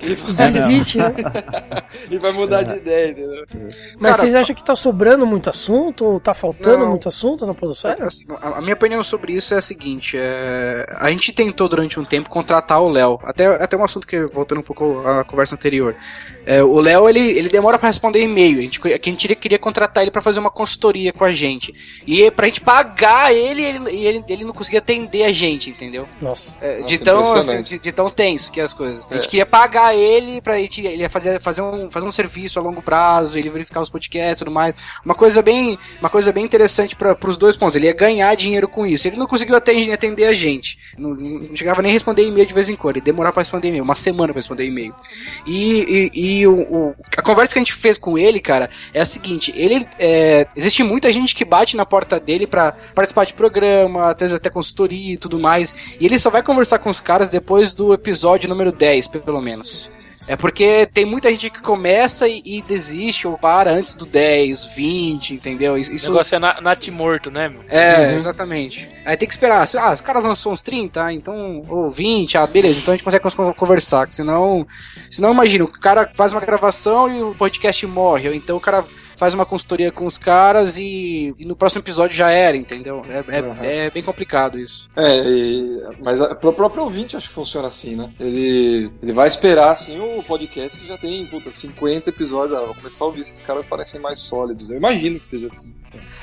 Desiste, 0.50 0.98
né? 0.98 1.14
e 2.10 2.18
vai 2.18 2.32
mudar 2.32 2.62
de 2.62 2.74
ideia, 2.76 3.10
entendeu? 3.10 3.44
Mas 3.98 4.12
Cara, 4.12 4.22
vocês 4.22 4.34
acham 4.34 4.56
que 4.56 4.64
tá 4.64 4.74
sobrando 4.74 5.26
muito 5.26 5.50
assunto? 5.50 6.04
Ou 6.04 6.20
tá 6.20 6.32
faltando 6.32 6.78
não, 6.78 6.90
muito 6.90 7.08
assunto 7.08 7.46
na 7.46 7.54
Podosfera? 7.54 8.06
Assim, 8.06 8.24
a, 8.40 8.58
a, 8.58 8.60
minha 8.60 8.74
opinião 8.74 9.02
sobre 9.04 9.32
isso 9.34 9.52
é 9.52 9.58
a 9.58 9.62
seguinte: 9.62 10.16
é, 10.18 10.86
a 10.96 11.10
gente 11.10 11.32
tentou 11.32 11.68
durante 11.68 12.00
um 12.00 12.04
tempo 12.04 12.30
contratar 12.30 12.80
o 12.82 12.88
Léo. 12.88 13.20
Até, 13.22 13.46
até 13.46 13.76
um 13.76 13.84
assunto 13.84 14.06
que, 14.06 14.24
voltando 14.32 14.60
um 14.60 14.64
pouco 14.64 15.06
à 15.06 15.24
conversa 15.24 15.54
anterior. 15.54 15.94
É, 16.46 16.62
o 16.62 16.78
Léo, 16.80 17.08
ele, 17.08 17.20
ele 17.20 17.48
demora 17.48 17.76
para 17.76 17.88
responder 17.88 18.22
e-mail. 18.22 18.60
A 18.60 18.62
gente, 18.62 18.80
a 18.80 18.96
gente 19.02 19.34
queria 19.34 19.58
contratar 19.58 20.04
ele 20.04 20.12
para 20.12 20.22
fazer 20.22 20.38
uma 20.38 20.50
consultoria 20.50 21.12
com 21.12 21.24
a 21.24 21.34
gente. 21.34 21.74
E 22.06 22.30
pra 22.30 22.46
gente 22.46 22.60
pagar 22.60 23.34
ele, 23.34 23.62
ele, 23.62 24.06
ele, 24.06 24.24
ele 24.28 24.44
não 24.44 24.52
conseguia 24.52 24.78
atender 24.78 25.24
a 25.24 25.32
gente, 25.32 25.68
entendeu? 25.68 26.08
Nossa. 26.20 26.56
É, 26.62 26.78
Nossa 26.78 26.86
de, 26.86 26.98
tão, 27.00 27.34
assim, 27.34 27.62
de, 27.62 27.78
de, 27.80 27.92
tão 27.92 28.05
tenso 28.10 28.50
que 28.50 28.60
é 28.60 28.64
as 28.64 28.72
coisas. 28.72 29.04
A 29.10 29.14
gente 29.14 29.26
é. 29.26 29.30
queria 29.30 29.46
pagar 29.46 29.94
ele 29.94 30.40
pra 30.40 30.58
gente, 30.58 30.80
ele 30.80 31.02
ia 31.02 31.10
fazer, 31.10 31.40
fazer, 31.40 31.62
um, 31.62 31.90
fazer 31.90 32.06
um 32.06 32.12
serviço 32.12 32.58
a 32.58 32.62
longo 32.62 32.82
prazo, 32.82 33.38
ele 33.38 33.50
verificar 33.50 33.80
os 33.80 33.90
podcasts 33.90 34.40
e 34.40 34.44
tudo 34.44 34.52
mais. 34.52 34.74
Uma 35.04 35.14
coisa 35.14 35.42
bem, 35.42 35.78
uma 36.00 36.10
coisa 36.10 36.32
bem 36.32 36.44
interessante 36.44 36.96
para 36.96 37.16
os 37.28 37.36
dois 37.36 37.56
pontos. 37.56 37.76
Ele 37.76 37.86
ia 37.86 37.94
ganhar 37.94 38.34
dinheiro 38.34 38.68
com 38.68 38.86
isso. 38.86 39.06
Ele 39.06 39.16
não 39.16 39.26
conseguiu 39.26 39.56
atender, 39.56 39.92
atender 39.92 40.26
a 40.26 40.34
gente. 40.34 40.78
Não, 40.98 41.14
não 41.14 41.56
chegava 41.56 41.82
nem 41.82 41.90
a 41.90 41.92
responder 41.92 42.24
e-mail 42.24 42.46
de 42.46 42.54
vez 42.54 42.68
em 42.68 42.76
quando. 42.76 42.96
Ele 42.96 43.04
demorava 43.04 43.34
pra 43.34 43.42
responder 43.42 43.68
e-mail, 43.68 43.84
uma 43.84 43.96
semana 43.96 44.32
pra 44.32 44.38
responder 44.38 44.64
e-mail. 44.64 44.94
E, 45.46 46.10
e, 46.14 46.40
e 46.40 46.46
o, 46.46 46.60
o, 46.60 46.94
a 47.16 47.22
conversa 47.22 47.52
que 47.52 47.58
a 47.58 47.62
gente 47.62 47.74
fez 47.74 47.98
com 47.98 48.18
ele, 48.18 48.40
cara, 48.40 48.70
é 48.92 49.00
a 49.00 49.06
seguinte: 49.06 49.52
ele 49.56 49.86
é, 49.98 50.46
existe 50.54 50.82
muita 50.82 51.12
gente 51.12 51.34
que 51.34 51.44
bate 51.44 51.76
na 51.76 51.86
porta 51.86 52.18
dele 52.18 52.46
para 52.46 52.72
participar 52.94 53.24
de 53.24 53.34
programa, 53.34 54.10
até, 54.10 54.26
até 54.26 54.50
consultoria 54.50 55.14
e 55.14 55.16
tudo 55.16 55.38
mais. 55.38 55.74
E 56.00 56.06
ele 56.06 56.18
só 56.18 56.30
vai 56.30 56.42
conversar 56.42 56.78
com 56.78 56.90
os 56.90 57.00
caras 57.00 57.28
depois 57.28 57.74
do 57.74 57.95
episódio 57.96 58.48
número 58.48 58.72
10, 58.72 59.08
pelo 59.08 59.40
menos. 59.40 59.90
É 60.28 60.36
porque 60.36 60.86
tem 60.86 61.04
muita 61.04 61.30
gente 61.30 61.50
que 61.50 61.60
começa 61.60 62.26
e, 62.26 62.42
e, 62.44 62.62
desiste 62.62 63.28
ou 63.28 63.38
para 63.38 63.70
antes 63.70 63.94
do 63.94 64.04
10, 64.04 64.64
20, 64.74 65.34
entendeu? 65.34 65.78
Isso, 65.78 66.06
o 66.06 66.10
negócio 66.10 66.34
é 66.34 66.38
na, 66.40 66.60
nat 66.60 66.88
morto, 66.88 67.30
né? 67.30 67.48
Meu? 67.48 67.62
É, 67.68 68.08
uhum. 68.08 68.14
exatamente. 68.16 68.88
Aí 69.04 69.16
tem 69.16 69.28
que 69.28 69.34
esperar. 69.34 69.68
Ah, 69.78 69.92
os 69.92 70.00
caras 70.00 70.24
lançou 70.24 70.52
uns 70.52 70.62
30, 70.62 71.04
ah, 71.04 71.12
então, 71.12 71.62
ou 71.68 71.90
20, 71.90 72.36
ah, 72.36 72.46
beleza, 72.46 72.80
então 72.80 72.92
a 72.92 72.96
gente 72.96 73.04
consegue 73.04 73.54
conversar. 73.54 74.12
Senão, 74.12 74.66
senão 75.08 75.32
imagina, 75.32 75.64
o 75.64 75.68
cara 75.68 76.10
faz 76.12 76.32
uma 76.32 76.40
gravação 76.40 77.08
e 77.08 77.22
o 77.22 77.32
podcast 77.32 77.86
morre, 77.86 78.28
ou 78.28 78.34
então 78.34 78.56
o 78.56 78.60
cara 78.60 78.84
faz 79.16 79.34
uma 79.34 79.46
consultoria 79.46 79.90
com 79.90 80.06
os 80.06 80.18
caras 80.18 80.78
e, 80.78 81.34
e 81.38 81.44
no 81.46 81.56
próximo 81.56 81.82
episódio 81.82 82.16
já 82.16 82.30
era, 82.30 82.56
entendeu? 82.56 83.02
É, 83.08 83.38
é, 83.38 83.42
uhum. 83.42 83.54
é 83.60 83.90
bem 83.90 84.02
complicado 84.02 84.58
isso. 84.58 84.88
É, 84.94 85.16
e, 85.24 85.82
mas 86.02 86.20
a, 86.20 86.34
pro 86.34 86.52
próprio 86.52 86.84
ouvinte 86.84 87.16
acho 87.16 87.28
que 87.28 87.34
funciona 87.34 87.68
assim, 87.68 87.96
né? 87.96 88.12
Ele, 88.20 88.90
ele 89.02 89.12
vai 89.12 89.26
esperar 89.26 89.70
assim 89.70 89.98
o 90.00 90.22
podcast 90.22 90.78
que 90.78 90.86
já 90.86 90.98
tem, 90.98 91.26
puta, 91.26 91.50
50 91.50 92.10
episódios. 92.10 92.58
Ah, 92.58 92.64
vou 92.64 92.74
começar 92.74 93.04
a 93.04 93.06
ouvir, 93.06 93.22
esses 93.22 93.42
caras 93.42 93.66
parecem 93.66 94.00
mais 94.00 94.20
sólidos. 94.20 94.70
Eu 94.70 94.76
imagino 94.76 95.18
que 95.18 95.24
seja 95.24 95.46
assim. 95.46 95.74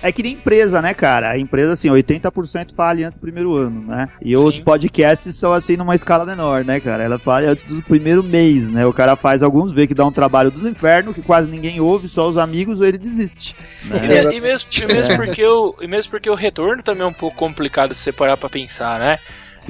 É 0.01 0.11
que 0.11 0.21
nem 0.21 0.33
empresa, 0.33 0.81
né, 0.81 0.93
cara? 0.93 1.31
A 1.31 1.39
empresa, 1.39 1.73
assim, 1.73 1.89
80% 1.89 2.73
falha 2.73 3.07
antes 3.07 3.17
do 3.17 3.21
primeiro 3.21 3.55
ano, 3.55 3.87
né? 3.87 4.07
E 4.21 4.35
Sim. 4.35 4.43
os 4.43 4.59
podcasts 4.59 5.35
são 5.35 5.53
assim 5.53 5.75
numa 5.75 5.95
escala 5.95 6.25
menor, 6.25 6.63
né, 6.63 6.79
cara? 6.79 7.03
Ela 7.03 7.17
falha 7.17 7.51
antes 7.51 7.65
do 7.65 7.81
primeiro 7.81 8.23
mês, 8.23 8.67
né? 8.69 8.85
O 8.85 8.93
cara 8.93 9.15
faz 9.15 9.41
alguns, 9.41 9.73
vê 9.73 9.87
que 9.87 9.93
dá 9.93 10.05
um 10.05 10.11
trabalho 10.11 10.51
dos 10.51 10.65
infernos, 10.65 11.15
que 11.15 11.21
quase 11.21 11.49
ninguém 11.49 11.79
ouve, 11.79 12.07
só 12.07 12.29
os 12.29 12.37
amigos 12.37 12.81
ele 12.85 12.97
desiste. 12.97 13.55
Né? 13.83 14.33
E, 14.33 14.37
e, 14.37 14.39
mesmo, 14.41 14.69
e, 14.71 14.85
mesmo 14.85 15.15
porque 15.15 15.45
o, 15.45 15.75
e 15.81 15.87
mesmo 15.87 16.11
porque 16.11 16.29
o 16.29 16.35
retorno 16.35 16.83
também 16.83 17.03
é 17.03 17.07
um 17.07 17.13
pouco 17.13 17.37
complicado 17.37 17.89
de 17.89 17.97
separar 17.97 18.37
para 18.37 18.49
pensar, 18.49 18.99
né? 18.99 19.19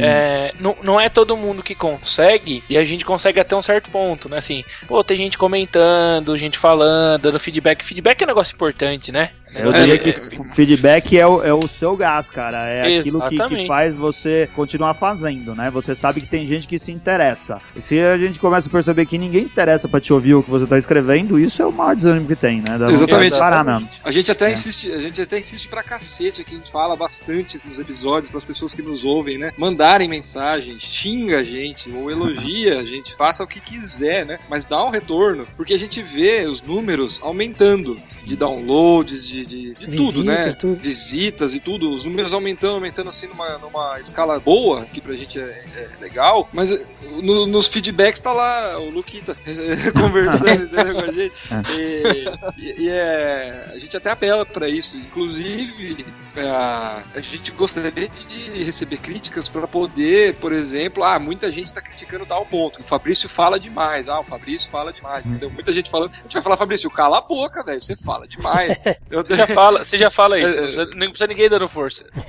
É, 0.01 0.53
não, 0.59 0.75
não 0.83 0.99
é 0.99 1.09
todo 1.09 1.37
mundo 1.37 1.61
que 1.61 1.75
consegue, 1.75 2.63
e 2.69 2.77
a 2.77 2.83
gente 2.83 3.05
consegue 3.05 3.39
até 3.39 3.55
um 3.55 3.61
certo 3.61 3.89
ponto, 3.89 4.29
né? 4.29 4.37
Assim, 4.37 4.63
pô, 4.87 5.03
tem 5.03 5.17
gente 5.17 5.37
comentando, 5.37 6.37
gente 6.37 6.57
falando, 6.57 7.21
dando 7.21 7.39
feedback. 7.39 7.83
Feedback 7.83 8.21
é 8.21 8.25
um 8.25 8.27
negócio 8.27 8.53
importante, 8.53 9.11
né? 9.11 9.31
Eu 9.55 9.71
diria 9.71 9.99
que 9.99 10.11
feedback 10.55 11.17
é 11.17 11.27
o, 11.27 11.43
é 11.43 11.53
o 11.53 11.67
seu 11.67 11.95
gás, 11.95 12.29
cara. 12.29 12.67
É 12.67 12.99
aquilo 12.99 13.21
que, 13.27 13.37
que, 13.37 13.67
faz 13.67 13.95
você 13.95 14.49
continuar 14.55 14.93
fazendo, 14.95 15.53
né? 15.53 15.69
Você 15.69 15.93
sabe 15.93 16.21
que 16.21 16.27
tem 16.27 16.47
gente 16.47 16.67
que 16.67 16.79
se 16.79 16.91
interessa. 16.91 17.61
E 17.75 17.81
se 17.81 17.99
a 17.99 18.17
gente 18.17 18.39
começa 18.39 18.67
a 18.67 18.71
perceber 18.71 19.05
que 19.05 19.17
ninguém 19.17 19.45
se 19.45 19.51
interessa 19.51 19.87
pra 19.87 19.99
te 19.99 20.11
ouvir 20.11 20.33
o 20.33 20.43
que 20.43 20.49
você 20.49 20.65
tá 20.65 20.77
escrevendo, 20.77 21.39
isso 21.39 21.61
é 21.61 21.65
o 21.65 21.71
maior 21.71 21.95
desânimo 21.95 22.27
que 22.27 22.35
tem, 22.35 22.57
né? 22.57 22.77
Dá 22.77 22.89
Exatamente. 22.89 23.37
Parar 23.37 23.63
mesmo. 23.63 23.89
A 24.03 24.11
gente 24.11 24.31
até 24.31 24.49
é. 24.49 24.53
insiste, 24.53 24.91
a 24.91 25.01
gente 25.01 25.21
até 25.21 25.37
insiste 25.37 25.67
pra 25.67 25.83
cacete 25.83 26.41
aqui, 26.41 26.55
a 26.55 26.57
gente 26.57 26.71
fala 26.71 26.95
bastante 26.95 27.59
nos 27.65 27.79
episódios 27.79 28.29
para 28.29 28.37
as 28.39 28.45
pessoas 28.45 28.73
que 28.73 28.81
nos 28.81 29.03
ouvem, 29.03 29.37
né? 29.37 29.51
Mandarem 29.83 30.07
mensagem, 30.07 30.79
xinga 30.79 31.39
a 31.39 31.43
gente 31.43 31.91
ou 31.91 32.09
elogia 32.09 32.79
a 32.79 32.85
gente, 32.85 33.13
faça 33.15 33.43
o 33.43 33.47
que 33.47 33.59
quiser, 33.59 34.25
né? 34.25 34.39
Mas 34.49 34.65
dá 34.65 34.81
um 34.81 34.89
retorno, 34.89 35.45
porque 35.57 35.73
a 35.73 35.77
gente 35.77 36.01
vê 36.01 36.45
os 36.45 36.61
números 36.61 37.19
aumentando 37.21 37.99
de 38.23 38.37
downloads, 38.37 39.27
de 39.27 39.45
de, 39.45 39.73
de, 39.73 39.97
tudo, 39.97 40.23
né? 40.23 40.53
Tudo. 40.53 40.79
Visitas 40.79 41.53
e 41.53 41.59
tudo, 41.59 41.93
os 41.93 42.05
números 42.05 42.33
aumentando, 42.33 42.75
aumentando 42.75 43.09
assim 43.09 43.27
numa, 43.27 43.57
numa 43.57 43.99
escala 43.99 44.39
boa, 44.39 44.85
que 44.85 45.01
pra 45.01 45.15
gente 45.15 45.37
é, 45.37 45.65
é 45.75 45.89
legal, 45.99 46.47
mas 46.53 46.71
eh, 46.71 46.87
no, 47.21 47.45
nos 47.45 47.67
feedbacks 47.67 48.21
tá 48.21 48.31
lá 48.31 48.79
o 48.79 48.89
Luquita 48.89 49.35
conversando 49.99 50.69
com 50.95 51.01
a 51.01 51.11
gente. 51.11 51.33
E, 51.75 52.57
e, 52.57 52.83
e, 52.83 52.89
é, 52.89 53.71
a 53.73 53.77
gente 53.77 53.97
até 53.97 54.11
apela 54.11 54.45
para 54.45 54.69
isso. 54.69 54.97
Inclusive, 54.97 56.05
a 56.35 57.21
gente 57.21 57.51
gostaria 57.51 57.91
de 57.91 58.63
receber 58.63 58.97
críticas 58.97 59.49
para 59.49 59.67
poder, 59.67 60.35
por 60.35 60.51
exemplo, 60.51 61.03
ah, 61.03 61.19
muita 61.19 61.51
gente 61.51 61.65
está 61.65 61.81
criticando 61.81 62.25
tal 62.25 62.45
ponto. 62.45 62.81
O 62.81 62.83
Fabrício 62.83 63.29
fala 63.29 63.59
demais. 63.59 64.07
Ah, 64.07 64.19
o 64.19 64.23
Fabrício 64.23 64.69
fala 64.71 64.91
demais. 64.91 65.25
Entendeu? 65.25 65.49
Muita 65.49 65.71
gente 65.71 65.89
falando. 65.89 66.11
A 66.11 66.15
gente 66.15 66.33
vai 66.33 66.41
falar, 66.41 66.57
Fabrício, 66.57 66.89
cala 66.89 67.19
a 67.19 67.21
boca, 67.21 67.63
velho. 67.63 67.81
Você 67.81 67.95
fala 67.95 68.27
demais. 68.27 68.81
Eu... 69.09 69.23
Você, 69.23 69.35
já 69.35 69.47
fala, 69.47 69.85
você 69.85 69.97
já 69.97 70.09
fala 70.09 70.39
isso. 70.39 70.53
É, 70.63 70.83
é. 70.83 70.85
não 70.95 71.07
precisa 71.09 71.27
ninguém 71.27 71.49
dando 71.49 71.67
força. 71.67 72.05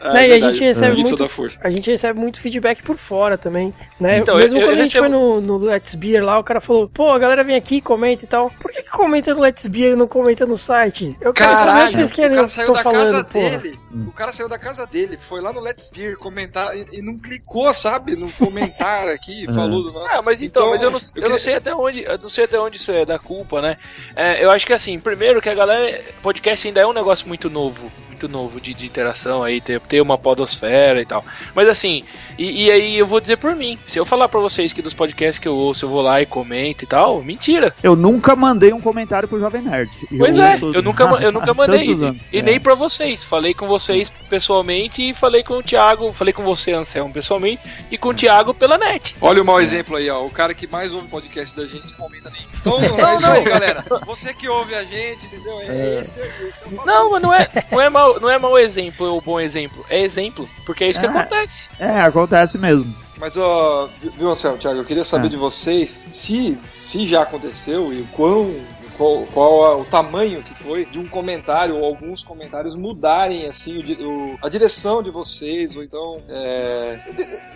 É, 0.00 0.12
Não, 0.12 0.20
e 0.20 0.32
a 0.32 0.40
gente 0.40 0.62
recebe 0.62 0.96
muito. 0.96 1.24
A 1.60 1.70
gente 1.70 1.90
recebe 1.90 2.18
muito 2.18 2.40
feedback 2.40 2.82
por 2.82 2.96
fora 2.96 3.38
também. 3.38 3.74
Né? 3.98 4.18
Então, 4.18 4.36
Mesmo 4.36 4.58
eu, 4.58 4.66
quando 4.66 4.76
eu 4.76 4.82
a 4.82 4.86
gente 4.86 4.94
recebo... 4.94 5.08
foi 5.08 5.40
no, 5.40 5.40
no 5.40 5.56
Let's 5.56 5.94
Beer 5.94 6.24
lá, 6.24 6.38
o 6.38 6.44
cara 6.44 6.60
falou, 6.60 6.88
pô, 6.88 7.10
a 7.10 7.18
galera 7.18 7.42
vem 7.42 7.56
aqui, 7.56 7.80
comenta 7.80 8.24
e 8.24 8.28
tal. 8.28 8.50
Por 8.50 8.70
que, 8.70 8.82
que 8.82 8.90
comenta 8.90 9.34
no 9.34 9.40
Let's 9.40 9.66
Beer 9.66 9.92
e 9.92 9.96
não 9.96 10.06
comenta 10.06 10.46
no 10.46 10.56
site? 10.56 11.16
Eu 11.20 11.32
quero 11.32 11.50
Caralho, 11.50 11.68
saber 11.68 11.82
o 11.82 11.88
que 11.88 11.94
vocês 11.96 12.12
querem. 12.12 12.32
O 12.32 12.34
cara 12.36 12.48
saiu 12.48 12.72
da 12.74 12.82
falando, 12.82 13.00
casa 13.00 13.24
porra. 13.40 13.58
dele. 13.58 13.78
O 14.06 14.12
cara 14.12 14.32
saiu 14.32 14.48
da 14.48 14.58
casa 14.58 14.86
dele, 14.86 15.16
foi 15.16 15.40
lá 15.40 15.52
no 15.52 15.60
Let's 15.60 15.90
Beer 15.90 16.16
comentar 16.16 16.76
e, 16.76 16.98
e 16.98 17.02
não 17.02 17.18
clicou, 17.18 17.72
sabe? 17.72 18.16
No 18.16 18.30
comentar 18.32 19.08
aqui, 19.08 19.46
falou 19.46 19.82
do 19.82 19.92
nosso. 19.92 20.14
Ah, 20.14 20.22
mas 20.22 20.42
então, 20.42 20.62
então 20.62 20.70
mas 20.70 20.82
eu 20.82 20.90
não, 20.90 20.98
eu, 21.16 21.22
eu 21.24 21.30
não 21.30 21.38
sei 21.38 21.54
até 21.54 21.74
onde, 21.74 22.02
eu 22.02 22.18
não 22.18 22.28
sei 22.28 22.44
até 22.44 22.58
onde 22.60 22.76
isso 22.76 22.92
é 22.92 23.04
da 23.04 23.18
culpa, 23.18 23.60
né? 23.60 23.76
É, 24.14 24.44
eu 24.44 24.50
acho 24.50 24.66
que 24.66 24.72
assim, 24.72 24.98
primeiro 24.98 25.40
que 25.40 25.48
a 25.48 25.54
galera 25.54 26.02
podcast 26.22 26.66
ainda 26.66 26.80
é 26.80 26.86
um 26.86 26.92
negócio 26.92 27.26
muito 27.26 27.48
novo 27.48 27.90
muito 28.18 28.28
novo 28.28 28.60
de, 28.60 28.74
de 28.74 28.84
interação 28.84 29.42
aí, 29.42 29.60
ter, 29.60 29.80
ter 29.80 30.00
uma 30.00 30.18
podosfera 30.18 31.00
e 31.00 31.06
tal. 31.06 31.24
Mas 31.54 31.68
assim, 31.68 32.02
e, 32.36 32.66
e, 32.66 32.72
aí 32.72 32.98
eu 32.98 33.06
vou 33.06 33.20
dizer 33.20 33.36
por 33.36 33.54
mim, 33.54 33.78
se 33.86 33.98
eu 33.98 34.04
falar 34.04 34.28
pra 34.28 34.40
vocês 34.40 34.72
que 34.72 34.82
dos 34.82 34.92
podcasts 34.92 35.38
que 35.38 35.46
eu 35.46 35.54
ouço, 35.54 35.84
eu 35.84 35.88
vou 35.88 36.02
lá 36.02 36.20
e 36.20 36.26
comento 36.26 36.84
e 36.84 36.86
tal, 36.86 37.22
mentira. 37.22 37.74
Eu 37.82 37.94
nunca 37.94 38.34
mandei 38.34 38.72
um 38.72 38.80
comentário 38.80 39.28
pro 39.28 39.38
Jovem 39.38 39.62
Nerd. 39.62 39.90
Pois 40.18 40.36
eu 40.36 40.42
é, 40.42 40.52
ouço... 40.52 40.72
eu 40.74 40.82
nunca, 40.82 41.04
eu 41.22 41.32
nunca 41.32 41.54
mandei. 41.54 41.84
e, 42.32 42.38
e 42.38 42.42
nem 42.42 42.58
pra 42.58 42.74
vocês. 42.74 43.22
Falei 43.22 43.54
com 43.54 43.68
vocês 43.68 44.10
pessoalmente 44.28 45.10
e 45.10 45.14
falei 45.14 45.44
com 45.44 45.54
o 45.54 45.62
Thiago, 45.62 46.12
falei 46.12 46.32
com 46.32 46.42
você, 46.42 46.72
Anselmo, 46.72 47.12
pessoalmente, 47.12 47.62
e 47.90 47.96
com 47.96 48.08
o 48.08 48.14
Thiago 48.14 48.52
pela 48.52 48.76
net. 48.76 49.14
Olha 49.20 49.42
o 49.42 49.44
mau 49.44 49.60
exemplo 49.60 49.96
aí, 49.96 50.10
ó. 50.10 50.24
O 50.24 50.30
cara 50.30 50.54
que 50.54 50.66
mais 50.66 50.92
ouve 50.92 51.08
podcast 51.08 51.56
da 51.56 51.66
gente 51.66 51.94
comenta 51.94 52.30
nem. 52.30 52.47
Então, 52.60 52.78
é 52.80 53.14
isso 53.14 53.26
aí, 53.26 53.44
galera. 53.44 53.84
Você 54.06 54.34
que 54.34 54.48
ouve 54.48 54.74
a 54.74 54.84
gente, 54.84 55.26
entendeu? 55.26 55.60
É, 55.60 55.66
é. 55.66 56.00
Esse, 56.00 56.20
esse 56.20 56.62
é 56.62 56.66
o 56.66 56.86
Não, 56.86 57.10
mas 57.10 57.22
não 57.22 57.34
é, 57.34 57.48
não 57.70 57.80
é 57.80 57.90
mau, 57.90 58.20
não 58.20 58.30
é 58.30 58.38
mau 58.38 58.58
exemplo 58.58 59.06
ou 59.06 59.20
bom 59.20 59.40
exemplo. 59.40 59.84
É 59.88 60.00
exemplo, 60.00 60.48
porque 60.64 60.84
é 60.84 60.90
isso 60.90 61.00
que 61.00 61.06
é, 61.06 61.08
acontece. 61.08 61.68
É, 61.78 62.00
acontece 62.00 62.58
mesmo. 62.58 62.94
Mas, 63.18 63.36
ó, 63.36 63.88
viu, 64.16 64.30
Anselmo, 64.30 64.58
Thiago, 64.58 64.78
eu 64.78 64.84
queria 64.84 65.04
saber 65.04 65.26
é. 65.26 65.30
de 65.30 65.36
vocês 65.36 66.06
se, 66.08 66.58
se 66.78 67.04
já 67.04 67.22
aconteceu 67.22 67.92
e 67.92 68.02
o 68.02 68.06
quão 68.08 68.54
qual, 68.98 69.24
qual 69.32 69.80
o 69.80 69.84
tamanho 69.84 70.42
que 70.42 70.54
foi 70.54 70.84
de 70.84 70.98
um 70.98 71.06
comentário 71.06 71.76
ou 71.76 71.84
alguns 71.84 72.22
comentários 72.22 72.74
mudarem 72.74 73.46
assim 73.46 73.78
o, 73.78 74.32
o, 74.32 74.38
a 74.42 74.48
direção 74.48 75.02
de 75.02 75.10
vocês 75.10 75.76
ou 75.76 75.82
então 75.82 76.18
é, 76.28 76.98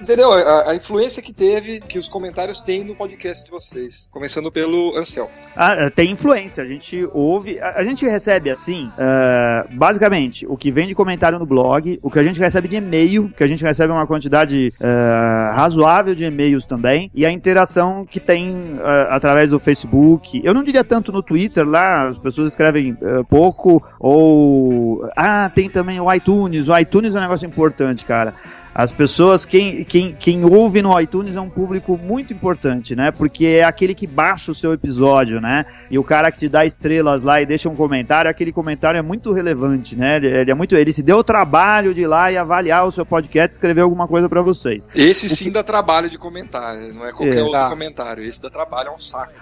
entendeu? 0.01 0.33
A, 0.33 0.71
a, 0.71 0.77
influência 0.77 1.23
que 1.23 1.33
teve 1.33 1.81
que 1.81 1.99
os 1.99 2.09
comentários 2.09 2.61
têm 2.61 2.85
no 2.85 2.95
podcast 2.95 3.45
de 3.45 3.51
vocês 3.51 4.09
começando 4.11 4.51
pelo 4.51 4.97
Ansel 4.97 5.31
ah, 5.57 5.75
é, 5.75 5.91
tem 5.91 6.13
influência 6.13 6.63
a 6.63 6.67
gente 6.67 7.09
ouve 7.13 7.59
a, 7.61 7.81
a 7.81 7.85
gente 7.85 8.07
recebe 8.07 8.49
assim 8.49 8.87
uh, 8.87 9.77
basicamente 9.77 10.47
o 10.47 10.57
que 10.57 10.71
vem 10.71 10.87
de 10.87 10.95
comentário 10.95 11.39
no 11.39 11.47
blog 11.47 11.99
o 12.03 12.11
que 12.11 12.19
a 12.19 12.23
gente 12.23 12.39
recebe 12.39 12.69
de 12.69 12.77
e-mail 12.77 13.29
que 13.37 13.43
a 13.43 13.47
gente 13.47 13.63
recebe 13.63 13.93
uma 13.93 14.07
quantidade 14.07 14.69
uh, 14.81 15.55
razoável 15.55 16.15
de 16.15 16.25
e-mails 16.25 16.65
também 16.65 17.11
e 17.15 17.27
a 17.27 17.31
interação 17.31 18.07
que 18.07 18.21
tem 18.21 18.53
uh, 18.53 19.09
através 19.11 19.51
do 19.51 19.59
Facebook. 19.59 20.41
Eu 20.45 20.55
não 20.55 20.63
diria 20.63 20.85
tanto 20.85 21.13
no 21.13 21.23
Twitter 21.23 21.32
lá, 21.65 22.09
as 22.09 22.19
pessoas 22.19 22.49
escrevem 22.49 22.93
uh, 22.93 23.25
pouco, 23.25 23.83
ou. 23.99 25.09
Ah, 25.17 25.51
tem 25.55 25.69
também 25.69 26.01
o 26.01 26.13
iTunes. 26.13 26.69
O 26.69 26.77
iTunes 26.79 27.15
é 27.15 27.19
um 27.19 27.23
negócio 27.23 27.47
importante, 27.47 28.05
cara. 28.05 28.35
As 28.75 28.91
pessoas, 28.91 29.45
quem, 29.45 29.85
quem, 29.85 30.15
quem 30.15 30.45
ouve 30.45 30.81
no 30.81 30.99
iTunes 30.99 31.37
é 31.37 31.41
um 31.41 31.51
público 31.51 31.99
muito 31.99 32.33
importante, 32.33 32.97
né? 32.97 33.11
Porque 33.11 33.45
é 33.45 33.65
aquele 33.65 33.95
que 33.95 34.07
baixa 34.07 34.51
o 34.51 34.55
seu 34.55 34.73
episódio, 34.73 35.41
né? 35.41 35.67
E 35.91 35.99
o 35.99 36.05
cara 36.05 36.33
que 36.33 36.39
te 36.39 36.49
dá 36.49 36.65
estrelas 36.65 37.23
lá 37.23 37.41
e 37.41 37.47
deixa 37.47 37.69
um 37.69 37.77
comentário, 37.77 38.31
aquele 38.31 38.51
comentário 38.51 38.97
é 38.97 39.03
muito 39.03 39.31
relevante, 39.33 39.97
né? 39.97 40.17
Ele, 40.17 40.27
ele 40.29 40.51
é 40.51 40.55
muito, 40.55 40.75
ele 40.75 40.93
se 40.93 41.03
deu 41.03 41.19
o 41.19 41.25
trabalho 41.25 41.93
de 41.93 42.03
ir 42.03 42.07
lá 42.07 42.33
e 42.33 42.37
avaliar 42.37 42.87
o 42.87 42.91
seu 42.91 43.05
podcast, 43.05 43.53
e 43.53 43.57
escrever 43.57 43.83
alguma 43.83 44.09
coisa 44.09 44.29
para 44.29 44.41
vocês. 44.41 44.89
Esse 44.95 45.29
sim 45.29 45.51
dá 45.51 45.63
trabalho 45.63 46.09
de 46.09 46.17
comentário, 46.17 46.95
não 46.95 47.07
é 47.07 47.13
qualquer 47.13 47.39
é, 47.39 47.43
outro 47.43 47.59
tá. 47.59 47.69
comentário. 47.69 48.25
Esse 48.25 48.41
dá 48.41 48.49
trabalho 48.49 48.89
é 48.89 48.93
um 48.93 48.99
saco. 48.99 49.33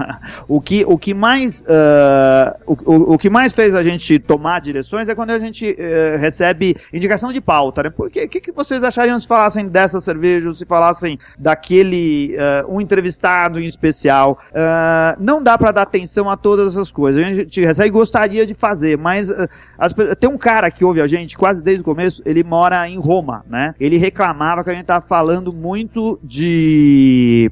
o 0.48 0.60
que 0.60 0.84
o 0.86 0.96
que 0.96 1.12
mais 1.12 1.60
uh, 1.62 2.58
o, 2.66 3.14
o, 3.14 3.18
que 3.18 3.28
mais 3.28 3.52
fez 3.52 3.74
a 3.74 3.82
gente 3.82 4.18
tomar 4.18 4.60
direções 4.60 5.08
é 5.08 5.14
quando 5.14 5.30
a 5.30 5.38
gente 5.38 5.70
uh, 5.70 6.18
recebe 6.18 6.76
indicação 6.92 7.32
de 7.32 7.40
pauta, 7.40 7.82
né? 7.82 7.90
Porque 7.90 8.24
o 8.24 8.28
que, 8.28 8.40
que 8.40 8.52
você 8.52 8.69
vocês 8.70 8.84
achariam 8.84 9.18
se 9.18 9.26
falassem 9.26 9.66
dessa 9.66 9.98
cerveja, 9.98 10.52
se 10.52 10.64
falassem 10.64 11.18
daquele 11.36 12.36
uh, 12.36 12.72
um 12.72 12.80
entrevistado 12.80 13.60
em 13.60 13.66
especial? 13.66 14.38
Uh, 14.50 15.20
não 15.20 15.42
dá 15.42 15.58
para 15.58 15.72
dar 15.72 15.82
atenção 15.82 16.30
a 16.30 16.36
todas 16.36 16.72
essas 16.72 16.90
coisas. 16.90 17.24
A 17.24 17.32
gente 17.32 17.60
recebe 17.60 17.90
gostaria 17.90 18.46
de 18.46 18.54
fazer, 18.54 18.96
mas 18.96 19.28
uh, 19.28 19.48
as, 19.76 19.92
tem 20.20 20.30
um 20.30 20.38
cara 20.38 20.70
que 20.70 20.84
ouve 20.84 21.00
a 21.00 21.06
gente 21.08 21.36
quase 21.36 21.62
desde 21.62 21.82
o 21.82 21.84
começo, 21.84 22.22
ele 22.24 22.44
mora 22.44 22.88
em 22.88 22.98
Roma, 22.98 23.44
né? 23.48 23.74
Ele 23.80 23.96
reclamava 23.96 24.62
que 24.62 24.70
a 24.70 24.74
gente 24.74 24.86
tava 24.86 25.04
falando 25.04 25.52
muito 25.52 26.18
de 26.22 27.50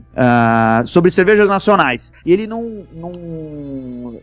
sobre 0.87 1.11
cervejas 1.11 1.49
nacionais 1.49 2.13
e 2.25 2.33
ele 2.33 2.47
não 2.47 2.87
não, 2.93 3.13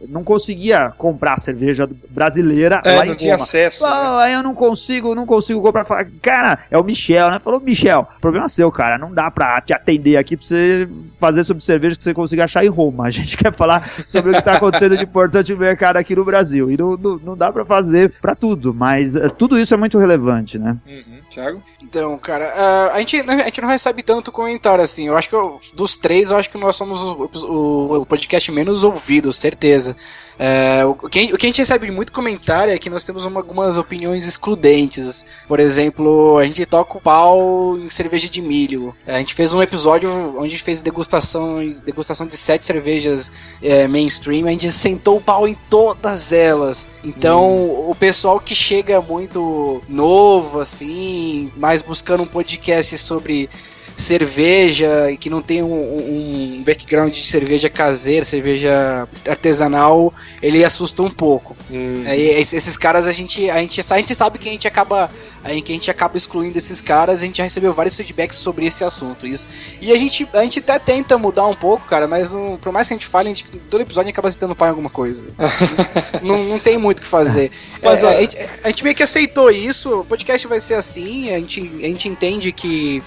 não 0.07 0.23
conseguia 0.23 0.93
comprar 0.97 1.39
cerveja 1.39 1.89
brasileira 2.09 2.81
é, 2.85 2.95
lá 2.95 3.05
em 3.05 3.09
não 3.09 3.15
tinha 3.15 3.35
acesso. 3.35 3.85
Oh, 3.85 4.19
né? 4.19 4.35
Eu 4.35 4.43
não 4.43 4.53
consigo, 4.53 5.15
não 5.15 5.25
consigo 5.25 5.61
comprar. 5.61 5.85
Cara, 6.21 6.59
é 6.69 6.77
o 6.77 6.84
Michel, 6.85 7.29
né? 7.29 7.39
Falou, 7.39 7.59
Michel, 7.59 8.07
problema 8.21 8.47
seu, 8.47 8.71
cara. 8.71 8.97
Não 8.97 9.13
dá 9.13 9.29
pra 9.29 9.59
te 9.61 9.73
atender 9.73 10.17
aqui 10.17 10.37
pra 10.37 10.45
você 10.45 10.87
fazer 11.19 11.43
sobre 11.43 11.63
cerveja 11.63 11.95
que 11.95 12.03
você 12.03 12.13
consiga 12.13 12.45
achar 12.45 12.63
em 12.63 12.69
Roma. 12.69 13.05
A 13.05 13.09
gente 13.09 13.35
quer 13.37 13.51
falar 13.51 13.87
sobre 14.07 14.31
o 14.31 14.35
que 14.35 14.41
tá 14.41 14.53
acontecendo 14.53 14.97
de 14.97 15.03
importante 15.03 15.51
no 15.53 15.59
mercado 15.59 15.97
aqui 15.97 16.15
no 16.15 16.23
Brasil. 16.23 16.71
E 16.71 16.77
não, 16.77 16.95
não, 16.95 17.17
não 17.17 17.37
dá 17.37 17.51
pra 17.51 17.65
fazer 17.65 18.13
pra 18.21 18.35
tudo, 18.35 18.73
mas 18.73 19.15
uh, 19.15 19.29
tudo 19.29 19.59
isso 19.59 19.73
é 19.73 19.77
muito 19.77 19.97
relevante, 19.97 20.57
né? 20.57 20.77
Uhum. 20.87 21.19
Thiago? 21.29 21.61
Então, 21.83 22.17
cara, 22.17 22.45
uh, 22.45 22.95
a, 22.95 22.99
gente, 22.99 23.19
a 23.19 23.45
gente 23.45 23.61
não 23.61 23.69
recebe 23.69 24.03
tanto 24.03 24.31
comentário 24.31 24.83
assim. 24.83 25.07
Eu 25.07 25.17
acho 25.17 25.29
que 25.29 25.35
eu, 25.35 25.59
dos 25.73 25.97
três, 25.97 26.31
eu 26.31 26.37
acho 26.37 26.49
que 26.49 26.57
nós 26.57 26.75
somos 26.75 27.01
o, 27.01 27.29
o, 27.47 28.01
o 28.01 28.05
podcast 28.05 28.51
menos 28.51 28.83
ouvido, 28.83 29.33
certeza. 29.33 29.95
É, 30.37 30.83
o, 30.85 30.93
que, 30.95 31.33
o 31.33 31.37
que 31.37 31.45
a 31.45 31.49
gente 31.49 31.59
recebe 31.59 31.89
muito 31.91 32.11
comentário 32.11 32.73
é 32.73 32.77
que 32.77 32.89
nós 32.89 33.05
temos 33.05 33.25
uma, 33.25 33.39
algumas 33.39 33.77
opiniões 33.77 34.27
excludentes. 34.27 35.25
Por 35.47 35.59
exemplo, 35.59 36.37
a 36.37 36.45
gente 36.45 36.65
toca 36.65 36.97
o 36.97 37.01
pau 37.01 37.77
em 37.77 37.89
cerveja 37.89 38.27
de 38.27 38.41
milho. 38.41 38.95
É, 39.05 39.15
a 39.15 39.19
gente 39.19 39.33
fez 39.33 39.53
um 39.53 39.61
episódio 39.61 40.11
onde 40.37 40.47
a 40.47 40.49
gente 40.49 40.63
fez 40.63 40.81
degustação, 40.81 41.75
degustação 41.85 42.27
de 42.27 42.37
sete 42.37 42.65
cervejas 42.65 43.31
é, 43.61 43.87
mainstream. 43.87 44.47
A 44.47 44.51
gente 44.51 44.71
sentou 44.71 45.17
o 45.17 45.21
pau 45.21 45.47
em 45.47 45.55
todas 45.69 46.31
elas. 46.31 46.87
Então, 47.03 47.55
hum. 47.55 47.89
o 47.89 47.95
pessoal 47.95 48.39
que 48.39 48.55
chega 48.55 49.01
muito 49.01 49.81
novo, 49.87 50.59
assim, 50.59 51.51
mais 51.55 51.81
buscando 51.81 52.23
um 52.23 52.27
podcast 52.27 52.97
sobre 52.97 53.49
cerveja 53.97 55.09
e 55.11 55.17
que 55.17 55.29
não 55.29 55.41
tem 55.41 55.63
um, 55.63 55.73
um, 55.73 56.63
background 56.65 57.13
de 57.13 57.25
cerveja 57.25 57.69
caseira, 57.69 58.25
cerveja 58.25 59.07
artesanal, 59.27 60.13
ele 60.41 60.63
assusta 60.63 61.01
um 61.01 61.09
pouco. 61.09 61.55
Hum. 61.71 62.03
É, 62.05 62.17
esses 62.17 62.77
caras 62.77 63.07
a 63.07 63.11
gente, 63.11 63.49
a 63.49 63.59
gente, 63.59 63.81
a 63.81 63.97
gente 63.97 64.15
sabe 64.15 64.37
que 64.37 64.49
a 64.49 64.51
gente 64.51 64.67
acaba 64.67 65.09
aí 65.45 65.61
que 65.61 65.71
a 65.71 65.75
gente 65.75 65.91
acaba 65.91 66.17
excluindo 66.17 66.57
esses 66.57 66.81
caras, 66.81 67.19
a 67.19 67.25
gente 67.25 67.37
já 67.37 67.43
recebeu 67.43 67.71
vários 67.71 67.95
feedbacks 67.95 68.39
sobre 68.39 68.65
esse 68.65 68.83
assunto. 68.83 69.27
Isso. 69.27 69.47
E 69.79 69.93
a 69.93 69.95
gente, 69.95 70.27
a 70.33 70.41
gente 70.41 70.57
até 70.57 70.79
tenta 70.79 71.19
mudar 71.19 71.45
um 71.45 71.55
pouco, 71.55 71.85
cara, 71.85 72.07
mas 72.07 72.31
não, 72.31 72.57
por 72.57 72.71
mais 72.71 72.87
que 72.87 72.95
a 72.95 72.97
gente 72.97 73.05
fale, 73.05 73.29
a 73.29 73.33
gente, 73.33 73.45
todo 73.69 73.81
episódio 73.81 74.09
acaba 74.09 74.31
citando 74.31 74.55
pai 74.55 74.69
em 74.69 74.71
alguma 74.71 74.89
coisa. 74.89 75.21
não, 76.23 76.43
não 76.43 76.59
tem 76.59 76.79
muito 76.79 76.97
o 76.97 77.01
que 77.01 77.07
fazer. 77.07 77.51
Mas, 77.83 78.01
é, 78.01 78.07
a, 78.07 78.21
gente, 78.21 78.37
a 78.63 78.67
gente 78.69 78.83
meio 78.83 78.95
que 78.95 79.03
aceitou 79.03 79.51
isso, 79.51 79.99
o 79.99 80.05
podcast 80.05 80.47
vai 80.47 80.59
ser 80.59 80.73
assim, 80.73 81.29
a 81.29 81.37
gente, 81.37 81.59
a 81.61 81.87
gente 81.87 82.09
entende 82.09 82.51
que 82.51 83.03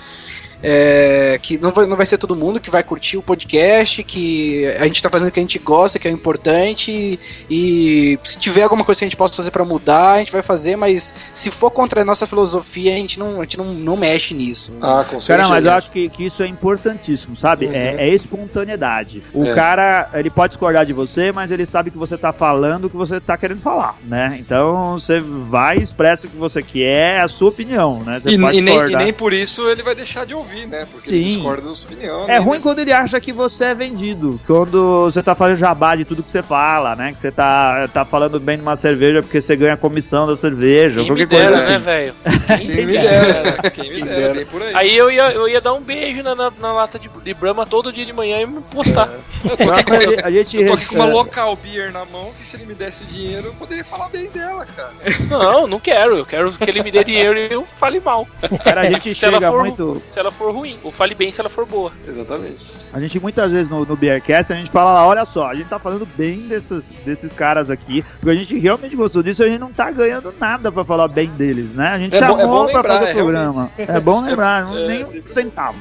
é, 0.63 1.39
que 1.41 1.59
não 1.59 1.71
vai, 1.71 1.87
não 1.87 1.97
vai 1.97 2.07
ser 2.07 2.19
todo 2.19 2.35
mundo 2.35 2.61
que 2.61 2.71
vai 2.71 2.83
curtir 2.83 3.17
o 3.17 3.23
podcast, 3.23 4.03
que 4.03 4.67
a 4.79 4.85
gente 4.85 5.03
tá 5.03 5.09
fazendo 5.09 5.29
o 5.29 5.31
que 5.31 5.39
a 5.39 5.43
gente 5.43 5.59
gosta, 5.59 5.99
que 5.99 6.09
é 6.09 6.11
importante, 6.11 7.19
e, 7.49 8.19
se 8.25 8.39
tiver 8.39 8.63
alguma 8.63 8.85
coisa 8.85 8.99
que 8.99 9.05
a 9.05 9.09
gente 9.09 9.17
possa 9.17 9.35
fazer 9.35 9.51
para 9.51 9.65
mudar, 9.65 10.13
a 10.13 10.19
gente 10.19 10.33
vai 10.33 10.43
fazer, 10.43 10.77
mas 10.77 11.15
se 11.33 11.51
for 11.51 11.71
contra 11.71 12.03
a 12.03 12.05
nossa 12.05 12.27
filosofia, 12.27 12.93
a 12.93 12.97
gente 12.97 13.19
não, 13.19 13.41
a 13.41 13.45
gente 13.45 13.57
não, 13.57 13.73
não 13.73 13.97
mexe 13.97 14.35
nisso. 14.35 14.73
Ah, 14.81 15.05
com 15.09 15.21
certeza. 15.21 15.49
Cara, 15.49 15.49
mas 15.49 15.65
eu 15.65 15.73
acho 15.73 15.91
que, 15.91 16.09
que 16.09 16.27
isso 16.27 16.43
é 16.43 16.47
importantíssimo, 16.47 17.37
sabe? 17.37 17.67
Uhum. 17.67 17.75
É, 17.75 18.09
é, 18.09 18.09
espontaneidade. 18.09 19.23
O 19.33 19.45
é. 19.45 19.55
cara, 19.55 20.11
ele 20.15 20.31
pode 20.31 20.53
discordar 20.53 20.85
de 20.85 20.93
você, 20.93 21.31
mas 21.31 21.53
ele 21.53 21.67
sabe 21.67 21.91
que 21.91 21.99
você 21.99 22.17
tá 22.17 22.33
falando 22.33 22.87
o 22.87 22.91
que 22.91 22.97
você 22.97 23.21
tá 23.21 23.37
querendo 23.37 23.61
falar, 23.61 23.97
né? 24.05 24.37
Então 24.41 24.99
você 24.99 25.21
vai, 25.21 25.77
expressa 25.77 26.27
o 26.27 26.31
que 26.31 26.37
você 26.37 26.63
quer, 26.63 26.89
é 26.89 27.21
a 27.21 27.29
sua 27.29 27.51
opinião, 27.51 28.03
né? 28.03 28.21
Você 28.21 28.31
e, 28.31 28.35
e, 28.35 28.61
nem, 28.61 28.91
e 28.91 28.97
nem 28.97 29.13
por 29.13 29.33
isso 29.33 29.69
ele 29.69 29.83
vai 29.83 29.95
deixar 29.95 30.27
de 30.27 30.35
ouvir 30.35 30.48
ouvir, 30.49 30.67
né? 30.67 30.87
Porque 30.91 31.07
Sim. 31.07 31.17
ele 31.17 31.25
discorda 31.25 31.69
da 31.69 31.75
sua 31.75 31.91
opinião. 31.91 32.25
É 32.25 32.27
né? 32.27 32.39
ruim 32.39 32.61
quando 32.61 32.79
ele 32.79 32.93
acha 32.93 33.21
que 33.21 33.33
você 33.33 33.67
é 33.67 33.75
vendido. 33.75 34.41
Quando 34.47 35.05
você 35.05 35.23
tá 35.23 35.35
fazendo 35.35 35.59
jabá 35.59 35.95
de 35.95 36.05
tudo 36.05 36.23
que 36.23 36.31
você 36.31 36.43
fala, 36.43 36.97
né? 36.97 37.13
Que 37.13 37.21
você 37.21 37.31
tá, 37.31 37.89
tá 37.93 38.05
falando 38.05 38.41
bem 38.41 38.57
de 38.57 38.63
uma 38.63 38.77
cerveja 38.77 39.23
porque 39.23 39.41
você 39.41 39.55
ganha 39.55 39.75
a 39.75 39.77
comissão 39.77 40.27
da 40.27 40.37
cerveja. 40.37 41.01
Quem 41.03 41.09
qualquer 41.09 41.27
me 41.27 41.27
dera, 41.27 41.57
coisa 41.57 41.67
né, 41.67 41.77
assim. 41.77 41.85
né, 41.85 41.93
velho? 41.93 42.15
Quem 42.59 42.87
me 42.87 42.93
dera. 42.93 43.71
Quem 43.71 43.91
me 43.91 44.03
dera, 44.03 44.35
tem 44.35 44.47
por 44.47 44.63
aí. 44.63 44.75
Aí 44.75 44.97
eu 44.97 45.11
ia, 45.11 45.33
eu 45.33 45.49
ia 45.49 45.61
dar 45.61 45.75
um 45.75 45.81
beijo 45.81 46.23
na, 46.23 46.35
na, 46.35 46.53
na 46.59 46.73
lata 46.73 46.99
de, 46.99 47.09
de 47.09 47.35
Brahma 47.35 47.67
todo 47.67 47.93
dia 47.93 48.07
de 48.07 48.13
manhã 48.13 48.41
e 48.41 48.47
me 48.47 48.61
postar. 48.63 49.09
É. 49.09 49.53
Eu 49.53 49.57
tô 49.57 49.73
aqui, 49.73 50.17
com, 50.17 50.27
a 50.27 50.31
gente, 50.31 50.57
eu 50.57 50.67
tô 50.69 50.75
aqui 50.75 50.87
com 50.87 50.95
uma 50.97 51.07
local 51.07 51.57
beer 51.57 51.93
na 51.93 52.05
mão 52.05 52.33
que 52.37 52.45
se 52.45 52.57
ele 52.57 52.67
me 52.67 52.75
desse 52.75 53.05
dinheiro 53.05 53.49
eu 53.49 53.55
poderia 53.55 53.85
falar 53.85 54.09
bem 54.09 54.29
dela, 54.29 54.67
cara. 54.67 54.93
Não, 55.29 55.67
não 55.67 55.81
quero. 55.81 56.17
Eu 56.17 56.27
quero 56.27 56.53
que 56.53 56.69
ele 56.69 56.83
me 56.83 56.91
dê 56.91 57.05
dinheiro 57.05 57.39
e 57.39 57.53
eu 57.53 57.67
fale 57.79 58.01
mal. 58.01 58.27
Cara, 58.65 58.83
a 58.83 58.91
gente 58.91 59.15
se 59.15 59.15
chega 59.15 59.41
for, 59.41 59.61
muito... 59.61 60.03
Se 60.11 60.19
ela 60.19 60.31
for 60.39 60.55
ruim. 60.55 60.79
Ou 60.83 60.93
fale 60.93 61.15
bem 61.15 61.33
se 61.33 61.41
ela 61.41 61.51
for 61.51 61.67
boa. 61.67 61.93
Exatamente. 62.07 62.73
A 62.93 63.01
gente 63.01 63.19
muitas 63.21 63.51
vezes 63.51 63.69
no, 63.69 63.85
no 63.85 63.97
Beercast 63.97 64.53
a 64.53 64.57
gente 64.57 64.71
fala 64.71 64.93
lá, 64.93 65.07
olha 65.07 65.25
só, 65.25 65.49
a 65.49 65.55
gente 65.55 65.69
tá 65.69 65.79
falando 65.79 66.07
bem 66.17 66.49
desses, 66.49 66.91
desses 67.05 67.33
caras 67.33 67.69
aqui, 67.69 68.05
porque 68.21 68.31
a 68.31 68.35
gente 68.35 68.57
realmente 68.59 68.95
gostou 68.95 69.23
disso, 69.23 69.43
a 69.43 69.49
gente 69.49 69.61
não 69.61 69.73
tá 69.73 69.91
ganhando 69.91 70.33
nada 70.39 70.71
pra 70.71 70.85
falar 70.85 71.09
bem 71.09 71.29
deles, 71.31 71.73
né? 71.75 71.89
A 71.89 71.99
gente 71.99 72.15
é 72.15 72.19
chamou 72.19 72.37
bom, 72.37 72.43
é 72.43 72.47
bom 72.47 72.65
lembrar, 72.67 72.83
pra 72.83 72.99
fazer 72.99 73.11
o 73.11 73.15
programa. 73.15 73.71
É 73.77 74.01
bom 74.01 74.21
lembrar, 74.21 74.77
é, 74.77 74.87
nem 74.87 75.05
um 75.05 75.29
centavo. 75.29 75.79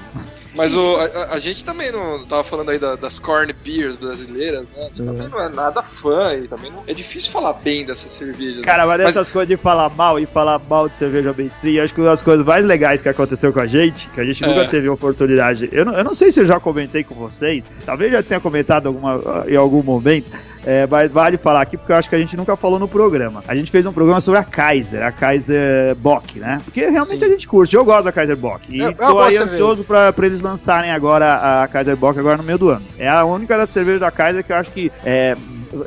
Mas 0.55 0.75
o, 0.75 0.95
a, 0.97 1.33
a 1.35 1.39
gente 1.39 1.63
também 1.63 1.91
não 1.91 2.25
tava 2.25 2.43
falando 2.43 2.69
aí 2.69 2.79
da- 2.79 2.95
das 2.95 3.19
corn 3.19 3.53
beers 3.63 3.95
brasileiras, 3.95 4.71
né? 4.71 4.77
A 4.85 4.87
gente 4.89 5.03
também 5.03 5.27
não 5.27 5.41
é 5.41 5.49
nada 5.49 5.83
fã 5.83 6.33
e 6.35 6.47
também 6.47 6.71
não, 6.71 6.83
é 6.87 6.93
difícil 6.93 7.31
falar 7.31 7.53
bem 7.53 7.85
dessas 7.85 8.11
cervejas. 8.11 8.57
né? 8.57 8.63
Cara, 8.63 8.85
mas 8.87 8.97
dessas 8.97 9.29
coisas 9.29 9.47
de 9.47 9.57
falar 9.57 9.89
mal 9.89 10.19
e 10.19 10.25
falar 10.25 10.59
mal 10.67 10.89
de 10.89 10.97
cerveja 10.97 11.33
mainstream, 11.37 11.83
acho 11.83 11.93
que 11.93 12.01
uma 12.01 12.09
das 12.09 12.23
coisas 12.23 12.45
mais 12.45 12.65
legais 12.65 13.01
que 13.01 13.09
aconteceu 13.09 13.53
com 13.53 13.59
a 13.59 13.67
gente, 13.67 14.07
que 14.09 14.19
a 14.19 14.25
gente 14.25 14.41
nunca 14.41 14.61
É. 14.61 14.67
teve 14.67 14.89
oportunidade. 14.89 15.69
Eu 15.71 15.85
não, 15.85 15.93
eu 15.93 16.03
não 16.03 16.15
sei 16.15 16.31
se 16.31 16.39
eu 16.39 16.45
já 16.45 16.59
comentei 16.59 17.03
com 17.03 17.13
vocês, 17.15 17.63
talvez 17.85 18.11
já 18.11 18.23
tenha 18.23 18.39
comentado 18.39 18.87
alguma, 18.87 19.43
em 19.47 19.55
algum 19.55 19.83
momento. 19.83 20.31
É, 20.67 20.85
mas 20.85 21.09
vale 21.09 21.37
falar 21.37 21.61
aqui 21.61 21.77
porque 21.77 21.93
eu 21.93 21.95
acho 21.95 22.09
que 22.09 22.15
a 22.15 22.19
gente 22.19 22.35
nunca 22.35 22.57
falou 22.57 22.77
no 22.77 22.89
programa. 22.89 23.41
A 23.47 23.55
gente 23.55 23.71
fez 23.71 23.85
um 23.85 23.93
programa 23.93 24.19
sobre 24.19 24.41
a 24.41 24.43
Kaiser, 24.43 25.01
a 25.01 25.13
Kaiser 25.13 25.95
Bock, 25.95 26.37
né? 26.39 26.59
Porque 26.65 26.85
realmente 26.89 27.21
Sim. 27.21 27.25
a 27.25 27.29
gente 27.29 27.47
curte. 27.47 27.73
Eu 27.73 27.85
gosto 27.85 28.03
da 28.03 28.11
Kaiser 28.11 28.35
Bock. 28.35 28.63
E 28.69 28.81
é 28.81 28.89
uma 28.89 28.93
tô 28.93 29.19
aí 29.19 29.37
ansioso 29.37 29.85
pra, 29.85 30.11
pra 30.11 30.25
eles 30.25 30.41
lançarem 30.41 30.91
agora 30.91 31.63
a 31.63 31.67
Kaiser 31.69 31.95
Bock 31.95 32.19
agora 32.19 32.35
no 32.35 32.43
meio 32.43 32.57
do 32.57 32.67
ano. 32.67 32.85
É 32.99 33.07
a 33.07 33.23
única 33.23 33.57
das 33.57 33.69
cervejas 33.69 34.01
da 34.01 34.11
Kaiser 34.11 34.43
que 34.43 34.51
eu 34.51 34.57
acho 34.57 34.69
que 34.71 34.91
é, 35.05 35.37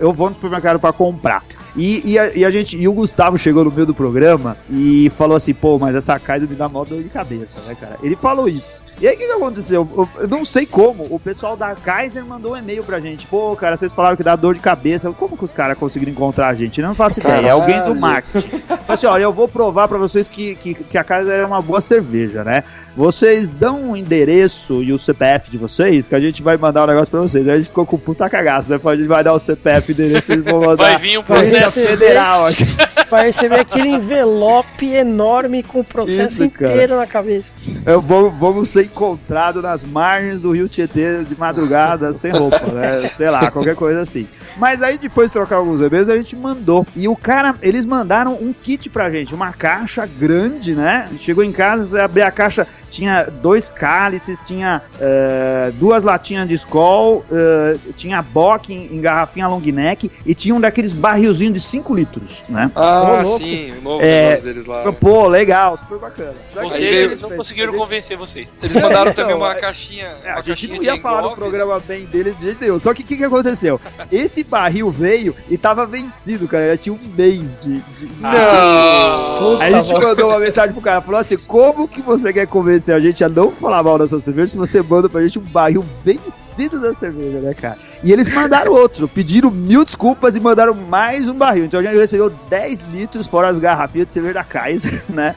eu 0.01 0.15
vou 0.15 0.31
no 0.31 0.35
supermercado 0.35 0.81
pra 0.81 0.95
comprar. 0.95 1.43
E, 1.77 2.13
e, 2.13 2.19
a, 2.19 2.33
e 2.35 2.45
a 2.45 2.51
gente, 2.51 2.77
e 2.77 2.87
o 2.89 2.93
Gustavo 2.93 3.39
chegou 3.39 3.65
no 3.65 3.71
meio 3.71 3.87
do 3.87 3.95
programa 3.95 4.57
e 4.71 5.11
falou 5.11 5.37
assim, 5.37 5.55
pô, 5.55 5.79
mas 5.79 5.95
essa 5.95 6.19
Kaiser 6.19 6.49
me 6.49 6.55
dá 6.55 6.69
mó 6.69 6.85
dor 6.85 7.03
de 7.03 7.09
cabeça, 7.09 7.61
né, 7.69 7.77
cara? 7.79 7.97
Ele 8.03 8.17
falou 8.17 8.49
isso. 8.49 8.83
E 9.01 9.09
aí 9.09 9.15
o 9.15 9.19
que, 9.19 9.27
que 9.27 9.33
aconteceu? 9.33 9.89
Eu, 9.97 10.09
eu 10.19 10.29
não 10.29 10.45
sei 10.45 10.67
como, 10.67 11.07
o 11.09 11.19
pessoal 11.19 11.57
da 11.57 11.75
Kaiser 11.75 12.25
mandou 12.25 12.53
um 12.53 12.57
e-mail 12.57 12.85
pra 12.85 13.01
gente. 13.01 13.27
Pô, 13.27 13.57
cara, 13.57 13.75
vocês 13.75 13.93
falaram 13.93 14.15
que 14.15 14.23
dá 14.23 14.37
dor 14.37 14.55
de 14.55 14.61
cabeça. 14.61 15.11
Como 15.13 15.39
que 15.39 15.45
os 15.45 15.53
caras 15.53 15.79
conseguiram 15.79 16.13
encontrar 16.13 16.49
a 16.49 16.55
gente? 16.55 16.81
Eu 16.81 16.87
não 16.87 16.95
faço 16.95 17.19
ideia. 17.19 17.47
É 17.47 17.51
alguém 17.51 17.83
do 17.83 17.95
marketing. 17.95 18.49
Falei 18.49 18.85
assim, 18.89 19.07
olha, 19.07 19.23
eu 19.23 19.33
vou 19.33 19.49
provar 19.49 19.89
pra 19.89 19.97
vocês 19.97 20.29
que, 20.29 20.55
que, 20.57 20.75
que 20.75 20.99
a 20.99 21.05
Kaiser 21.05 21.41
é 21.41 21.47
uma 21.47 21.63
boa 21.63 21.81
cerveja, 21.81 22.45
né? 22.45 22.63
Vocês 22.95 23.49
dão 23.49 23.93
o 23.93 23.97
endereço 23.97 24.83
e 24.83 24.93
o 24.93 24.99
CPF 24.99 25.51
de 25.51 25.57
vocês, 25.57 26.07
que 26.07 26.15
a 26.15 26.21
gente 26.21 26.43
vai 26.43 26.57
mandar 26.57 26.85
o 26.85 26.87
negócio 26.87 27.11
pra 27.11 27.21
vocês. 27.21 27.49
Aí 27.49 27.55
a 27.55 27.57
gente 27.57 27.69
ficou 27.69 27.87
com 27.87 27.97
puta 27.97 28.29
cagaço, 28.29 28.69
né? 28.69 28.79
A 28.85 28.97
gente 28.97 29.07
vai 29.07 29.25
dar 29.25 29.33
o 29.33 29.39
CPF 29.39 29.91
e 29.91 29.93
o 29.93 29.95
endereço 29.95 30.31
e 30.31 30.35
eles 30.35 30.45
vão 30.45 30.61
mandar. 30.67 30.85
Vai 30.85 30.99
vir 30.99 31.19
um 31.19 31.23
processo. 31.23 31.60
Receber. 31.65 31.89
Federal 31.89 32.47
aqui. 32.47 32.65
Vai 33.11 33.27
receber 33.27 33.59
aquele 33.59 33.89
envelope 33.89 34.87
enorme 34.87 35.65
com 35.65 35.81
o 35.81 35.85
processo 35.85 36.35
Isso, 36.35 36.45
inteiro 36.45 36.97
na 36.97 37.07
cabeça. 37.07 37.57
Eu 37.85 38.01
vou, 38.01 38.31
vamos 38.31 38.69
ser 38.71 38.85
encontrados 38.85 39.61
nas 39.61 39.83
margens 39.83 40.41
do 40.41 40.53
Rio 40.53 40.69
Tietê 40.69 41.25
de 41.25 41.37
madrugada, 41.37 42.15
sem 42.15 42.31
roupa, 42.31 42.65
né? 42.67 43.01
Sei 43.17 43.29
lá, 43.29 43.51
qualquer 43.51 43.75
coisa 43.75 44.01
assim. 44.01 44.29
Mas 44.57 44.81
aí 44.81 44.97
depois 44.97 45.27
de 45.27 45.33
trocar 45.33 45.57
alguns 45.57 45.81
e-mails, 45.81 46.09
a 46.09 46.17
gente 46.17 46.37
mandou. 46.37 46.87
E 46.95 47.09
o 47.09 47.17
cara, 47.17 47.55
eles 47.63 47.85
mandaram 47.85 48.35
um 48.35 48.53
kit 48.53 48.89
pra 48.89 49.11
gente, 49.11 49.35
uma 49.35 49.53
caixa 49.53 50.07
grande, 50.07 50.75
né? 50.75 51.09
Chegou 51.19 51.43
em 51.43 51.53
casa, 51.53 51.87
você 51.87 51.99
abria 51.99 52.27
a 52.27 52.31
caixa, 52.31 52.67
tinha 52.91 53.25
dois 53.25 53.71
cálices, 53.71 54.41
tinha 54.45 54.83
eh, 55.01 55.71
duas 55.75 56.05
latinhas 56.05 56.49
de 56.49 56.55
Skol, 56.55 57.25
eh, 57.31 57.77
tinha 57.97 58.21
Bock 58.21 58.73
em, 58.73 58.97
em 58.97 59.01
garrafinha 59.01 59.47
long 59.49 59.61
neck 59.61 60.11
e 60.27 60.35
tinha 60.35 60.55
um 60.55 60.61
daqueles 60.61 60.93
barrilzinhos 60.93 61.55
de 61.55 61.61
5 61.61 61.95
litros, 61.95 62.43
né? 62.49 62.71
Ah, 62.75 63.03
Ô, 63.03 63.23
louco. 63.23 63.45
sim, 63.45 63.73
o 63.79 63.83
novo 63.83 64.03
É, 64.03 64.25
negócio 64.25 64.45
deles 64.45 64.67
lá. 64.67 64.93
Pô, 64.93 65.27
legal, 65.29 65.79
super 65.79 65.99
bacana. 65.99 66.35
Vocês 66.53 66.73
aí 66.75 66.85
eles 66.85 67.21
não 67.21 67.31
conseguiram 67.31 67.73
convencer 67.73 68.17
vocês. 68.17 68.49
Eles 68.63 68.75
mandaram 68.77 69.11
Então, 69.13 69.15
também 69.25 69.37
uma 69.37 69.53
é- 69.53 69.61
caixinha. 69.61 70.07
É, 70.25 70.31
uma 70.31 70.39
a 70.39 70.43
gente 70.43 70.47
caixinha 70.69 70.77
não 70.77 70.83
ia 70.83 71.01
falar 71.01 71.21
no 71.23 71.27
engove. 71.29 71.41
programa 71.41 71.81
bem 71.81 72.05
deles 72.07 72.37
de 72.37 72.43
jeito 72.47 72.61
nenhum. 72.61 72.81
Só 72.81 72.93
que 72.93 73.03
o 73.03 73.07
que, 73.07 73.17
que 73.17 73.25
aconteceu? 73.25 73.81
Esse 74.11 74.43
barril 74.43 74.91
veio 74.91 75.35
e 75.49 75.57
tava 75.57 75.87
vencido, 75.87 76.49
cara. 76.49 76.71
Já 76.71 76.77
tinha 76.77 76.93
um 76.95 76.99
mês 77.17 77.59
de. 77.61 77.79
de... 77.79 78.07
Não! 78.21 79.61
Aí 79.61 79.75
a 79.75 79.81
gente 79.81 79.93
mandou 79.93 80.29
uma 80.31 80.39
mensagem 80.41 80.73
pro 80.73 80.83
cara, 80.83 81.01
falou 81.01 81.21
assim: 81.21 81.37
como 81.37 81.87
que 81.89 82.01
você 82.03 82.33
quer 82.33 82.47
convencer 82.47 82.80
a 82.89 83.01
gente 83.01 83.23
a 83.23 83.29
não 83.29 83.51
falar 83.51 83.83
mal 83.83 83.99
da 83.99 84.09
sua 84.09 84.21
cerveja 84.21 84.49
se 84.49 84.59
você 84.59 84.83
manda 84.83 85.09
pra 85.09 85.23
gente 85.23 85.39
um 85.39 85.43
barril 85.43 85.85
vencido 86.05 86.81
da 86.81 86.95
cerveja, 86.95 87.39
né, 87.41 87.55
cara? 87.55 87.79
E 88.03 88.13
eles 88.13 88.29
mandaram 88.29 88.73
outro, 88.73 89.07
pediram 89.07 89.51
mil 89.51 89.85
desculpas 89.85 90.35
e 90.35 90.41
mandaram 90.41 90.75
mais 90.75 91.29
um 91.29 91.35
barril. 91.35 91.67
Então 91.67 91.81
a 91.81 91.83
gente 91.83 91.97
recebeu 91.97 92.31
10 92.31 92.85
litros 92.85 93.27
fora 93.27 93.49
as 93.49 93.59
garrafinhas 93.59 94.07
de 94.07 94.13
cerveja 94.13 94.35
da 94.35 94.45
Kaiser, 94.45 95.03
né? 95.09 95.35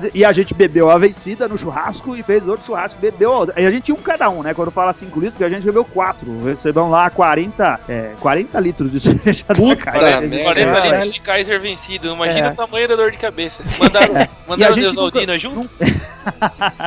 De- 0.00 0.10
e 0.14 0.24
a 0.24 0.32
gente 0.32 0.52
bebeu 0.52 0.90
a 0.90 0.98
vencida 0.98 1.48
no 1.48 1.56
churrasco 1.56 2.14
e 2.16 2.22
fez 2.22 2.46
outro 2.46 2.64
churrasco, 2.66 3.00
bebeu 3.00 3.32
a 3.32 3.38
outra. 3.38 3.60
E 3.60 3.66
a 3.66 3.70
gente 3.70 3.84
tinha 3.84 3.94
um 3.94 4.00
cada 4.02 4.28
um, 4.28 4.42
né? 4.42 4.52
Quando 4.52 4.70
fala 4.70 4.92
5 4.92 5.14
litros, 5.18 5.32
porque 5.32 5.44
a 5.44 5.48
gente 5.48 5.64
bebeu 5.64 5.84
4. 5.84 6.44
Recebemos 6.44 6.90
lá 6.90 7.08
40, 7.10 7.80
é, 7.88 8.10
40 8.20 8.60
litros 8.60 8.90
de 8.92 9.00
cerveja 9.00 9.44
Puta 9.46 9.76
da 9.84 9.92
Kaiser. 9.92 10.20
merda. 10.20 10.42
40 10.44 10.72
Caralho. 10.72 10.92
litros 10.94 11.14
de 11.14 11.20
Kaiser 11.20 11.60
vencido. 11.60 12.08
Imagina 12.12 12.48
É. 12.48 12.50
o 12.50 12.54
tamanho 12.54 12.88
da 12.88 12.96
dor 12.96 13.10
de 13.10 13.16
cabeça. 13.16 13.62
Mandaram, 13.80 14.28
E 14.58 14.64
a 14.64 14.72
gente 14.72 14.88
Desaldina 14.88 15.38
junto? 15.38 15.68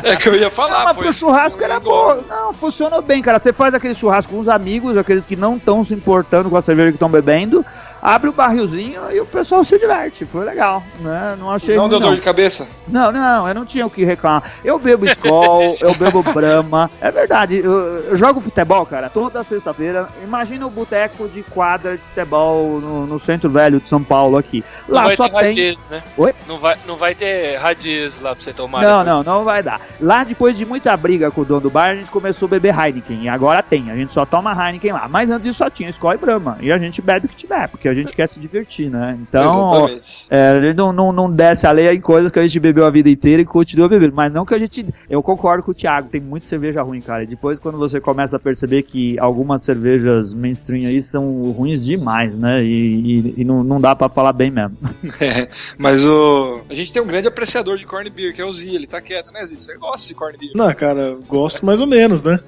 É 0.03 0.17
que 0.17 0.27
eu 0.27 0.35
ia 0.35 0.49
falar. 0.49 0.79
Não, 0.79 0.83
mas 0.83 0.93
porque 0.95 1.09
o 1.09 1.13
churrasco 1.13 1.63
era 1.63 1.79
bom. 1.79 2.21
Não, 2.27 2.51
funcionou 2.51 3.01
bem, 3.01 3.21
cara. 3.21 3.39
Você 3.39 3.53
faz 3.53 3.73
aquele 3.73 3.95
churrasco 3.95 4.33
com 4.33 4.39
os 4.39 4.49
amigos, 4.49 4.97
aqueles 4.97 5.25
que 5.25 5.35
não 5.37 5.55
estão 5.55 5.81
se 5.83 5.93
importando 5.93 6.49
com 6.49 6.57
a 6.57 6.61
cerveja 6.61 6.89
que 6.89 6.97
estão 6.97 7.09
bebendo, 7.09 7.65
abre 8.01 8.29
o 8.29 8.33
barrilzinho 8.33 9.01
e 9.11 9.19
o 9.19 9.25
pessoal 9.25 9.63
se 9.63 9.77
diverte. 9.77 10.25
Foi 10.25 10.45
legal, 10.45 10.83
né? 10.99 11.35
Não 11.39 11.49
achei 11.51 11.75
Não 11.75 11.83
ruim, 11.83 11.89
deu 11.91 11.99
não. 11.99 12.07
dor 12.09 12.15
de 12.15 12.21
cabeça? 12.21 12.67
Não, 12.87 13.11
não, 13.11 13.47
eu 13.47 13.53
não 13.53 13.65
tinha 13.65 13.85
o 13.85 13.89
que 13.89 14.03
reclamar. 14.03 14.43
Eu 14.63 14.79
bebo 14.79 15.05
Skol, 15.05 15.77
eu 15.81 15.93
bebo 15.95 16.23
Brahma. 16.23 16.89
É 17.01 17.11
verdade, 17.11 17.57
eu, 17.57 17.71
eu 17.71 18.17
jogo 18.17 18.39
futebol, 18.41 18.85
cara, 18.85 19.09
toda 19.09 19.43
sexta-feira. 19.43 20.07
Imagina 20.23 20.65
o 20.65 20.69
boteco 20.69 21.27
de 21.27 21.43
quadra 21.43 21.97
de 21.97 22.03
futebol 22.03 22.79
no, 22.79 23.05
no 23.05 23.19
centro 23.19 23.49
velho 23.49 23.79
de 23.79 23.87
São 23.87 24.03
Paulo 24.03 24.37
aqui. 24.37 24.63
Não 24.87 24.95
Lá 24.95 25.03
vai 25.05 25.15
só 25.15 25.27
ter 25.29 25.35
tem. 25.39 25.47
radies, 25.49 25.87
né? 25.89 26.03
Oi? 26.17 26.33
Não 26.47 26.57
vai, 26.57 26.77
não 26.85 26.95
vai 26.97 27.15
ter 27.15 27.57
radies 27.57 28.19
lá 28.21 28.35
pra 28.35 28.43
você 28.43 28.53
tomar. 28.53 28.81
Não, 28.81 29.03
depois. 29.03 29.25
não, 29.25 29.35
não 29.37 29.43
vai 29.45 29.61
dar. 29.63 29.81
Lá, 29.99 30.23
depois 30.23 30.57
de 30.57 30.65
muita 30.65 30.95
briga 30.97 31.29
com 31.31 31.41
o 31.41 31.45
dono 31.45 31.61
do 31.61 31.69
bar, 31.69 31.89
a 31.89 31.95
gente 31.95 32.09
começou 32.09 32.45
a 32.47 32.49
beber 32.49 32.73
Heineken. 32.77 33.23
E 33.23 33.29
agora 33.29 33.61
tem. 33.61 33.91
A 33.91 33.95
gente 33.95 34.11
só 34.13 34.25
toma 34.25 34.51
Heineken 34.53 34.93
lá. 34.93 35.07
Mas 35.07 35.29
antes 35.29 35.43
disso 35.43 35.59
só 35.59 35.69
tinha 35.69 35.89
Skol 35.89 36.13
e 36.13 36.17
Brahma. 36.17 36.57
E 36.59 36.71
a 36.71 36.77
gente 36.77 37.01
bebe 37.01 37.25
o 37.25 37.29
que 37.29 37.35
tiver, 37.35 37.67
porque 37.67 37.88
a 37.89 37.93
gente 37.93 38.13
quer 38.13 38.27
se 38.27 38.39
divertir, 38.39 38.89
né? 38.89 39.17
Então, 39.21 39.87
é, 40.29 40.49
a 40.49 40.59
gente 40.59 40.75
não, 40.77 40.91
não, 40.91 41.11
não 41.11 41.31
desce 41.31 41.67
a 41.67 41.71
lei 41.71 41.89
em 41.91 42.01
coisas 42.01 42.31
que 42.31 42.39
a 42.39 42.43
gente 42.43 42.59
bebeu 42.59 42.85
a 42.85 42.89
vida 42.89 43.09
inteira 43.09 43.41
e 43.41 43.45
continua 43.45 43.87
bebendo. 43.89 44.13
Mas 44.15 44.31
não 44.31 44.45
que 44.45 44.53
a 44.53 44.59
gente. 44.59 44.85
Eu 45.09 45.21
concordo 45.21 45.63
com 45.63 45.71
o 45.71 45.73
Thiago, 45.73 46.09
tem 46.09 46.21
muita 46.21 46.45
cerveja 46.45 46.81
ruim, 46.81 47.01
cara. 47.01 47.23
E 47.23 47.27
depois, 47.27 47.59
quando 47.59 47.77
você 47.77 47.99
começa 47.99 48.37
a 48.37 48.39
perceber 48.39 48.83
que 48.83 49.17
algumas 49.19 49.63
cervejas 49.63 50.33
mainstream 50.33 50.87
aí 50.87 51.01
são 51.01 51.51
ruins 51.51 51.83
demais, 51.83 52.37
né? 52.37 52.63
E, 52.63 52.69
e, 52.69 53.33
e 53.37 53.45
não, 53.45 53.63
não 53.63 53.79
dá 53.81 53.95
pra 53.95 54.09
falar 54.09 54.33
bem 54.33 54.51
mesmo. 54.51 54.77
É, 55.21 55.49
mas 55.77 56.05
o. 56.05 56.61
A 56.69 56.73
gente 56.73 56.93
tem 56.93 57.01
um 57.01 57.05
grande 57.05 57.27
apreciador 57.27 57.77
de 57.77 57.85
corn 57.85 58.09
beer, 58.09 58.33
que 58.33 58.41
é 58.41 58.45
o 58.45 58.53
Z. 58.53 58.73
Ele 58.73 58.87
tá 58.87 59.01
quieto, 59.01 59.31
né, 59.33 59.45
Z? 59.45 59.55
Você 59.55 59.75
gosta 59.77 60.07
de 60.07 60.13
corn 60.13 60.37
beer? 60.37 60.51
Não, 60.55 60.73
cara, 60.73 61.17
gosto 61.27 61.65
mais 61.65 61.81
ou 61.81 61.87
menos, 61.87 62.23
né? 62.23 62.39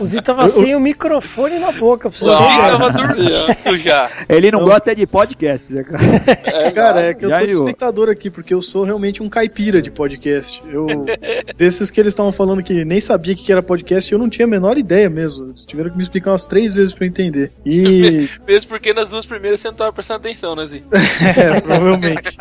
O 0.00 0.06
Zi 0.06 0.20
tava 0.20 0.48
sem 0.48 0.74
o 0.74 0.80
microfone 0.80 1.58
na 1.60 1.70
boca, 1.72 2.10
pra 2.10 2.18
você 2.18 2.26
tava 2.26 2.92
dormindo 2.92 3.78
já. 3.78 4.10
Ele 4.28 4.50
não 4.50 4.60
Não. 4.60 4.66
gosta 4.66 4.85
de 4.94 5.06
podcast, 5.06 5.72
né, 5.72 5.82
cara? 5.82 6.02
É, 6.44 6.70
Cara, 6.76 7.00
é 7.02 7.14
que 7.14 7.24
eu 7.24 7.28
Já 7.28 7.40
tô 7.40 7.46
de 7.46 7.52
espectador 7.52 8.08
aqui, 8.08 8.30
porque 8.30 8.52
eu 8.52 8.60
sou 8.60 8.84
realmente 8.84 9.22
um 9.22 9.28
caipira 9.28 9.80
de 9.80 9.90
podcast. 9.90 10.62
Eu, 10.70 10.86
desses 11.56 11.90
que 11.90 12.00
eles 12.00 12.12
estavam 12.12 12.32
falando 12.32 12.62
que 12.62 12.84
nem 12.84 13.00
sabia 13.00 13.34
o 13.34 13.36
que 13.36 13.50
era 13.50 13.62
podcast, 13.62 14.12
eu 14.12 14.18
não 14.18 14.28
tinha 14.28 14.46
a 14.46 14.48
menor 14.48 14.76
ideia 14.78 15.08
mesmo. 15.08 15.50
Eles 15.50 15.64
tiveram 15.64 15.90
que 15.90 15.96
me 15.96 16.02
explicar 16.02 16.32
umas 16.32 16.46
três 16.46 16.74
vezes 16.74 16.92
pra 16.92 17.04
eu 17.04 17.08
entender. 17.08 17.50
E, 17.64 18.28
Mesmo 18.46 18.68
porque 18.68 18.92
nas 18.92 19.10
duas 19.10 19.26
primeiras 19.26 19.60
você 19.60 19.68
não 19.68 19.74
tava 19.74 19.92
prestando 19.92 20.20
atenção, 20.20 20.54
né, 20.54 20.66
Zi? 20.66 20.82
é, 20.92 21.60
provavelmente. 21.60 22.36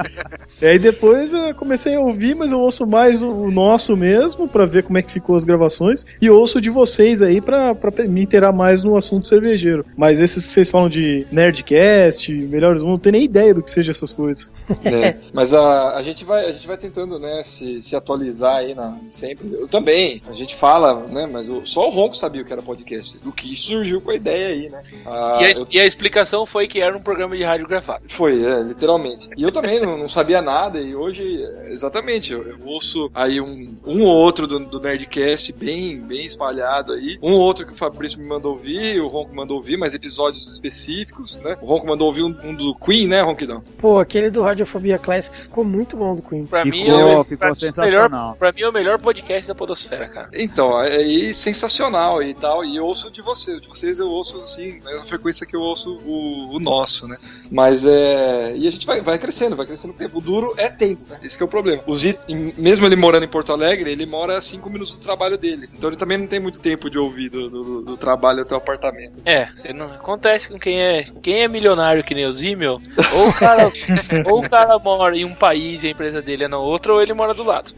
E 0.61 0.65
aí 0.65 0.79
depois 0.79 1.33
eu 1.33 1.53
comecei 1.55 1.95
a 1.95 1.99
ouvir, 1.99 2.35
mas 2.35 2.51
eu 2.51 2.59
ouço 2.59 2.85
mais 2.85 3.21
o, 3.21 3.29
o 3.29 3.51
nosso 3.51 3.95
mesmo, 3.95 4.47
pra 4.47 4.65
ver 4.65 4.83
como 4.83 4.97
é 4.97 5.01
que 5.01 5.13
ficou 5.13 5.35
as 5.35 5.45
gravações, 5.45 6.05
e 6.21 6.29
ouço 6.29 6.61
de 6.61 6.69
vocês 6.69 7.21
aí 7.21 7.41
pra, 7.41 7.75
pra 7.75 7.91
me 8.07 8.21
inteirar 8.21 8.51
mais 8.51 8.83
no 8.83 8.95
assunto 8.95 9.27
cervejeiro. 9.27 9.85
Mas 9.95 10.19
esses 10.19 10.45
que 10.45 10.51
vocês 10.51 10.69
falam 10.69 10.89
de 10.89 11.25
Nerdcast, 11.31 12.34
Melhores 12.43 12.81
do 12.81 12.85
Mundo, 12.85 12.93
não 12.95 12.99
tenho 12.99 13.13
nem 13.13 13.23
ideia 13.23 13.53
do 13.53 13.61
que 13.63 13.71
seja 13.71 13.91
essas 13.91 14.13
coisas. 14.13 14.51
É, 14.85 15.17
mas 15.33 15.53
a, 15.53 15.95
a, 15.97 16.03
gente 16.03 16.23
vai, 16.23 16.45
a 16.47 16.51
gente 16.51 16.67
vai 16.67 16.77
tentando, 16.77 17.17
né, 17.17 17.41
se, 17.43 17.81
se 17.81 17.95
atualizar 17.95 18.57
aí 18.57 18.75
na, 18.75 18.95
sempre. 19.07 19.51
Eu 19.53 19.67
também, 19.67 20.21
a 20.27 20.31
gente 20.31 20.55
fala, 20.55 20.95
né, 21.07 21.27
mas 21.31 21.47
o- 21.49 21.65
só 21.65 21.87
o 21.87 21.89
Ronco 21.91 22.15
sabia 22.15 22.41
o 22.41 22.45
que 22.45 22.53
era 22.53 22.61
podcast. 22.61 23.17
Do 23.19 23.31
que 23.31 23.55
surgiu 23.55 23.99
com 24.01 24.11
a 24.11 24.15
ideia 24.15 24.47
aí, 24.49 24.69
né? 24.69 24.83
Ah, 25.05 25.39
e, 25.41 25.45
a, 25.45 25.51
eu- 25.51 25.67
e 25.71 25.79
a 25.79 25.85
explicação 25.85 26.45
foi 26.45 26.67
que 26.67 26.79
era 26.81 26.95
um 26.95 27.01
programa 27.01 27.35
de 27.35 27.43
rádio 27.43 27.67
gravado. 27.67 28.03
Foi, 28.07 28.43
é, 28.43 28.61
literalmente. 28.61 29.29
E 29.35 29.41
eu 29.43 29.51
também 29.51 29.79
não, 29.79 29.97
não 29.97 30.07
sabia 30.07 30.41
nada, 30.41 30.79
e 30.79 30.95
hoje, 30.95 31.23
exatamente, 31.67 32.31
eu, 32.33 32.43
eu 32.43 32.57
ouço 32.65 33.09
aí 33.13 33.41
um, 33.41 33.73
um 33.85 34.03
ou 34.03 34.13
outro 34.15 34.45
do, 34.47 34.59
do 34.59 34.79
Nerdcast 34.79 35.51
bem, 35.53 35.99
bem 35.99 36.25
espalhado 36.25 36.93
aí. 36.93 37.17
Um 37.21 37.33
ou 37.33 37.39
outro 37.41 37.65
que 37.65 37.73
o 37.73 37.75
Fabrício 37.75 38.19
me 38.19 38.25
mandou 38.27 38.51
ouvir, 38.53 38.99
o 39.01 39.07
Ronco 39.07 39.35
mandou 39.35 39.57
ouvir, 39.57 39.77
mas 39.77 39.93
episódios 39.93 40.51
específicos, 40.51 41.39
né? 41.39 41.57
O 41.61 41.65
Ronco 41.65 41.87
mandou 41.87 42.07
ouvir 42.07 42.21
um, 42.27 42.49
um 42.49 42.53
do 42.55 42.75
Queen, 42.75 43.07
né, 43.07 43.21
Ronquidão? 43.21 43.61
Pô, 43.77 43.99
aquele 43.99 44.29
do 44.29 44.41
Radiofobia 44.41 44.97
Classics 44.97 45.43
ficou 45.43 45.63
muito 45.63 45.95
bom 45.97 46.15
do 46.15 46.21
Queen. 46.21 46.45
Pra 46.45 46.63
mim, 46.65 46.83
Ficou, 46.85 46.99
é 46.99 47.17
o- 47.17 47.23
ficou 47.23 47.37
pra 47.37 47.47
mim, 47.47 47.53
o 47.53 47.55
sensacional. 47.55 48.09
Melhor, 48.09 48.35
pra 48.37 48.51
mim 48.51 48.61
é 48.61 48.69
o 48.69 48.73
melhor 48.73 48.99
podcast 48.99 49.47
da 49.47 49.55
Podosfera, 49.55 50.07
cara. 50.09 50.29
Então, 50.33 50.75
aí 50.77 51.33
sensacional 51.33 52.21
e 52.23 52.33
tal. 52.33 52.63
E 52.65 52.75
eu 52.77 52.85
ouço 52.85 53.09
de 53.11 53.21
vocês. 53.21 53.61
De 53.61 53.67
vocês 53.67 53.99
eu 53.99 54.09
ouço 54.09 54.41
assim, 54.41 54.79
na 54.83 54.91
mesma 54.91 55.05
frequência 55.05 55.45
que 55.45 55.55
eu 55.55 55.61
ouço 55.61 55.89
o, 56.05 56.55
o 56.55 56.59
nosso, 56.59 57.07
né? 57.07 57.17
Mas 57.51 57.85
é. 57.85 58.53
E 58.55 58.67
a 58.67 58.71
gente 58.71 58.85
vai, 58.85 59.01
vai 59.01 59.17
crescendo, 59.19 59.55
vai 59.55 59.65
crescendo 59.65 59.91
o 59.93 59.97
tempo. 59.97 60.17
O 60.17 60.21
duro 60.21 60.53
é 60.57 60.69
tempo, 60.69 61.01
né? 61.09 61.19
Esse 61.23 61.37
que 61.37 61.43
é 61.43 61.45
o 61.45 61.49
problema. 61.49 61.81
O 61.85 61.95
Zito, 61.95 62.19
mesmo 62.57 62.85
ele 62.85 62.95
morando 62.95 63.23
em 63.25 63.27
Porto 63.27 63.51
Alegre, 63.53 63.91
ele 63.91 64.05
mora 64.05 64.37
a 64.37 64.41
5 64.41 64.69
minutos 64.69 64.97
do 64.97 65.03
trabalho 65.03 65.37
dele. 65.37 65.69
Então 65.77 65.89
ele 65.89 65.97
também 65.97 66.17
não 66.17 66.27
tem 66.27 66.39
muito 66.39 66.59
tempo 66.59 66.89
de 66.89 66.97
ouvir 66.97 67.29
do, 67.29 67.49
do, 67.49 67.81
do 67.81 67.97
trabalho 67.97 68.41
até 68.41 68.53
o 68.53 68.57
apartamento. 68.57 69.21
É, 69.25 69.49
você 69.55 69.71
não 69.73 69.85
acontece 69.93 70.49
com 70.49 70.57
quem 70.59 70.81
é 70.81 71.09
quem 71.21 71.43
é 71.43 71.47
milionário 71.47 72.03
que 72.03 72.13
nem 72.15 72.25
o 72.25 72.33
Zimmel, 72.33 72.81
ou 73.13 73.27
o 73.29 73.33
cara, 73.33 73.71
ou 74.25 74.39
o 74.43 74.49
cara 74.49 74.79
mora 74.79 75.15
em 75.15 75.25
um 75.25 75.33
país 75.35 75.83
e 75.83 75.87
a 75.87 75.91
empresa 75.91 76.21
dele 76.21 76.45
é 76.45 76.47
no 76.47 76.59
outro, 76.59 76.93
ou 76.95 77.01
ele 77.01 77.13
mora 77.13 77.33
do 77.33 77.43
lado. 77.43 77.71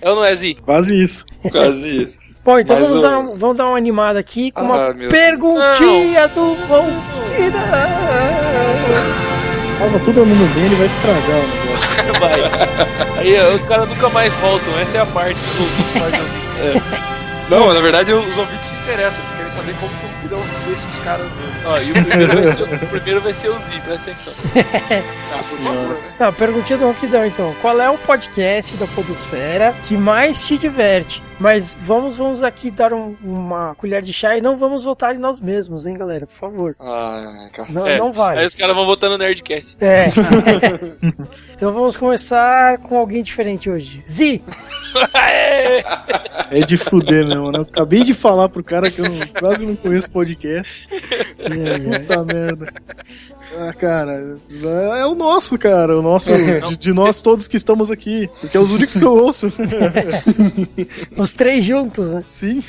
é 0.00 0.08
ou 0.10 0.16
não 0.16 0.24
é, 0.24 0.34
Zi? 0.34 0.54
Quase 0.64 0.96
isso. 0.96 1.24
Quase 1.50 2.02
isso. 2.02 2.18
Bom, 2.44 2.58
então 2.58 2.78
Mas 2.78 2.88
vamos, 2.90 3.02
o- 3.02 3.08
dar, 3.08 3.18
um- 3.18 3.34
vamos 3.34 3.56
dar 3.56 3.66
uma 3.66 3.76
animada 3.78 4.18
aqui 4.20 4.50
com 4.50 4.60
Ah, 4.72 4.90
uma 4.90 4.94
perguntinha 5.08 6.28
do 6.28 6.54
Voltira. 6.68 7.58
Tava 9.78 9.98
todo 10.00 10.26
mundo 10.26 10.54
bem, 10.54 10.66
ele 10.66 10.74
vai 10.76 10.86
estragar 10.86 11.20
o 11.38 11.48
negócio. 11.48 11.94
Vai. 12.20 13.18
Aí 13.18 13.54
os 13.54 13.64
caras 13.64 13.88
nunca 13.88 14.08
mais 14.10 14.32
voltam, 14.36 14.78
essa 14.78 14.98
é 14.98 15.00
a 15.00 15.06
parte 15.06 15.38
do 15.38 15.98
pode 15.98 16.16
ouvir. 16.20 17.13
Não, 17.48 17.72
na 17.74 17.80
verdade 17.80 18.12
os 18.12 18.38
ouvintes 18.38 18.70
se 18.70 18.76
interessam, 18.76 19.22
eles 19.22 19.34
querem 19.34 19.50
saber 19.50 19.74
como 19.74 19.90
que 19.96 20.04
eu 20.32 20.38
cuido 20.38 20.70
desses 20.70 21.00
caras 21.00 21.26
hoje. 21.26 21.66
Ó, 21.66 21.78
e 21.78 21.90
o 21.90 22.04
primeiro, 22.04 22.32
vai 22.42 22.52
ser, 22.54 22.62
o 22.62 22.88
primeiro 22.88 23.20
vai 23.20 23.34
ser 23.34 23.48
o 23.50 23.54
presta 23.84 24.10
atenção. 24.10 24.32
Ah, 25.34 25.36
por 25.36 25.58
favor, 25.58 25.88
né? 25.88 25.96
Não, 26.20 26.32
perguntinha 26.32 26.78
do 26.78 26.86
Ronquidão, 26.86 27.26
então. 27.26 27.54
Qual 27.60 27.80
é 27.80 27.90
o 27.90 27.98
podcast 27.98 28.76
da 28.76 28.86
Podosfera 28.86 29.74
que 29.84 29.96
mais 29.96 30.46
te 30.46 30.56
diverte? 30.56 31.22
Mas 31.40 31.76
vamos, 31.78 32.16
vamos 32.16 32.42
aqui 32.42 32.70
dar 32.70 32.92
um- 32.92 33.16
uma 33.22 33.74
colher 33.74 34.00
de 34.02 34.12
chá 34.12 34.36
e 34.36 34.40
não 34.40 34.56
vamos 34.56 34.84
votar 34.84 35.14
em 35.14 35.18
nós 35.18 35.40
mesmos, 35.40 35.84
hein, 35.86 35.96
galera? 35.98 36.26
Por 36.26 36.34
favor. 36.34 36.76
Ah, 36.80 37.48
cacete. 37.52 37.74
Não, 37.98 38.06
não 38.06 38.12
vai. 38.12 38.38
Aí 38.38 38.46
os 38.46 38.54
caras 38.54 38.74
vão 38.74 38.86
votando 38.86 39.12
no 39.12 39.18
Nerdcast. 39.18 39.76
É. 39.80 40.06
então 41.54 41.72
vamos 41.72 41.96
começar 41.96 42.78
com 42.78 42.96
alguém 42.98 43.22
diferente 43.22 43.68
hoje. 43.68 44.02
Zi! 44.06 44.42
É 46.50 46.60
de 46.64 46.76
fuder 46.76 47.26
mesmo, 47.26 47.50
né? 47.50 47.58
Eu 47.58 47.62
acabei 47.62 48.04
de 48.04 48.14
falar 48.14 48.48
pro 48.48 48.62
cara 48.62 48.90
que 48.90 49.00
eu 49.00 49.04
não- 49.04 49.26
quase 49.40 49.66
não 49.66 49.74
conheço 49.74 50.08
podcast. 50.10 50.86
Puta 50.88 52.24
merda. 52.24 52.72
Ah, 53.58 53.72
cara, 53.72 54.36
é 54.98 55.04
o 55.06 55.14
nosso, 55.14 55.58
cara. 55.58 55.98
O 55.98 56.02
nosso, 56.02 56.30
de, 56.68 56.76
de 56.76 56.92
nós 56.92 57.20
todos 57.20 57.48
que 57.48 57.56
estamos 57.56 57.90
aqui. 57.90 58.28
Porque 58.40 58.56
é 58.56 58.60
os 58.60 58.72
únicos 58.72 58.96
que 58.96 59.04
eu 59.04 59.12
ouço. 59.16 59.52
Os 61.24 61.32
três 61.32 61.64
juntos, 61.64 62.12
né? 62.12 62.22
Sim. 62.28 62.60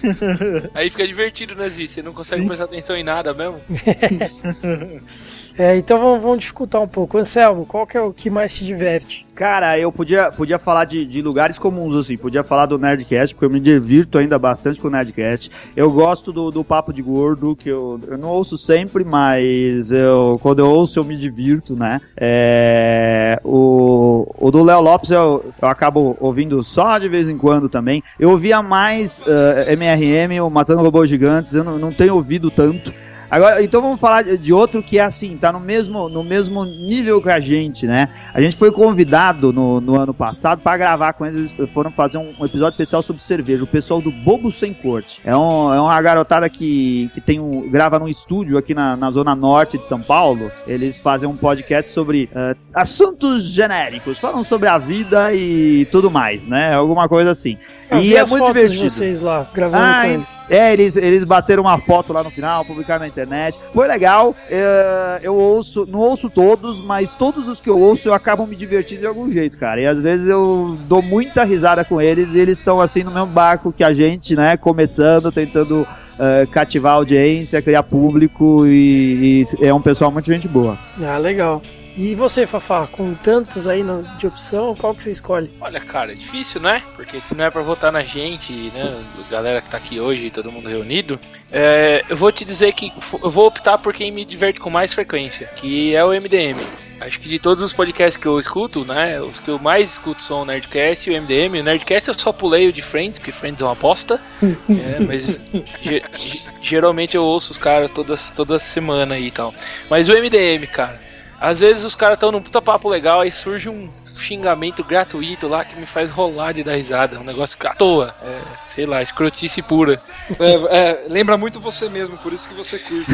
Aí 0.73 0.89
fica 0.89 1.05
divertido, 1.05 1.55
né, 1.55 1.67
Zi? 1.67 1.89
Você 1.89 2.01
não 2.01 2.13
consegue 2.13 2.43
Sim. 2.43 2.47
prestar 2.47 2.63
atenção 2.63 2.95
em 2.95 3.03
nada 3.03 3.33
mesmo. 3.33 3.59
É, 5.57 5.77
então 5.77 5.99
vamos, 5.99 6.21
vamos 6.21 6.39
dificultar 6.39 6.81
um 6.81 6.87
pouco. 6.87 7.17
Anselmo, 7.17 7.65
qual 7.65 7.87
que 7.87 7.97
é 7.97 8.01
o 8.01 8.11
que 8.11 8.29
mais 8.29 8.53
te 8.53 8.65
diverte? 8.65 9.25
Cara, 9.33 9.77
eu 9.77 9.91
podia, 9.91 10.31
podia 10.31 10.57
falar 10.59 10.85
de, 10.85 11.05
de 11.05 11.21
lugares 11.21 11.59
comuns, 11.59 11.95
assim, 11.95 12.17
podia 12.17 12.43
falar 12.43 12.65
do 12.65 12.77
Nerdcast, 12.77 13.35
porque 13.35 13.45
eu 13.45 13.49
me 13.49 13.59
divirto 13.59 14.17
ainda 14.17 14.39
bastante 14.39 14.79
com 14.79 14.87
o 14.87 14.91
Nerdcast. 14.91 15.51
Eu 15.75 15.91
gosto 15.91 16.31
do, 16.31 16.51
do 16.51 16.63
Papo 16.63 16.93
de 16.93 17.01
Gordo, 17.01 17.55
que 17.55 17.69
eu, 17.69 17.99
eu 18.07 18.17
não 18.17 18.29
ouço 18.29 18.57
sempre, 18.57 19.03
mas 19.03 19.91
eu, 19.91 20.37
quando 20.41 20.59
eu 20.59 20.69
ouço 20.69 20.99
eu 20.99 21.03
me 21.03 21.17
divirto, 21.17 21.77
né? 21.77 22.01
É, 22.15 23.39
o, 23.43 24.27
o 24.37 24.51
do 24.51 24.63
Léo 24.63 24.81
Lopes 24.81 25.11
eu, 25.11 25.45
eu 25.61 25.67
acabo 25.67 26.17
ouvindo 26.19 26.63
só 26.63 26.97
de 26.97 27.09
vez 27.09 27.29
em 27.29 27.37
quando 27.37 27.67
também. 27.67 28.03
Eu 28.19 28.31
ouvia 28.31 28.61
mais 28.61 29.21
eh, 29.27 29.73
MRM, 29.73 30.41
o 30.41 30.49
Matando 30.49 30.81
Robôs 30.81 31.09
Gigantes, 31.09 31.53
eu 31.53 31.63
não, 31.63 31.77
não 31.77 31.91
tenho 31.91 32.15
ouvido 32.15 32.49
tanto. 32.49 32.93
Agora, 33.35 33.61
então 33.61 33.81
vamos 33.81 33.99
falar 33.99 34.23
de- 34.23 34.53
outro 34.53 34.81
que 34.81 34.97
é 34.97 35.01
assim, 35.03 35.35
tá 35.35 35.51
no 35.51 35.59
mesmo, 35.59 36.07
no 36.07 36.23
mesmo 36.23 36.63
nível 36.63 37.21
que 37.21 37.29
a 37.29 37.37
gente, 37.37 37.85
né? 37.85 38.07
A 38.33 38.39
gente 38.39 38.55
foi 38.55 38.71
convidado 38.71 39.51
no, 39.51 39.81
no 39.81 39.99
ano 39.99 40.13
passado 40.13 40.61
para 40.61 40.77
gravar 40.77 41.11
com 41.11 41.25
eles, 41.25 41.53
eles 41.59 41.69
foram 41.73 41.91
fazer 41.91 42.17
um, 42.17 42.33
um 42.39 42.45
episódio 42.45 42.75
especial 42.75 43.01
sobre 43.01 43.21
cerveja, 43.21 43.61
o 43.65 43.67
pessoal 43.67 44.01
do 44.01 44.09
Bobo 44.09 44.53
Sem 44.53 44.73
Corte. 44.73 45.19
É, 45.25 45.35
um, 45.35 45.73
é 45.73 45.81
uma 45.81 46.01
garotada 46.01 46.49
que, 46.49 47.11
que 47.13 47.19
tem 47.19 47.37
um, 47.37 47.69
grava 47.69 47.99
num 47.99 48.07
estúdio 48.07 48.57
aqui 48.57 48.73
na, 48.73 48.95
na 48.95 49.11
zona 49.11 49.35
norte 49.35 49.77
de 49.77 49.85
São 49.85 50.01
Paulo. 50.01 50.49
Eles 50.65 50.97
fazem 50.97 51.27
um 51.27 51.35
podcast 51.35 51.91
sobre 51.91 52.29
eh, 52.33 52.55
assuntos 52.73 53.43
genéricos, 53.51 54.17
falam 54.17 54.45
sobre 54.45 54.69
a 54.69 54.77
vida 54.77 55.33
e 55.33 55.85
tudo 55.91 56.09
mais, 56.09 56.47
né? 56.47 56.73
Alguma 56.73 57.09
coisa 57.09 57.31
assim. 57.31 57.57
Eu 57.91 57.99
e 57.99 58.15
é 58.15 58.25
muito 58.25 58.45
divertido. 58.47 58.89
vocês 58.89 59.21
lá, 59.21 59.45
gravando 59.53 59.83
Ah, 59.83 60.01
com 60.03 60.07
eles. 60.09 60.37
É, 60.49 60.71
eles, 60.73 60.95
eles 60.95 61.23
bateram 61.25 61.63
uma 61.63 61.77
foto 61.77 62.13
lá 62.13 62.23
no 62.23 62.29
final, 62.29 62.63
publicaram 62.63 63.01
na 63.01 63.07
internet. 63.07 63.24
Foi 63.73 63.87
legal. 63.87 64.35
é, 64.49 65.19
eu 65.23 65.35
ouço, 65.35 65.85
não 65.85 65.99
ouço 65.99 66.29
todos, 66.29 66.79
mas 66.79 67.15
todos 67.15 67.47
os 67.47 67.59
que 67.59 67.69
eu 67.69 67.79
ouço 67.79 68.09
eu 68.09 68.13
acabo 68.13 68.45
me 68.45 68.55
divertindo 68.55 69.01
de 69.01 69.07
algum 69.07 69.31
jeito, 69.31 69.57
cara. 69.57 69.81
E 69.81 69.85
às 69.85 69.99
vezes 69.99 70.27
eu 70.27 70.77
dou 70.87 71.01
muita 71.01 71.43
risada 71.43 71.83
com 71.83 72.01
eles 72.01 72.33
e 72.33 72.39
eles 72.39 72.57
estão 72.57 72.79
assim 72.79 73.03
no 73.03 73.11
mesmo 73.11 73.27
barco 73.27 73.71
que 73.71 73.83
a 73.83 73.93
gente, 73.93 74.35
né? 74.35 74.57
Começando, 74.57 75.31
tentando 75.31 75.87
é, 76.19 76.45
cativar 76.51 76.93
audiência, 76.93 77.61
criar 77.61 77.83
público 77.83 78.65
e, 78.65 79.43
e 79.59 79.65
é 79.65 79.73
um 79.73 79.81
pessoal 79.81 80.11
muito 80.11 80.25
gente 80.25 80.47
boa. 80.47 80.77
Ah, 81.01 81.17
legal. 81.17 81.61
E 81.97 82.13
você, 82.13 82.45
Fafá, 82.45 82.85
com 82.87 83.13
tantos 83.13 83.67
aí 83.69 83.81
de 84.19 84.27
opção, 84.27 84.75
qual 84.75 84.93
que 84.93 85.01
você 85.01 85.11
escolhe? 85.11 85.49
Olha, 85.61 85.79
cara, 85.79 86.11
é 86.11 86.15
difícil, 86.15 86.59
né? 86.59 86.83
Porque 86.93 87.21
se 87.21 87.33
não 87.33 87.45
é 87.45 87.49
pra 87.49 87.61
votar 87.61 87.89
na 87.89 88.03
gente, 88.03 88.51
né? 88.73 89.01
Galera 89.31 89.61
que 89.61 89.69
tá 89.69 89.77
aqui 89.77 89.97
hoje, 89.97 90.29
todo 90.29 90.51
mundo 90.51 90.67
reunido, 90.67 91.17
é, 91.49 92.01
eu 92.09 92.17
vou 92.17 92.33
te 92.33 92.43
dizer 92.43 92.73
que 92.73 92.91
eu 93.23 93.31
vou 93.31 93.47
optar 93.47 93.77
por 93.77 93.93
quem 93.93 94.11
me 94.11 94.25
diverte 94.25 94.59
com 94.59 94.69
mais 94.69 94.93
frequência, 94.93 95.47
que 95.55 95.95
é 95.95 96.03
o 96.03 96.09
MDM. 96.09 96.59
Acho 96.99 97.17
que 97.19 97.29
de 97.29 97.39
todos 97.39 97.61
os 97.63 97.71
podcasts 97.71 98.17
que 98.17 98.25
eu 98.27 98.39
escuto, 98.39 98.83
né? 98.83 99.21
Os 99.21 99.39
que 99.39 99.49
eu 99.49 99.59
mais 99.59 99.91
escuto 99.93 100.21
são 100.21 100.41
o 100.41 100.45
Nerdcast 100.45 101.09
e 101.09 101.13
o 101.17 101.21
MDM. 101.21 101.59
O 101.59 101.63
Nerdcast 101.63 102.09
eu 102.09 102.17
só 102.17 102.33
pulei 102.33 102.67
o 102.67 102.73
de 102.73 102.81
Friends, 102.81 103.19
porque 103.19 103.31
Friends 103.31 103.61
é 103.61 103.65
uma 103.65 103.71
aposta. 103.73 104.19
é, 104.41 104.99
mas 105.01 105.39
ge- 105.81 106.03
ge- 106.13 106.41
geralmente 106.61 107.15
eu 107.15 107.23
ouço 107.23 107.51
os 107.53 107.57
caras 107.57 107.91
todas, 107.91 108.29
toda 108.31 108.59
semana 108.59 109.15
aí 109.15 109.27
e 109.27 109.31
tal. 109.31 109.53
Mas 109.89 110.09
o 110.09 110.11
MDM, 110.13 110.67
cara. 110.67 110.99
Às 111.39 111.59
vezes 111.59 111.83
os 111.83 111.95
caras 111.95 112.15
estão 112.15 112.31
num 112.31 112.41
puta 112.41 112.61
papo 112.61 112.87
legal, 112.89 113.21
aí 113.21 113.31
surge 113.31 113.69
um 113.69 113.89
xingamento 114.17 114.83
gratuito 114.83 115.47
lá 115.47 115.65
que 115.65 115.77
me 115.77 115.85
faz 115.85 116.09
rolar 116.09 116.53
de 116.53 116.63
dar 116.63 116.75
risada. 116.75 117.19
Um 117.19 117.23
negócio 117.23 117.57
à 117.67 117.73
toa. 117.73 118.15
É, 118.23 118.39
sei 118.73 118.85
lá, 118.85 119.01
escrotice 119.01 119.61
pura. 119.61 120.01
É, 120.39 120.77
é, 120.79 121.05
lembra 121.09 121.37
muito 121.37 121.59
você 121.59 121.89
mesmo, 121.89 122.17
por 122.17 122.31
isso 122.31 122.47
que 122.47 122.53
você 122.53 122.79
curte. 122.79 123.11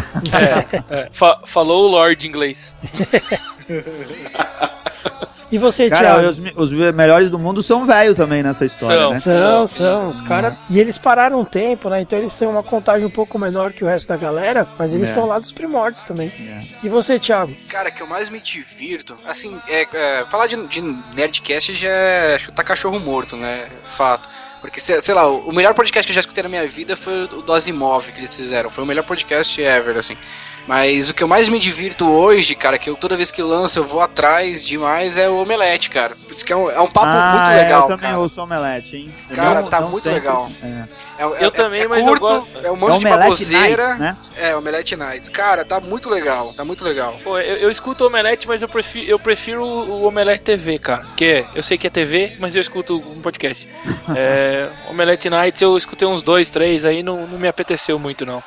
É, 0.90 0.96
é. 1.04 1.10
Fa- 1.12 1.40
falou 1.46 1.86
o 1.86 1.92
Lord 1.92 2.26
inglês. 2.28 2.74
E 5.52 5.58
você, 5.58 5.90
Cara, 5.90 6.22
Thiago? 6.22 6.28
os, 6.56 6.72
os 6.72 6.94
melhores 6.94 7.30
do 7.30 7.38
mundo 7.38 7.62
são 7.62 7.86
velho 7.86 8.16
também 8.16 8.42
nessa 8.42 8.64
história, 8.64 8.98
São. 8.98 9.10
né? 9.12 9.20
São, 9.20 9.68
são, 9.68 10.10
os 10.10 10.22
caras. 10.22 10.54
E 10.70 10.80
eles 10.80 10.98
pararam 10.98 11.42
um 11.42 11.46
tempo, 11.46 11.90
né? 11.90 12.00
Então 12.02 12.18
eles 12.18 12.34
têm 12.38 12.48
uma 12.48 12.64
contagem 12.64 13.06
um 13.06 13.10
pouco 13.10 13.38
menor 13.38 13.74
que 13.74 13.84
o 13.84 13.88
resto 13.88 14.08
da 14.08 14.16
galera, 14.16 14.66
mas 14.80 14.94
eles 14.96 15.10
É. 15.10 15.14
são 15.14 15.26
lá 15.26 15.38
dos 15.40 15.52
primórdios 15.52 16.04
também. 16.04 16.30
É. 16.40 16.62
E 16.86 16.88
você, 16.88 17.20
Thiago? 17.20 17.54
Cara, 17.68 17.92
que 17.92 18.02
eu 18.02 18.08
mais 18.08 18.30
me 18.30 18.40
divirto, 18.40 19.18
assim, 19.26 19.60
é, 19.68 19.86
é, 19.94 20.24
falar 20.32 20.48
de, 20.48 20.56
de 20.68 20.82
Nerdcast 21.14 21.74
já 21.74 21.90
é 21.90 22.40
chutar 22.40 22.64
cachorro 22.64 22.98
morto, 22.98 23.36
né? 23.36 23.68
Fato. 23.84 24.30
Porque, 24.62 24.80
sei, 24.80 25.02
lá, 25.14 25.28
o 25.28 25.52
melhor 25.52 25.74
podcast 25.74 26.06
que 26.06 26.12
eu 26.12 26.16
já 26.16 26.20
escutei 26.22 26.44
na 26.44 26.50
minha 26.50 26.66
vida 26.68 26.96
foi 26.96 27.24
o 27.24 27.42
do 27.42 27.52
Asimov 27.52 28.06
que 28.12 28.20
eles 28.20 28.34
fizeram. 28.34 28.70
Foi 28.70 28.84
o 28.84 28.88
melhor 28.88 29.04
podcast 29.04 29.60
ever, 29.60 29.98
assim. 29.98 30.16
Mas 30.68 31.10
o 31.10 31.14
que 31.14 31.24
eu 31.24 31.28
mais 31.28 31.50
me 31.50 31.60
divirto 31.60 32.08
hoje, 32.10 32.54
cara, 32.56 32.78
que 32.78 32.90
eu 32.90 32.96
toda 32.96 33.18
vez 33.18 33.32
que 33.32 33.42
lanço 33.42 33.80
eu 33.80 33.84
vou 33.84 34.00
atrás 34.02 34.64
demais, 34.64 35.18
é 35.18 35.28
o 35.28 35.42
Omelete, 35.42 35.90
cara. 35.90 36.16
Por 36.16 36.32
isso 36.32 36.46
que 36.46 36.54
é 36.54 36.56
um, 36.56 36.70
é 36.70 36.80
um 36.80 36.90
papo 36.90 37.08
ah, 37.08 37.32
muito 37.36 37.52
é, 37.52 37.64
legal, 37.64 37.82
eu 37.82 37.88
também 37.88 38.10
cara. 38.12 38.20
ouço 38.20 38.42
omelete, 38.42 38.96
hein? 38.98 39.14
Eu 39.30 39.36
Cara, 39.36 39.62
não- 39.62 39.70
tá 39.70 39.82
não 39.82 39.90
muito 39.90 40.04
sempre- 40.04 40.20
legal. 40.20 40.50
É. 40.64 40.68
É, 41.18 41.24
é- 41.24 41.26
Eu 41.26 41.48
é- 41.48 41.52
também, 41.52 41.82
é 41.82 41.88
mas 41.88 42.00
eu 42.06 42.18
curto, 42.18 42.22
gosto- 42.22 42.66
É 42.66 42.72
um 42.72 42.76
É 42.76 42.78
monte 42.78 42.92
de 43.00 43.06
Omelete 43.08 43.22
baboseira. 43.24 43.84
Nights, 43.88 44.00
né? 44.00 44.18
É, 44.38 44.56
Omelete 44.56 44.96
Nights. 44.96 45.30
Cara, 45.30 45.66
tá 45.66 45.80
muito 45.80 46.10
legal, 46.10 46.54
tá 46.54 46.64
muito 46.64 46.84
legal. 46.84 47.16
Pô, 47.24 47.38
eu, 47.40 47.56
eu 47.58 47.72
escuto 47.72 48.04
o 48.04 48.08
Omelete, 48.08 48.48
mas 48.48 48.62
eu 48.62 48.70
prefiro, 48.70 49.10
eu 49.10 49.20
prefiro 49.20 49.64
o 49.64 50.06
Omelete 50.06 50.44
TV, 50.44 50.80
cara. 50.80 51.04
Que 51.18 51.46
eu 51.56 51.62
sei 51.64 51.78
que 51.78 51.88
é 51.88 51.90
TV, 51.90 52.34
mas 52.40 52.56
eu 52.56 52.62
escuto 52.62 52.96
um 52.98 53.22
podcast. 53.22 53.68
É, 54.16 54.68
Omelete 54.90 55.30
Nights 55.30 55.62
eu 55.62 55.76
escutei 55.78 56.08
uns 56.08 56.22
dois, 56.24 56.50
três, 56.50 56.86
aí 56.86 57.02
não, 57.04 57.26
não 57.28 57.38
me 57.40 57.48
apeteceu 57.48 57.98
muito, 58.00 58.26
não. 58.26 58.44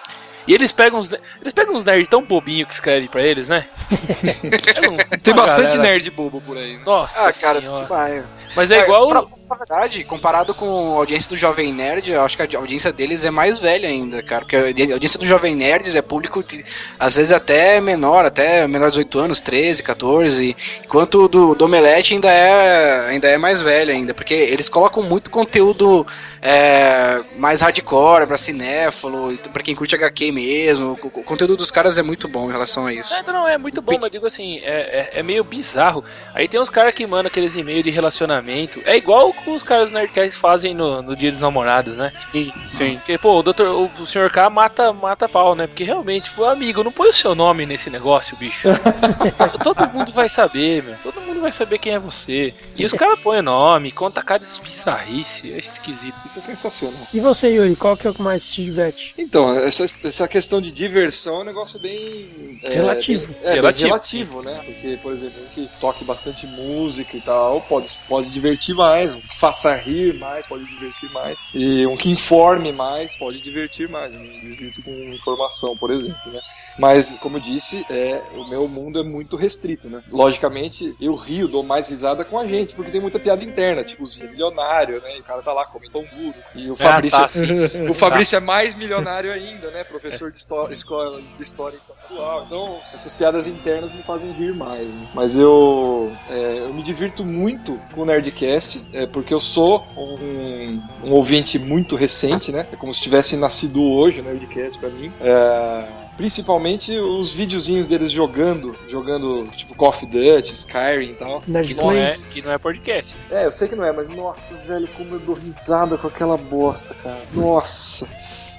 E 0.47 0.53
eles 0.55 0.73
pegam 0.73 0.99
uns, 1.01 1.11
eles 1.41 1.53
pegam 1.55 1.75
uns 1.75 1.85
nerds 1.85 2.09
tão 2.09 2.23
bobinho 2.23 2.67
que 2.67 2.75
escrevem 2.75 3.09
pra 3.09 3.23
eles, 3.23 3.49
né? 3.49 3.67
Tem 5.23 5.33
Uma 5.33 5.43
bastante 5.43 5.77
galera- 5.77 5.83
nerd 5.83 6.11
bobo 6.11 6.41
por 6.41 6.57
aí. 6.57 6.77
Né? 6.77 6.83
Nossa 6.85 7.29
Ah, 7.29 7.33
cara, 7.33 7.61
senhora. 7.61 7.85
demais. 7.85 8.37
Mas 8.55 8.71
é 8.71 8.83
igual. 8.83 9.09
Pra, 9.09 9.23
na 9.49 9.57
verdade, 9.57 10.05
comparado 10.05 10.55
com 10.55 10.95
a 10.95 10.97
audiência 10.99 11.29
do 11.29 11.37
Jovem 11.37 11.73
Nerd, 11.73 12.11
eu 12.11 12.21
acho 12.23 12.37
que 12.37 12.57
a 12.57 12.59
audiência 12.59 12.93
deles 12.93 13.25
é 13.25 13.31
mais 13.31 13.59
velha 13.59 13.89
ainda, 13.89 14.23
cara. 14.23 14.43
Porque 14.43 14.57
a 14.57 14.93
audiência 14.95 15.19
do 15.19 15.27
Jovem 15.27 15.55
Nerd 15.55 15.97
é 15.97 16.03
público, 16.03 16.43
de- 16.43 16.65
às 16.99 17.17
vezes 17.17 17.33
até 17.33 17.81
menor, 17.81 18.25
até 18.25 18.67
menor 18.67 18.87
de 18.91 18.99
18 18.99 19.19
anos, 19.19 19.41
13, 19.41 19.83
14. 19.83 20.57
Enquanto 20.85 21.25
o 21.25 21.29
do, 21.29 21.55
do 21.55 21.65
Omelete 21.65 22.15
ainda 22.15 22.31
é, 22.31 23.09
ainda 23.09 23.29
é 23.29 23.39
mais 23.39 23.61
velho 23.61 23.91
ainda. 23.93 24.15
Porque 24.15 24.35
eles 24.35 24.69
colocam 24.69 25.03
muito 25.03 25.31
conteúdo 25.31 26.07
é, 26.47 27.23
mais 27.39 27.63
hardcore 27.63 28.27
pra 28.27 28.37
cinéfalo, 28.37 29.35
pra 29.51 29.63
quem 29.63 29.75
curte 29.75 29.95
HQ 29.95 30.31
mesmo. 30.31 30.99
O, 31.03 31.07
o 31.07 31.25
conteúdo 31.25 31.57
dos 31.57 31.71
caras 31.71 31.97
é 31.97 32.03
muito 32.03 32.29
bom 32.29 32.51
em 32.51 32.53
relação 32.53 32.85
a 32.87 32.93
isso. 32.93 33.15
Não, 33.27 33.33
não, 33.33 33.49
é 33.49 33.57
muito 33.57 33.81
bom, 33.81 33.95
mas 33.95 34.05
eu 34.05 34.11
digo 34.11 34.27
assim, 34.27 34.59
é, 34.59 35.11
é, 35.15 35.21
é 35.21 35.23
meio 35.23 35.43
bizarro. 35.43 36.05
Aí 36.35 36.47
tem 36.47 36.61
uns 36.61 36.69
caras 36.69 36.95
que 36.95 37.07
mandam 37.07 37.29
aqueles 37.29 37.57
e-mails 37.57 37.83
de 37.83 37.91
relacionamento. 37.91 38.79
É 38.85 38.95
igual 38.95 39.33
que 39.33 39.49
os 39.49 39.63
caras 39.63 39.89
do 39.89 39.95
Nerdcast 39.95 40.39
fazem 40.39 40.75
no, 40.75 41.01
no 41.01 41.17
Dia 41.17 41.31
dos 41.31 41.41
Namorados, 41.41 41.97
né? 41.97 42.13
Sim, 42.19 42.53
sim. 42.69 42.97
Porque, 42.97 43.17
pô, 43.17 43.39
o, 43.39 43.43
doutor, 43.43 43.69
o, 43.69 43.91
o 44.03 44.07
Sr. 44.07 44.31
K 44.31 44.51
mata, 44.51 44.93
mata 44.93 45.27
pau, 45.27 45.55
né? 45.55 45.67
Porque 45.67 45.83
realmente, 45.83 46.31
pô, 46.33 46.45
amigo, 46.45 46.85
não 46.85 46.93
põe 46.93 47.09
o 47.09 47.15
seu 47.15 47.35
nome 47.35 47.65
nesse 47.65 47.89
negócio, 47.89 48.37
bicho. 48.37 48.69
Todo 49.65 49.89
mundo 49.89 50.13
vai 50.13 50.29
saber, 50.29 50.83
meu. 50.83 50.97
Todo 51.03 51.23
mundo 51.23 51.41
vai 51.41 51.53
saber 51.53 51.79
quem 51.79 51.95
é 51.95 51.99
você. 51.99 52.53
E 52.77 52.85
os 52.85 52.93
caras 52.93 53.19
põem 53.21 53.39
o 53.39 53.43
nome, 53.43 53.91
conta 53.91 54.23
cada 54.23 54.45
bizarrice. 54.63 55.51
É 55.51 55.57
esquisito. 55.57 56.17
Isso 56.35 56.51
é 56.51 56.55
sensacional. 56.55 57.07
E 57.15 57.21
você, 57.21 57.49
Yuri, 57.49 57.77
qual 57.77 57.97
que 57.97 58.07
é 58.07 58.11
o 58.11 58.15
que 58.15 58.21
mais 58.23 58.49
te 58.51 58.65
diverte? 58.65 59.15
Então, 59.17 59.53
essa, 59.55 59.85
essa 59.85 60.27
questão 60.27 60.61
de 60.61 60.73
diversão 60.73 61.37
é 61.37 61.41
um 61.41 61.45
negócio 61.45 61.79
bem. 61.79 62.59
é, 62.65 62.75
Relativo. 62.75 63.27
bem- 63.29 63.37
É, 63.43 63.45
bem 63.47 63.55
Relativo. 63.55 63.87
relativo, 63.87 64.43
né? 64.43 64.63
Porque, 64.65 64.99
por 65.03 65.13
exemplo, 65.13 65.41
um 65.43 65.47
que 65.55 65.69
toque 65.81 66.05
bastante 66.05 66.45
música 66.47 67.17
e 67.17 67.21
tal, 67.21 67.61
pode, 67.61 67.89
pode 68.09 68.31
divertir 68.31 68.75
mais. 68.75 69.15
Um 69.15 69.21
que 69.21 69.37
faça 69.39 69.75
rir 69.77 70.15
mais, 70.15 70.47
pode 70.47 70.65
divertir 70.65 71.11
mais. 71.13 71.39
E 71.55 71.87
um 71.87 71.97
que 71.97 72.11
informe 72.11 72.73
mais, 72.73 73.17
pode 73.17 73.41
divertir 73.41 73.89
mais. 73.89 74.13
Eu 74.13 74.21
me 74.21 74.41
divirto 74.41 74.83
com 74.83 74.91
informação, 74.91 75.77
por 75.77 75.91
exemplo, 75.93 76.33
né? 76.33 76.41
Mas, 76.77 77.17
como 77.21 77.37
eu 77.37 77.41
disse, 77.41 77.87
é, 77.89 78.21
o 78.35 78.49
meu 78.49 78.67
mundo 78.67 78.99
é 78.99 79.05
muito 79.05 79.37
restrito, 79.37 79.89
né? 79.89 80.03
Logicamente, 80.11 80.93
eu 81.01 81.15
rio, 81.15 81.47
dou 81.47 81.63
mais 81.63 81.89
risada 81.89 82.25
com 82.25 82.37
a 82.37 82.45
gente, 82.47 82.75
porque 82.75 82.91
tem 82.91 83.01
muita 83.01 83.21
piada 83.21 83.45
interna, 83.45 83.85
tipo 83.85 84.03
os 84.03 84.17
milionário, 84.19 85.01
né? 85.01 85.17
E 85.17 85.21
o 85.21 85.23
cara 85.23 85.41
tá 85.43 85.53
lá 85.53 85.65
comendo 85.67 85.93
pão 85.93 86.05
duro. 86.25 86.35
E 86.55 86.71
o 86.71 86.77
Fabrício, 86.77 87.19
Ah, 87.21 87.29
tá, 87.29 87.39
o 87.91 87.95
Fabrício 87.95 88.37
é 88.37 88.41
mais 88.41 88.75
milionário 88.75 89.33
ainda, 89.33 89.71
né? 89.71 89.85
Professor 89.85 90.31
de 90.31 90.39
histó- 90.39 90.69
escola 90.71 91.21
de 91.37 91.43
história 91.43 91.77
estadual. 91.77 92.45
Então, 92.47 92.81
essas 92.95 93.13
piadas 93.15 93.47
internas 93.47 93.93
me 93.93 94.03
fazem 94.03 94.31
rir 94.33 94.55
mais. 94.55 94.87
né? 94.87 95.09
Mas 95.15 95.37
eu, 95.37 96.13
é, 96.31 96.59
eu 96.61 96.73
me 96.75 96.83
divirto 96.83 97.25
muito 97.25 97.79
com 97.95 98.03
o 98.03 98.05
Nerdcast, 98.05 98.85
é, 98.93 99.07
porque 99.07 99.33
eu 99.35 99.41
sou 99.41 99.87
um, 99.97 100.81
um 101.05 101.13
ouvinte 101.13 101.59
muito 101.59 101.97
recente, 101.97 102.53
né? 102.53 102.67
É 102.73 102.77
como 102.77 102.93
se 102.93 103.01
tivesse 103.03 103.37
nascido 103.37 103.83
hoje 103.83 104.21
o 104.21 104.25
Nerdcast 104.25 104.79
pra 104.79 104.89
mim. 104.89 105.13
É, 105.21 105.85
principalmente 106.17 106.93
os 106.93 107.33
videozinhos 107.33 107.87
deles 107.87 108.11
jogando, 108.11 108.77
jogando 108.89 109.49
tipo 109.57 109.75
Call 109.75 109.89
of 109.89 110.07
Duty, 110.07 110.53
Skyrim 110.53 111.11
e 111.11 111.15
tal. 111.15 111.41
Que 111.41 111.51
não, 111.51 111.93
é, 111.93 112.17
que 112.31 112.43
não 112.43 112.53
é 112.53 112.59
podcast. 112.59 113.17
É, 113.31 113.47
eu 113.47 113.53
sei 113.53 113.69
que 113.69 113.77
não 113.77 113.85
é, 113.85 113.93
mas 113.93 114.09
nossa, 114.09 114.55
velho, 114.67 114.89
como 114.97 115.15
eu 115.15 115.21
dou 115.21 115.35
risada 115.35 115.99
com 115.99 116.07
aquela 116.07 116.37
bosta, 116.37 116.95
cara. 116.95 117.23
Nossa. 117.33 118.09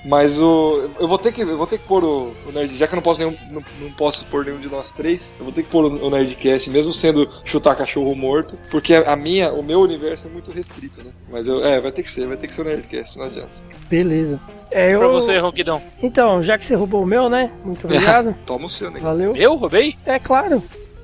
Mas 0.05 0.39
o. 0.39 0.87
Eu 0.99 1.07
vou 1.07 1.17
ter 1.17 1.31
que, 1.31 1.41
eu 1.41 1.57
vou 1.57 1.65
ter 1.65 1.79
que 1.79 1.87
pôr 1.87 2.03
o, 2.03 2.31
o 2.47 2.51
Nerd. 2.53 2.75
Já 2.77 2.85
que 2.85 2.93
eu 2.93 2.97
não 2.97 3.03
posso, 3.03 3.19
nenhum, 3.19 3.35
não, 3.49 3.63
não 3.81 3.91
posso 3.93 4.23
pôr 4.27 4.45
nenhum 4.45 4.59
de 4.59 4.69
nós 4.69 4.91
três, 4.91 5.35
eu 5.39 5.43
vou 5.43 5.51
ter 5.51 5.63
que 5.63 5.69
pôr 5.69 5.83
o, 5.83 6.05
o 6.05 6.09
Nerdcast, 6.11 6.69
mesmo 6.69 6.93
sendo 6.93 7.27
chutar 7.43 7.75
cachorro 7.75 8.15
morto. 8.15 8.55
Porque 8.69 8.93
a 8.93 9.15
minha, 9.15 9.51
o 9.51 9.63
meu 9.63 9.81
universo 9.81 10.27
é 10.27 10.29
muito 10.29 10.51
restrito, 10.51 11.03
né? 11.03 11.09
Mas 11.29 11.47
eu, 11.47 11.63
é, 11.65 11.79
vai 11.79 11.91
ter 11.91 12.03
que 12.03 12.11
ser, 12.11 12.27
vai 12.27 12.37
ter 12.37 12.45
que 12.45 12.53
ser 12.53 12.61
o 12.61 12.65
Nerdcast, 12.65 13.17
não 13.17 13.25
adianta. 13.25 13.49
Beleza. 13.89 14.39
É, 14.69 14.93
eu... 14.93 14.99
Pra 14.99 15.07
você, 15.07 15.37
Ronquidão. 15.39 15.81
Então, 16.03 16.43
já 16.43 16.55
que 16.57 16.65
você 16.65 16.75
roubou 16.75 17.01
o 17.01 17.05
meu, 17.07 17.27
né? 17.27 17.51
Muito 17.63 17.85
obrigado. 17.85 18.35
Toma 18.45 18.65
o 18.67 18.69
seu, 18.69 18.91
né? 18.91 18.99
Valeu. 18.99 19.35
Eu 19.35 19.55
roubei? 19.55 19.95
É 20.05 20.19
claro. 20.19 20.63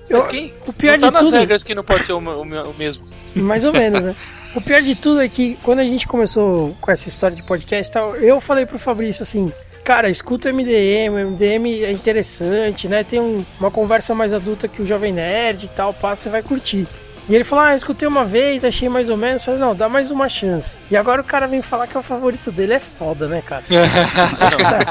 Mas 0.10 0.24
Eu- 0.26 0.30
quem? 0.30 0.54
O 0.68 0.74
pior 0.74 1.00
não 1.00 1.00
tá 1.00 1.08
de 1.08 1.14
nas 1.14 1.24
tudo, 1.24 1.40
regras 1.40 1.64
que 1.64 1.74
não 1.74 1.84
pode 1.84 2.06
ser 2.06 2.14
o, 2.14 2.20
o, 2.20 2.42
o 2.42 2.74
mesmo. 2.78 3.04
mais 3.38 3.66
ou 3.66 3.74
menos, 3.74 4.04
né? 4.04 4.16
O 4.56 4.62
pior 4.62 4.82
de 4.82 4.96
tudo 4.96 5.22
é 5.22 5.30
que 5.30 5.58
quando 5.64 5.80
a 5.80 5.84
gente 5.84 6.08
começou 6.08 6.76
com 6.82 6.92
essa 6.92 7.08
história 7.08 7.36
de 7.36 7.44
podcast 7.44 7.90
e 7.90 7.94
tal, 7.94 8.16
eu 8.18 8.40
falei 8.42 8.66
pro 8.66 8.78
Fabrício 8.78 9.24
assim, 9.24 9.52
cara, 9.84 10.10
escuta 10.10 10.50
o 10.50 10.54
MDM, 10.54 11.10
o 11.10 11.30
MDM 11.32 11.84
é 11.86 11.92
interessante, 11.92 12.88
né? 12.90 13.04
Tem 13.04 13.20
um- 13.20 13.46
uma 13.60 13.72
conversa 13.72 14.14
mais 14.14 14.34
adulta 14.34 14.68
que 14.68 14.82
o 14.82 14.86
Jovem 14.86 15.14
Nerd 15.14 15.66
e 15.66 15.70
tal, 15.70 15.94
passa, 15.94 16.24
você 16.24 16.30
vai 16.30 16.44
curtir. 16.44 16.86
E 17.30 17.36
ele 17.36 17.44
falou, 17.44 17.64
ah, 17.66 17.72
eu 17.72 17.76
escutei 17.78 18.08
uma 18.08 18.26
vez, 18.26 18.66
achei 18.66 18.90
mais 18.90 19.08
ou 19.10 19.16
menos. 19.18 19.42
Eu 19.42 19.54
falei, 19.54 19.60
não, 19.62 19.76
dá 19.76 19.88
mais 19.88 20.12
uma 20.12 20.28
chance. 20.28 20.76
E 20.90 20.98
agora 20.98 21.22
o 21.22 21.24
cara 21.24 21.48
vem 21.48 21.62
falar 21.62 21.88
que 21.88 21.96
é 21.96 22.00
o 22.00 22.04
favorito 22.04 22.52
dele, 22.52 22.74
é 22.74 22.80
foda, 22.80 23.28
né, 23.28 23.42
cara? 23.46 23.64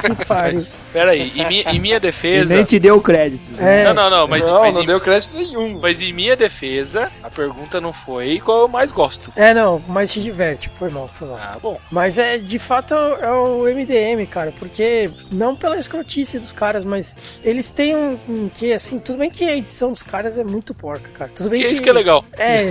Puta 0.01 0.15
que 0.17 0.25
pariu. 0.27 0.65
Pera 0.93 1.11
aí, 1.13 1.31
em 1.35 1.47
minha, 1.47 1.63
em 1.71 1.79
minha 1.79 1.97
E 1.97 2.01
defesa. 2.01 2.55
nem 2.55 2.65
te 2.65 2.79
deu 2.79 3.01
crédito. 3.01 3.45
É, 3.61 3.85
Não, 3.85 3.95
não, 3.95 4.11
não, 4.11 4.29
mas, 4.29 4.45
não, 4.47 4.61
mas 4.61 4.75
não 4.75 4.83
em, 4.83 4.87
deu 4.87 5.01
crédito 5.01 5.37
nenhum. 5.37 5.79
mas 5.81 6.01
em 6.01 6.13
minha 6.13 6.37
defesa, 6.37 7.11
a 7.23 7.31
pergunta 7.31 7.81
não 7.81 7.93
foi 7.93 8.41
qual 8.41 8.63
eu 8.63 8.69
mais 8.69 8.91
gosto. 8.93 9.31
é, 9.37 9.53
não, 9.55 9.83
mas 9.89 10.13
te 10.13 10.21
diverte. 10.21 10.71
Foi 10.75 10.89
mal, 10.91 11.09
foi 11.09 11.29
mal. 11.29 11.39
Ah, 11.41 11.59
bom. 11.61 11.79
Mas 11.91 12.19
é, 12.19 12.39
de 12.39 12.59
fato, 12.59 12.95
é 12.95 13.31
o 13.31 13.65
MDM, 13.65 14.27
cara, 14.29 14.53
porque 14.59 15.11
não 15.31 15.55
pela 15.55 15.79
escrotice 15.79 16.39
dos 16.39 16.53
caras, 16.53 16.85
mas 16.85 17.41
eles 17.45 17.71
têm 17.71 17.95
um, 17.97 18.19
um 18.29 18.49
que, 18.53 18.73
assim, 18.73 18.99
tudo 18.99 19.19
bem 19.19 19.31
que 19.31 19.45
a 19.45 19.57
edição 19.57 19.91
dos 19.91 20.03
caras 20.03 20.39
é 20.39 20.45
muito 20.45 20.75
porca, 20.75 21.09
cara. 21.11 21.31
Tudo 21.35 21.51
bem 21.51 21.61
Que 21.61 21.67
que. 21.69 21.73
isso 21.75 21.83
que 21.83 21.89
é 21.89 21.93
legal. 21.93 22.20
É, 22.39 22.65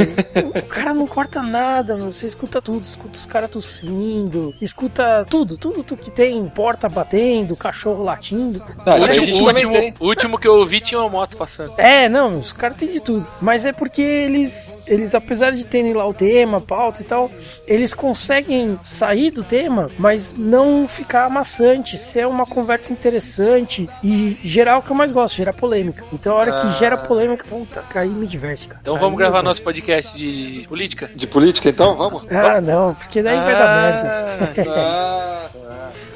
o 0.59 0.63
cara 0.63 0.93
não 0.93 1.07
corta 1.07 1.41
nada, 1.41 1.95
mano. 1.95 2.11
Você 2.11 2.27
escuta 2.27 2.61
tudo, 2.61 2.81
escuta 2.81 3.17
os 3.17 3.25
caras 3.25 3.49
tossindo, 3.49 4.53
escuta 4.61 5.25
tudo, 5.29 5.57
tudo, 5.57 5.83
tudo 5.83 5.99
que 5.99 6.11
tem, 6.11 6.45
porta 6.49 6.87
batendo, 6.89 7.55
cachorro 7.55 8.03
latindo. 8.03 8.63
Ah, 8.85 8.97
isso 8.97 9.11
aí 9.11 9.17
a 9.17 9.21
o, 9.21 9.45
último, 9.47 9.71
tem. 9.73 9.93
o 9.99 10.05
último 10.05 10.39
que 10.39 10.47
eu 10.47 10.55
ouvi 10.55 10.81
tinha 10.81 10.99
uma 10.99 11.09
moto 11.09 11.37
passando. 11.37 11.73
É, 11.77 12.07
não, 12.09 12.39
os 12.39 12.53
caras 12.53 12.77
têm 12.77 12.91
de 12.91 12.99
tudo. 12.99 13.27
Mas 13.41 13.65
é 13.65 13.71
porque 13.71 14.01
eles, 14.01 14.77
eles, 14.87 15.13
apesar 15.13 15.51
de 15.51 15.63
terem 15.65 15.93
lá 15.93 16.07
o 16.07 16.13
tema, 16.13 16.61
pauta 16.61 17.01
e 17.01 17.05
tal, 17.05 17.31
eles 17.67 17.93
conseguem 17.93 18.79
sair 18.81 19.31
do 19.31 19.43
tema, 19.43 19.89
mas 19.97 20.35
não 20.35 20.87
ficar 20.87 21.25
amassante, 21.25 21.97
ser 21.97 22.27
uma 22.27 22.45
conversa 22.45 22.91
interessante 22.93 23.87
e 24.03 24.37
gerar 24.43 24.77
o 24.77 24.81
que 24.81 24.91
eu 24.91 24.95
mais 24.95 25.11
gosto, 25.11 25.35
gerar 25.35 25.53
polêmica. 25.53 26.03
Então 26.13 26.33
a 26.33 26.35
hora 26.35 26.61
que 26.61 26.79
gera 26.79 26.97
polêmica, 26.97 27.43
puta, 27.47 27.83
aí 27.95 28.09
me 28.09 28.27
diverte, 28.27 28.67
cara. 28.67 28.79
Então 28.81 28.95
Aí 28.95 29.01
vamos 29.01 29.19
eu 29.19 29.25
gravar 29.39 29.43
nosso 29.43 29.63
podcast 29.63 30.17
de 30.17 30.65
política? 30.67 31.09
De 31.15 31.27
política, 31.27 31.69
então? 31.69 31.95
Vamos? 31.95 32.25
Ah, 32.29 32.61
não, 32.61 32.93
porque 32.93 33.21
daí 33.21 33.37
vai 33.37 33.53
dar 33.57 33.81
merda. 33.81 34.29
Ah, 34.69 35.33
ah. 35.35 35.38
Você 35.38 35.38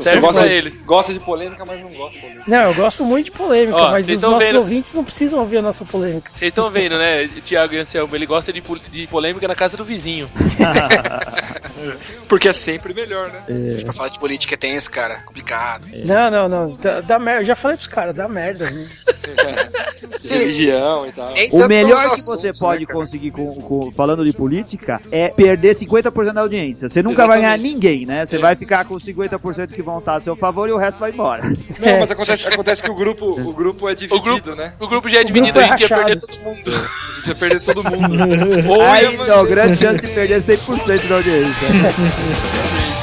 Serve 0.03 0.19
gosta, 0.21 0.41
pra 0.41 0.49
de- 0.49 0.55
eles. 0.55 0.81
gosta 0.83 1.13
de 1.13 1.19
polêmica, 1.19 1.65
mas 1.65 1.81
não 1.81 1.89
gosta 1.89 2.13
de 2.15 2.19
polêmica. 2.19 2.43
Não, 2.47 2.61
eu 2.63 2.73
gosto 2.73 3.03
muito 3.05 3.25
de 3.25 3.31
polêmica, 3.31 3.77
Ó, 3.77 3.91
mas 3.91 4.07
os 4.07 4.21
nossos 4.21 4.39
vendo- 4.47 4.57
ouvintes 4.59 4.93
não 4.93 5.03
precisam 5.03 5.39
ouvir 5.39 5.57
a 5.57 5.61
nossa 5.61 5.83
polêmica. 5.85 6.31
Vocês 6.31 6.49
estão 6.49 6.69
vendo, 6.69 6.97
né? 6.97 7.27
Thiago 7.45 7.73
e 7.73 7.79
Anselmo, 7.79 8.15
ele 8.15 8.25
gosta 8.25 8.51
de, 8.53 8.61
pol- 8.61 8.79
de 8.91 9.07
polêmica 9.07 9.47
na 9.47 9.55
casa 9.55 9.75
do 9.77 9.85
vizinho. 9.85 10.29
Porque 12.27 12.47
é 12.49 12.53
sempre 12.53 12.93
melhor, 12.93 13.29
né? 13.31 13.43
Pra 13.83 13.93
falar 13.93 14.09
de 14.09 14.19
política 14.19 14.53
é 14.55 14.57
tenso, 14.57 14.89
cara. 14.89 15.17
Complicado. 15.25 15.85
Não, 16.05 16.29
não, 16.31 16.47
não, 16.49 16.75
dá, 16.75 17.01
dá 17.01 17.19
merda. 17.19 17.41
Eu 17.41 17.45
já 17.45 17.55
falei 17.55 17.75
pros 17.77 17.87
caras, 17.87 18.15
dá 18.15 18.27
merda. 18.27 18.69
né? 18.69 18.87
Religião 20.29 21.05
e 21.07 21.11
tal. 21.11 21.33
Nem 21.33 21.49
O 21.51 21.67
melhor 21.67 22.11
que 22.15 22.21
você 22.21 22.47
assuntos, 22.49 22.59
pode 22.59 22.85
né, 22.85 22.93
conseguir 22.93 23.31
com, 23.31 23.53
com- 23.55 23.91
falando 23.91 24.23
de 24.25 24.31
política 24.31 25.01
é 25.11 25.27
perder 25.29 25.75
50% 25.75 26.33
da 26.33 26.41
audiência. 26.41 26.87
Você 26.89 27.03
nunca 27.03 27.27
vai 27.27 27.37
ganhar 27.39 27.55
Exatamente. 27.55 27.73
ninguém, 27.73 28.05
né? 28.05 28.25
Você 28.25 28.37
É. 28.37 28.39
vai 28.39 28.55
ficar 28.55 28.85
com 28.85 28.95
50% 28.95 29.73
que 29.73 29.81
vão 29.81 29.92
estar 29.99 30.15
a 30.15 30.19
seu 30.21 30.35
favor 30.35 30.67
e 30.69 30.71
o 30.71 30.77
resto 30.77 30.99
vai 30.99 31.11
embora. 31.11 31.43
Não, 31.79 31.99
mas 31.99 32.11
acontece, 32.11 32.47
acontece 32.47 32.83
que 32.83 32.89
o 32.91 32.95
grupo, 32.95 33.25
o 33.25 33.53
grupo 33.53 33.89
é 33.89 33.95
dividido, 33.95 34.23
grupo- 34.41 34.55
né? 34.55 34.73
O 34.79 34.87
grupo 34.87 35.09
já 35.09 35.17
é 35.19 35.21
O 35.21 35.25
dividido, 35.25 35.59
é 35.59 35.63
a 35.65 35.77
gente 35.77 35.81
ia 35.81 35.89
perder 35.89 36.19
todo 36.19 36.37
mundo. 36.39 36.71
A 36.71 37.15
gente 37.17 37.27
ia 37.27 37.35
perder 37.35 37.59
todo 37.61 37.83
mundo. 37.83 38.71
Ou 38.71 38.81
Aí, 38.87 39.03
ia 39.05 39.13
então, 39.13 39.37
manter- 39.37 39.49
grande 39.49 39.77
chance 39.77 39.99
de 40.01 40.07
perder 40.07 40.41
100% 40.41 41.07
da 41.07 41.15
audiência. 41.15 41.67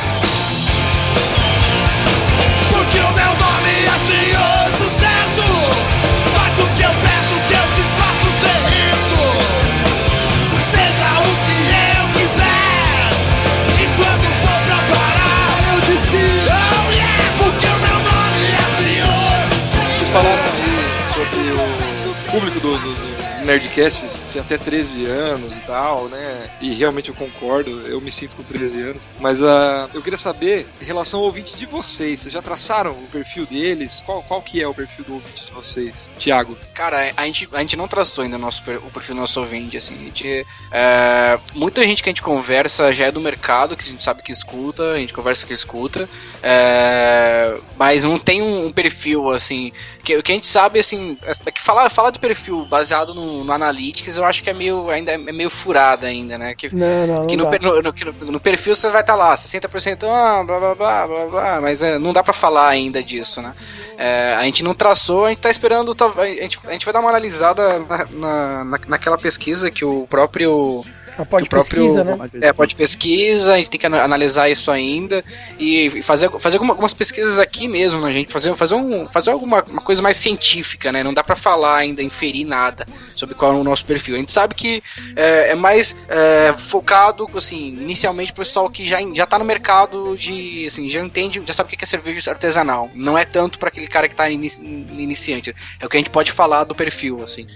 nome 23.50 23.56
é 23.56 23.58
Nerdcast 23.70 24.26
ser 24.26 24.40
até 24.40 24.58
13 24.58 25.06
anos 25.06 25.56
e 25.56 25.60
tal, 25.60 26.08
né? 26.08 26.50
E 26.60 26.72
realmente 26.72 27.08
eu 27.08 27.14
concordo, 27.14 27.70
eu 27.86 28.00
me 28.00 28.10
sinto 28.10 28.36
com 28.36 28.42
13 28.42 28.82
anos. 28.82 29.02
Mas 29.20 29.42
uh, 29.42 29.88
eu 29.94 30.02
queria 30.02 30.18
saber, 30.18 30.66
em 30.80 30.84
relação 30.84 31.20
ao 31.20 31.26
ouvinte 31.26 31.56
de 31.56 31.66
vocês, 31.66 32.20
vocês 32.20 32.32
já 32.32 32.42
traçaram 32.42 32.92
o 32.92 33.06
perfil 33.12 33.46
deles? 33.46 34.02
Qual, 34.04 34.22
qual 34.22 34.42
que 34.42 34.60
é 34.60 34.66
o 34.66 34.74
perfil 34.74 35.04
do 35.04 35.14
ouvinte 35.14 35.46
de 35.46 35.52
vocês? 35.52 36.12
Tiago. 36.18 36.56
Cara, 36.74 37.12
a 37.16 37.24
gente, 37.26 37.48
a 37.52 37.60
gente 37.60 37.76
não 37.76 37.86
traçou 37.86 38.24
ainda 38.24 38.36
o, 38.36 38.40
nosso, 38.40 38.62
o 38.62 38.90
perfil 38.90 39.14
do 39.14 39.20
nosso 39.20 39.40
ouvinte, 39.40 39.76
assim. 39.76 39.94
A 39.94 40.04
gente, 40.04 40.46
é, 40.72 41.38
muita 41.54 41.82
gente 41.84 42.02
que 42.02 42.08
a 42.08 42.12
gente 42.12 42.22
conversa 42.22 42.92
já 42.92 43.06
é 43.06 43.12
do 43.12 43.20
mercado, 43.20 43.76
que 43.76 43.84
a 43.84 43.88
gente 43.88 44.02
sabe 44.02 44.22
que 44.22 44.32
escuta, 44.32 44.92
a 44.92 44.98
gente 44.98 45.12
conversa 45.12 45.46
que 45.46 45.52
escuta, 45.52 46.08
é, 46.42 47.56
mas 47.76 48.04
não 48.04 48.18
tem 48.18 48.42
um, 48.42 48.66
um 48.66 48.72
perfil, 48.72 49.30
assim. 49.30 49.72
Que, 50.02 50.16
o 50.16 50.22
que 50.22 50.32
a 50.32 50.34
gente 50.34 50.46
sabe, 50.46 50.80
assim, 50.80 51.16
é 51.22 51.50
que 51.50 51.60
falar, 51.60 51.88
falar 51.90 52.10
do 52.10 52.18
perfil 52.18 52.64
baseado 52.66 53.14
no, 53.14 53.44
no 53.44 53.52
Analytics, 53.70 54.16
eu 54.16 54.24
acho 54.24 54.42
que 54.42 54.50
é 54.50 54.52
meio, 54.52 54.90
ainda 54.90 55.12
é 55.12 55.16
meio 55.18 55.48
furada 55.48 56.06
ainda, 56.06 56.36
né? 56.36 56.54
Que, 56.54 56.74
Não, 56.74 57.06
não, 57.06 57.26
que 57.26 57.36
não 57.36 57.50
no, 57.50 57.82
no, 57.82 57.92
que 57.92 58.04
no- 58.04 58.32
no 58.32 58.40
perfil 58.40 58.74
você 58.74 58.88
vai 58.90 59.00
estar 59.00 59.14
lá, 59.14 59.34
60% 59.36 60.04
ah, 60.04 60.42
blá 60.44 60.58
blá 60.58 60.74
blá 60.74 61.06
blá 61.06 61.26
blá, 61.26 61.60
mas 61.60 61.82
é, 61.82 61.98
não 61.98 62.12
dá 62.12 62.22
pra 62.22 62.32
falar 62.32 62.68
ainda 62.68 63.02
disso, 63.02 63.40
né? 63.40 63.54
É, 63.96 64.34
a 64.38 64.42
gente 64.44 64.62
não 64.64 64.74
traçou, 64.74 65.26
a 65.26 65.28
gente 65.28 65.40
tá 65.40 65.50
esperando, 65.50 65.94
tá- 65.94 66.10
a 66.16 66.26
gente, 66.26 66.58
a 66.66 66.72
gente 66.72 66.84
vai 66.84 66.92
dar 66.92 67.00
uma 67.00 67.10
analisada 67.10 67.78
na, 67.80 68.04
na, 68.10 68.64
na- 68.64 68.80
naquela 68.88 69.16
pesquisa 69.18 69.70
que 69.70 69.84
o 69.84 70.06
próprio. 70.08 70.84
A 71.18 71.24
pode 71.24 71.48
próprio, 71.48 71.76
pesquisa, 71.82 72.04
né? 72.04 72.18
É, 72.40 72.52
pode 72.52 72.74
pesquisa, 72.74 73.54
a 73.54 73.56
gente 73.58 73.70
tem 73.70 73.80
que 73.80 73.86
ana- 73.86 74.02
analisar 74.02 74.48
isso 74.48 74.70
ainda 74.70 75.22
e 75.58 76.02
fazer, 76.02 76.30
fazer 76.38 76.56
alguma- 76.56 76.72
algumas 76.72 76.94
pesquisas 76.94 77.38
aqui 77.38 77.68
mesmo, 77.68 78.00
né, 78.00 78.12
gente? 78.12 78.32
Fazer, 78.32 78.54
fazer, 78.56 78.74
um, 78.74 79.06
fazer 79.08 79.30
alguma 79.30 79.62
uma 79.68 79.82
coisa 79.82 80.00
mais 80.02 80.16
científica, 80.16 80.90
né? 80.92 81.02
Não 81.02 81.12
dá 81.12 81.22
pra 81.22 81.36
falar 81.36 81.76
ainda, 81.76 82.02
inferir 82.02 82.46
nada 82.46 82.86
sobre 83.14 83.34
qual 83.34 83.52
é 83.52 83.54
o 83.56 83.64
nosso 83.64 83.84
perfil. 83.84 84.14
A 84.14 84.18
gente 84.18 84.32
sabe 84.32 84.54
que 84.54 84.82
é, 85.16 85.50
é 85.50 85.54
mais 85.54 85.94
é, 86.08 86.54
focado, 86.56 87.28
assim, 87.34 87.68
inicialmente 87.68 88.32
pro 88.32 88.44
pessoal 88.44 88.68
que 88.70 88.88
já, 88.88 88.98
já 89.14 89.26
tá 89.26 89.38
no 89.38 89.44
mercado 89.44 90.16
de, 90.16 90.66
assim, 90.66 90.88
já 90.88 91.00
entende, 91.00 91.42
já 91.46 91.52
sabe 91.52 91.72
o 91.74 91.76
que 91.76 91.84
é 91.84 91.86
cerveja 91.86 92.30
artesanal. 92.30 92.90
Não 92.94 93.16
é 93.18 93.24
tanto 93.24 93.58
pra 93.58 93.68
aquele 93.68 93.86
cara 93.88 94.08
que 94.08 94.14
tá 94.14 94.30
inici- 94.30 94.60
iniciante. 94.60 95.54
É 95.78 95.84
o 95.86 95.88
que 95.88 95.96
a 95.96 96.00
gente 96.00 96.10
pode 96.10 96.32
falar 96.32 96.64
do 96.64 96.74
perfil, 96.74 97.22
assim. 97.24 97.46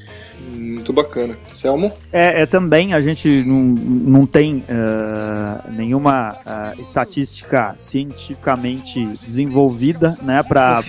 Muito 0.52 0.92
bacana. 0.92 1.36
Selmo? 1.52 1.92
É, 2.12 2.42
é 2.42 2.46
também 2.46 2.92
a 2.92 3.00
gente 3.00 3.28
não, 3.46 3.64
não 3.64 4.26
tem 4.26 4.62
eh, 4.68 5.70
nenhuma 5.70 6.36
eh, 6.44 6.74
estatística 6.78 7.74
cientificamente 7.76 9.04
desenvolvida, 9.06 10.16
né, 10.22 10.42
para 10.42 10.80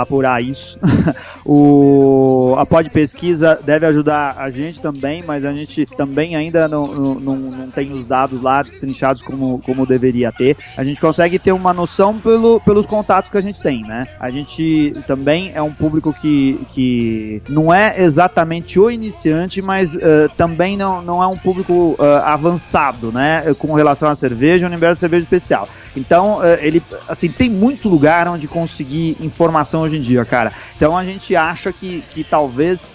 apurar 0.00 0.42
isso. 0.42 0.78
o, 1.46 2.54
a 2.58 2.66
Pod 2.66 2.90
Pesquisa 2.90 3.58
deve 3.64 3.86
ajudar 3.86 4.36
a 4.38 4.50
gente 4.50 4.80
também, 4.80 5.22
mas 5.24 5.44
a 5.44 5.52
gente 5.52 5.86
também 5.86 6.34
ainda 6.34 6.66
não, 6.66 6.86
não, 6.86 7.14
não, 7.14 7.36
não 7.36 7.70
tem 7.70 7.92
os 7.92 8.04
dados 8.04 8.42
lá 8.42 8.62
destrinchados 8.62 9.22
como, 9.22 9.60
como 9.60 9.86
deveria 9.86 10.32
ter. 10.32 10.56
A 10.76 10.82
gente 10.82 11.00
consegue 11.00 11.38
ter 11.38 11.52
uma 11.52 11.72
noção 11.72 12.18
pelo, 12.18 12.60
pelos 12.60 12.86
contatos 12.86 13.30
que 13.30 13.38
a 13.38 13.40
gente 13.40 13.60
tem, 13.60 13.82
né? 13.82 14.06
A 14.18 14.30
gente 14.30 14.92
também 15.06 15.52
é 15.54 15.62
um 15.62 15.72
público 15.72 16.12
que, 16.12 16.58
que 16.72 17.42
não 17.48 17.72
é 17.72 18.02
exatamente 18.02 18.78
o 18.78 18.90
iniciante, 18.96 19.62
mas 19.62 19.96
eh, 19.96 20.28
também 20.36 20.76
não, 20.76 21.00
não 21.00 21.22
é 21.22 21.26
um 21.26 21.36
público 21.36 21.96
eh, 21.98 22.22
avançado, 22.24 23.12
né? 23.12 23.54
Com 23.58 23.72
relação 23.74 24.08
à 24.08 24.16
cerveja, 24.16 24.66
o 24.66 24.68
universo 24.68 25.00
cerveja 25.00 25.22
especial. 25.24 25.68
Então, 25.96 26.42
eh, 26.42 26.58
ele, 26.62 26.82
assim, 27.08 27.28
tem 27.28 27.48
muito 27.48 27.88
lugar 27.88 28.26
onde 28.28 28.48
conseguir 28.48 29.16
informação 29.20 29.82
hoje 29.82 29.96
em 29.96 30.00
dia, 30.00 30.24
cara. 30.24 30.52
Então 30.76 30.96
a 30.96 31.04
gente 31.04 31.34
acha 31.36 31.72
que, 31.72 32.02
que 32.12 32.22
talvez 32.22 32.90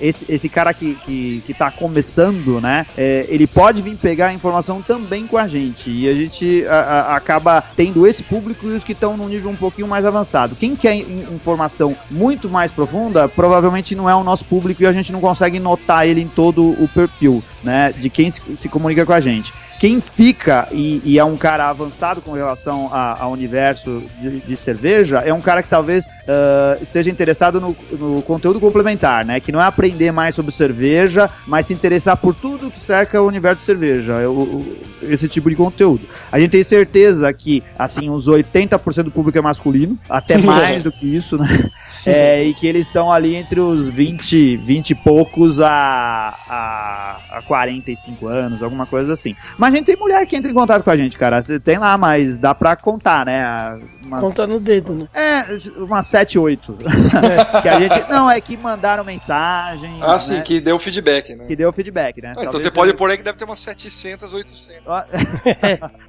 esse, 0.00 0.26
esse 0.28 0.48
cara 0.48 0.74
que, 0.74 0.94
que, 1.06 1.42
que 1.46 1.54
tá 1.54 1.70
começando, 1.70 2.60
né? 2.60 2.84
ele 2.96 3.46
pode 3.46 3.80
vir 3.80 3.96
pegar 3.96 4.26
a 4.26 4.32
informação 4.34 4.82
também 4.82 5.26
com 5.26 5.38
a 5.38 5.46
gente. 5.46 5.90
E 5.90 6.08
a 6.08 6.14
gente 6.14 6.64
acaba 7.08 7.62
tendo 7.74 8.06
esse 8.06 8.22
público 8.22 8.66
e 8.66 8.74
os 8.74 8.84
que 8.84 8.92
estão 8.92 9.16
num 9.16 9.28
nível 9.28 9.50
um 9.50 9.56
pouquinho 9.56 9.88
mais 9.88 10.04
avançado. 10.04 10.54
Quem 10.56 10.76
quer 10.76 10.94
in- 10.94 11.26
informação 11.34 11.96
muito 12.10 12.48
mais 12.50 12.70
profunda, 12.70 13.28
provavelmente 13.28 13.94
não 13.94 14.08
é 14.10 14.14
o 14.14 14.22
nosso 14.22 14.44
público 14.44 14.82
e 14.82 14.86
a 14.86 14.92
gente 14.92 15.12
não 15.12 15.20
consegue 15.26 15.58
notar 15.58 16.06
ele 16.06 16.20
em 16.20 16.28
todo 16.28 16.70
o 16.80 16.86
perfil, 16.86 17.42
né? 17.64 17.92
De 17.92 18.08
quem 18.08 18.30
se, 18.30 18.40
se 18.56 18.68
comunica 18.68 19.04
com 19.04 19.12
a 19.12 19.18
gente. 19.18 19.52
Quem 19.80 20.00
fica 20.00 20.68
e, 20.70 21.02
e 21.04 21.18
é 21.18 21.24
um 21.24 21.36
cara 21.36 21.68
avançado 21.68 22.22
com 22.22 22.32
relação 22.32 22.88
ao 22.94 23.32
universo 23.32 24.04
de, 24.20 24.38
de 24.40 24.56
cerveja 24.56 25.18
é 25.18 25.32
um 25.34 25.40
cara 25.40 25.64
que 25.64 25.68
talvez 25.68 26.06
ah, 26.28 26.76
esteja 26.80 27.10
interessado 27.10 27.60
no, 27.60 27.76
no 27.92 28.22
conteúdo 28.22 28.60
complementar, 28.60 29.24
né? 29.24 29.40
Que 29.40 29.52
não 29.52 29.60
é 29.60 29.64
aprender 29.64 30.10
mais 30.12 30.34
sobre 30.34 30.52
cerveja, 30.52 31.30
mas 31.46 31.66
se 31.66 31.74
interessar 31.74 32.16
por 32.16 32.34
tudo 32.34 32.70
que 32.70 32.78
cerca 32.78 33.20
o 33.22 33.26
universo 33.26 33.60
de 33.60 33.64
cerveja, 33.66 34.14
é 34.20 34.26
o- 34.26 34.32
o- 34.32 34.76
esse 35.02 35.28
tipo 35.28 35.48
de 35.50 35.56
conteúdo. 35.56 36.06
A 36.32 36.38
gente 36.40 36.50
tem 36.50 36.62
certeza 36.64 37.32
que, 37.32 37.62
assim, 37.78 38.08
uns 38.10 38.26
80% 38.26 39.04
do 39.04 39.10
público 39.10 39.38
é 39.38 39.40
masculino, 39.40 39.98
até 40.08 40.36
mais 40.38 40.82
do 40.82 40.90
que 40.92 41.06
isso, 41.06 41.36
né? 41.36 41.70
É, 42.04 42.44
e 42.44 42.54
que 42.54 42.66
eles 42.68 42.86
estão 42.86 43.10
ali 43.10 43.34
entre 43.34 43.58
os 43.58 43.90
20, 43.90 44.56
20 44.58 44.90
e 44.90 44.94
poucos 44.94 45.60
a, 45.60 46.34
a, 46.48 47.38
a 47.38 47.42
45 47.42 48.28
anos, 48.28 48.62
alguma 48.62 48.86
coisa 48.86 49.12
assim. 49.12 49.34
Mas 49.58 49.74
a 49.74 49.76
gente 49.76 49.86
tem 49.86 49.96
mulher 49.96 50.24
que 50.26 50.36
entra 50.36 50.50
em 50.50 50.54
contato 50.54 50.82
com 50.84 50.90
a 50.90 50.96
gente, 50.96 51.16
cara. 51.16 51.42
Tem 51.42 51.78
lá, 51.78 51.96
mas 51.98 52.38
dá 52.38 52.54
pra 52.54 52.76
contar, 52.76 53.26
né? 53.26 53.80
Umas- 54.04 54.20
Conta 54.20 54.46
no 54.46 54.60
dedo, 54.60 54.94
né? 54.94 55.08
É, 55.14 55.56
umas 55.78 56.06
7, 56.16 56.38
8. 56.38 56.76
que 57.62 57.68
a 57.68 57.80
gente. 57.80 58.10
Não, 58.10 58.30
é 58.30 58.40
que 58.40 58.56
mandaram 58.56 59.04
mensagem. 59.04 59.98
Ah, 60.00 60.12
né? 60.12 60.18
sim, 60.18 60.40
que 60.42 60.60
deu 60.60 60.78
feedback, 60.78 61.34
né? 61.34 61.44
Que 61.44 61.54
deu 61.54 61.70
feedback, 61.72 62.22
né? 62.22 62.32
Ah, 62.36 62.40
então 62.44 62.52
você 62.52 62.70
pode 62.70 62.94
pôr 62.94 63.10
aí 63.10 63.18
que 63.18 63.22
deve 63.22 63.36
ter 63.36 63.44
umas 63.44 63.60
700, 63.60 64.32
800. 64.32 64.82
Ó, 64.86 65.04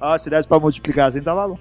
Ó, 0.00 0.16
se 0.18 0.30
desse 0.30 0.48
pra 0.48 0.58
multiplicar 0.58 1.08
assim, 1.08 1.20
tava 1.20 1.46
bom. 1.46 1.58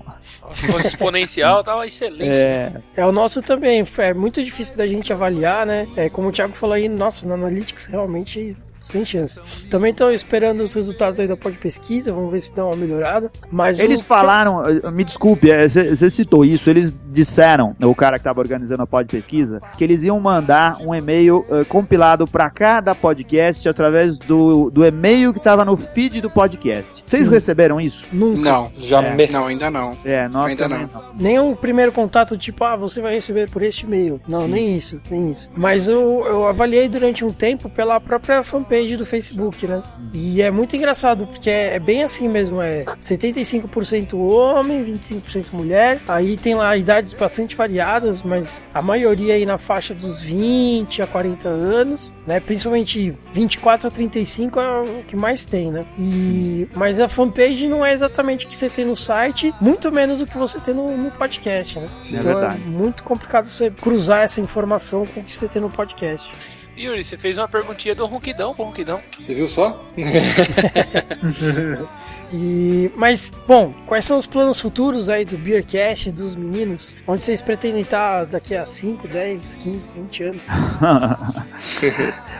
Se 0.53 0.67
fosse 0.67 0.87
exponencial, 0.87 1.61
tava 1.61 1.85
excelente. 1.85 2.29
É, 2.29 2.71
É 2.95 3.05
o 3.05 3.11
nosso 3.11 3.41
também. 3.41 3.83
É 3.97 4.13
muito 4.13 4.41
difícil 4.41 4.77
da 4.77 4.87
gente 4.87 5.11
avaliar, 5.11 5.65
né? 5.65 5.85
É, 5.97 6.09
como 6.09 6.29
o 6.29 6.31
Thiago 6.31 6.53
falou 6.53 6.75
aí, 6.75 6.87
nossa, 6.87 7.27
no 7.27 7.33
Analytics 7.33 7.87
realmente 7.87 8.55
sem 8.79 9.03
chance. 9.05 9.39
Também 9.67 9.91
estou 9.91 10.11
esperando 10.11 10.61
os 10.61 10.73
resultados 10.73 11.19
aí 11.19 11.27
da 11.27 11.35
pod 11.37 11.57
pesquisa, 11.57 12.11
vamos 12.13 12.31
ver 12.31 12.41
se 12.41 12.55
dá 12.55 12.65
uma 12.65 12.75
melhorada. 12.75 13.31
Mas 13.51 13.79
Eles 13.79 14.01
o- 14.01 14.03
falaram, 14.05 14.63
eh, 14.65 14.91
me 14.91 15.03
desculpe, 15.03 15.49
eh, 15.51 15.67
você 15.67 16.09
citou 16.09 16.45
isso, 16.45 16.69
eles 16.69 16.95
disseram, 17.11 17.75
o 17.83 17.95
cara 17.95 18.17
que 18.17 18.21
estava 18.21 18.39
organizando 18.39 18.83
a 18.83 18.87
pod 18.87 19.09
pesquisa, 19.09 19.61
que 19.77 19.83
eles 19.83 20.03
iam 20.03 20.19
mandar 20.19 20.77
um 20.81 20.93
e-mail 20.93 21.45
eh, 21.49 21.63
compilado 21.65 22.27
para 22.27 22.49
cada 22.49 22.93
podcast 22.93 23.67
através 23.67 24.17
do, 24.19 24.69
do 24.69 24.85
e-mail 24.85 25.31
que 25.33 25.39
estava 25.39 25.65
no 25.65 25.75
feed 25.75 26.21
do 26.21 26.29
podcast. 26.29 27.01
Vocês 27.03 27.25
Sim. 27.25 27.31
receberam 27.31 27.81
isso? 27.81 28.05
Nunca. 28.13 28.51
Não, 28.51 28.71
Jamais. 28.77 29.29
não, 29.31 29.47
ainda 29.47 29.69
não. 29.71 29.97
É, 30.05 30.27
nós 30.29 30.45
Ainda 30.47 30.67
não. 30.67 30.89
Nem 31.19 31.39
um 31.39 31.55
primeiro 31.55 31.91
contato, 31.91 32.37
tipo, 32.37 32.63
ah, 32.63 32.75
você 32.75 33.01
vai 33.01 33.13
receber 33.15 33.49
por 33.49 33.63
este 33.63 33.85
e-mail. 33.85 34.21
Não, 34.27 34.47
nem 34.47 34.75
isso, 34.75 35.01
nem 35.09 35.31
isso. 35.31 35.49
Mas 35.55 35.87
eu, 35.87 36.23
eu 36.27 36.47
avaliei 36.47 36.87
durante 36.87 37.25
um 37.25 37.31
tempo 37.31 37.69
pela 37.69 37.99
própria 37.99 38.43
fanpage 38.43 38.66
do 38.98 39.06
Facebook, 39.06 39.65
né? 39.65 39.81
E 40.14 40.41
é 40.41 40.52
muito 40.52 40.76
engraçado, 40.76 41.26
porque 41.26 41.49
é, 41.49 41.76
é 41.76 41.80
bem 41.80 42.03
assim 42.03 42.27
mesmo, 42.27 42.61
é 42.61 42.84
75% 42.99 44.14
homem, 44.15 44.84
25% 44.84 45.53
mulher. 45.53 45.99
Aí 46.07 46.38
tem 46.38 46.53
lá 46.56 46.76
idades 46.76 47.14
bastante 47.14 47.56
variadas, 47.56 48.22
mas 48.22 48.65
a 48.73 48.81
maioria 48.81 49.35
aí 49.35 49.45
na 49.45 49.57
faixa 49.57 49.94
dos 49.94 50.22
20 50.22 51.02
a 51.02 51.07
40 51.07 51.48
anos, 51.48 52.14
né? 52.26 52.39
Principalmente 52.39 53.18
24 53.31 53.88
a 53.88 53.91
35 53.91 54.60
é 54.60 54.81
o 54.81 55.03
que 55.03 55.15
mais 55.15 55.45
tem, 55.45 55.72
né? 55.72 55.85
E 55.98 56.68
mas 56.76 56.99
a 56.99 57.07
fanpage 57.07 57.68
não 57.68 57.85
é 57.85 57.94
exatamente 57.94 58.45
o 58.45 58.49
que 58.49 58.56
você 58.56 58.69
tem 58.69 58.85
no 58.85 58.95
site, 58.95 59.53
muito 59.61 59.91
menos 59.91 60.22
o 60.22 60.26
que 60.26 60.38
você 60.38 60.60
tem 60.60 60.73
no, 60.73 60.95
no 60.95 61.11
podcast, 61.11 61.80
né? 61.80 61.88
Sim, 62.03 62.18
é 62.18 62.19
então 62.19 62.31
é, 62.31 62.35
verdade. 62.35 62.61
muito 62.69 63.03
complicado 63.03 63.45
você 63.45 63.72
cruzar 63.72 64.23
essa 64.23 64.41
informação 64.41 65.06
com 65.06 65.22
o 65.22 65.23
que 65.23 65.35
você 65.35 65.48
tem 65.48 65.61
no 65.61 65.69
podcast. 65.69 66.31
Yuri, 66.77 67.03
você 67.03 67.17
fez 67.17 67.37
uma 67.37 67.47
perguntinha 67.47 67.95
do 67.95 68.05
Ronquidão 68.05 68.53
pro 68.53 68.65
Ronquidão. 68.65 69.01
Você 69.19 69.33
viu 69.33 69.47
só? 69.47 69.83
E, 72.31 72.91
mas, 72.95 73.33
bom, 73.47 73.73
quais 73.85 74.05
são 74.05 74.17
os 74.17 74.27
planos 74.27 74.59
futuros 74.59 75.09
aí 75.09 75.23
do 75.23 75.37
Beercast, 75.37 76.11
dos 76.11 76.35
meninos? 76.35 76.95
Onde 77.07 77.23
vocês 77.23 77.41
pretendem 77.41 77.81
estar 77.81 78.25
daqui 78.25 78.55
a 78.55 78.65
5, 78.65 79.07
10, 79.07 79.55
15, 79.55 79.93
20 79.93 80.23
anos? 80.23 80.41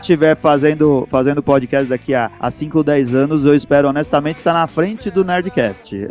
estiver 0.02 0.36
fazendo, 0.36 1.06
fazendo 1.10 1.42
podcast 1.42 1.90
daqui 1.90 2.14
a 2.14 2.30
5 2.50 2.78
ou 2.78 2.84
10 2.84 3.16
anos, 3.16 3.46
eu 3.46 3.54
espero 3.54 3.88
honestamente 3.88 4.38
estar 4.38 4.54
na 4.54 4.68
frente 4.68 5.10
do 5.10 5.24
Nerdcast. 5.24 5.96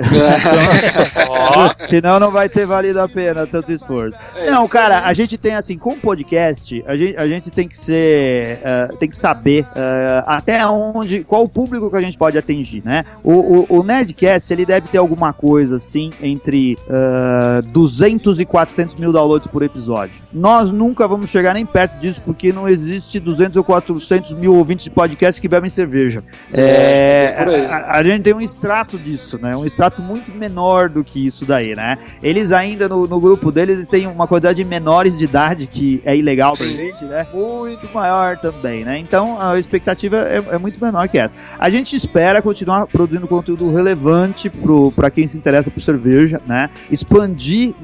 Senão 1.86 2.18
não 2.18 2.30
vai 2.30 2.48
ter 2.48 2.66
valido 2.66 3.00
a 3.00 3.08
pena 3.08 3.46
tanto 3.46 3.72
esforço. 3.72 4.18
É 4.34 4.50
não, 4.50 4.66
cara, 4.68 5.04
a 5.04 5.12
gente 5.12 5.36
tem 5.36 5.54
assim, 5.54 5.76
com 5.76 5.98
podcast, 5.98 6.82
a 6.86 6.96
gente, 6.96 7.16
a 7.16 7.26
gente 7.26 7.50
tem 7.50 7.68
que 7.68 7.76
ser 7.76 8.60
eh, 8.62 8.88
tem 8.98 9.08
que 9.08 9.16
saber 9.16 9.66
eh, 9.74 10.22
até 10.26 10.66
onde, 10.66 11.24
qual 11.24 11.44
o 11.44 11.48
público 11.48 11.90
que 11.90 11.96
a 11.96 12.00
gente 12.00 12.16
pode 12.16 12.38
atingir, 12.38 12.82
né? 12.84 13.04
O, 13.22 13.32
o, 13.32 13.65
o 13.68 13.82
Nerdcast, 13.82 14.52
ele 14.52 14.66
deve 14.66 14.88
ter 14.88 14.98
alguma 14.98 15.32
coisa 15.32 15.76
assim 15.76 16.10
entre 16.22 16.78
eh, 16.88 17.62
200 17.66 18.40
e 18.40 18.44
400 18.44 18.96
mil 18.96 19.12
downloads 19.12 19.46
por 19.48 19.62
episódio. 19.62 20.14
Nós 20.32 20.70
nunca 20.70 21.06
vamos 21.06 21.30
chegar 21.30 21.54
nem 21.54 21.64
perto 21.64 21.98
disso 21.98 22.20
porque 22.24 22.52
não 22.52 22.68
existe 22.68 23.18
200 23.18 23.56
ou 23.56 23.64
400 23.64 24.32
mil 24.34 24.54
ouvintes 24.54 24.84
de 24.84 24.90
podcast 24.90 25.40
que 25.40 25.48
bebem 25.48 25.70
cerveja. 25.70 26.22
É, 26.52 27.34
é 27.36 27.44
aí. 27.44 27.66
a, 27.66 27.96
a 27.96 28.02
gente 28.02 28.22
tem 28.22 28.34
um 28.34 28.40
extrato 28.40 28.98
disso, 28.98 29.38
né? 29.40 29.56
Um 29.56 29.64
extrato 29.64 30.02
muito 30.02 30.32
menor 30.32 30.88
do 30.88 31.02
que 31.02 31.26
isso 31.26 31.44
daí, 31.44 31.74
né? 31.74 31.98
Eles 32.22 32.52
ainda 32.52 32.88
no, 32.88 33.06
no 33.06 33.20
grupo 33.20 33.50
deles 33.50 33.86
têm 33.86 34.06
uma 34.06 34.26
quantidade 34.26 34.56
de 34.56 34.64
menores 34.64 35.16
de 35.16 35.24
idade 35.24 35.66
que 35.66 36.02
é 36.04 36.16
ilegal 36.16 36.52
pra 36.52 36.66
Sim. 36.66 36.76
gente, 36.76 37.04
né? 37.04 37.26
Muito 37.32 37.88
maior 37.94 38.36
também, 38.38 38.84
né? 38.84 38.98
Então 38.98 39.40
a 39.40 39.58
expectativa 39.58 40.16
é, 40.18 40.42
é 40.50 40.58
muito 40.58 40.82
menor 40.82 41.08
que 41.08 41.18
essa. 41.18 41.36
A 41.58 41.70
gente 41.70 41.96
espera 41.96 42.42
continuar 42.42 42.86
produzindo 42.86 43.26
conteúdo 43.26 43.55
relevante 43.64 44.50
pro, 44.50 44.92
pra 44.92 45.10
quem 45.10 45.26
se 45.26 45.36
interessa 45.38 45.70
por 45.70 45.80
cerveja, 45.80 46.40
né? 46.46 46.68
Expandir, 46.90 47.74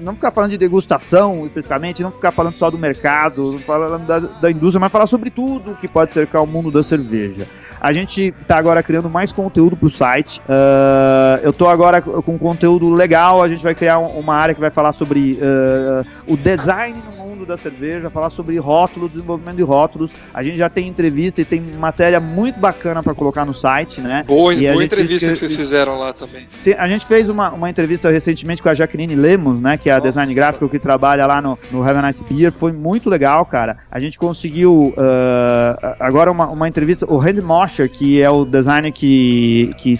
não 0.00 0.14
ficar 0.14 0.30
falando 0.30 0.50
de 0.50 0.58
degustação 0.58 1.44
especificamente, 1.46 2.02
não 2.02 2.10
ficar 2.10 2.30
falando 2.30 2.56
só 2.56 2.70
do 2.70 2.78
mercado, 2.78 3.52
não 3.52 3.58
falando 3.58 4.06
da, 4.06 4.18
da 4.18 4.50
indústria, 4.50 4.80
mas 4.80 4.92
falar 4.92 5.06
sobre 5.06 5.30
tudo 5.30 5.74
que 5.80 5.88
pode 5.88 6.12
cercar 6.12 6.42
o 6.42 6.46
mundo 6.46 6.70
da 6.70 6.82
cerveja. 6.82 7.46
A 7.80 7.92
gente 7.92 8.32
tá 8.46 8.56
agora 8.56 8.82
criando 8.82 9.08
mais 9.10 9.32
conteúdo 9.32 9.76
pro 9.76 9.90
site. 9.90 10.40
Ah, 10.48 11.38
eu 11.42 11.52
tô 11.52 11.68
agora 11.68 12.00
com 12.00 12.38
conteúdo 12.38 12.88
legal. 12.90 13.42
A 13.42 13.48
gente 13.48 13.62
vai 13.62 13.74
criar 13.74 13.98
um- 13.98 14.18
uma 14.18 14.34
área 14.34 14.54
que 14.54 14.60
vai 14.60 14.70
falar 14.70 14.92
sobre 14.92 15.38
ah, 15.42 16.02
o 16.26 16.36
design 16.36 17.00
no 17.18 17.25
mundo 17.36 17.46
da 17.46 17.56
cerveja, 17.56 18.10
falar 18.10 18.30
sobre 18.30 18.58
rótulos, 18.58 19.12
desenvolvimento 19.12 19.56
de 19.56 19.62
rótulos. 19.62 20.12
A 20.32 20.42
gente 20.42 20.56
já 20.56 20.68
tem 20.68 20.88
entrevista 20.88 21.40
e 21.40 21.44
tem 21.44 21.60
matéria 21.60 22.18
muito 22.18 22.58
bacana 22.58 23.02
para 23.02 23.14
colocar 23.14 23.44
no 23.44 23.52
site, 23.54 24.00
né? 24.00 24.24
Boa, 24.26 24.54
E 24.54 24.70
boa 24.70 24.84
entrevista 24.84 25.26
que 25.26 25.32
escreve- 25.32 25.36
vocês 25.36 25.56
fizeram 25.56 25.98
lá 25.98 26.12
também. 26.12 26.46
Sim, 26.60 26.72
a 26.72 26.88
gente 26.88 27.06
fez 27.06 27.28
uma, 27.28 27.50
uma 27.52 27.68
entrevista 27.68 28.10
recentemente 28.10 28.62
com 28.62 28.68
a 28.68 28.74
Jaqueline 28.74 29.14
Lemos, 29.14 29.60
né? 29.60 29.76
Que 29.76 29.90
é 29.90 29.92
a 29.92 29.96
Nossa. 29.96 30.08
design 30.08 30.34
gráfico 30.34 30.68
que 30.68 30.78
trabalha 30.78 31.26
lá 31.26 31.40
no, 31.42 31.58
no 31.70 31.82
Have 31.82 31.98
a 31.98 32.02
Nice 32.02 32.24
Beer. 32.24 32.50
Foi 32.52 32.72
muito 32.72 33.08
legal, 33.10 33.44
cara. 33.44 33.78
A 33.90 34.00
gente 34.00 34.18
conseguiu 34.18 34.94
ah, 34.96 35.96
agora 36.00 36.30
uma, 36.30 36.46
uma 36.48 36.68
entrevista. 36.68 37.06
O 37.10 37.18
Randy 37.18 37.42
Mosher, 37.42 37.88
que 37.90 38.20
é 38.22 38.30
o 38.30 38.44
designer 38.44 38.92
que, 38.92 39.70
que, 39.76 39.94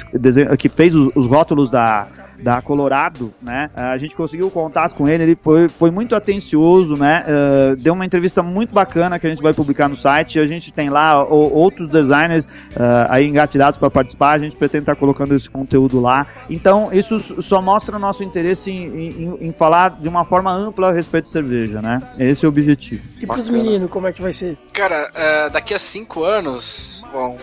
que 0.59 0.69
fez 0.69 0.95
os, 0.95 1.09
os 1.15 1.27
rótulos 1.27 1.69
da. 1.71 2.07
Da 2.43 2.61
Colorado, 2.63 3.33
né? 3.43 3.71
A 3.75 3.97
gente 3.97 4.15
conseguiu 4.15 4.51
contato 4.51 4.95
com 4.95 5.09
ele, 5.09 5.23
ele 5.23 5.39
foi, 5.41 5.69
foi 5.69 5.91
muito 5.91 6.15
atencioso, 6.15 6.97
né? 6.97 7.25
Ah, 7.27 7.75
deu 7.79 7.95
uma 7.95 8.05
entrevista 8.07 8.43
muito 8.43 8.75
bacana 8.75 9.19
que 9.19 9.27
a 9.27 9.31
gente 9.31 9.43
vai 9.43 9.53
publicar 9.53 9.89
no 9.89 9.97
site. 9.97 10.39
A 10.39 10.47
gente 10.47 10.73
tem 10.73 10.91
lá 10.91 11.25
o- 11.25 11.53
outros 11.53 11.89
designers 11.89 12.49
ah, 12.79 13.07
aí 13.11 13.27
engatilhados 13.27 13.79
para 13.79 13.91
participar. 13.91 14.33
A 14.37 14.39
gente 14.39 14.57
pretende 14.57 14.83
estar 14.83 14.97
colocando 14.97 15.35
esse 15.35 15.49
conteúdo 15.51 16.01
lá. 16.01 16.27
Então, 16.51 16.89
isso 16.93 17.43
só 17.43 17.61
mostra 17.63 17.97
o 17.97 17.99
nosso 17.99 18.23
interesse 18.23 18.71
em, 18.71 19.09
em- 19.09 19.39
em 19.49 19.53
falar 19.53 19.99
de 20.01 20.09
uma 20.09 20.25
forma 20.25 20.53
ampla 20.53 20.89
a 20.91 20.93
respeito 20.93 21.25
de 21.25 21.31
cerveja, 21.31 21.81
né? 21.83 22.01
Esse 22.19 22.45
é 22.45 22.49
o 22.49 22.51
objetivo. 22.51 23.03
E 23.21 23.27
pros 23.27 23.49
meninos, 23.49 23.91
como 23.91 24.07
é 24.07 24.13
que 24.13 24.23
vai 24.23 24.33
ser? 24.33 24.57
Cara, 24.73 25.11
é, 25.15 25.51
daqui 25.51 25.75
a 25.75 25.79
cinco 25.79 26.25
anos, 26.25 27.03
bom, 27.13 27.37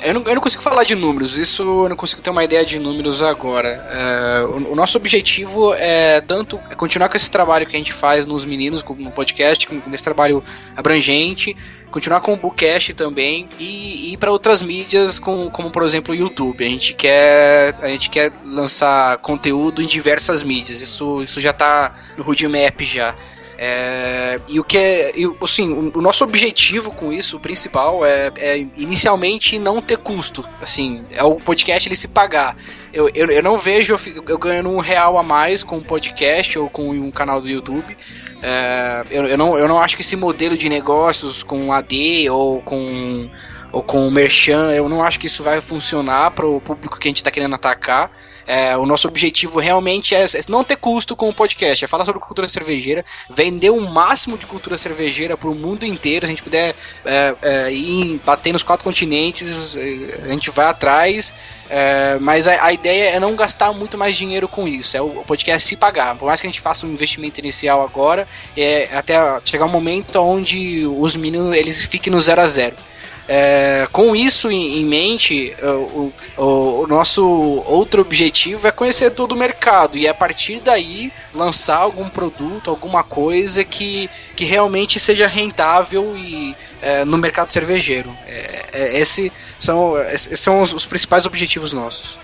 eu 0.00 0.14
não, 0.14 0.22
eu 0.22 0.34
não 0.34 0.42
consigo 0.42 0.62
falar 0.62 0.84
de 0.84 0.94
números, 0.94 1.38
isso 1.38 1.62
eu 1.62 1.88
não 1.88 1.96
consigo 1.96 2.20
ter 2.20 2.30
uma 2.30 2.44
ideia 2.44 2.64
de 2.64 2.78
números 2.78 3.22
agora. 3.22 3.68
É, 3.90 4.44
o, 4.44 4.72
o 4.72 4.74
nosso 4.74 4.96
objetivo 4.98 5.74
é 5.74 6.20
tanto 6.20 6.58
é 6.70 6.74
continuar 6.74 7.08
com 7.08 7.16
esse 7.16 7.30
trabalho 7.30 7.66
que 7.66 7.74
a 7.74 7.78
gente 7.78 7.92
faz 7.92 8.26
nos 8.26 8.44
meninos, 8.44 8.82
com- 8.82 8.94
no 8.94 9.10
podcast, 9.10 9.66
com, 9.66 9.80
com 9.80 9.94
esse 9.94 10.04
trabalho 10.04 10.42
abrangente, 10.76 11.56
continuar 11.90 12.20
com 12.20 12.32
o 12.32 12.36
Bookcast 12.36 12.92
também 12.94 13.48
e 13.58 14.12
ir 14.12 14.16
para 14.16 14.30
outras 14.32 14.62
mídias, 14.62 15.18
como, 15.18 15.48
como 15.50 15.70
por 15.70 15.82
exemplo 15.84 16.12
o 16.12 16.16
YouTube. 16.16 16.64
A 16.64 16.68
gente 16.68 16.92
quer, 16.92 17.74
a 17.80 17.88
gente 17.88 18.10
quer 18.10 18.32
lançar 18.44 19.18
conteúdo 19.18 19.80
em 19.80 19.86
diversas 19.86 20.42
mídias, 20.42 20.80
isso, 20.80 21.22
isso 21.22 21.40
já 21.40 21.52
tá 21.52 21.94
no 22.16 22.24
roadmap 22.24 22.80
já. 22.82 23.14
É, 23.56 24.40
e 24.48 24.58
o 24.58 24.64
que 24.64 24.76
é. 24.76 25.12
assim, 25.42 25.72
o, 25.72 25.98
o 25.98 26.02
nosso 26.02 26.24
objetivo 26.24 26.90
com 26.90 27.12
isso, 27.12 27.36
o 27.36 27.40
principal, 27.40 28.04
é, 28.04 28.32
é 28.36 28.58
inicialmente 28.76 29.58
não 29.58 29.80
ter 29.80 29.98
custo. 29.98 30.44
Assim, 30.60 31.02
é 31.10 31.22
o 31.22 31.36
podcast 31.36 31.88
ele 31.88 31.96
se 31.96 32.08
pagar. 32.08 32.56
Eu, 32.92 33.08
eu, 33.14 33.28
eu 33.28 33.42
não 33.42 33.58
vejo 33.58 33.94
eu, 33.94 34.24
eu 34.28 34.38
ganhando 34.38 34.70
um 34.70 34.80
real 34.80 35.18
a 35.18 35.22
mais 35.22 35.62
com 35.62 35.76
um 35.76 35.82
podcast 35.82 36.58
ou 36.58 36.68
com 36.68 36.90
um 36.90 37.10
canal 37.10 37.40
do 37.40 37.48
YouTube. 37.48 37.96
É, 38.42 39.02
eu, 39.10 39.26
eu, 39.26 39.38
não, 39.38 39.58
eu 39.58 39.68
não 39.68 39.78
acho 39.78 39.96
que 39.96 40.02
esse 40.02 40.16
modelo 40.16 40.56
de 40.56 40.68
negócios 40.68 41.42
com 41.42 41.72
AD 41.72 42.28
ou 42.30 42.60
com 42.62 43.30
ou 43.72 43.82
com 43.82 44.06
o 44.06 44.10
Merchan, 44.10 44.70
eu 44.72 44.88
não 44.88 45.02
acho 45.02 45.18
que 45.18 45.26
isso 45.26 45.42
vai 45.42 45.60
funcionar 45.60 46.30
para 46.30 46.46
o 46.46 46.60
público 46.60 46.96
que 46.96 47.08
a 47.08 47.10
gente 47.10 47.16
está 47.16 47.30
querendo 47.30 47.56
atacar. 47.56 48.08
É, 48.46 48.76
o 48.76 48.86
nosso 48.86 49.08
objetivo 49.08 49.58
realmente 49.58 50.14
é 50.14 50.24
não 50.48 50.62
ter 50.64 50.76
custo 50.76 51.16
com 51.16 51.28
o 51.28 51.34
podcast, 51.34 51.84
é 51.84 51.88
falar 51.88 52.04
sobre 52.04 52.20
cultura 52.20 52.48
cervejeira, 52.48 53.04
vender 53.30 53.70
o 53.70 53.80
máximo 53.80 54.36
de 54.36 54.46
cultura 54.46 54.76
cervejeira 54.76 55.36
para 55.36 55.48
o 55.48 55.54
mundo 55.54 55.84
inteiro. 55.84 56.26
Se 56.26 56.32
a 56.32 56.34
gente 56.34 56.42
puder 56.42 56.74
é, 57.04 57.34
é, 57.42 57.72
ir 57.72 58.20
bater 58.24 58.52
nos 58.52 58.62
quatro 58.62 58.84
continentes, 58.84 59.76
é, 59.76 60.24
a 60.24 60.28
gente 60.28 60.50
vai 60.50 60.66
atrás. 60.66 61.32
É, 61.68 62.18
mas 62.20 62.46
a, 62.46 62.66
a 62.66 62.72
ideia 62.72 63.10
é 63.10 63.20
não 63.20 63.34
gastar 63.34 63.72
muito 63.72 63.96
mais 63.96 64.16
dinheiro 64.16 64.46
com 64.46 64.68
isso. 64.68 64.96
É 64.96 65.00
o, 65.00 65.20
o 65.20 65.24
podcast 65.24 65.66
se 65.66 65.76
pagar. 65.76 66.14
Por 66.16 66.26
mais 66.26 66.40
que 66.40 66.46
a 66.46 66.50
gente 66.50 66.60
faça 66.60 66.86
um 66.86 66.92
investimento 66.92 67.40
inicial 67.40 67.82
agora, 67.82 68.28
é 68.56 68.88
até 68.94 69.14
chegar 69.44 69.64
um 69.64 69.70
momento 69.70 70.16
onde 70.20 70.86
os 70.86 71.16
meninos 71.16 71.56
eles 71.56 71.84
fiquem 71.84 72.12
no 72.12 72.20
zero 72.20 72.40
a 72.40 72.46
zero. 72.46 72.76
É, 73.26 73.88
com 73.90 74.14
isso 74.14 74.50
em, 74.50 74.78
em 74.80 74.84
mente, 74.84 75.54
o, 75.62 76.12
o- 76.36 76.82
o 76.82 76.86
nosso 76.86 77.24
outro 77.66 78.02
objetivo 78.02 78.66
é 78.66 78.70
conhecer 78.70 79.10
todo 79.12 79.32
o 79.32 79.36
mercado 79.36 79.96
e 79.96 80.06
a 80.06 80.12
partir 80.12 80.60
daí 80.60 81.10
lançar 81.34 81.76
algum 81.78 82.08
produto, 82.08 82.68
alguma 82.68 83.02
coisa 83.02 83.64
que, 83.64 84.10
que 84.36 84.44
realmente 84.44 85.00
seja 85.00 85.26
rentável 85.26 86.14
e, 86.16 86.54
é, 86.82 87.02
no 87.04 87.16
mercado 87.16 87.50
cervejeiro. 87.50 88.14
É, 88.26 88.66
é, 88.72 88.98
esse 89.00 89.32
são, 89.58 89.98
esses 90.02 90.38
são 90.38 90.60
os, 90.60 90.74
os 90.74 90.84
principais 90.84 91.24
objetivos 91.24 91.72
nossos. 91.72 92.18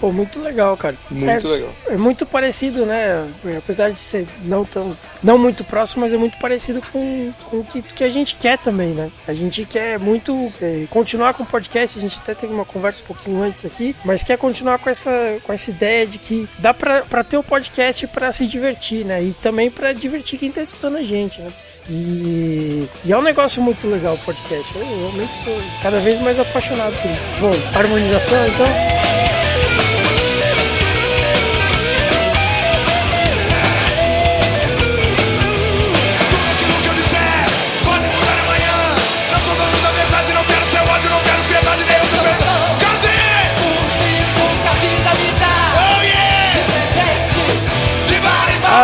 Pô, 0.00 0.12
muito 0.12 0.40
legal, 0.40 0.76
cara. 0.76 0.94
Muito 1.10 1.48
é, 1.48 1.50
legal. 1.50 1.70
é 1.88 1.96
muito 1.96 2.26
parecido, 2.26 2.84
né? 2.84 3.26
Apesar 3.56 3.90
de 3.90 3.98
ser 3.98 4.26
não 4.44 4.64
tão. 4.64 4.96
não 5.22 5.38
muito 5.38 5.64
próximo, 5.64 6.02
mas 6.02 6.12
é 6.12 6.16
muito 6.16 6.38
parecido 6.38 6.82
com, 6.92 7.32
com 7.44 7.58
o 7.58 7.64
que, 7.64 7.80
que 7.82 8.04
a 8.04 8.08
gente 8.08 8.36
quer 8.36 8.58
também, 8.58 8.90
né? 8.90 9.10
A 9.26 9.32
gente 9.32 9.64
quer 9.64 9.98
muito 9.98 10.52
é, 10.60 10.86
continuar 10.90 11.34
com 11.34 11.42
o 11.42 11.46
podcast, 11.46 11.98
a 11.98 12.02
gente 12.02 12.18
até 12.18 12.34
teve 12.34 12.52
uma 12.52 12.64
conversa 12.64 13.02
um 13.02 13.06
pouquinho 13.06 13.42
antes 13.42 13.64
aqui, 13.64 13.96
mas 14.04 14.22
quer 14.22 14.36
continuar 14.36 14.78
com 14.78 14.90
essa, 14.90 15.38
com 15.42 15.52
essa 15.52 15.70
ideia 15.70 16.06
de 16.06 16.18
que 16.18 16.48
dá 16.58 16.74
pra, 16.74 17.02
pra 17.02 17.24
ter 17.24 17.38
o 17.38 17.42
podcast 17.42 18.06
pra 18.08 18.32
se 18.32 18.46
divertir, 18.46 19.04
né? 19.04 19.22
E 19.22 19.32
também 19.32 19.70
pra 19.70 19.92
divertir 19.92 20.38
quem 20.38 20.52
tá 20.52 20.60
escutando 20.60 20.96
a 20.96 21.02
gente, 21.02 21.40
né? 21.40 21.50
E, 21.88 22.88
e 23.04 23.12
é 23.12 23.16
um 23.16 23.22
negócio 23.22 23.62
muito 23.62 23.86
legal 23.86 24.14
o 24.14 24.18
podcast. 24.18 24.74
Eu 24.74 24.84
realmente 24.84 25.38
sou 25.44 25.56
cada 25.82 25.98
vez 25.98 26.18
mais 26.18 26.38
apaixonado 26.38 26.94
por 27.00 27.10
isso. 27.10 27.40
Bom, 27.40 27.78
harmonização 27.78 28.46
então. 28.48 29.15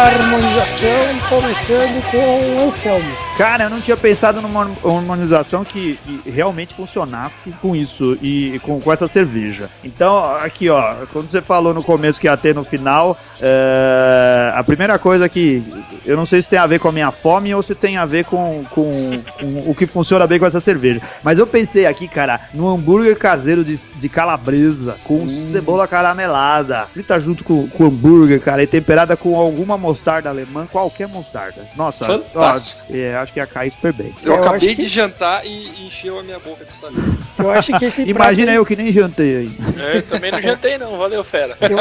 Harmonização, 0.03 1.19
começando 1.29 2.11
com 2.11 2.62
o 2.62 2.66
Anselmo. 2.66 3.16
Cara, 3.37 3.65
eu 3.65 3.70
não 3.70 3.81
tinha 3.81 3.97
pensado 3.97 4.43
numa 4.43 4.70
harmonização 4.85 5.65
que, 5.65 5.99
que 6.05 6.31
realmente 6.31 6.74
funcionasse 6.74 7.51
com 7.62 7.74
isso 7.74 8.19
e 8.20 8.59
com, 8.61 8.81
com 8.81 8.93
essa 8.93 9.09
cerveja. 9.09 9.70
Então, 9.83 10.37
aqui 10.37 10.69
ó, 10.69 11.07
quando 11.12 11.31
você 11.31 11.41
falou 11.41 11.73
no 11.73 11.83
começo 11.83 12.20
que 12.20 12.27
ia 12.27 12.37
ter 12.37 12.55
no 12.55 12.65
final, 12.65 13.19
é, 13.41 14.53
a 14.55 14.62
primeira 14.62 14.99
coisa 14.99 15.29
que 15.29 15.62
eu 16.05 16.16
não 16.16 16.27
sei 16.27 16.43
se 16.43 16.49
tem 16.49 16.59
a 16.59 16.66
ver 16.66 16.79
com 16.81 16.89
a 16.89 16.93
minha 16.93 17.11
fome 17.11 17.55
ou 17.55 17.62
se 17.62 17.74
tem 17.74 17.97
a 17.97 18.05
ver 18.05 18.24
com, 18.24 18.65
com, 18.70 19.23
com 19.39 19.70
o 19.70 19.74
que 19.74 19.87
funciona 19.87 20.27
bem 20.27 20.39
com 20.39 20.47
essa 20.47 20.61
cerveja. 20.61 21.01
Mas 21.23 21.39
eu 21.39 21.47
pensei 21.47 21.87
aqui, 21.87 22.09
cara, 22.09 22.41
no 22.55 22.69
hambúrguer 22.69 23.16
caseiro 23.16 23.65
de, 23.65 23.77
de 23.95 24.09
calabresa 24.09 24.97
com 25.05 25.29
cebola 25.29 25.87
caramelada, 25.89 26.87
frita 26.93 27.19
junto 27.20 27.45
com, 27.45 27.69
com 27.69 27.85
o 27.85 27.87
hambúrguer, 27.87 28.41
cara, 28.41 28.62
e 28.62 28.66
temperada 28.66 29.16
com 29.16 29.37
alguma 29.37 29.77
mostarda 29.79 30.29
alemã, 30.29 30.66
qualquer 30.70 31.09
mostarda. 31.09 31.66
Nossa, 31.77 32.05
Fantástico. 32.07 32.81
ó, 32.91 32.95
é, 32.95 33.16
acho 33.16 33.33
que 33.33 33.39
ia 33.41 33.47
cair 33.47 33.70
super 33.70 33.93
bem. 33.93 34.15
Eu, 34.23 34.33
Eu 34.35 34.39
acabei 34.41 34.61
que- 34.74 34.83
de 34.83 34.89
jantar 34.89 35.45
e 35.47 35.87
encheu 35.87 36.19
a 36.19 36.23
minha 36.23 36.39
boca 36.39 36.65
de 36.65 36.73
saliva. 36.73 37.16
Eu 37.39 37.51
acho 37.51 37.77
que 37.79 37.85
esse 37.85 38.03
Imagina 38.03 38.47
prato, 38.47 38.57
eu 38.57 38.66
que 38.66 38.77
nem 38.77 38.93
jantei 38.93 39.37
aí. 39.37 39.57
É, 39.79 39.97
Eu 39.99 40.03
também 40.03 40.31
não 40.31 40.41
jantei 40.41 40.79
não, 40.79 40.97
valeu 40.99 41.23
fera. 41.24 41.57
eu, 41.61 41.79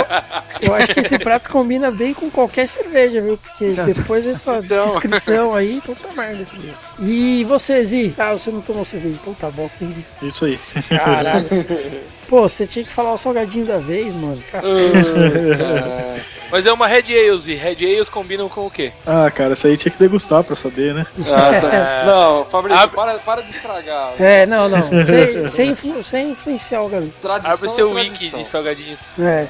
eu 0.69 0.73
acho 0.75 0.93
que 0.93 0.99
esse 0.99 1.17
prato 1.19 1.49
combina 1.49 1.91
bem 1.91 2.13
com 2.13 2.29
qualquer 2.29 2.67
cerveja, 2.67 3.21
viu? 3.21 3.37
Porque 3.37 3.71
depois 3.93 4.10
depois 4.19 4.25
dessa 4.25 4.57
Então. 4.63 4.85
descrição 4.85 5.55
aí, 5.55 5.81
puta 5.85 6.09
merda. 6.15 6.45
E 6.99 7.43
você, 7.45 7.83
Zi? 7.83 8.13
Ah, 8.17 8.31
você 8.31 8.51
não 8.51 8.61
tomou 8.61 8.83
cerveja. 8.85 9.17
Então 9.21 9.33
tá 9.33 9.49
bom, 9.49 9.67
você 9.69 9.79
tem 9.79 9.91
Zi. 9.91 10.05
Isso 10.21 10.45
aí. 10.45 10.59
Caralho. 10.89 11.45
Pô, 12.27 12.47
você 12.47 12.65
tinha 12.65 12.85
que 12.85 12.91
falar 12.91 13.11
o 13.13 13.17
salgadinho 13.17 13.65
da 13.65 13.77
vez, 13.77 14.15
mano. 14.15 14.41
Cacete. 14.49 14.71
Mas 16.49 16.65
é 16.65 16.71
uma 16.71 16.87
Red 16.87 17.03
Ales 17.17 17.45
e 17.47 17.55
Red 17.55 17.75
Ales 17.85 18.07
combinam 18.09 18.47
com 18.49 18.65
o 18.67 18.71
quê? 18.71 18.91
Ah, 19.05 19.29
cara, 19.31 19.51
isso 19.53 19.67
aí 19.67 19.75
tinha 19.77 19.91
que 19.91 19.97
degustar 19.99 20.41
pra 20.43 20.55
saber, 20.55 20.93
né? 20.93 21.05
Ah, 21.29 21.59
tá. 21.61 22.05
Não, 22.05 22.45
Fabrício, 22.45 22.83
Abre- 22.83 22.95
para, 22.95 23.13
para 23.19 23.41
de 23.41 23.51
estragar. 23.51 24.13
É, 24.19 24.45
não, 24.45 24.67
não. 24.69 24.81
Sem, 25.03 25.47
sem, 25.47 25.69
influ- 25.71 26.03
sem 26.03 26.29
influenciar 26.31 26.81
o 26.83 26.89
garoto. 26.89 27.11
Tradição 27.21 27.53
Abre 27.53 27.67
o 27.67 27.71
seu 27.71 27.89
é 27.89 28.01
wiki 28.01 28.09
tradição. 28.29 28.41
de 28.41 28.47
salgadinhos. 28.47 29.11
É. 29.19 29.47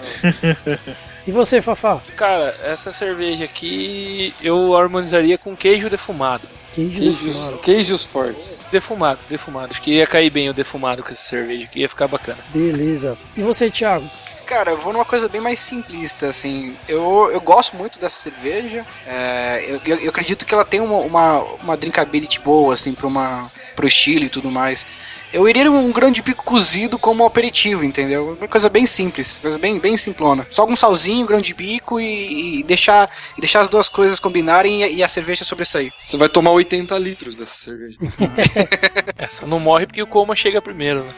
E 1.28 1.32
você, 1.32 1.62
Fafá? 1.62 2.00
Cara, 2.16 2.56
essa 2.64 2.92
cerveja 2.92 3.46
aqui 3.46 4.34
eu 4.42 4.76
harmonizaria 4.76 5.38
com 5.38 5.56
queijo 5.56 5.90
defumado. 5.90 6.48
Queijo 6.74 6.98
Queijos, 7.00 7.22
defumado. 7.24 7.58
queijos 7.60 8.06
fortes. 8.06 8.62
Defumado, 8.72 9.20
defumado. 9.30 9.68
Acho 9.72 9.82
que 9.82 9.92
ia 9.92 10.08
cair 10.08 10.30
bem 10.30 10.50
o 10.50 10.54
defumado 10.54 11.04
com 11.04 11.12
essa 11.12 11.22
cerveja 11.22 11.66
aqui, 11.66 11.82
ia 11.82 11.90
ficar 11.90 12.08
bacana. 12.08 12.38
Beleza. 12.54 13.18
E 13.38 13.42
você, 13.42 13.70
Thiago? 13.70 14.10
Cara, 14.46 14.72
eu 14.72 14.78
vou 14.78 14.92
numa 14.92 15.06
coisa 15.06 15.30
bem 15.30 15.40
mais 15.40 15.60
simplista, 15.60 16.28
assim. 16.28 16.76
Eu, 16.88 17.30
eu 17.32 17.40
gosto 17.40 17.76
muito 17.76 18.00
dessa 18.00 18.16
cerveja. 18.18 18.86
é, 19.08 19.64
eu, 19.68 19.80
eu- 19.86 20.00
eu 20.00 20.10
acredito 20.10 20.46
que 20.46 20.54
ela 20.54 20.66
tem 20.66 20.80
uma, 20.82 20.98
uma, 20.98 21.40
uma 21.64 21.78
drinkability 21.78 22.40
boa, 22.40 22.74
assim, 22.74 22.94
pra 22.94 23.08
uma, 23.08 23.50
pro 23.76 23.88
estilo 23.88 24.26
e 24.26 24.30
tudo 24.30 24.50
mais. 24.52 24.86
Eu 25.34 25.48
iria 25.48 25.66
num 25.66 25.92
grande 25.92 26.22
pico 26.22 26.44
cozido 26.44 27.00
como 27.00 27.26
aperitivo, 27.26 27.84
entendeu? 27.84 28.38
Uma 28.38 28.48
coisa 28.48 28.70
bem 28.70 28.86
simples, 28.86 29.38
coisa 29.42 29.58
bem, 29.58 29.80
bem 29.80 29.98
simplona. 29.98 30.46
Só 30.50 30.66
um 30.66 30.76
salzinho, 30.76 31.26
grão 31.26 31.42
de 31.42 31.54
bico 31.54 32.00
e, 32.00 32.60
e 32.60 32.64
deixar, 32.64 33.10
e 33.38 33.42
deixar 33.42 33.62
as 33.62 33.70
duas 33.70 33.88
coisas 33.88 34.20
combinarem 34.20 34.84
e, 34.84 34.96
e 34.96 35.04
a 35.04 35.08
cerveja 35.08 35.46
sobressair. 35.46 35.94
Você 36.04 36.18
vai 36.18 36.28
tomar 36.28 36.52
80 36.52 36.98
litros 36.98 37.36
dessa 37.36 37.56
cerveja. 37.56 37.98
Essa 39.18 39.46
não 39.46 39.60
morre 39.60 39.86
porque 39.86 40.02
o 40.02 40.08
coma 40.08 40.36
chega 40.36 40.62
primeiro, 40.62 41.06
né? 41.06 41.14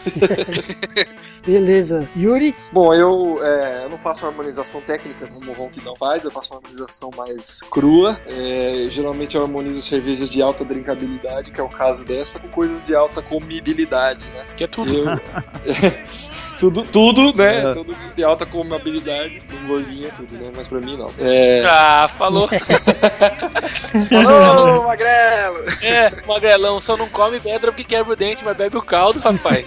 Beleza. 1.45 2.07
Yuri? 2.15 2.55
Bom, 2.71 2.93
eu, 2.93 3.43
é, 3.43 3.85
eu 3.85 3.89
não 3.89 3.97
faço 3.97 4.25
uma 4.25 4.31
harmonização 4.31 4.81
técnica 4.81 5.27
como 5.27 5.51
o 5.51 5.71
não 5.83 5.95
faz, 5.95 6.23
eu 6.23 6.31
faço 6.31 6.53
uma 6.53 6.57
harmonização 6.57 7.09
mais 7.15 7.61
crua. 7.63 8.19
É, 8.25 8.85
geralmente 8.89 9.35
eu 9.35 9.41
harmonizo 9.41 9.81
cervejas 9.81 10.29
de 10.29 10.41
alta 10.41 10.63
drinkabilidade, 10.63 11.51
que 11.51 11.59
é 11.59 11.63
o 11.63 11.69
caso 11.69 12.05
dessa, 12.05 12.39
com 12.39 12.47
coisas 12.49 12.83
de 12.83 12.95
alta 12.95 13.21
comibilidade, 13.21 14.02
né? 14.11 14.45
Que 14.55 14.63
é 14.63 14.67
tudo. 14.67 14.93
Eu, 14.93 15.19
tudo, 16.59 16.83
tudo, 16.83 17.33
né? 17.35 17.59
É. 17.69 17.73
Tudo 17.73 17.95
de 18.15 18.23
alta 18.23 18.45
comibilidade, 18.45 19.41
um 19.63 19.67
gordinho, 19.67 20.09
tudo, 20.15 20.35
né? 20.35 20.51
Mas 20.55 20.67
pra 20.67 20.79
mim 20.79 20.97
não. 20.97 21.09
É, 21.17 21.63
Ah, 21.67 22.07
falou. 22.17 22.49
Alô, 24.11 24.83
magrelo! 24.87 25.57
É, 25.81 26.11
magrelão, 26.25 26.79
só 26.79 26.95
não 26.95 27.09
come 27.09 27.39
pedra 27.39 27.71
porque 27.71 27.83
quebra 27.83 28.13
o 28.13 28.15
dente, 28.15 28.43
mas 28.43 28.55
bebe 28.55 28.77
o 28.77 28.81
caldo, 28.81 29.19
rapaz. 29.19 29.65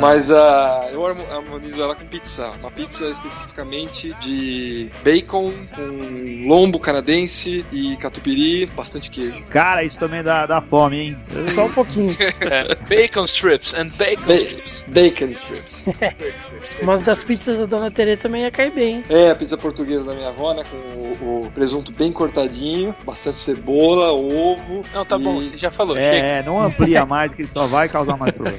Mas 0.00 0.30
ah, 0.30 0.88
eu 0.92 1.04
harmo- 1.06 1.24
harmonizo 1.30 1.80
ela 1.82 1.94
com 1.94 2.04
pizza. 2.06 2.50
Uma 2.60 2.70
pizza 2.70 3.04
especificamente 3.10 4.14
de 4.20 4.90
bacon 5.04 5.52
com 5.74 6.46
lombo 6.48 6.78
canadense 6.78 7.64
e 7.72 7.96
catupiry, 7.96 8.66
bastante 8.66 9.10
queijo. 9.10 9.42
Cara, 9.44 9.84
isso 9.84 9.98
também 9.98 10.22
dá, 10.22 10.46
dá 10.46 10.60
fome, 10.60 10.98
hein? 11.00 11.18
Só 11.46 11.66
um 11.66 11.72
pouquinho. 11.72 12.16
É, 12.52 12.74
bacon 12.88 13.24
strips 13.24 13.72
and 13.74 13.88
bacon 13.96 14.26
Ba- 14.26 14.34
strips. 14.34 14.84
bacon 14.88 15.26
strips. 15.30 15.88
Mas 16.82 17.00
das 17.00 17.22
pizzas 17.24 17.58
da 17.58 17.66
Dona 17.66 17.90
Tere 17.90 18.16
também 18.16 18.42
ia 18.42 18.50
cair 18.50 18.72
bem. 18.72 18.96
hein? 18.96 19.04
É, 19.08 19.30
a 19.30 19.34
pizza 19.34 19.56
portuguesa 19.56 20.04
da 20.04 20.12
minha 20.14 20.28
avó, 20.28 20.52
né? 20.54 20.62
Com 20.70 20.76
o, 21.24 21.46
o 21.46 21.50
presunto 21.52 21.92
bem 21.92 22.12
cortadinho, 22.12 22.94
bastante 23.04 23.38
cebola, 23.38 24.12
ovo. 24.12 24.82
Não, 24.92 25.04
tá 25.04 25.16
e- 25.16 25.22
bom, 25.22 25.34
você 25.42 25.56
já 25.56 25.70
falou, 25.70 25.94
chega. 25.94 26.06
É, 26.06 26.42
não 26.42 26.60
amplia 26.60 27.04
mais, 27.06 27.32
que 27.32 27.46
só 27.46 27.66
vai 27.66 27.88
causar 27.88 28.16
mais 28.16 28.32
problema. 28.32 28.58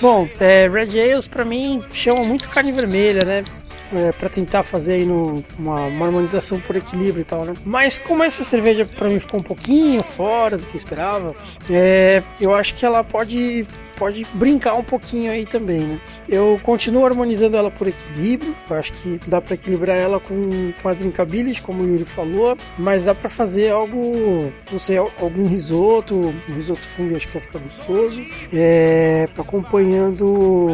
Bom, 0.00 0.28
é, 0.40 0.68
Red 0.68 1.00
Ales 1.00 1.28
pra 1.28 1.44
mim 1.44 1.82
chama 1.92 2.22
muito 2.26 2.48
carne 2.48 2.72
vermelha, 2.72 3.24
né? 3.24 3.44
É, 3.92 4.12
pra 4.12 4.28
tentar 4.28 4.62
fazer 4.64 4.94
aí 4.94 5.04
no, 5.04 5.44
uma, 5.58 5.82
uma 5.86 6.06
harmonização 6.06 6.58
por 6.60 6.74
equilíbrio 6.74 7.20
e 7.20 7.24
tal, 7.24 7.44
né? 7.44 7.54
Mas 7.64 7.98
como 7.98 8.22
essa 8.24 8.42
cerveja 8.42 8.84
pra 8.86 9.08
mim 9.08 9.20
ficou 9.20 9.38
um 9.38 9.42
pouquinho 9.42 10.02
fora 10.02 10.56
do 10.56 10.66
que 10.66 10.74
eu 10.74 10.76
esperava, 10.76 11.34
é, 11.70 12.22
eu 12.40 12.54
acho 12.54 12.74
que 12.74 12.84
ela 12.84 13.04
pode, 13.04 13.66
pode 13.94 14.26
brincar 14.34 14.74
um 14.74 14.82
pouquinho 14.82 15.30
aí 15.30 15.46
também, 15.46 15.80
né? 15.80 16.00
Eu 16.28 16.58
continuo 16.62 17.06
harmonizando 17.06 17.56
ela 17.56 17.70
por 17.70 17.86
equilíbrio, 17.86 18.54
eu 18.68 18.76
acho 18.76 18.92
que 18.92 19.20
dá 19.26 19.40
pra 19.40 19.54
equilibrar 19.54 19.96
ela 19.96 20.20
com, 20.20 20.72
com 20.82 20.88
a 20.88 20.94
drinkability, 20.94 21.62
como 21.62 21.82
o 21.82 21.86
Yuri 21.86 22.04
falou, 22.04 22.56
mas 22.78 23.06
dá 23.06 23.14
pra 23.14 23.28
fazer 23.28 23.70
algo, 23.70 24.52
não 24.70 24.78
sei, 24.78 24.98
algum 24.98 25.46
risoto, 25.46 26.14
um 26.16 26.54
risoto 26.54 26.84
fungo 26.84 27.16
acho 27.16 27.26
que 27.26 27.32
vai 27.34 27.42
ficar 27.42 27.58
gostoso, 27.58 28.20
é, 28.52 29.28
acompanhando 29.38 30.68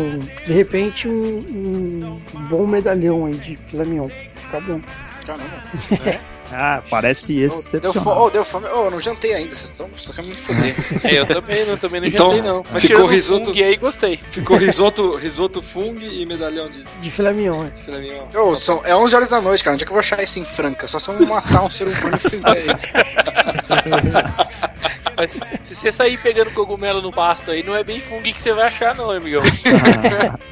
de 0.46 0.52
repente 0.52 1.08
um, 1.08 2.18
um 2.34 2.42
bom 2.48 2.66
medalhão 2.66 3.26
aí 3.26 3.34
de 3.34 3.56
filé 3.56 3.84
mignon, 3.84 4.08
vai 4.08 4.30
ficar 4.36 4.60
bom. 4.60 4.80
Caramba. 5.24 6.30
Ah, 6.52 6.82
parece 6.90 7.34
Deu, 7.34 7.48
fome, 7.50 7.60
excepcional. 7.60 8.22
oh, 8.22 8.30
deu 8.30 8.44
fome. 8.44 8.66
Oh, 8.72 8.84
eu 8.86 8.90
não 8.90 9.00
jantei 9.00 9.34
ainda, 9.34 9.54
vocês 9.54 9.70
estão 9.70 9.88
só 9.96 10.12
querem 10.12 10.30
me 10.30 10.36
foder. 10.36 10.74
É, 11.04 11.18
eu 11.20 11.26
também 11.26 11.64
não, 11.64 11.76
também 11.76 12.00
não 12.00 12.08
Então, 12.08 12.26
jantei 12.34 12.42
não. 12.50 12.64
Mas 12.72 12.82
ficou 12.82 13.06
risoto- 13.06 13.44
fungo 13.46 13.62
aí, 13.64 13.76
gostei. 13.76 14.20
Ficou 14.30 14.56
risoto, 14.56 15.14
risoto 15.16 15.62
fung 15.62 15.98
e 16.02 16.26
medalhão 16.26 16.68
de 16.68 16.82
De 17.00 17.10
filé 17.10 17.32
mignon, 17.32 17.64
é. 17.64 17.70
filé 17.70 17.98
mignon. 17.98 18.24
Ô, 18.34 18.56
são, 18.56 18.80
é 18.84 18.94
11 18.96 19.14
horas 19.14 19.28
da 19.28 19.40
noite, 19.40 19.62
cara. 19.62 19.74
Onde 19.74 19.84
é 19.84 19.86
que 19.86 19.90
eu 19.92 19.94
vou 19.94 20.00
achar 20.00 20.22
isso 20.22 20.38
em 20.38 20.44
Franca? 20.44 20.86
Só 20.88 20.98
se 20.98 21.08
eu 21.08 21.26
matar 21.26 21.62
um 21.64 21.70
ser 21.70 21.86
humano 21.88 22.18
e 22.24 22.28
fizer 22.30 22.64
isso. 22.74 22.86
Mas 25.16 25.38
se 25.62 25.74
você 25.74 25.92
sair 25.92 26.18
pegando 26.22 26.50
cogumelo 26.52 27.02
no 27.02 27.10
pasto 27.12 27.50
aí, 27.50 27.62
não 27.62 27.74
é 27.76 27.84
bem 27.84 28.00
fungo 28.00 28.22
que 28.22 28.40
você 28.40 28.52
vai 28.54 28.68
achar 28.68 28.94
não, 28.94 29.10
amigão. 29.10 29.42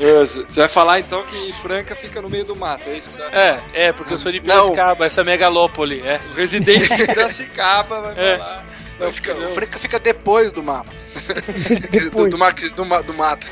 É, 0.00 0.20
Você 0.24 0.60
vai 0.60 0.68
falar 0.68 1.00
então 1.00 1.22
que 1.24 1.52
Franca 1.54 1.96
fica 1.96 2.20
no 2.22 2.28
meio 2.30 2.44
do 2.44 2.54
mato, 2.54 2.88
é 2.88 2.96
isso 2.96 3.08
que 3.08 3.14
você 3.16 3.22
vai 3.22 3.30
falar? 3.30 3.62
É, 3.74 3.86
é, 3.88 3.92
porque 3.92 4.14
eu 4.14 4.18
sou 4.18 4.30
de 4.30 4.40
Piracicaba, 4.40 5.06
essa 5.06 5.24
megalópole, 5.24 5.87
é. 5.94 6.20
O 6.30 6.34
residente 6.34 6.88
de 6.96 7.06
Piracicaba 7.06 8.00
vai 8.00 8.14
É. 8.16 8.36
falar. 8.38 8.64
Não, 8.98 9.12
fica, 9.12 9.34
Franca 9.50 9.78
fica 9.78 9.98
depois 9.98 10.50
do 10.52 10.62
mapa. 10.62 10.90
Do, 11.68 11.88
Depois. 11.90 12.30
do, 12.30 12.38
ma- 12.38 12.50
do, 12.50 12.86
ma- 12.86 13.02
do 13.02 13.14
mato. 13.14 13.46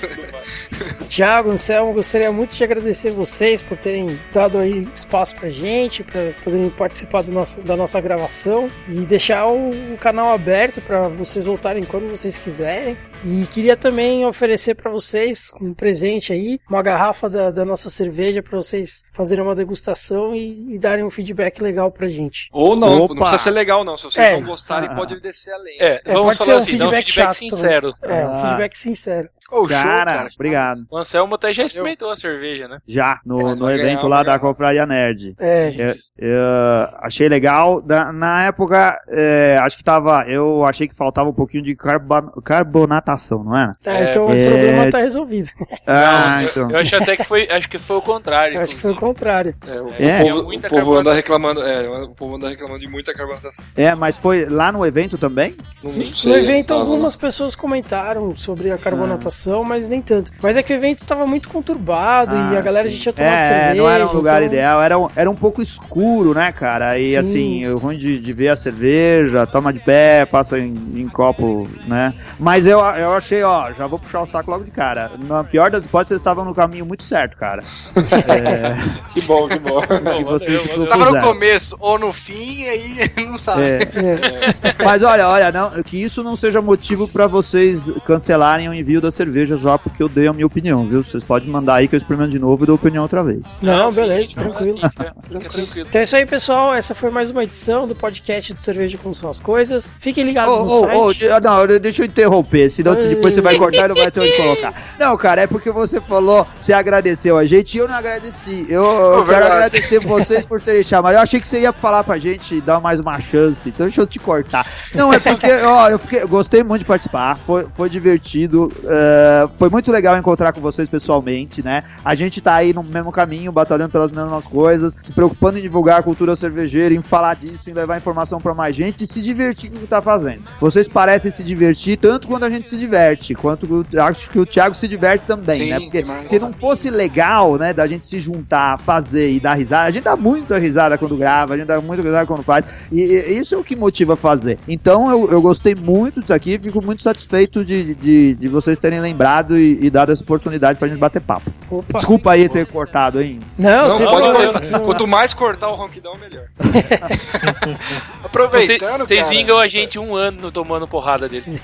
Tiago, 1.08 1.50
Anselmo, 1.50 1.92
gostaria 1.92 2.30
muito 2.32 2.54
de 2.54 2.62
agradecer 2.64 3.10
vocês 3.10 3.62
por 3.62 3.76
terem 3.76 4.18
dado 4.32 4.58
aí 4.58 4.86
espaço 4.94 5.36
pra 5.36 5.50
gente, 5.50 6.02
pra 6.02 6.32
poderem 6.44 6.70
participar 6.70 7.22
do 7.22 7.32
nosso, 7.32 7.60
da 7.62 7.76
nossa 7.76 8.00
gravação 8.00 8.70
e 8.88 9.00
deixar 9.00 9.46
o, 9.46 9.70
o 9.94 9.98
canal 9.98 10.30
aberto 10.32 10.80
pra 10.80 11.08
vocês 11.08 11.44
voltarem 11.44 11.84
quando 11.84 12.08
vocês 12.08 12.38
quiserem. 12.38 12.96
E 13.24 13.46
queria 13.46 13.76
também 13.76 14.24
oferecer 14.24 14.74
pra 14.74 14.90
vocês 14.90 15.50
um 15.60 15.74
presente 15.74 16.32
aí, 16.32 16.60
uma 16.68 16.82
garrafa 16.82 17.28
da, 17.28 17.50
da 17.50 17.64
nossa 17.64 17.90
cerveja 17.90 18.42
pra 18.42 18.56
vocês 18.56 19.02
fazerem 19.12 19.44
uma 19.44 19.54
degustação 19.54 20.34
e, 20.34 20.74
e 20.74 20.78
darem 20.78 21.04
um 21.04 21.10
feedback 21.10 21.60
legal 21.60 21.90
pra 21.90 22.06
gente. 22.08 22.48
Ou 22.52 22.76
não, 22.76 23.02
Opa. 23.02 23.14
não 23.14 23.20
precisa 23.22 23.38
ser 23.42 23.50
legal 23.50 23.84
não. 23.84 23.96
Se 23.96 24.04
vocês 24.04 24.26
É. 24.26 24.32
não 24.38 24.46
gostarem, 24.46 24.94
pode 24.94 25.18
descer 25.20 25.35
além. 25.52 25.76
É, 25.80 26.00
É, 26.04 26.12
vamos 26.12 26.26
pode 26.26 26.38
falar 26.38 26.46
ser 26.46 26.54
um 26.54 26.58
assim, 26.58 26.78
dá 26.78 26.86
um 26.86 26.90
feedback 26.90 27.04
feedback 27.06 27.24
chato 27.26 27.38
sincero. 27.38 27.94
É, 28.02 28.26
um 28.26 28.32
Ah. 28.34 28.46
feedback 28.48 28.74
sincero. 28.74 29.30
Ô, 29.50 29.56
show, 29.58 29.68
Cara, 29.68 30.04
cara. 30.12 30.28
obrigado. 30.34 30.80
O 30.90 30.96
Anselmo 30.96 31.34
até 31.34 31.52
já 31.52 31.64
experimentou 31.64 32.10
a 32.10 32.16
cerveja, 32.16 32.66
né? 32.68 32.78
Já, 32.86 33.20
no, 33.24 33.54
no 33.54 33.66
ganhar 33.66 33.78
evento 33.78 34.00
uma 34.06 34.16
lá 34.16 34.22
da. 34.22 34.38
Confraria 34.38 34.84
Nerd. 34.86 35.34
É, 35.38 35.94
Eu, 36.18 36.28
eu 36.28 36.88
achei 37.00 37.28
legal. 37.28 37.80
Da- 37.80 38.12
na 38.12 38.44
época, 38.44 38.98
é, 39.08 39.58
acho 39.62 39.76
que 39.76 39.84
tava. 39.84 40.24
Eu 40.28 40.64
achei 40.64 40.88
que 40.88 40.94
faltava 40.94 41.28
um 41.28 41.32
pouquinho 41.32 41.62
de 41.62 41.74
carba- 41.76 42.32
carbonatação, 42.44 43.42
não 43.44 43.56
era? 43.56 43.76
tá, 43.82 43.92
É, 43.92 44.10
então 44.10 44.26
o 44.26 44.32
é, 44.32 44.48
problema 44.48 44.90
tá 44.90 44.98
resolvido. 44.98 45.48
Ah, 45.86 46.42
eu, 46.42 46.48
então. 46.48 46.70
eu 46.70 46.78
acho 46.78 46.96
até 46.96 47.16
que 47.16 47.24
foi, 47.24 47.48
acho 47.48 47.68
que 47.68 47.78
foi 47.78 47.96
o 47.96 48.02
contrário. 48.02 48.56
Eu 48.56 48.62
acho 48.62 48.74
que 48.74 48.80
foi 48.80 48.92
o 48.92 48.96
contrário. 48.96 49.54
É, 49.68 49.80
o, 49.80 49.88
É. 49.98 50.24
povo, 50.24 50.50
o 50.52 50.60
povo 50.68 50.94
anda 50.96 51.12
reclamando, 51.14 51.62
é, 51.62 51.88
o 52.02 52.08
povo 52.10 52.34
anda 52.36 52.48
reclamando 52.48 52.80
de 52.80 52.88
muita 52.88 53.14
carbonatação. 53.14 53.64
É, 53.76 53.94
mas 53.94 54.18
foi 54.18 54.46
lá 54.46 54.72
no 54.72 54.84
evento 54.84 55.16
também? 55.16 55.56
Não 55.82 55.90
Sim. 55.90 56.12
sei, 56.12 56.32
No 56.32 56.38
evento, 56.38 56.74
algumas 56.74 57.14
pessoas 57.16 57.54
comentaram 57.54 58.34
sobre 58.34 58.70
a 58.70 58.78
carbonatação, 58.78 59.28
Ah. 59.28 59.30
Mas 59.64 59.88
nem 59.88 60.00
tanto. 60.02 60.30
Mas 60.42 60.56
é 60.56 60.62
que 60.62 60.72
o 60.72 60.76
evento 60.76 61.04
tava 61.04 61.26
muito 61.26 61.48
conturbado 61.48 62.34
e 62.34 62.38
Ah, 62.38 62.58
a 62.58 62.60
galera 62.60 62.88
já 62.88 62.98
tinha 62.98 63.12
tomado 63.12 63.32
é, 63.34 63.44
cerveja. 63.44 63.74
não 63.82 63.88
era 63.90 64.06
um 64.06 64.12
lugar 64.12 64.42
então- 64.42 64.54
ideal, 64.54 64.82
era 64.82 64.98
um, 64.98 65.08
era 65.16 65.30
um 65.30 65.34
pouco 65.34 65.62
escuro, 65.62 66.34
né, 66.34 66.52
cara? 66.52 66.98
E 66.98 67.12
Sim. 67.12 67.16
assim, 67.18 67.66
o 67.68 67.78
ruim 67.78 67.96
de, 67.96 68.18
de 68.18 68.32
ver 68.32 68.48
a 68.48 68.56
cerveja, 68.56 69.46
toma 69.46 69.72
de 69.72 69.80
pé, 69.80 70.24
passa 70.26 70.58
em, 70.58 70.74
em 70.96 71.08
copo, 71.08 71.68
né? 71.86 72.14
Mas 72.38 72.66
eu, 72.66 72.78
eu 72.80 73.12
achei, 73.12 73.42
ó, 73.42 73.72
já 73.72 73.86
vou 73.86 73.98
puxar 73.98 74.22
o 74.22 74.26
saco 74.26 74.50
logo 74.50 74.64
de 74.64 74.70
cara. 74.70 75.10
Na 75.26 75.42
pior 75.44 75.70
das 75.70 75.84
hipóteses, 75.84 76.08
vocês 76.08 76.20
estavam 76.20 76.44
no 76.44 76.54
caminho 76.54 76.86
muito 76.86 77.04
certo, 77.04 77.36
cara. 77.36 77.62
É, 78.26 78.74
Que 79.12 79.20
bom, 79.22 79.48
que 79.48 79.58
bom. 79.58 79.80
Não, 80.02 80.18
que 80.18 80.24
vocês 80.24 80.64
valeu, 80.66 80.82
se 80.82 80.88
valeu. 80.88 81.04
Tava 81.06 81.10
no 81.10 81.32
começo 81.34 81.76
ou 81.80 81.98
no 81.98 82.12
fim, 82.12 82.64
aí 82.64 82.96
não 83.26 83.36
sabe. 83.36 83.62
É. 83.62 83.78
É. 83.82 84.84
Mas 84.84 85.02
olha, 85.02 85.28
olha, 85.28 85.50
não, 85.52 85.70
que 85.82 86.02
isso 86.02 86.22
não 86.22 86.36
seja 86.36 86.60
motivo 86.60 87.08
pra 87.08 87.26
vocês 87.26 87.90
cancelarem 88.04 88.68
o 88.68 88.74
envio 88.74 89.00
da 89.00 89.10
cerveja. 89.10 89.25
Cerveja 89.26 89.56
já 89.56 89.76
porque 89.76 90.02
eu 90.02 90.08
dei 90.08 90.28
a 90.28 90.32
minha 90.32 90.46
opinião, 90.46 90.84
viu? 90.84 91.02
Vocês 91.02 91.22
podem 91.24 91.48
mandar 91.48 91.74
aí 91.74 91.88
que 91.88 91.94
eu 91.94 91.98
experimento 91.98 92.30
de 92.30 92.38
novo 92.38 92.64
e 92.64 92.66
dou 92.66 92.76
opinião 92.76 93.02
outra 93.02 93.24
vez. 93.24 93.56
Não, 93.60 93.90
sim, 93.90 93.96
beleza, 93.96 94.34
agora 94.36 94.54
tranquilo. 94.54 95.86
Então 95.88 96.00
é 96.00 96.02
isso 96.02 96.16
aí, 96.16 96.26
pessoal. 96.26 96.74
Essa 96.74 96.94
foi 96.94 97.10
mais 97.10 97.30
uma 97.30 97.42
edição 97.42 97.86
do 97.88 97.94
podcast 97.94 98.54
do 98.54 98.62
Cerveja 98.62 98.96
Como 98.98 99.14
São 99.14 99.28
as 99.28 99.40
Coisas. 99.40 99.94
Fiquem 99.98 100.24
ligados 100.24 100.54
Ô, 100.54 100.64
no 100.64 100.80
site. 101.12 101.28
ah, 101.28 101.40
não, 101.40 101.66
deixa 101.78 102.02
eu 102.02 102.06
interromper, 102.06 102.70
senão 102.70 102.92
Ai. 102.92 102.98
depois 102.98 103.34
você 103.34 103.40
vai 103.40 103.56
cortar 103.56 103.86
e 103.86 103.88
não 103.88 103.96
vai 103.96 104.10
ter 104.10 104.20
onde 104.20 104.36
colocar. 104.36 104.72
Não, 104.98 105.16
cara, 105.16 105.42
é 105.42 105.46
porque 105.46 105.70
você 105.70 106.00
falou, 106.00 106.46
você 106.58 106.72
agradeceu 106.72 107.36
a 107.36 107.44
gente 107.44 107.74
e 107.74 107.78
eu 107.78 107.88
não 107.88 107.94
agradeci. 107.94 108.64
Eu, 108.68 108.84
eu 108.84 109.24
quero 109.24 109.46
agradecer 109.46 109.98
vocês 109.98 110.46
por 110.46 110.60
terem 110.60 110.82
chamado. 110.82 111.14
Eu 111.14 111.20
achei 111.20 111.40
que 111.40 111.48
você 111.48 111.60
ia 111.60 111.72
falar 111.72 112.04
pra 112.04 112.18
gente 112.18 112.60
dar 112.60 112.80
mais 112.80 113.00
uma 113.00 113.18
chance, 113.18 113.68
então 113.68 113.86
deixa 113.86 114.00
eu 114.00 114.06
te 114.06 114.18
cortar. 114.18 114.66
Não, 114.94 115.12
é 115.12 115.18
porque, 115.18 115.46
ó, 115.64 115.88
eu 115.88 115.98
fiquei, 115.98 116.22
eu 116.22 116.28
gostei 116.28 116.62
muito 116.62 116.80
de 116.80 116.84
participar, 116.84 117.38
foi, 117.38 117.66
foi 117.68 117.90
divertido, 117.90 118.70
é, 118.84 119.15
foi 119.58 119.68
muito 119.68 119.90
legal 119.90 120.16
encontrar 120.16 120.52
com 120.52 120.60
vocês 120.60 120.88
pessoalmente, 120.88 121.62
né? 121.62 121.82
A 122.04 122.14
gente 122.14 122.40
tá 122.40 122.54
aí 122.54 122.72
no 122.72 122.82
mesmo 122.82 123.12
caminho, 123.12 123.52
batalhando 123.52 123.90
pelas 123.90 124.10
mesmas 124.10 124.44
coisas, 124.44 124.96
se 125.00 125.12
preocupando 125.12 125.58
em 125.58 125.62
divulgar 125.62 126.00
a 126.00 126.02
cultura 126.02 126.36
cervejeira, 126.36 126.94
em 126.94 127.02
falar 127.02 127.34
disso, 127.36 127.70
em 127.70 127.72
levar 127.72 127.96
informação 127.96 128.40
pra 128.40 128.54
mais 128.54 128.74
gente 128.74 129.04
e 129.04 129.06
se 129.06 129.22
divertir 129.22 129.70
com 129.70 129.76
o 129.76 129.80
que 129.80 129.86
tá 129.86 130.00
fazendo. 130.00 130.42
Vocês 130.60 130.88
parecem 130.88 131.30
se 131.30 131.42
divertir 131.42 131.98
tanto 131.98 132.28
quanto 132.28 132.44
a 132.44 132.50
gente 132.50 132.68
se 132.68 132.76
diverte, 132.76 133.34
quanto 133.34 133.86
acho 134.00 134.30
que 134.30 134.38
o 134.38 134.46
Thiago 134.46 134.74
se 134.74 134.88
diverte 134.88 135.24
também, 135.24 135.56
Sim, 135.56 135.70
né? 135.70 135.80
Porque 135.80 136.02
demais. 136.02 136.28
se 136.28 136.38
não 136.38 136.52
fosse 136.52 136.90
legal, 136.90 137.56
né, 137.56 137.72
da 137.72 137.86
gente 137.86 138.06
se 138.06 138.20
juntar, 138.20 138.78
fazer 138.78 139.30
e 139.30 139.40
dar 139.40 139.54
risada, 139.54 139.88
a 139.88 139.90
gente 139.90 140.04
dá 140.04 140.16
muita 140.16 140.58
risada 140.58 140.96
quando 140.98 141.16
grava, 141.16 141.54
a 141.54 141.56
gente 141.56 141.66
dá 141.66 141.80
muita 141.80 142.02
risada 142.02 142.26
quando 142.26 142.42
faz, 142.42 142.64
e, 142.90 143.00
e 143.00 143.38
isso 143.38 143.54
é 143.54 143.58
o 143.58 143.64
que 143.64 143.76
motiva 143.76 144.14
a 144.14 144.16
fazer. 144.16 144.58
Então 144.66 145.10
eu, 145.10 145.30
eu 145.30 145.40
gostei 145.40 145.74
muito 145.74 146.20
disso 146.20 146.32
aqui, 146.32 146.58
fico 146.58 146.84
muito 146.84 147.02
satisfeito 147.02 147.64
de, 147.64 147.94
de, 147.94 148.34
de 148.34 148.48
vocês 148.48 148.78
terem 148.78 149.00
lembrado 149.06 149.56
e, 149.58 149.78
e 149.82 149.90
dado 149.90 150.12
essa 150.12 150.22
oportunidade 150.22 150.78
pra 150.78 150.88
gente 150.88 150.98
bater 150.98 151.20
papo. 151.20 151.50
Opa. 151.70 151.98
Desculpa 151.98 152.32
aí 152.32 152.48
ter 152.48 152.66
cortado, 152.66 153.20
hein? 153.22 153.40
Não, 153.58 153.88
Não, 153.88 153.98
pode 153.98 154.32
cortar. 154.32 154.80
Quanto 154.80 155.06
mais 155.06 155.32
cortar 155.32 155.68
o 155.68 155.74
ronquidão, 155.74 156.14
melhor. 156.16 156.46
Aproveitando, 158.24 159.06
Vocês 159.06 159.20
cara. 159.20 159.36
vingam 159.36 159.58
a 159.58 159.68
gente 159.68 159.98
um 159.98 160.14
ano 160.14 160.50
tomando 160.50 160.86
porrada 160.86 161.28
dele. 161.28 161.44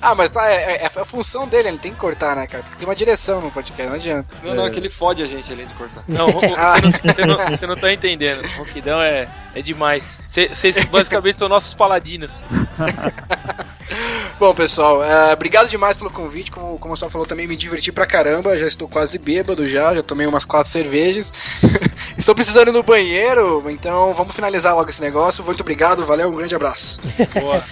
Ah, 0.00 0.14
mas 0.14 0.30
tá, 0.30 0.48
é, 0.50 0.82
é 0.84 0.90
a 1.00 1.04
função 1.04 1.46
dele, 1.48 1.68
ele 1.68 1.78
tem 1.78 1.92
que 1.92 1.98
cortar, 1.98 2.36
né, 2.36 2.46
cara? 2.46 2.62
Porque 2.62 2.78
tem 2.78 2.86
uma 2.88 2.94
direção 2.96 3.40
no 3.40 3.50
podcast, 3.50 3.88
não 3.88 3.94
adianta. 3.96 4.34
Não, 4.42 4.54
não, 4.54 4.66
é 4.66 4.70
que 4.70 4.78
ele 4.78 4.90
fode 4.90 5.22
a 5.22 5.26
gente 5.26 5.52
além 5.52 5.66
de 5.66 5.74
cortar. 5.74 6.04
Não, 6.06 6.26
você, 6.32 6.46
não, 6.48 7.14
você, 7.14 7.26
não, 7.26 7.36
você 7.56 7.66
não 7.66 7.76
tá 7.76 7.92
entendendo. 7.92 8.44
O 8.44 8.58
Ronquidão 8.58 9.00
é, 9.00 9.28
é 9.54 9.62
demais. 9.62 10.20
Cê- 10.28 10.48
Vocês 10.48 10.76
basicamente 10.84 11.38
são 11.38 11.48
nossos 11.48 11.74
paladinos. 11.74 12.42
Bom, 14.38 14.54
pessoal, 14.54 15.02
é, 15.02 15.32
obrigado 15.32 15.68
demais 15.68 15.96
pelo 15.96 16.10
convite. 16.10 16.50
Como, 16.50 16.78
como 16.78 16.92
o 16.92 16.96
Sam 16.96 17.08
falou, 17.08 17.26
também 17.26 17.46
me 17.46 17.56
diverti 17.56 17.90
pra 17.90 18.04
caramba. 18.04 18.56
Já 18.58 18.66
estou 18.66 18.86
quase 18.86 19.18
bêbado 19.18 19.66
já, 19.68 19.94
já 19.94 20.02
tomei 20.02 20.26
umas 20.26 20.44
quatro 20.44 20.70
cervejas. 20.70 21.32
estou 22.18 22.34
precisando 22.34 22.68
ir 22.68 22.72
no 22.72 22.82
banheiro, 22.82 23.64
então 23.70 24.12
vamos 24.12 24.34
finalizar 24.34 24.74
logo 24.74 24.90
esse 24.90 25.00
negócio. 25.00 25.42
Muito 25.42 25.60
obrigado, 25.62 26.04
valeu, 26.04 26.28
um 26.28 26.36
grande 26.36 26.54
abraço. 26.54 27.00
Boa. 27.40 27.64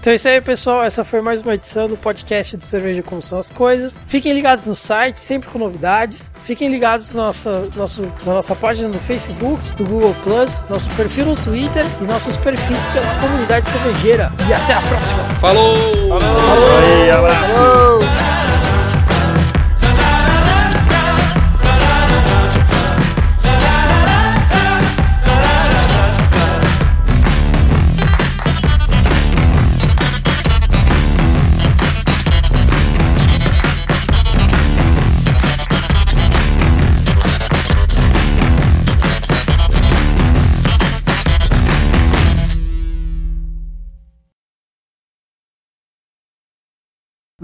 Então 0.00 0.12
é 0.12 0.16
isso 0.16 0.28
aí, 0.28 0.40
pessoal. 0.40 0.82
Essa 0.82 1.04
foi 1.04 1.20
mais 1.20 1.42
uma 1.42 1.54
edição 1.54 1.88
do 1.88 1.96
podcast 1.96 2.56
do 2.56 2.64
Cerveja 2.64 3.02
Como 3.02 3.20
São 3.20 3.38
as 3.38 3.50
Coisas. 3.50 4.02
Fiquem 4.06 4.32
ligados 4.32 4.66
no 4.66 4.74
site, 4.74 5.18
sempre 5.18 5.48
com 5.50 5.58
novidades. 5.58 6.32
Fiquem 6.44 6.70
ligados 6.70 7.12
na 7.12 7.24
nossa, 7.24 7.68
nosso, 7.74 8.02
na 8.24 8.34
nossa 8.34 8.54
página 8.54 8.88
no 8.88 9.00
Facebook, 9.00 9.60
do 9.72 9.84
Google 9.84 10.14
Plus, 10.22 10.64
nosso 10.70 10.88
perfil 10.90 11.26
no 11.26 11.36
Twitter 11.36 11.84
e 12.00 12.04
nossos 12.04 12.36
perfis 12.36 12.82
pela 12.92 13.12
comunidade 13.20 13.68
cervejeira. 13.68 14.32
E 14.48 14.52
até 14.52 14.74
a 14.74 14.80
próxima! 14.82 15.22
Falou! 15.40 15.74
Aí, 16.12 17.10
olha 17.10 17.18
lá. 17.18 18.57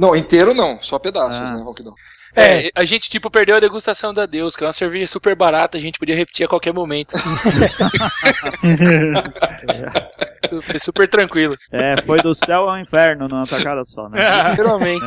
Não, 0.05 0.15
inteiro 0.15 0.53
não, 0.53 0.79
só 0.83 0.99
pedaços, 0.99 1.51
Ah. 1.51 1.57
né, 1.57 1.63
ronquidão? 1.63 1.95
É, 2.37 2.69
a 2.75 2.85
gente 2.85 3.09
tipo 3.09 3.31
perdeu 3.31 3.57
a 3.57 3.61
degustação 3.61 4.13
da 4.13 4.27
Deus, 4.27 4.57
que 4.57 4.65
é 4.65 4.67
uma 4.67 4.73
cerveja 4.73 5.07
super 5.07 5.37
barata, 5.37 5.79
a 5.79 5.81
gente 5.81 6.01
podia 6.01 6.17
repetir 6.17 6.45
a 6.45 6.49
qualquer 6.49 6.75
momento. 6.75 7.15
Isso 10.45 10.63
Foi 10.63 10.79
super 10.79 11.09
tranquilo. 11.09 11.57
É, 11.73 12.01
foi 12.03 12.21
do 12.21 12.35
céu 12.35 12.69
ao 12.69 12.79
inferno 12.79 13.29
numa 13.29 13.47
tacada 13.47 13.85
só, 13.85 14.09
né? 14.09 14.19
Literalmente. 14.51 15.05